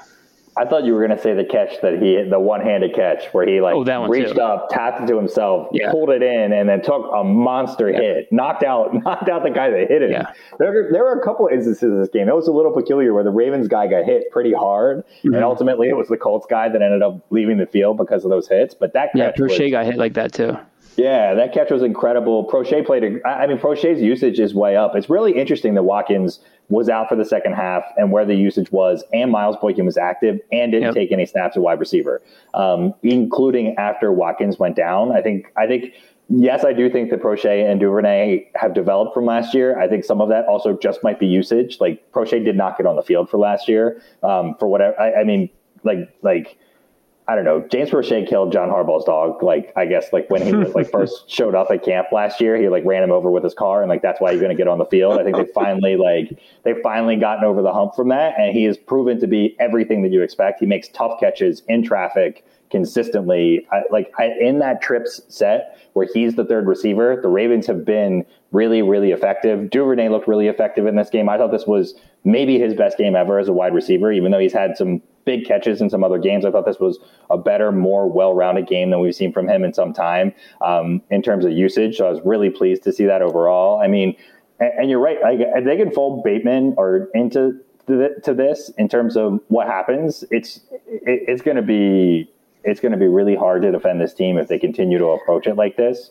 I 0.59 0.64
thought 0.64 0.84
you 0.84 0.94
were 0.94 1.07
going 1.07 1.16
to 1.16 1.22
say 1.22 1.34
the 1.34 1.44
catch 1.44 1.80
that 1.82 2.00
he, 2.00 2.22
the 2.28 2.40
one-handed 2.40 2.94
catch 2.94 3.26
where 3.32 3.46
he 3.46 3.61
like 3.61 3.74
oh, 3.74 3.84
that 3.84 4.09
reached 4.09 4.34
too. 4.36 4.40
up, 4.40 4.68
tapped 4.70 5.02
it 5.02 5.07
to 5.09 5.16
himself, 5.16 5.68
Yeah. 5.72 5.90
pulled 5.90 6.11
it 6.11 6.22
in, 6.22 6.52
and 6.52 6.66
then 6.68 6.80
took 6.82 7.11
a 7.14 7.22
monster 7.22 7.88
hit, 7.92 8.32
knocked 8.32 8.62
out, 8.62 8.94
knocked 9.04 9.28
out 9.28 9.42
the 9.42 9.50
guy 9.50 9.70
that 9.70 9.88
hit 9.88 10.02
him. 10.02 10.11
Yeah. 10.12 10.32
There, 10.59 10.88
there 10.92 11.04
were 11.04 11.20
a 11.20 11.22
couple 11.22 11.46
instances 11.48 11.82
in 11.82 12.00
this 12.00 12.09
game. 12.09 12.28
It 12.28 12.34
was 12.34 12.48
a 12.48 12.52
little 12.52 12.72
peculiar 12.72 13.12
where 13.12 13.24
the 13.24 13.30
Ravens 13.30 13.68
guy 13.68 13.86
got 13.86 14.04
hit 14.04 14.30
pretty 14.30 14.52
hard, 14.54 15.04
Mm-hmm. 15.22 15.34
and 15.34 15.44
ultimately 15.44 15.88
it 15.88 15.96
was 15.96 16.09
the 16.09 16.16
Colts 16.16 16.46
guy 16.48 16.68
that 16.68 16.80
ended 16.82 17.02
up 17.02 17.24
leaving 17.30 17.59
the 17.59 17.66
field 17.66 17.96
because 17.98 18.24
of 18.24 18.30
those 18.30 18.48
hits. 18.48 18.74
But 18.74 18.92
that 18.94 19.11
Yeah, 19.14 19.32
Proche 19.32 19.70
got 19.70 19.84
hit 19.86 19.96
like 19.96 20.14
that 20.14 20.32
too. 20.32 20.57
yeah, 20.96 21.34
that 21.34 21.52
catch 21.52 21.70
was 21.70 21.82
incredible. 21.82 22.48
Proche 22.50 22.84
played. 22.86 23.04
A, 23.04 23.28
I 23.28 23.42
I 23.42 23.46
mean, 23.46 23.59
Proche's 23.59 24.00
usage 24.00 24.40
is 24.40 24.54
way 24.54 24.76
up. 24.76 24.96
It's 24.96 25.11
really 25.11 25.32
interesting 25.38 25.74
that 25.74 25.82
Watkins 25.82 26.40
was 26.68 26.88
out 26.88 27.08
for 27.08 27.16
the 27.16 27.24
second 27.24 27.54
half 27.54 27.84
and 27.96 28.10
where 28.10 28.24
the 28.24 28.34
usage 28.34 28.72
was, 28.72 29.04
and 29.12 29.30
Miles 29.30 29.56
Boykin 29.56 29.86
was 29.86 29.96
active 29.96 30.40
and 30.50 30.72
didn't 30.72 30.86
Yep. 30.86 30.94
take 30.94 31.12
any 31.12 31.24
snaps 31.26 31.56
at 31.56 31.62
wide 31.62 31.78
receiver, 31.78 32.20
um, 32.54 32.92
including 33.02 33.74
after 33.76 34.12
Watkins 34.12 34.58
went 34.58 34.76
down. 34.76 35.12
I 35.12 35.20
think. 35.22 35.52
I 35.56 35.66
think. 35.66 35.92
Yes, 36.28 36.64
I 36.64 36.72
do 36.72 36.90
think 36.90 37.10
that 37.10 37.22
Proche 37.22 37.70
and 37.70 37.78
Duvernay 37.78 38.50
have 38.56 38.74
developed 38.74 39.14
from 39.14 39.26
last 39.26 39.54
year. 39.54 39.78
I 39.78 39.86
think 39.86 40.04
some 40.04 40.20
of 40.20 40.28
that 40.30 40.44
also 40.46 40.76
just 40.76 41.04
might 41.04 41.20
be 41.20 41.26
usage. 41.28 41.78
Like 41.80 42.10
Proche 42.10 42.44
did 42.44 42.56
not 42.56 42.76
get 42.76 42.84
on 42.84 42.96
the 42.96 43.02
field 43.02 43.30
for 43.30 43.38
last 43.38 43.68
year 43.68 44.02
um, 44.24 44.56
for 44.58 44.66
whatever. 44.66 45.00
I, 45.00 45.20
I 45.20 45.24
mean, 45.24 45.48
like 45.84 45.98
like. 46.22 46.58
I 47.29 47.35
don't 47.35 47.45
know. 47.45 47.66
James 47.68 47.91
Proche 47.91 48.29
killed 48.29 48.53
John 48.53 48.68
Harbaugh's 48.68 49.05
dog. 49.05 49.43
Like, 49.43 49.72
I 49.74 49.85
guess, 49.85 50.12
like 50.12 50.31
when 50.31 50.43
he 50.43 50.55
was 50.55 50.74
like 50.77 50.89
first 50.91 51.24
showed 51.31 51.57
up 51.57 51.70
at 51.72 51.83
camp 51.85 52.09
last 52.12 52.41
year, 52.41 52.57
he 52.57 52.68
like 52.68 52.85
ran 52.85 53.03
him 53.03 53.11
over 53.11 53.31
with 53.31 53.43
his 53.43 53.55
car, 53.55 53.83
and 53.83 53.89
like 53.89 54.01
that's 54.01 54.20
why 54.20 54.31
he's 54.31 54.41
going 54.41 54.57
to 54.57 54.57
get 54.57 54.68
on 54.68 54.79
the 54.79 54.85
field. 54.85 55.18
I 55.18 55.24
think 55.24 55.37
they 55.37 55.53
finally 55.53 55.97
like 55.97 56.39
they 56.62 56.74
finally 56.83 57.16
gotten 57.16 57.45
over 57.45 57.62
the 57.62 57.72
hump 57.72 57.97
from 57.97 58.11
that, 58.11 58.39
and 58.39 58.57
he 58.57 58.64
has 58.64 58.77
proven 58.77 59.18
to 59.20 59.27
be 59.27 59.57
everything 59.59 60.03
that 60.03 60.12
you 60.12 60.22
expect. 60.22 60.61
He 60.61 60.66
makes 60.66 60.89
tough 60.89 61.18
catches 61.18 61.62
in 61.66 61.83
traffic 61.83 62.45
consistently. 62.70 63.66
I, 63.72 63.83
like 63.91 64.12
I, 64.18 64.33
in 64.41 64.61
that 64.61 64.81
trips 64.81 65.20
set 65.29 65.79
where 65.95 66.07
he's 66.12 66.37
the 66.37 66.45
third 66.45 66.68
receiver, 66.68 67.18
the 67.20 67.29
Ravens 67.29 67.66
have 67.66 67.85
been 67.85 68.24
really, 68.53 68.83
really 68.83 69.11
effective. 69.11 69.70
Duvernay 69.70 70.11
looked 70.11 70.29
really 70.29 70.47
effective 70.47 70.87
in 70.87 70.95
this 70.95 71.11
game. 71.11 71.29
I 71.29 71.39
thought 71.39 71.51
this 71.51 71.66
was 71.66 71.95
maybe 72.22 72.59
his 72.59 72.74
best 72.74 72.99
game 72.99 73.16
ever 73.16 73.41
as 73.41 73.49
a 73.49 73.53
wide 73.53 73.74
receiver, 73.74 74.12
even 74.12 74.31
though 74.31 74.39
he's 74.39 74.53
had 74.53 74.77
some 74.77 75.03
big 75.27 75.45
catches 75.45 75.83
in 75.83 75.91
some 75.91 76.03
other 76.03 76.18
games. 76.18 76.47
I 76.47 76.51
thought 76.51 76.64
this 76.64 76.81
was 76.81 76.99
a 77.29 77.37
better, 77.37 77.70
more 77.70 78.09
well-rounded 78.11 78.66
game 78.66 78.89
than 78.89 79.01
we've 79.01 79.14
seen 79.14 79.33
from 79.33 79.47
him 79.47 79.62
in 79.62 79.74
some 79.74 79.93
time 79.93 80.33
um, 80.62 81.03
in 81.11 81.20
terms 81.20 81.45
of 81.45 81.53
usage. 81.53 81.99
So 81.99 82.07
I 82.07 82.11
was 82.11 82.20
really 82.24 82.49
pleased 82.49 82.83
to 82.85 82.93
see 82.93 83.05
that 83.05 83.20
overall. 83.20 83.83
I 83.83 83.89
mean, 83.89 84.16
and, 84.59 84.72
and 84.79 84.91
you're 84.91 85.01
right. 85.01 85.20
Like, 85.20 85.41
if 85.41 85.64
they 85.66 85.77
can 85.77 85.91
fold 85.91 86.24
Bateman 86.24 86.74
or 86.79 87.11
into 87.12 87.61
to, 87.89 88.35
this 88.35 88.70
in 88.79 88.89
terms 88.89 89.16
of 89.16 89.41
what 89.49 89.66
happens, 89.66 90.24
it's 90.31 90.61
it, 90.87 91.22
it's 91.29 91.43
going 91.43 91.57
to 91.57 91.62
be 91.62 92.31
it's 92.64 92.81
going 92.81 92.93
to 92.93 92.99
be 92.99 93.07
really 93.07 93.37
hard 93.37 93.62
to 93.62 93.70
defend 93.70 94.01
this 94.01 94.14
team 94.14 94.39
if 94.39 94.49
they 94.49 94.59
continue 94.59 94.99
to 94.99 95.07
approach 95.07 95.47
it 95.47 95.55
like 95.55 95.77
this. 95.77 96.11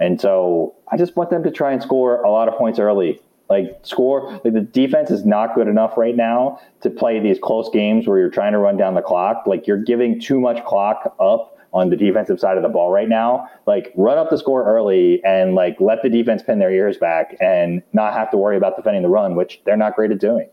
And 0.00 0.20
so 0.20 0.74
I 0.90 0.96
just 0.96 1.14
want 1.14 1.30
them 1.30 1.44
to 1.44 1.50
try 1.50 1.72
and 1.72 1.80
score 1.80 2.22
a 2.22 2.30
lot 2.30 2.48
of 2.48 2.54
points 2.54 2.80
early. 2.80 3.20
Like 3.52 3.78
score, 3.82 4.40
like 4.44 4.54
the 4.54 4.62
defense 4.62 5.10
is 5.10 5.26
not 5.26 5.54
good 5.54 5.68
enough 5.68 5.98
right 5.98 6.16
now 6.16 6.58
to 6.80 6.88
play 6.88 7.20
these 7.20 7.38
close 7.38 7.68
games 7.70 8.08
where 8.08 8.18
you're 8.18 8.30
trying 8.30 8.52
to 8.52 8.58
run 8.58 8.78
down 8.78 8.94
the 8.94 9.02
clock. 9.02 9.44
Like 9.46 9.66
you're 9.66 9.82
giving 9.82 10.18
too 10.18 10.40
much 10.40 10.64
clock 10.64 11.14
up 11.20 11.58
on 11.74 11.90
the 11.90 11.96
defensive 11.96 12.40
side 12.40 12.56
of 12.56 12.62
the 12.62 12.70
ball 12.70 12.90
right 12.90 13.10
now. 13.10 13.46
Like 13.66 13.92
run 13.94 14.16
up 14.16 14.30
the 14.30 14.38
score 14.38 14.64
early 14.64 15.22
and 15.22 15.54
like 15.54 15.76
let 15.80 16.02
the 16.02 16.08
defense 16.08 16.42
pin 16.42 16.60
their 16.60 16.72
ears 16.72 16.96
back 16.96 17.36
and 17.42 17.82
not 17.92 18.14
have 18.14 18.30
to 18.30 18.38
worry 18.38 18.56
about 18.56 18.76
defending 18.76 19.02
the 19.02 19.10
run, 19.10 19.36
which 19.36 19.60
they're 19.66 19.76
not 19.76 19.96
great 19.96 20.10
at 20.10 20.18
doing. 20.18 20.48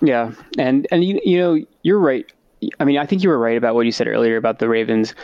Yeah, 0.00 0.32
and 0.58 0.86
and 0.90 1.04
you 1.04 1.20
you 1.24 1.38
know 1.38 1.62
you're 1.82 1.98
right. 1.98 2.30
I 2.80 2.84
mean, 2.84 2.96
I 2.96 3.04
think 3.04 3.22
you 3.22 3.28
were 3.28 3.38
right 3.38 3.56
about 3.58 3.74
what 3.74 3.84
you 3.84 3.92
said 3.92 4.08
earlier 4.08 4.38
about 4.38 4.60
the 4.60 4.68
Ravens 4.68 5.14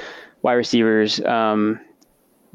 wide 0.42 0.54
receivers. 0.54 1.18
Um, 1.24 1.80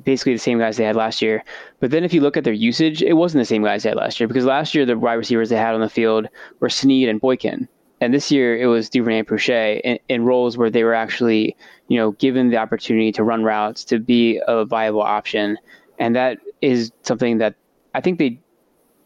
basically 0.03 0.33
the 0.33 0.39
same 0.39 0.59
guys 0.59 0.77
they 0.77 0.83
had 0.83 0.95
last 0.95 1.21
year. 1.21 1.43
But 1.79 1.91
then 1.91 2.03
if 2.03 2.13
you 2.13 2.21
look 2.21 2.37
at 2.37 2.43
their 2.43 2.53
usage, 2.53 3.01
it 3.01 3.13
wasn't 3.13 3.41
the 3.41 3.45
same 3.45 3.63
guys 3.63 3.83
they 3.83 3.89
had 3.89 3.97
last 3.97 4.19
year 4.19 4.27
because 4.27 4.45
last 4.45 4.75
year 4.75 4.85
the 4.85 4.97
wide 4.97 5.13
receivers 5.13 5.49
they 5.49 5.55
had 5.55 5.75
on 5.75 5.81
the 5.81 5.89
field 5.89 6.27
were 6.59 6.69
Snead 6.69 7.09
and 7.09 7.21
Boykin. 7.21 7.67
And 7.99 8.13
this 8.13 8.31
year 8.31 8.57
it 8.57 8.67
was 8.67 8.89
Duvernay 8.89 9.19
and 9.19 9.27
Proche 9.27 9.81
in, 9.83 9.97
in 10.07 10.25
roles 10.25 10.57
where 10.57 10.69
they 10.69 10.83
were 10.83 10.93
actually, 10.93 11.55
you 11.87 11.97
know, 11.97 12.11
given 12.11 12.49
the 12.49 12.57
opportunity 12.57 13.11
to 13.13 13.23
run 13.23 13.43
routes, 13.43 13.83
to 13.85 13.99
be 13.99 14.39
a 14.47 14.65
viable 14.65 15.01
option. 15.01 15.57
And 15.97 16.15
that 16.15 16.37
is 16.61 16.91
something 17.01 17.39
that 17.39 17.55
I 17.95 18.01
think 18.01 18.19
they 18.19 18.39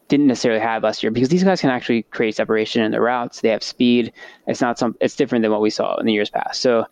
didn't 0.10 0.28
necessarily 0.28 0.60
have 0.60 0.84
last 0.84 1.02
year 1.02 1.12
because 1.12 1.30
these 1.30 1.46
guys 1.46 1.62
can 1.62 1.70
actually 1.70 2.04
create 2.04 2.36
separation 2.36 2.84
in 2.84 2.92
their 2.92 3.02
routes. 3.02 3.40
They 3.40 3.48
have 3.50 3.64
speed. 3.64 4.12
It's 4.46 4.60
not 4.60 4.78
some. 4.78 4.98
It's 5.00 5.16
different 5.16 5.44
than 5.44 5.52
what 5.52 5.62
we 5.62 5.70
saw 5.70 5.96
in 5.96 6.06
the 6.06 6.12
years 6.12 6.30
past. 6.30 6.60
So 6.62 6.86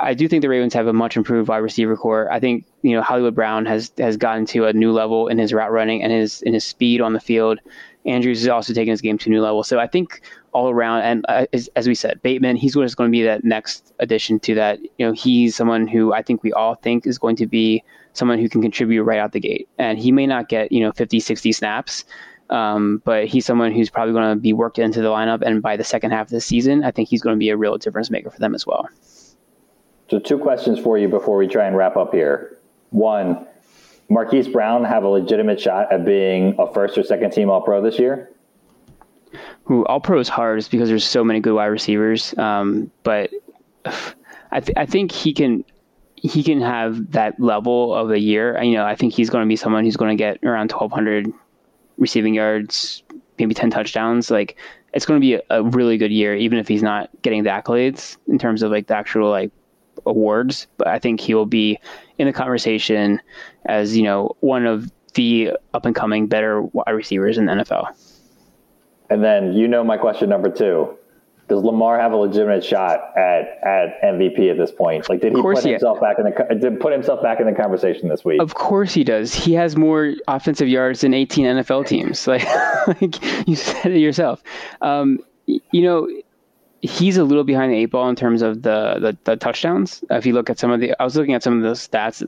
I 0.00 0.14
do 0.14 0.28
think 0.28 0.42
the 0.42 0.48
Ravens 0.48 0.74
have 0.74 0.86
a 0.86 0.92
much 0.92 1.16
improved 1.16 1.48
wide 1.48 1.58
receiver 1.58 1.96
corps. 1.96 2.30
I 2.32 2.40
think 2.40 2.64
you 2.82 2.92
know 2.92 3.02
Hollywood 3.02 3.34
Brown 3.34 3.66
has 3.66 3.92
has 3.98 4.16
gotten 4.16 4.46
to 4.46 4.66
a 4.66 4.72
new 4.72 4.92
level 4.92 5.28
in 5.28 5.38
his 5.38 5.52
route 5.52 5.72
running 5.72 6.02
and 6.02 6.12
his 6.12 6.42
in 6.42 6.54
his 6.54 6.64
speed 6.64 7.00
on 7.00 7.12
the 7.12 7.20
field. 7.20 7.60
Andrews 8.06 8.42
is 8.42 8.48
also 8.48 8.74
taking 8.74 8.90
his 8.90 9.00
game 9.00 9.16
to 9.18 9.30
a 9.30 9.32
new 9.32 9.40
level. 9.40 9.64
So 9.64 9.78
I 9.78 9.86
think 9.86 10.20
all 10.52 10.68
around, 10.68 11.02
and 11.02 11.24
uh, 11.28 11.46
as, 11.52 11.68
as 11.74 11.88
we 11.88 11.94
said, 11.94 12.20
Bateman, 12.22 12.56
he's 12.56 12.74
just 12.74 12.96
going 12.96 13.10
to 13.10 13.12
be 13.12 13.22
that 13.22 13.44
next 13.44 13.94
addition 13.98 14.38
to 14.40 14.54
that. 14.56 14.78
You 14.98 15.06
know, 15.06 15.12
he's 15.12 15.56
someone 15.56 15.86
who 15.86 16.12
I 16.12 16.22
think 16.22 16.42
we 16.42 16.52
all 16.52 16.74
think 16.74 17.06
is 17.06 17.18
going 17.18 17.36
to 17.36 17.46
be 17.46 17.82
someone 18.12 18.38
who 18.38 18.48
can 18.48 18.62
contribute 18.62 19.02
right 19.04 19.18
out 19.18 19.32
the 19.32 19.40
gate. 19.40 19.68
And 19.78 19.98
he 19.98 20.12
may 20.12 20.26
not 20.26 20.48
get, 20.48 20.70
you 20.70 20.80
know, 20.80 20.92
50, 20.92 21.18
60 21.18 21.52
snaps, 21.52 22.04
um, 22.50 23.02
but 23.04 23.26
he's 23.26 23.44
someone 23.44 23.72
who's 23.72 23.90
probably 23.90 24.12
going 24.12 24.36
to 24.36 24.40
be 24.40 24.52
worked 24.52 24.78
into 24.78 25.02
the 25.02 25.08
lineup. 25.08 25.42
And 25.42 25.60
by 25.62 25.76
the 25.76 25.84
second 25.84 26.12
half 26.12 26.26
of 26.26 26.30
the 26.30 26.40
season, 26.40 26.84
I 26.84 26.90
think 26.90 27.08
he's 27.08 27.22
going 27.22 27.34
to 27.34 27.38
be 27.38 27.48
a 27.48 27.56
real 27.56 27.76
difference 27.78 28.10
maker 28.10 28.30
for 28.30 28.38
them 28.38 28.54
as 28.54 28.66
well. 28.66 28.88
So, 30.14 30.20
two 30.20 30.38
questions 30.38 30.78
for 30.78 30.96
you 30.96 31.08
before 31.08 31.36
we 31.36 31.48
try 31.48 31.66
and 31.66 31.76
wrap 31.76 31.96
up 31.96 32.14
here. 32.14 32.56
One, 32.90 33.48
Marquise 34.08 34.46
Brown 34.46 34.84
have 34.84 35.02
a 35.02 35.08
legitimate 35.08 35.60
shot 35.60 35.92
at 35.92 36.04
being 36.04 36.54
a 36.56 36.72
first 36.72 36.96
or 36.96 37.02
second 37.02 37.32
team 37.32 37.50
All 37.50 37.60
Pro 37.60 37.82
this 37.82 37.98
year? 37.98 38.30
Who 39.64 39.84
all 39.86 39.98
pro 39.98 40.20
is 40.20 40.28
hard 40.28 40.60
is 40.60 40.68
because 40.68 40.88
there's 40.88 41.04
so 41.04 41.24
many 41.24 41.40
good 41.40 41.54
wide 41.54 41.66
receivers. 41.66 42.32
Um, 42.38 42.92
but 43.02 43.32
I, 44.52 44.60
th- 44.60 44.76
I 44.76 44.86
think 44.86 45.10
he 45.10 45.32
can 45.32 45.64
he 46.14 46.44
can 46.44 46.60
have 46.60 47.10
that 47.10 47.40
level 47.40 47.92
of 47.92 48.12
a 48.12 48.20
year. 48.20 48.62
You 48.62 48.74
know, 48.74 48.84
I 48.84 48.94
think 48.94 49.14
he's 49.14 49.30
going 49.30 49.42
to 49.42 49.48
be 49.48 49.56
someone 49.56 49.82
who's 49.82 49.96
going 49.96 50.16
to 50.16 50.22
get 50.22 50.38
around 50.44 50.70
1,200 50.70 51.32
receiving 51.98 52.34
yards, 52.34 53.02
maybe 53.40 53.52
10 53.52 53.68
touchdowns. 53.70 54.30
Like 54.30 54.58
it's 54.92 55.06
going 55.06 55.20
to 55.20 55.20
be 55.20 55.34
a, 55.34 55.42
a 55.50 55.64
really 55.64 55.98
good 55.98 56.12
year, 56.12 56.36
even 56.36 56.60
if 56.60 56.68
he's 56.68 56.84
not 56.84 57.10
getting 57.22 57.42
the 57.42 57.50
accolades 57.50 58.16
in 58.28 58.38
terms 58.38 58.62
of 58.62 58.70
like 58.70 58.86
the 58.86 58.94
actual 58.94 59.28
like 59.28 59.50
awards. 60.06 60.66
But 60.76 60.88
I 60.88 60.98
think 60.98 61.20
he 61.20 61.34
will 61.34 61.46
be 61.46 61.78
in 62.18 62.26
the 62.26 62.32
conversation 62.32 63.20
as 63.66 63.96
you 63.96 64.02
know 64.02 64.36
one 64.40 64.66
of 64.66 64.90
the 65.14 65.52
up 65.72 65.86
and 65.86 65.94
coming 65.94 66.26
better 66.26 66.62
wide 66.62 66.90
receivers 66.90 67.38
in 67.38 67.46
the 67.46 67.52
NFL. 67.52 67.86
And 69.10 69.22
then 69.22 69.52
you 69.52 69.68
know 69.68 69.84
my 69.84 69.96
question 69.96 70.28
number 70.28 70.50
two. 70.50 70.96
Does 71.46 71.62
Lamar 71.62 72.00
have 72.00 72.12
a 72.12 72.16
legitimate 72.16 72.64
shot 72.64 73.00
at, 73.18 73.58
at 73.62 74.00
MVP 74.02 74.50
at 74.50 74.56
this 74.56 74.70
point? 74.70 75.10
Like, 75.10 75.20
did 75.20 75.34
he 75.34 75.42
put 75.42 75.62
he- 75.62 75.72
himself 75.72 76.00
back 76.00 76.18
in 76.18 76.24
the 76.24 76.54
did 76.58 76.80
put 76.80 76.90
himself 76.90 77.22
back 77.22 77.38
in 77.38 77.46
the 77.46 77.52
conversation 77.52 78.08
this 78.08 78.24
week? 78.24 78.40
Of 78.40 78.54
course 78.54 78.94
he 78.94 79.04
does. 79.04 79.34
He 79.34 79.52
has 79.52 79.76
more 79.76 80.14
offensive 80.26 80.68
yards 80.68 81.02
than 81.02 81.12
18 81.12 81.44
NFL 81.44 81.86
teams. 81.86 82.26
Like, 82.34 82.46
like 83.02 83.46
you 83.48 83.56
said 83.56 83.92
it 83.92 83.98
yourself. 83.98 84.42
Um, 84.80 85.20
you 85.46 85.82
know, 85.82 86.08
he's 86.84 87.16
a 87.16 87.24
little 87.24 87.44
behind 87.44 87.72
the 87.72 87.76
eight 87.76 87.86
ball 87.86 88.08
in 88.10 88.14
terms 88.14 88.42
of 88.42 88.62
the, 88.62 88.98
the, 89.00 89.16
the 89.24 89.36
touchdowns. 89.36 90.04
If 90.10 90.26
you 90.26 90.34
look 90.34 90.50
at 90.50 90.58
some 90.58 90.70
of 90.70 90.80
the, 90.80 90.94
I 91.00 91.04
was 91.04 91.16
looking 91.16 91.32
at 91.32 91.42
some 91.42 91.56
of 91.56 91.62
the 91.62 91.70
stats. 91.70 92.26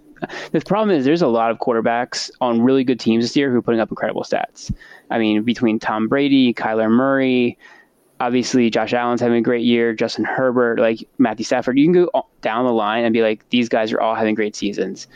The 0.52 0.60
problem 0.62 0.96
is 0.96 1.04
there's 1.04 1.20
a 1.20 1.28
lot 1.28 1.50
of 1.50 1.58
quarterbacks 1.58 2.30
on 2.40 2.62
really 2.62 2.82
good 2.82 2.98
teams 2.98 3.24
this 3.24 3.36
year 3.36 3.50
who 3.50 3.58
are 3.58 3.62
putting 3.62 3.80
up 3.80 3.90
incredible 3.90 4.22
stats. 4.22 4.72
I 5.10 5.18
mean, 5.18 5.42
between 5.42 5.78
Tom 5.78 6.08
Brady, 6.08 6.54
Kyler 6.54 6.90
Murray, 6.90 7.58
obviously 8.18 8.70
Josh 8.70 8.94
Allen's 8.94 9.20
having 9.20 9.36
a 9.36 9.42
great 9.42 9.64
year, 9.64 9.92
Justin 9.92 10.24
Herbert, 10.24 10.78
like 10.78 11.06
Matthew 11.18 11.44
Stafford. 11.44 11.78
You 11.78 11.84
can 11.84 11.92
go 11.92 12.26
down 12.40 12.64
the 12.64 12.72
line 12.72 13.04
and 13.04 13.12
be 13.12 13.20
like, 13.20 13.46
these 13.50 13.68
guys 13.68 13.92
are 13.92 14.00
all 14.00 14.14
having 14.14 14.34
great 14.34 14.56
seasons. 14.56 15.06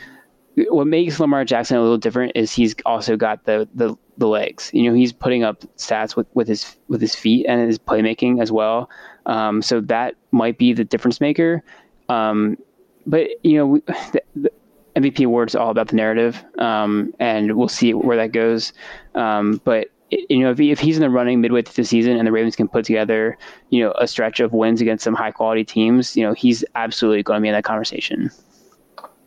What 0.55 0.85
makes 0.85 1.19
Lamar 1.19 1.45
Jackson 1.45 1.77
a 1.77 1.81
little 1.81 1.97
different 1.97 2.33
is 2.35 2.51
he's 2.51 2.75
also 2.85 3.15
got 3.15 3.45
the 3.45 3.67
the, 3.73 3.95
the 4.17 4.27
legs. 4.27 4.69
You 4.73 4.83
know, 4.83 4.93
he's 4.93 5.13
putting 5.13 5.43
up 5.43 5.61
stats 5.77 6.15
with, 6.15 6.27
with 6.35 6.47
his 6.47 6.75
with 6.89 7.01
his 7.01 7.15
feet 7.15 7.45
and 7.47 7.65
his 7.65 7.79
playmaking 7.79 8.41
as 8.41 8.51
well. 8.51 8.89
Um, 9.25 9.61
so 9.61 9.81
that 9.81 10.15
might 10.31 10.57
be 10.57 10.73
the 10.73 10.83
difference 10.83 11.21
maker. 11.21 11.63
Um, 12.09 12.57
but 13.05 13.29
you 13.43 13.57
know, 13.57 13.81
the, 14.11 14.21
the 14.35 14.51
MVP 14.95 15.25
award 15.25 15.49
is 15.49 15.55
all 15.55 15.69
about 15.69 15.89
the 15.89 15.95
narrative, 15.95 16.43
um, 16.57 17.13
and 17.19 17.57
we'll 17.57 17.69
see 17.69 17.93
where 17.93 18.17
that 18.17 18.31
goes. 18.31 18.73
Um, 19.15 19.61
but 19.63 19.87
you 20.11 20.39
know, 20.39 20.51
if, 20.51 20.57
he, 20.57 20.71
if 20.71 20.79
he's 20.79 20.97
in 20.97 21.01
the 21.01 21.09
running 21.09 21.39
midway 21.39 21.61
through 21.61 21.83
the 21.83 21.87
season 21.87 22.17
and 22.17 22.27
the 22.27 22.31
Ravens 22.31 22.55
can 22.55 22.67
put 22.67 22.83
together, 22.83 23.37
you 23.69 23.81
know, 23.81 23.93
a 23.97 24.07
stretch 24.07 24.41
of 24.41 24.51
wins 24.51 24.81
against 24.81 25.03
some 25.05 25.13
high 25.13 25.31
quality 25.31 25.63
teams, 25.63 26.17
you 26.17 26.23
know, 26.23 26.33
he's 26.33 26.65
absolutely 26.75 27.23
going 27.23 27.37
to 27.37 27.41
be 27.41 27.47
in 27.47 27.53
that 27.53 27.63
conversation. 27.63 28.29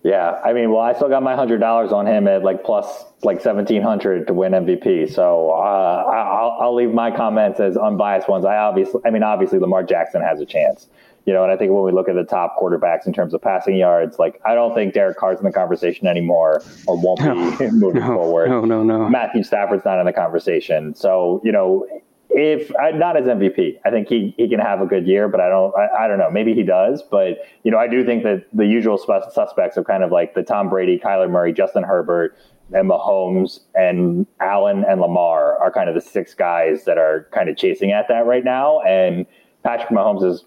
Yeah, 0.05 0.39
I 0.45 0.53
mean, 0.53 0.71
well, 0.71 0.83
I 0.83 0.93
still 0.93 1.09
got 1.09 1.23
my 1.23 1.35
hundred 1.35 1.61
dollars 1.61 1.91
on 1.91 2.07
him 2.07 2.29
at 2.29 2.43
like 2.45 2.63
plus 2.63 3.07
like 3.23 3.41
seventeen 3.41 3.81
hundred 3.81 4.27
to 4.27 4.35
win 4.35 4.53
MVP. 4.53 5.11
So 5.11 5.51
uh, 5.51 6.05
I'll, 6.07 6.59
I'll 6.61 6.75
leave 6.75 6.93
my 6.93 7.11
comments 7.11 7.59
as 7.59 7.79
unbiased 7.79 8.29
ones. 8.29 8.45
I 8.45 8.59
obviously, 8.59 9.01
I 9.07 9.11
mean, 9.11 9.23
obviously 9.23 9.59
Lamar 9.59 9.83
Jackson 9.83 10.21
has 10.21 10.43
a 10.43 10.45
chance, 10.45 10.89
you 11.25 11.33
know, 11.33 11.43
and 11.43 11.51
I 11.51 11.57
think 11.57 11.73
when 11.73 11.85
we 11.85 11.91
look 11.91 12.11
at 12.11 12.17
the 12.17 12.25
top 12.25 12.59
quarterbacks 12.61 13.07
in 13.07 13.15
terms 13.15 13.33
of 13.33 13.41
passing 13.41 13.77
yards, 13.77 14.19
like 14.19 14.39
I 14.45 14.55
don't 14.55 14.75
think 14.75 14.93
Derek 14.93 15.17
Carr's 15.17 15.39
in 15.39 15.47
the 15.47 15.53
conversation 15.53 16.07
anymore, 16.07 16.63
or 16.87 17.01
won't 17.01 17.21
be 17.21 17.25
no, 17.25 17.35
moving 17.73 18.03
no, 18.03 18.09
forward. 18.09 18.51
No, 18.51 18.61
no, 18.61 18.83
no. 18.83 19.09
Matthew 19.09 19.43
Stafford's 19.43 19.87
not 19.87 19.99
in 20.01 20.05
the 20.05 20.13
conversation, 20.13 20.95
so 20.95 21.41
you 21.43 21.51
know, 21.51 21.89
if 22.35 22.71
not 22.97 23.17
as 23.17 23.27
MVP, 23.27 23.79
I 23.85 23.91
think 23.91 24.09
he, 24.09 24.35
he 24.37 24.49
can 24.49 24.59
have 24.59 24.81
a 24.81 24.87
good 24.87 25.07
year, 25.07 25.29
but 25.29 25.41
I 25.41 25.49
don't 25.49 25.73
I, 25.77 26.05
I, 26.05 26.09
don't 26.09 26.19
know. 26.19 26.31
Maybe 26.31 26.53
he 26.53 26.65
does, 26.65 27.03
but 27.03 27.39
you 27.63 27.71
know 27.71 27.79
I 27.79 27.87
do 27.87 28.05
think 28.05 28.25
that 28.25 28.47
the 28.53 28.67
usual 28.67 28.99
suspects 28.99 29.79
are 29.79 29.85
kind 29.85 30.03
of 30.03 30.11
like 30.11 30.35
the 30.35 30.43
Tom 30.43 30.69
Brady, 30.69 30.99
Kyler 30.99 31.31
Murray, 31.31 31.53
Justin 31.53 31.85
Herbert, 31.85 32.37
and 32.73 32.91
Mahomes 32.91 33.61
and 33.75 34.27
Allen 34.41 34.85
and 34.89 35.01
Lamar 35.01 35.59
are 35.59 35.71
kind 35.71 35.89
of 35.89 35.95
the 35.95 36.01
six 36.01 36.35
guys 36.35 36.85
that 36.85 36.99
are 36.99 37.29
kind 37.33 37.49
of 37.49 37.57
chasing 37.57 37.93
at 37.93 38.09
that 38.09 38.27
right 38.27 38.45
now. 38.45 38.81
And 38.81 39.27
Patrick 39.63 39.91
Mahomes 39.91 40.25
is 40.25 40.45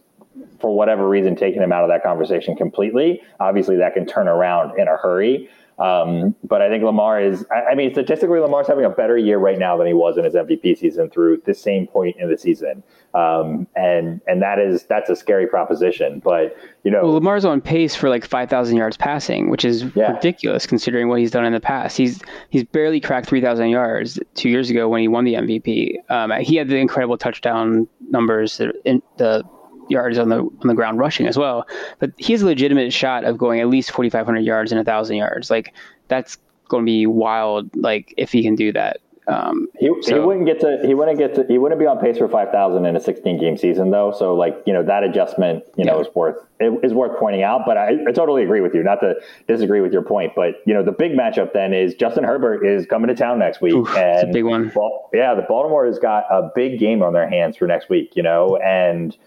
for 0.59 0.75
whatever 0.75 1.07
reason 1.07 1.35
taking 1.35 1.61
him 1.61 1.71
out 1.71 1.83
of 1.83 1.89
that 1.89 2.03
conversation 2.03 2.55
completely. 2.55 3.21
Obviously, 3.39 3.77
that 3.77 3.93
can 3.93 4.05
turn 4.05 4.27
around 4.27 4.77
in 4.77 4.87
a 4.87 4.97
hurry. 4.97 5.49
Um, 5.79 6.35
but 6.43 6.61
I 6.61 6.69
think 6.69 6.83
Lamar 6.83 7.21
is, 7.21 7.45
I, 7.51 7.71
I, 7.71 7.75
mean, 7.75 7.91
statistically, 7.91 8.39
Lamar's 8.39 8.67
having 8.67 8.85
a 8.85 8.89
better 8.89 9.15
year 9.15 9.37
right 9.37 9.59
now 9.59 9.77
than 9.77 9.85
he 9.85 9.93
was 9.93 10.17
in 10.17 10.23
his 10.23 10.33
MVP 10.33 10.77
season 10.77 11.09
through 11.09 11.43
the 11.45 11.53
same 11.53 11.85
point 11.85 12.15
in 12.17 12.29
the 12.29 12.37
season. 12.37 12.81
Um, 13.13 13.67
and, 13.75 14.19
and 14.25 14.41
that 14.41 14.57
is, 14.57 14.83
that's 14.83 15.09
a 15.09 15.15
scary 15.15 15.45
proposition. 15.45 16.19
But, 16.19 16.57
you 16.83 16.89
know, 16.89 17.03
well, 17.03 17.13
Lamar's 17.13 17.45
on 17.45 17.61
pace 17.61 17.95
for 17.95 18.09
like 18.09 18.25
5,000 18.25 18.75
yards 18.75 18.97
passing, 18.97 19.51
which 19.51 19.63
is 19.63 19.85
yeah. 19.95 20.13
ridiculous 20.13 20.65
considering 20.65 21.09
what 21.09 21.19
he's 21.19 21.31
done 21.31 21.45
in 21.45 21.53
the 21.53 21.59
past. 21.59 21.95
He's, 21.95 22.21
he's 22.49 22.63
barely 22.63 22.99
cracked 22.99 23.27
3,000 23.27 23.69
yards 23.69 24.19
two 24.33 24.49
years 24.49 24.71
ago 24.71 24.89
when 24.89 25.01
he 25.01 25.07
won 25.07 25.25
the 25.25 25.35
MVP. 25.35 25.97
Um, 26.09 26.31
he 26.41 26.55
had 26.55 26.69
the 26.69 26.77
incredible 26.77 27.19
touchdown 27.19 27.87
numbers 28.09 28.59
in 28.83 29.03
the 29.17 29.43
yards 29.89 30.17
on 30.17 30.29
the 30.29 30.39
on 30.39 30.67
the 30.67 30.73
ground 30.73 30.99
rushing 30.99 31.27
as 31.27 31.37
well. 31.37 31.67
But 31.99 32.11
he 32.17 32.33
has 32.33 32.41
a 32.41 32.45
legitimate 32.45 32.93
shot 32.93 33.23
of 33.23 33.37
going 33.37 33.59
at 33.59 33.67
least 33.67 33.91
4,500 33.91 34.39
yards 34.39 34.71
and 34.71 34.79
1,000 34.79 35.17
yards. 35.17 35.49
Like 35.49 35.73
that's 36.07 36.37
going 36.67 36.85
to 36.85 36.89
be 36.89 37.05
wild. 37.05 37.75
Like 37.75 38.13
if 38.17 38.31
he 38.31 38.43
can 38.43 38.55
do 38.55 38.71
that. 38.73 38.99
Um, 39.27 39.67
he, 39.77 39.91
so, 40.03 40.15
he 40.15 40.25
wouldn't 40.25 40.45
get 40.45 40.61
to 40.61 40.79
he 40.85 40.93
wouldn't 40.93 41.17
get 41.17 41.35
to 41.35 41.45
he 41.49 41.57
wouldn't 41.57 41.81
be 41.81 41.85
on 41.85 41.99
pace 41.99 42.17
for 42.17 42.29
five 42.29 42.49
thousand 42.49 42.85
in 42.85 42.95
a 42.95 42.99
sixteen 42.99 43.37
game 43.37 43.57
season 43.57 43.91
though. 43.91 44.13
So 44.17 44.33
like 44.33 44.63
you 44.65 44.71
know 44.71 44.83
that 44.83 45.03
adjustment 45.03 45.65
you 45.75 45.83
know 45.83 45.99
is 45.99 46.07
worth 46.15 46.37
it 46.61 46.79
is 46.81 46.93
worth 46.93 47.19
pointing 47.19 47.43
out. 47.43 47.63
But 47.65 47.77
I, 47.77 47.89
I, 48.07 48.11
totally 48.13 48.43
agree 48.43 48.61
with 48.61 48.73
you. 48.73 48.83
Not 48.83 49.01
to 49.01 49.15
disagree 49.45 49.81
with 49.81 49.91
your 49.91 50.01
point, 50.01 50.31
but 50.33 50.61
you 50.65 50.73
know 50.73 50.81
the 50.81 50.93
big 50.93 51.11
matchup 51.11 51.51
then 51.51 51.73
is 51.73 51.93
Justin 51.93 52.23
Herbert 52.23 52.65
is 52.65 52.85
coming 52.85 53.09
to 53.09 53.15
town 53.15 53.37
next 53.37 53.59
week, 53.59 53.73
Oof, 53.73 53.93
and 53.97 54.31
big 54.31 54.45
one. 54.45 54.71
Well, 54.73 55.09
yeah, 55.13 55.33
the 55.33 55.41
Baltimore 55.41 55.85
has 55.85 55.99
got 55.99 56.23
a 56.31 56.49
big 56.55 56.79
game 56.79 57.03
on 57.03 57.11
their 57.11 57.29
hands 57.29 57.57
for 57.57 57.67
next 57.67 57.89
week. 57.89 58.13
You 58.15 58.23
know 58.23 58.55
and 58.55 59.17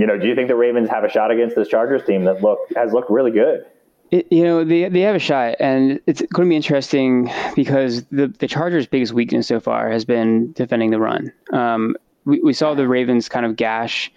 you 0.00 0.06
know, 0.06 0.16
do 0.16 0.26
you 0.26 0.34
think 0.34 0.48
the 0.48 0.56
Ravens 0.56 0.88
have 0.88 1.04
a 1.04 1.10
shot 1.10 1.30
against 1.30 1.54
this 1.54 1.68
Chargers 1.68 2.02
team 2.04 2.24
that 2.24 2.40
look 2.42 2.58
has 2.74 2.94
looked 2.94 3.10
really 3.10 3.30
good? 3.30 3.66
It, 4.10 4.26
you 4.32 4.42
know, 4.42 4.64
they 4.64 4.88
they 4.88 5.02
have 5.02 5.14
a 5.14 5.18
shot, 5.18 5.56
and 5.60 6.00
it's 6.06 6.22
going 6.32 6.48
to 6.48 6.50
be 6.50 6.56
interesting 6.56 7.30
because 7.54 8.04
the 8.06 8.28
the 8.28 8.48
Chargers' 8.48 8.86
biggest 8.86 9.12
weakness 9.12 9.46
so 9.46 9.60
far 9.60 9.90
has 9.90 10.06
been 10.06 10.52
defending 10.52 10.90
the 10.90 10.98
run. 10.98 11.30
Um, 11.52 11.96
we 12.24 12.40
we 12.40 12.54
saw 12.54 12.72
the 12.72 12.88
Ravens 12.88 13.28
kind 13.28 13.44
of 13.44 13.56
gash 13.56 14.10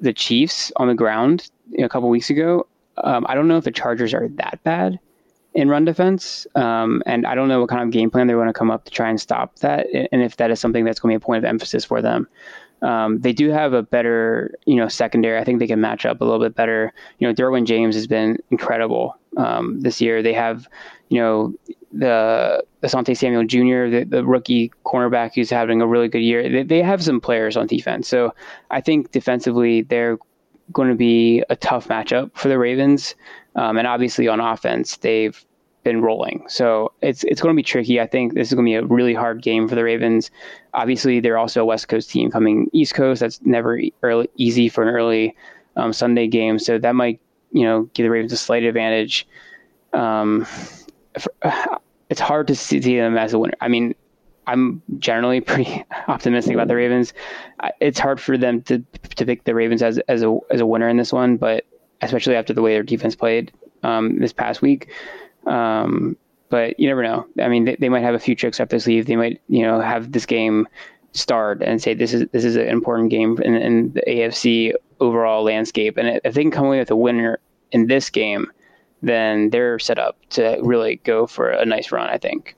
the 0.00 0.12
Chiefs 0.12 0.72
on 0.74 0.88
the 0.88 0.94
ground 0.94 1.48
a 1.78 1.88
couple 1.88 2.08
weeks 2.08 2.28
ago. 2.28 2.66
Um, 2.96 3.24
I 3.28 3.36
don't 3.36 3.46
know 3.46 3.56
if 3.56 3.64
the 3.64 3.70
Chargers 3.70 4.12
are 4.12 4.26
that 4.30 4.58
bad 4.64 4.98
in 5.54 5.68
run 5.68 5.84
defense, 5.84 6.44
um, 6.56 7.04
and 7.06 7.24
I 7.24 7.36
don't 7.36 7.46
know 7.46 7.60
what 7.60 7.68
kind 7.68 7.84
of 7.84 7.92
game 7.92 8.10
plan 8.10 8.26
they're 8.26 8.36
going 8.36 8.48
to 8.48 8.52
come 8.52 8.72
up 8.72 8.84
to 8.86 8.90
try 8.90 9.08
and 9.08 9.20
stop 9.20 9.60
that, 9.60 9.86
and 10.10 10.22
if 10.22 10.38
that 10.38 10.50
is 10.50 10.58
something 10.58 10.84
that's 10.84 10.98
going 10.98 11.14
to 11.14 11.20
be 11.20 11.22
a 11.22 11.24
point 11.24 11.38
of 11.38 11.44
emphasis 11.44 11.84
for 11.84 12.02
them. 12.02 12.26
Um, 12.82 13.20
they 13.20 13.32
do 13.32 13.50
have 13.50 13.72
a 13.72 13.82
better, 13.82 14.54
you 14.66 14.76
know, 14.76 14.88
secondary. 14.88 15.38
I 15.38 15.44
think 15.44 15.58
they 15.58 15.66
can 15.66 15.80
match 15.80 16.06
up 16.06 16.20
a 16.20 16.24
little 16.24 16.40
bit 16.40 16.54
better. 16.54 16.92
You 17.18 17.26
know, 17.26 17.34
Derwin 17.34 17.64
James 17.64 17.94
has 17.94 18.06
been 18.06 18.38
incredible 18.50 19.16
um, 19.36 19.80
this 19.80 20.00
year. 20.00 20.22
They 20.22 20.32
have, 20.32 20.68
you 21.08 21.20
know, 21.20 21.54
the 21.92 22.62
Asante 22.82 23.16
Samuel 23.16 23.44
Jr., 23.44 23.90
the, 23.90 24.06
the, 24.08 24.24
rookie 24.24 24.70
cornerback 24.84 25.34
who's 25.34 25.50
having 25.50 25.80
a 25.80 25.86
really 25.86 26.08
good 26.08 26.18
year. 26.22 26.48
They, 26.48 26.62
they 26.62 26.82
have 26.82 27.02
some 27.02 27.20
players 27.20 27.56
on 27.56 27.66
defense. 27.66 28.08
So 28.08 28.34
I 28.70 28.80
think 28.80 29.10
defensively 29.10 29.82
they're 29.82 30.18
going 30.72 30.88
to 30.88 30.94
be 30.94 31.42
a 31.48 31.56
tough 31.56 31.88
matchup 31.88 32.30
for 32.34 32.48
the 32.48 32.58
Ravens. 32.58 33.14
Um, 33.56 33.78
and 33.78 33.86
obviously 33.86 34.28
on 34.28 34.38
offense, 34.38 34.98
they've 34.98 35.42
been 35.84 36.02
rolling. 36.02 36.44
So 36.48 36.92
it's 37.02 37.24
it's 37.24 37.40
going 37.40 37.54
to 37.54 37.56
be 37.56 37.62
tricky. 37.62 38.00
I 38.00 38.06
think 38.06 38.34
this 38.34 38.48
is 38.48 38.54
going 38.54 38.66
to 38.66 38.70
be 38.70 38.74
a 38.74 38.84
really 38.84 39.14
hard 39.14 39.42
game 39.42 39.68
for 39.68 39.74
the 39.74 39.84
Ravens. 39.84 40.30
Obviously, 40.74 41.20
they're 41.20 41.38
also 41.38 41.62
a 41.62 41.64
West 41.64 41.88
Coast 41.88 42.10
team 42.10 42.30
coming 42.30 42.68
East 42.72 42.94
Coast. 42.94 43.20
That's 43.20 43.40
never 43.42 43.80
early, 44.02 44.28
easy 44.36 44.68
for 44.68 44.82
an 44.82 44.88
early 44.88 45.36
um, 45.76 45.92
Sunday 45.92 46.26
game. 46.26 46.58
So 46.58 46.78
that 46.78 46.94
might 46.94 47.20
you 47.52 47.64
know 47.64 47.84
give 47.94 48.04
the 48.04 48.10
Ravens 48.10 48.32
a 48.32 48.36
slight 48.36 48.64
advantage. 48.64 49.26
Um, 49.92 50.46
for, 51.18 51.32
it's 52.10 52.20
hard 52.20 52.46
to 52.48 52.56
see 52.56 52.78
them 52.78 53.16
as 53.16 53.32
a 53.32 53.38
winner. 53.38 53.54
I 53.60 53.68
mean, 53.68 53.94
I'm 54.46 54.82
generally 54.98 55.40
pretty 55.42 55.84
optimistic 56.08 56.54
about 56.54 56.68
the 56.68 56.76
Ravens. 56.76 57.12
It's 57.80 57.98
hard 57.98 58.20
for 58.20 58.36
them 58.36 58.62
to 58.62 58.78
to 59.16 59.26
pick 59.26 59.44
the 59.44 59.54
Ravens 59.54 59.82
as 59.82 59.98
as 60.08 60.22
a 60.22 60.38
as 60.50 60.60
a 60.60 60.66
winner 60.66 60.88
in 60.88 60.96
this 60.96 61.12
one, 61.12 61.36
but 61.36 61.64
especially 62.02 62.36
after 62.36 62.52
the 62.52 62.62
way 62.62 62.72
their 62.72 62.82
defense 62.82 63.14
played 63.14 63.52
um, 63.82 64.18
this 64.18 64.32
past 64.32 64.62
week. 64.62 64.88
Um, 65.46 66.16
but 66.50 66.78
you 66.80 66.88
never 66.88 67.02
know. 67.02 67.26
I 67.40 67.48
mean, 67.48 67.64
they, 67.64 67.76
they, 67.76 67.88
might 67.88 68.02
have 68.02 68.14
a 68.14 68.18
few 68.18 68.34
tricks 68.34 68.60
up 68.60 68.70
their 68.70 68.80
sleeve. 68.80 69.06
They 69.06 69.16
might, 69.16 69.40
you 69.48 69.62
know, 69.62 69.80
have 69.80 70.12
this 70.12 70.26
game 70.26 70.66
start 71.12 71.62
and 71.62 71.82
say 71.82 71.94
this 71.94 72.12
is 72.12 72.26
this 72.32 72.44
is 72.44 72.56
an 72.56 72.68
important 72.68 73.10
game 73.10 73.38
in, 73.42 73.54
in 73.54 73.92
the 73.92 74.02
AFC 74.06 74.72
overall 75.00 75.42
landscape. 75.42 75.96
And 75.96 76.20
if 76.24 76.34
they 76.34 76.42
can 76.42 76.50
come 76.50 76.66
away 76.66 76.78
with 76.78 76.90
a 76.90 76.96
winner 76.96 77.38
in 77.72 77.86
this 77.86 78.10
game, 78.10 78.50
then 79.02 79.50
they're 79.50 79.78
set 79.78 79.98
up 79.98 80.16
to 80.30 80.58
really 80.62 80.96
go 80.96 81.26
for 81.26 81.50
a 81.50 81.64
nice 81.64 81.92
run. 81.92 82.08
I 82.08 82.18
think. 82.18 82.56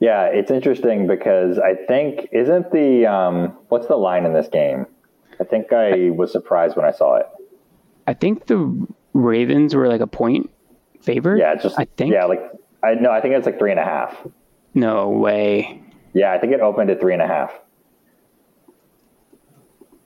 Yeah, 0.00 0.24
it's 0.24 0.50
interesting 0.50 1.06
because 1.06 1.58
I 1.58 1.74
think 1.74 2.28
isn't 2.32 2.72
the 2.72 3.06
um, 3.06 3.56
what's 3.68 3.86
the 3.86 3.96
line 3.96 4.24
in 4.26 4.32
this 4.32 4.48
game? 4.48 4.86
I 5.40 5.44
think 5.44 5.72
I 5.72 6.10
was 6.10 6.30
surprised 6.32 6.76
when 6.76 6.84
I 6.84 6.90
saw 6.90 7.16
it. 7.16 7.26
I 8.06 8.14
think 8.14 8.46
the 8.46 8.86
Ravens 9.12 9.74
were 9.74 9.88
like 9.88 10.00
a 10.00 10.06
point 10.06 10.50
favored. 11.02 11.38
Yeah, 11.38 11.54
just 11.54 11.78
I 11.78 11.86
think. 11.96 12.12
Yeah, 12.12 12.24
like 12.24 12.40
I 12.82 12.94
no, 12.94 13.10
I 13.10 13.20
think 13.20 13.34
it's 13.34 13.46
like 13.46 13.58
three 13.58 13.70
and 13.70 13.80
a 13.80 13.84
half. 13.84 14.16
No 14.74 15.10
way. 15.10 15.82
Yeah, 16.14 16.32
I 16.32 16.38
think 16.38 16.52
it 16.52 16.60
opened 16.60 16.90
at 16.90 17.00
three 17.00 17.12
and 17.12 17.22
a 17.22 17.26
half. 17.26 17.52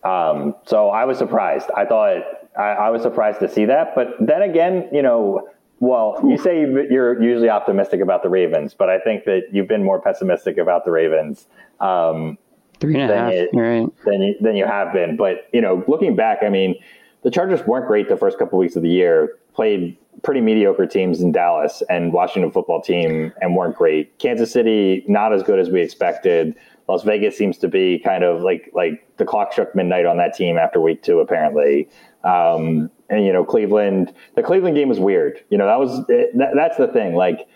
Um, 0.05 0.55
so 0.67 0.91
I 0.91 1.05
was 1.05 1.19
surprised. 1.19 1.69
I 1.77 1.85
thought 1.85 2.23
I, 2.57 2.63
I, 2.63 2.91
was 2.91 3.03
surprised 3.03 3.41
to 3.41 3.49
see 3.49 3.65
that, 3.65 3.97
but 3.97 4.15
then 4.21 4.43
again, 4.43 4.89
you 4.93 5.03
know, 5.03 5.49
well, 5.81 6.21
you 6.25 6.39
say 6.39 6.61
you're 6.61 7.21
usually 7.21 7.51
optimistic 7.51 8.01
about 8.01 8.23
the 8.23 8.29
Ravens, 8.29 8.73
but 8.73 8.89
I 8.89 9.01
think 9.01 9.25
that 9.25 9.49
you've 9.51 9.67
been 9.67 9.83
more 9.83 10.01
pessimistic 10.01 10.59
about 10.59 10.85
the 10.85 10.93
Ravens. 10.93 11.49
Um, 11.81 12.39
Three 12.79 13.01
and 13.01 13.11
a 13.11 13.17
half, 13.17 13.33
it, 13.33 13.51
right. 13.53 13.89
than 14.05 14.23
you, 14.23 14.35
than 14.41 14.55
you 14.55 14.67
have 14.67 14.93
been. 14.93 15.17
But 15.17 15.49
you 15.53 15.61
know, 15.61 15.83
looking 15.89 16.15
back, 16.15 16.39
I 16.43 16.51
mean, 16.51 16.77
the 17.23 17.31
Chargers 17.31 17.67
weren't 17.67 17.89
great 17.89 18.09
the 18.09 18.17
first 18.17 18.39
couple 18.39 18.59
weeks 18.59 18.77
of 18.77 18.83
the 18.83 18.91
year. 18.91 19.39
Played 19.55 19.97
pretty 20.23 20.41
mediocre 20.41 20.87
teams 20.87 21.21
in 21.21 21.33
Dallas 21.33 21.83
and 21.89 22.13
Washington 22.13 22.51
football 22.51 22.81
team 22.81 23.33
and 23.41 23.57
weren't 23.57 23.77
great. 23.77 24.19
Kansas 24.19 24.51
City 24.53 25.05
not 25.09 25.33
as 25.33 25.43
good 25.43 25.59
as 25.59 25.71
we 25.71 25.81
expected. 25.81 26.55
Las 26.89 27.03
Vegas 27.03 27.37
seems 27.37 27.59
to 27.59 27.69
be 27.69 27.99
kind 27.99 28.25
of 28.25 28.43
like 28.43 28.71
like 28.73 29.07
the 29.17 29.25
clock 29.25 29.53
struck 29.53 29.75
midnight 29.75 30.07
on 30.07 30.17
that 30.19 30.35
team 30.35 30.57
after 30.57 30.81
week 30.81 31.03
two 31.03 31.21
apparently. 31.21 31.89
Um, 32.25 32.91
and 33.09 33.25
you 33.25 33.33
know 33.33 33.45
Cleveland, 33.45 34.13
the 34.35 34.43
Cleveland 34.43 34.77
game 34.77 34.89
was 34.89 35.01
weird. 35.01 35.43
You 35.51 35.59
know 35.59 35.67
that 35.67 35.79
was 35.79 36.07
that, 36.07 36.53
that's 36.55 36.77
the 36.77 36.89
thing. 36.89 37.15
Like 37.15 37.47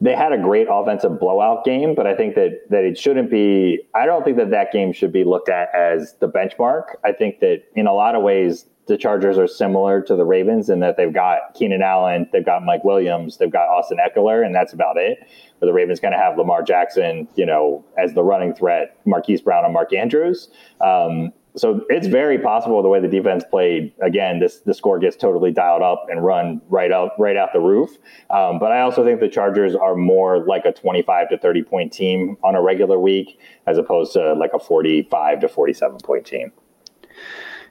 they 0.00 0.14
had 0.14 0.32
a 0.32 0.38
great 0.38 0.66
offensive 0.70 1.18
blowout 1.18 1.64
game, 1.64 1.94
but 1.94 2.06
I 2.06 2.14
think 2.14 2.34
that 2.34 2.60
that 2.70 2.84
it 2.84 2.98
shouldn't 2.98 3.30
be. 3.30 3.80
I 3.94 4.06
don't 4.06 4.24
think 4.24 4.36
that 4.36 4.50
that 4.50 4.72
game 4.72 4.92
should 4.92 5.12
be 5.12 5.24
looked 5.24 5.48
at 5.48 5.74
as 5.74 6.14
the 6.20 6.28
benchmark. 6.28 6.96
I 7.04 7.12
think 7.12 7.40
that 7.40 7.62
in 7.74 7.86
a 7.86 7.94
lot 7.94 8.14
of 8.14 8.22
ways 8.22 8.66
the 8.86 8.96
Chargers 8.96 9.36
are 9.36 9.48
similar 9.48 10.00
to 10.02 10.14
the 10.14 10.24
Ravens 10.24 10.70
in 10.70 10.80
that 10.80 10.96
they've 10.96 11.12
got 11.12 11.54
Keenan 11.54 11.82
Allen, 11.82 12.28
they've 12.32 12.44
got 12.44 12.64
Mike 12.64 12.84
Williams, 12.84 13.36
they've 13.36 13.50
got 13.50 13.68
Austin 13.68 13.98
Ekeler, 13.98 14.44
and 14.44 14.54
that's 14.54 14.72
about 14.72 14.96
it. 14.96 15.18
But 15.58 15.66
the 15.66 15.72
Ravens 15.72 16.00
kind 16.00 16.14
of 16.14 16.20
have 16.20 16.38
Lamar 16.38 16.62
Jackson, 16.62 17.26
you 17.34 17.46
know, 17.46 17.84
as 17.98 18.14
the 18.14 18.22
running 18.22 18.54
threat, 18.54 18.98
Marquise 19.04 19.40
Brown 19.40 19.64
and 19.64 19.74
Mark 19.74 19.92
Andrews. 19.92 20.50
Um, 20.80 21.32
so 21.56 21.84
it's 21.88 22.06
very 22.06 22.38
possible 22.38 22.82
the 22.82 22.88
way 22.88 23.00
the 23.00 23.08
defense 23.08 23.42
played. 23.50 23.92
Again, 24.02 24.40
this 24.40 24.60
the 24.60 24.74
score 24.74 24.98
gets 24.98 25.16
totally 25.16 25.50
dialed 25.50 25.82
up 25.82 26.06
and 26.10 26.22
run 26.22 26.60
right 26.68 26.92
out 26.92 27.12
right 27.18 27.36
out 27.36 27.54
the 27.54 27.60
roof. 27.60 27.90
Um, 28.28 28.58
but 28.58 28.72
I 28.72 28.82
also 28.82 29.02
think 29.04 29.20
the 29.20 29.28
Chargers 29.28 29.74
are 29.74 29.96
more 29.96 30.44
like 30.46 30.66
a 30.66 30.72
25 30.72 31.30
to 31.30 31.38
30 31.38 31.62
point 31.62 31.92
team 31.92 32.36
on 32.44 32.54
a 32.54 32.62
regular 32.62 33.00
week 33.00 33.40
as 33.66 33.78
opposed 33.78 34.12
to 34.12 34.34
like 34.34 34.50
a 34.52 34.58
45 34.58 35.40
to 35.40 35.48
47 35.48 35.98
point 36.04 36.26
team. 36.26 36.52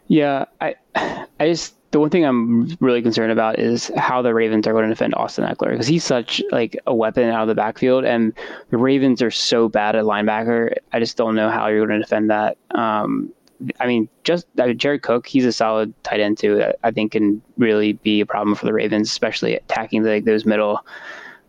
Yeah, 0.07 0.45
I 0.61 0.75
I 0.95 1.47
just 1.47 1.75
the 1.91 1.99
one 1.99 2.09
thing 2.09 2.25
I'm 2.25 2.75
really 2.81 3.01
concerned 3.01 3.31
about 3.31 3.57
is 3.57 3.89
how 3.95 4.21
the 4.21 4.33
Ravens 4.33 4.67
are 4.67 4.73
going 4.73 4.83
to 4.83 4.89
defend 4.89 5.15
Austin 5.15 5.45
Ekeler 5.45 5.71
because 5.71 5.87
he's 5.87 6.03
such 6.03 6.41
like 6.51 6.77
a 6.85 6.93
weapon 6.93 7.29
out 7.29 7.43
of 7.43 7.47
the 7.47 7.55
backfield, 7.55 8.03
and 8.03 8.33
the 8.69 8.77
Ravens 8.77 9.21
are 9.21 9.31
so 9.31 9.69
bad 9.69 9.95
at 9.95 10.03
linebacker. 10.03 10.75
I 10.91 10.99
just 10.99 11.15
don't 11.15 11.35
know 11.35 11.49
how 11.49 11.67
you're 11.67 11.85
going 11.87 11.99
to 11.99 12.03
defend 12.03 12.29
that. 12.31 12.57
Um, 12.71 13.31
I 13.79 13.87
mean, 13.87 14.09
just 14.25 14.45
I 14.59 14.67
mean, 14.67 14.77
Jared 14.77 15.03
Cook, 15.03 15.25
he's 15.25 15.45
a 15.45 15.53
solid 15.53 15.93
tight 16.03 16.19
end 16.19 16.37
too. 16.37 16.57
That 16.57 16.77
I 16.83 16.91
think 16.91 17.13
can 17.13 17.41
really 17.57 17.93
be 17.93 18.19
a 18.19 18.25
problem 18.25 18.55
for 18.55 18.65
the 18.65 18.73
Ravens, 18.73 19.09
especially 19.09 19.55
attacking 19.55 20.03
like 20.03 20.25
those 20.25 20.45
middle 20.45 20.85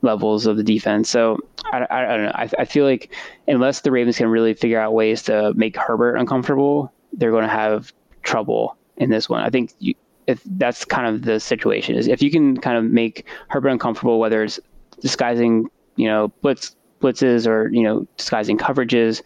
levels 0.03 0.47
of 0.47 0.57
the 0.57 0.63
defense. 0.63 1.11
So 1.11 1.39
I, 1.73 1.79
I, 1.91 2.05
I 2.05 2.17
don't 2.17 2.27
know. 2.27 2.33
I, 2.35 2.49
I 2.61 2.65
feel 2.65 2.85
like 2.85 3.13
unless 3.49 3.81
the 3.81 3.91
Ravens 3.91 4.19
can 4.19 4.29
really 4.29 4.55
figure 4.55 4.79
out 4.79 4.95
ways 4.95 5.23
to 5.25 5.53
make 5.55 5.77
Herbert 5.77 6.17
uncomfortable, 6.17 6.93
they're 7.13 7.33
going 7.33 7.43
to 7.43 7.49
have 7.49 7.93
trouble 8.27 8.77
in 8.97 9.11
this 9.11 9.29
one. 9.29 9.43
I 9.43 9.51
think 9.51 9.73
you, 9.79 9.95
if 10.27 10.43
that's 10.45 10.85
kind 10.85 11.07
of 11.07 11.23
the 11.23 11.41
situation 11.41 11.95
is 11.95 12.09
if 12.09 12.21
you 12.21 12.31
can 12.31 12.57
kind 12.57 12.77
of 12.77 12.85
make 12.85 13.27
Herbert 13.49 13.71
uncomfortable, 13.71 14.19
whether 14.19 14.43
it's 14.43 14.61
disguising, 15.01 15.71
you 15.97 16.09
know, 16.09 16.29
blitz 16.43 16.75
blitzes 17.01 17.47
or 17.47 17.69
you 17.73 17.83
know 17.83 18.07
disguising 18.17 18.59
coverages, 18.59 19.23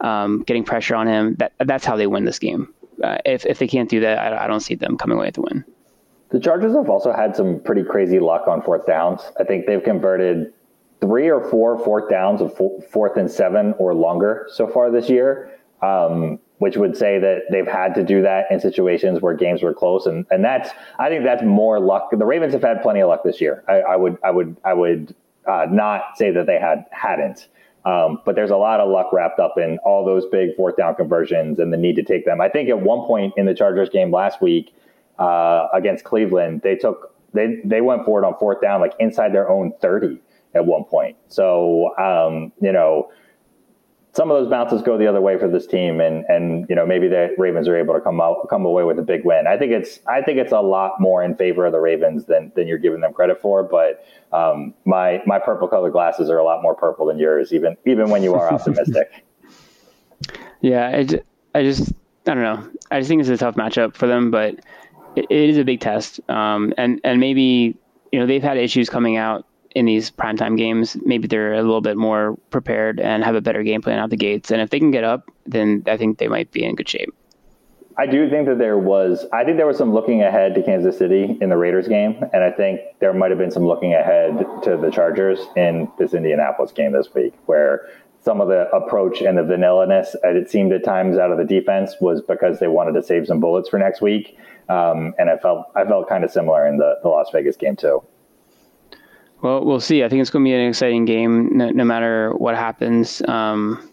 um, 0.00 0.42
getting 0.46 0.64
pressure 0.64 0.94
on 0.94 1.06
him. 1.06 1.34
That 1.36 1.52
that's 1.60 1.84
how 1.84 1.96
they 1.96 2.06
win 2.06 2.24
this 2.24 2.38
game. 2.38 2.72
Uh, 3.02 3.18
if 3.24 3.46
if 3.46 3.58
they 3.58 3.66
can't 3.66 3.88
do 3.88 4.00
that, 4.00 4.18
I, 4.18 4.44
I 4.44 4.46
don't 4.46 4.60
see 4.60 4.74
them 4.74 4.96
coming 4.96 5.16
away 5.16 5.26
with 5.26 5.34
the 5.34 5.42
win. 5.42 5.64
The 6.30 6.40
Chargers 6.40 6.74
have 6.74 6.88
also 6.88 7.12
had 7.12 7.36
some 7.36 7.60
pretty 7.60 7.82
crazy 7.82 8.18
luck 8.18 8.48
on 8.48 8.62
fourth 8.62 8.86
downs. 8.86 9.20
I 9.38 9.44
think 9.44 9.66
they've 9.66 9.82
converted 9.82 10.52
three 11.00 11.28
or 11.28 11.42
four 11.50 11.78
fourth 11.78 12.08
downs 12.08 12.40
of 12.40 12.56
fourth 12.56 13.16
and 13.16 13.30
seven 13.30 13.74
or 13.78 13.94
longer 13.94 14.46
so 14.52 14.66
far 14.66 14.90
this 14.90 15.10
year. 15.10 15.50
Um, 15.82 16.38
which 16.62 16.76
would 16.76 16.96
say 16.96 17.18
that 17.18 17.42
they've 17.50 17.66
had 17.66 17.92
to 17.92 18.04
do 18.04 18.22
that 18.22 18.46
in 18.48 18.60
situations 18.60 19.20
where 19.20 19.34
games 19.34 19.64
were 19.64 19.74
close, 19.74 20.06
and 20.06 20.24
and 20.30 20.44
that's 20.44 20.70
I 20.96 21.08
think 21.08 21.24
that's 21.24 21.42
more 21.42 21.80
luck. 21.80 22.10
The 22.12 22.24
Ravens 22.24 22.52
have 22.52 22.62
had 22.62 22.80
plenty 22.82 23.00
of 23.00 23.08
luck 23.08 23.24
this 23.24 23.40
year. 23.40 23.64
I, 23.66 23.80
I 23.80 23.96
would 23.96 24.16
I 24.22 24.30
would 24.30 24.56
I 24.64 24.72
would 24.72 25.12
uh, 25.44 25.66
not 25.68 26.16
say 26.16 26.30
that 26.30 26.46
they 26.46 26.60
had 26.60 26.86
hadn't. 26.92 27.48
Um, 27.84 28.20
but 28.24 28.36
there's 28.36 28.52
a 28.52 28.56
lot 28.56 28.78
of 28.78 28.88
luck 28.88 29.12
wrapped 29.12 29.40
up 29.40 29.58
in 29.58 29.78
all 29.78 30.04
those 30.04 30.24
big 30.26 30.54
fourth 30.54 30.76
down 30.76 30.94
conversions 30.94 31.58
and 31.58 31.72
the 31.72 31.76
need 31.76 31.96
to 31.96 32.04
take 32.04 32.24
them. 32.24 32.40
I 32.40 32.48
think 32.48 32.68
at 32.68 32.80
one 32.80 33.08
point 33.08 33.34
in 33.36 33.46
the 33.46 33.54
Chargers 33.54 33.88
game 33.88 34.12
last 34.12 34.40
week 34.40 34.72
uh, 35.18 35.66
against 35.74 36.04
Cleveland, 36.04 36.60
they 36.62 36.76
took 36.76 37.12
they 37.34 37.60
they 37.64 37.80
went 37.80 38.04
for 38.04 38.22
it 38.22 38.24
on 38.24 38.38
fourth 38.38 38.60
down 38.60 38.80
like 38.80 38.92
inside 39.00 39.34
their 39.34 39.50
own 39.50 39.72
30 39.80 40.20
at 40.54 40.64
one 40.64 40.84
point. 40.84 41.16
So 41.26 41.90
um, 41.98 42.52
you 42.60 42.70
know 42.70 43.10
some 44.14 44.30
of 44.30 44.38
those 44.38 44.50
bounces 44.50 44.82
go 44.82 44.98
the 44.98 45.06
other 45.06 45.22
way 45.22 45.38
for 45.38 45.48
this 45.48 45.66
team, 45.66 46.00
and 46.00 46.24
and 46.28 46.66
you 46.68 46.76
know 46.76 46.84
maybe 46.84 47.08
the 47.08 47.34
Ravens 47.38 47.66
are 47.66 47.76
able 47.76 47.94
to 47.94 48.00
come 48.00 48.20
out 48.20 48.46
come 48.50 48.66
away 48.66 48.84
with 48.84 48.98
a 48.98 49.02
big 49.02 49.24
win. 49.24 49.46
I 49.46 49.56
think 49.56 49.72
it's 49.72 50.00
I 50.06 50.20
think 50.20 50.38
it's 50.38 50.52
a 50.52 50.60
lot 50.60 51.00
more 51.00 51.22
in 51.22 51.34
favor 51.34 51.64
of 51.64 51.72
the 51.72 51.80
Ravens 51.80 52.26
than 52.26 52.52
than 52.54 52.68
you're 52.68 52.78
giving 52.78 53.00
them 53.00 53.14
credit 53.14 53.40
for. 53.40 53.62
But 53.62 54.04
um, 54.32 54.74
my 54.84 55.22
my 55.26 55.38
purple 55.38 55.66
colored 55.66 55.92
glasses 55.92 56.28
are 56.28 56.38
a 56.38 56.44
lot 56.44 56.62
more 56.62 56.74
purple 56.74 57.06
than 57.06 57.18
yours, 57.18 57.52
even 57.52 57.76
even 57.86 58.10
when 58.10 58.22
you 58.22 58.34
are 58.34 58.52
optimistic. 58.52 59.24
yeah, 60.60 60.88
I, 60.88 61.58
I 61.58 61.62
just 61.62 61.92
I 62.26 62.34
don't 62.34 62.42
know. 62.42 62.70
I 62.90 63.00
just 63.00 63.08
think 63.08 63.20
it's 63.20 63.30
a 63.30 63.38
tough 63.38 63.54
matchup 63.54 63.96
for 63.96 64.06
them, 64.06 64.30
but 64.30 64.56
it, 65.16 65.26
it 65.30 65.50
is 65.50 65.56
a 65.56 65.64
big 65.64 65.80
test. 65.80 66.20
Um, 66.28 66.74
and 66.76 67.00
and 67.02 67.18
maybe 67.18 67.78
you 68.12 68.20
know 68.20 68.26
they've 68.26 68.42
had 68.42 68.58
issues 68.58 68.90
coming 68.90 69.16
out 69.16 69.46
in 69.74 69.86
these 69.86 70.10
primetime 70.10 70.56
games, 70.56 70.96
maybe 71.04 71.28
they're 71.28 71.54
a 71.54 71.62
little 71.62 71.80
bit 71.80 71.96
more 71.96 72.36
prepared 72.50 73.00
and 73.00 73.24
have 73.24 73.34
a 73.34 73.40
better 73.40 73.62
game 73.62 73.82
plan 73.82 73.98
out 73.98 74.10
the 74.10 74.16
gates. 74.16 74.50
And 74.50 74.60
if 74.60 74.70
they 74.70 74.78
can 74.78 74.90
get 74.90 75.04
up, 75.04 75.30
then 75.46 75.82
I 75.86 75.96
think 75.96 76.18
they 76.18 76.28
might 76.28 76.50
be 76.50 76.64
in 76.64 76.74
good 76.74 76.88
shape. 76.88 77.14
I 77.98 78.06
do 78.06 78.30
think 78.30 78.48
that 78.48 78.56
there 78.56 78.78
was, 78.78 79.26
I 79.34 79.44
think 79.44 79.58
there 79.58 79.66
was 79.66 79.76
some 79.76 79.92
looking 79.92 80.22
ahead 80.22 80.54
to 80.54 80.62
Kansas 80.62 80.96
City 80.96 81.36
in 81.40 81.50
the 81.50 81.58
Raiders 81.58 81.88
game. 81.88 82.24
And 82.32 82.42
I 82.42 82.50
think 82.50 82.80
there 83.00 83.12
might 83.12 83.30
have 83.30 83.38
been 83.38 83.50
some 83.50 83.66
looking 83.66 83.92
ahead 83.92 84.38
to 84.62 84.78
the 84.78 84.90
Chargers 84.90 85.38
in 85.56 85.90
this 85.98 86.14
Indianapolis 86.14 86.72
game 86.72 86.92
this 86.92 87.12
week, 87.14 87.34
where 87.44 87.88
some 88.24 88.40
of 88.40 88.48
the 88.48 88.70
approach 88.70 89.20
and 89.20 89.36
the 89.36 89.42
vanilla-ness, 89.42 90.16
it 90.22 90.48
seemed 90.48 90.72
at 90.72 90.84
times 90.84 91.18
out 91.18 91.32
of 91.32 91.38
the 91.38 91.44
defense, 91.44 91.94
was 92.00 92.22
because 92.22 92.60
they 92.60 92.68
wanted 92.68 92.92
to 92.92 93.02
save 93.02 93.26
some 93.26 93.40
bullets 93.40 93.68
for 93.68 93.78
next 93.78 94.00
week. 94.00 94.38
Um, 94.68 95.12
and 95.18 95.28
I 95.28 95.36
felt 95.36 95.66
I 95.74 95.84
felt 95.84 96.08
kind 96.08 96.24
of 96.24 96.30
similar 96.30 96.66
in 96.66 96.78
the, 96.78 96.98
the 97.02 97.08
Las 97.08 97.28
Vegas 97.32 97.56
game 97.56 97.76
too. 97.76 98.02
Well, 99.42 99.64
we'll 99.64 99.80
see. 99.80 100.04
I 100.04 100.08
think 100.08 100.20
it's 100.20 100.30
going 100.30 100.44
to 100.44 100.48
be 100.48 100.54
an 100.54 100.68
exciting 100.68 101.04
game, 101.04 101.56
no, 101.56 101.70
no 101.70 101.84
matter 101.84 102.32
what 102.32 102.54
happens. 102.54 103.20
Um, 103.26 103.90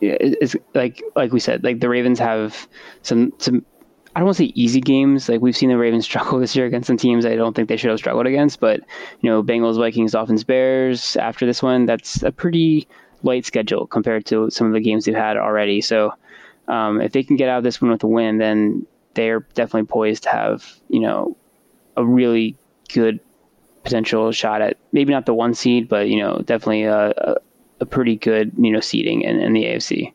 it's 0.00 0.54
like 0.74 1.02
like 1.16 1.32
we 1.32 1.40
said, 1.40 1.64
like 1.64 1.80
the 1.80 1.88
Ravens 1.88 2.20
have 2.20 2.68
some 3.02 3.32
some. 3.38 3.66
I 4.14 4.20
don't 4.20 4.26
want 4.26 4.36
to 4.36 4.44
say 4.44 4.52
easy 4.54 4.80
games. 4.80 5.28
Like 5.28 5.40
we've 5.40 5.56
seen 5.56 5.70
the 5.70 5.76
Ravens 5.76 6.04
struggle 6.10 6.38
this 6.38 6.54
year 6.54 6.66
against 6.66 6.86
some 6.86 6.96
teams 6.96 7.26
I 7.26 7.34
don't 7.34 7.54
think 7.54 7.68
they 7.68 7.76
should 7.76 7.90
have 7.90 7.98
struggled 7.98 8.26
against. 8.26 8.60
But 8.60 8.80
you 9.20 9.28
know, 9.28 9.42
Bengals, 9.42 9.76
Vikings, 9.76 10.12
Dolphins, 10.12 10.44
Bears. 10.44 11.16
After 11.16 11.44
this 11.44 11.60
one, 11.60 11.86
that's 11.86 12.22
a 12.22 12.30
pretty 12.30 12.86
light 13.24 13.44
schedule 13.44 13.88
compared 13.88 14.24
to 14.26 14.50
some 14.50 14.68
of 14.68 14.72
the 14.72 14.80
games 14.80 15.04
they've 15.04 15.16
had 15.16 15.36
already. 15.36 15.80
So 15.80 16.14
um, 16.68 17.00
if 17.00 17.10
they 17.10 17.24
can 17.24 17.34
get 17.34 17.48
out 17.48 17.58
of 17.58 17.64
this 17.64 17.82
one 17.82 17.90
with 17.90 18.04
a 18.04 18.06
win, 18.06 18.38
then 18.38 18.86
they're 19.14 19.40
definitely 19.54 19.88
poised 19.88 20.22
to 20.22 20.28
have 20.28 20.64
you 20.88 21.00
know 21.00 21.36
a 21.96 22.06
really 22.06 22.56
good 22.92 23.18
potential 23.82 24.32
shot 24.32 24.62
at 24.62 24.76
maybe 24.92 25.12
not 25.12 25.26
the 25.26 25.34
one 25.34 25.54
seed, 25.54 25.88
but 25.88 26.08
you 26.08 26.18
know 26.18 26.38
definitely 26.44 26.84
a, 26.84 27.36
a, 27.80 27.86
pretty 27.86 28.16
good 28.16 28.52
you 28.58 28.70
know 28.70 28.80
seeding 28.80 29.22
in, 29.22 29.40
in 29.40 29.52
the 29.52 29.64
AFC. 29.64 30.12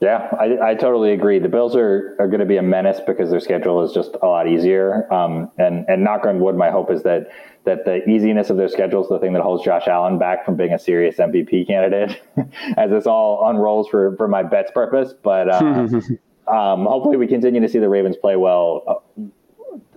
Yeah, 0.00 0.28
I, 0.38 0.70
I 0.70 0.74
totally 0.74 1.12
agree. 1.12 1.38
The 1.38 1.48
Bills 1.48 1.74
are, 1.74 2.14
are 2.18 2.28
going 2.28 2.40
to 2.40 2.46
be 2.46 2.58
a 2.58 2.62
menace 2.62 3.00
because 3.06 3.30
their 3.30 3.40
schedule 3.40 3.82
is 3.82 3.92
just 3.92 4.10
a 4.22 4.26
lot 4.26 4.46
easier. 4.46 5.10
Um, 5.12 5.50
and 5.56 5.86
and 5.88 6.04
knock 6.04 6.26
on 6.26 6.40
wood, 6.40 6.54
my 6.54 6.70
hope 6.70 6.90
is 6.90 7.02
that 7.04 7.28
that 7.64 7.84
the 7.86 8.06
easiness 8.08 8.50
of 8.50 8.58
their 8.58 8.68
schedule 8.68 9.02
is 9.02 9.08
the 9.08 9.18
thing 9.18 9.32
that 9.32 9.42
holds 9.42 9.64
Josh 9.64 9.88
Allen 9.88 10.18
back 10.18 10.44
from 10.44 10.56
being 10.56 10.72
a 10.72 10.78
serious 10.78 11.16
MVP 11.16 11.66
candidate, 11.66 12.20
as 12.76 12.90
this 12.90 13.06
all 13.06 13.48
unrolls 13.48 13.88
for 13.88 14.14
for 14.16 14.28
my 14.28 14.42
bets 14.42 14.70
purpose. 14.70 15.14
But 15.22 15.48
uh, 15.48 15.58
um, 16.46 16.84
hopefully, 16.84 17.16
we 17.16 17.26
continue 17.26 17.62
to 17.62 17.68
see 17.68 17.78
the 17.78 17.88
Ravens 17.88 18.16
play 18.18 18.36
well. 18.36 19.02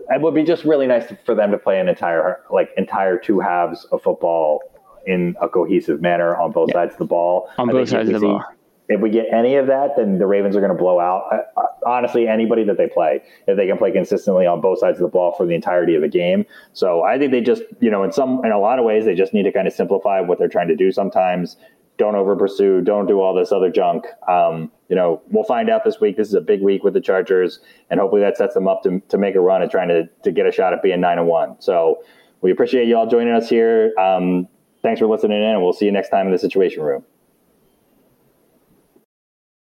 Uh, 0.09 0.15
it 0.15 0.21
would 0.21 0.33
be 0.33 0.43
just 0.43 0.63
really 0.63 0.87
nice 0.87 1.11
for 1.25 1.35
them 1.35 1.51
to 1.51 1.57
play 1.57 1.79
an 1.79 1.87
entire 1.87 2.41
like 2.49 2.69
entire 2.77 3.17
two 3.17 3.39
halves 3.39 3.85
of 3.91 4.01
football 4.01 4.61
in 5.05 5.35
a 5.41 5.47
cohesive 5.47 6.01
manner 6.01 6.35
on 6.37 6.51
both 6.51 6.69
yeah. 6.69 6.75
sides 6.75 6.93
of 6.93 6.99
the 6.99 7.05
ball. 7.05 7.49
On 7.57 7.69
I 7.69 7.73
both 7.73 7.89
sides 7.89 8.09
of 8.09 8.13
the 8.13 8.19
see, 8.19 8.25
ball. 8.25 8.43
If 8.91 9.01
we 9.01 9.11
get 9.11 9.27
any 9.31 9.55
of 9.55 9.67
that, 9.67 9.91
then 9.97 10.17
the 10.17 10.25
Ravens 10.25 10.55
are 10.55 10.61
going 10.61 10.71
to 10.71 10.77
blow 10.77 10.99
out. 10.99 11.25
I, 11.31 11.61
I, 11.61 11.65
honestly, 11.85 12.27
anybody 12.27 12.63
that 12.63 12.77
they 12.77 12.87
play, 12.87 13.21
if 13.47 13.55
they 13.55 13.67
can 13.67 13.77
play 13.77 13.91
consistently 13.91 14.47
on 14.47 14.61
both 14.61 14.79
sides 14.79 14.97
of 14.97 15.03
the 15.03 15.09
ball 15.09 15.31
for 15.33 15.45
the 15.45 15.53
entirety 15.53 15.93
of 15.93 16.01
the 16.01 16.07
game. 16.07 16.43
So 16.73 17.03
I 17.03 17.19
think 17.19 17.31
they 17.31 17.41
just, 17.41 17.61
you 17.79 17.91
know, 17.91 18.03
in 18.03 18.11
some, 18.11 18.43
in 18.43 18.51
a 18.51 18.59
lot 18.59 18.79
of 18.79 18.85
ways, 18.85 19.05
they 19.05 19.13
just 19.13 19.31
need 19.31 19.43
to 19.43 19.51
kind 19.51 19.67
of 19.67 19.73
simplify 19.73 20.21
what 20.21 20.39
they're 20.39 20.47
trying 20.47 20.69
to 20.69 20.75
do 20.75 20.91
sometimes 20.91 21.55
don't 21.99 22.15
over 22.15 22.35
pursue, 22.35 22.81
don't 22.81 23.05
do 23.05 23.21
all 23.21 23.35
this 23.35 23.51
other 23.51 23.69
junk. 23.69 24.05
Um, 24.27 24.71
you 24.89 24.95
know, 24.95 25.21
we'll 25.29 25.43
find 25.43 25.69
out 25.69 25.85
this 25.85 26.01
week. 26.01 26.17
This 26.17 26.27
is 26.27 26.33
a 26.33 26.41
big 26.41 26.61
week 26.61 26.83
with 26.83 26.93
the 26.93 27.01
Chargers, 27.01 27.59
and 27.89 27.99
hopefully 27.99 28.21
that 28.21 28.37
sets 28.37 28.55
them 28.55 28.67
up 28.67 28.83
to, 28.83 28.99
to 29.09 29.17
make 29.17 29.35
a 29.35 29.39
run 29.39 29.61
at 29.61 29.71
trying 29.71 29.87
to, 29.87 30.09
to 30.23 30.31
get 30.31 30.47
a 30.47 30.51
shot 30.51 30.73
at 30.73 30.81
being 30.81 30.99
nine 30.99 31.19
and 31.19 31.27
one. 31.27 31.55
So 31.61 32.03
we 32.41 32.51
appreciate 32.51 32.87
you 32.87 32.97
all 32.97 33.07
joining 33.07 33.33
us 33.33 33.47
here. 33.47 33.93
Um, 33.99 34.47
thanks 34.81 34.99
for 34.99 35.07
listening 35.07 35.37
in, 35.37 35.49
and 35.49 35.63
we'll 35.63 35.73
see 35.73 35.85
you 35.85 35.91
next 35.91 36.09
time 36.09 36.25
in 36.25 36.31
the 36.31 36.39
Situation 36.39 36.81
Room. 36.81 37.05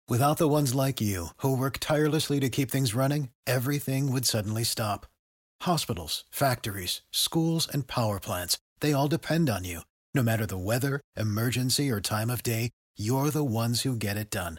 Without 0.09 0.39
the 0.39 0.49
ones 0.49 0.75
like 0.75 1.01
you 1.01 1.29
who 1.37 1.57
work 1.57 1.79
tirelessly 1.79 2.41
to 2.41 2.49
keep 2.49 2.71
things 2.71 2.97
running, 2.97 3.29
everything 3.47 4.11
would 4.11 4.27
suddenly 4.27 4.65
stop. 4.65 5.07
Hospitals, 5.63 6.25
factories, 6.31 7.03
schools, 7.13 7.69
and 7.69 7.87
power 7.87 8.19
plants—they 8.19 8.93
all 8.93 9.07
depend 9.07 9.49
on 9.51 9.65
you. 9.65 9.83
No 10.15 10.23
matter 10.23 10.47
the 10.47 10.59
weather, 10.59 11.01
emergency, 11.17 11.91
or 11.91 12.01
time 12.01 12.31
of 12.31 12.43
day, 12.43 12.71
you're 12.97 13.31
the 13.31 13.45
ones 13.45 13.83
who 13.83 13.95
get 13.95 14.17
it 14.17 14.31
done. 14.31 14.59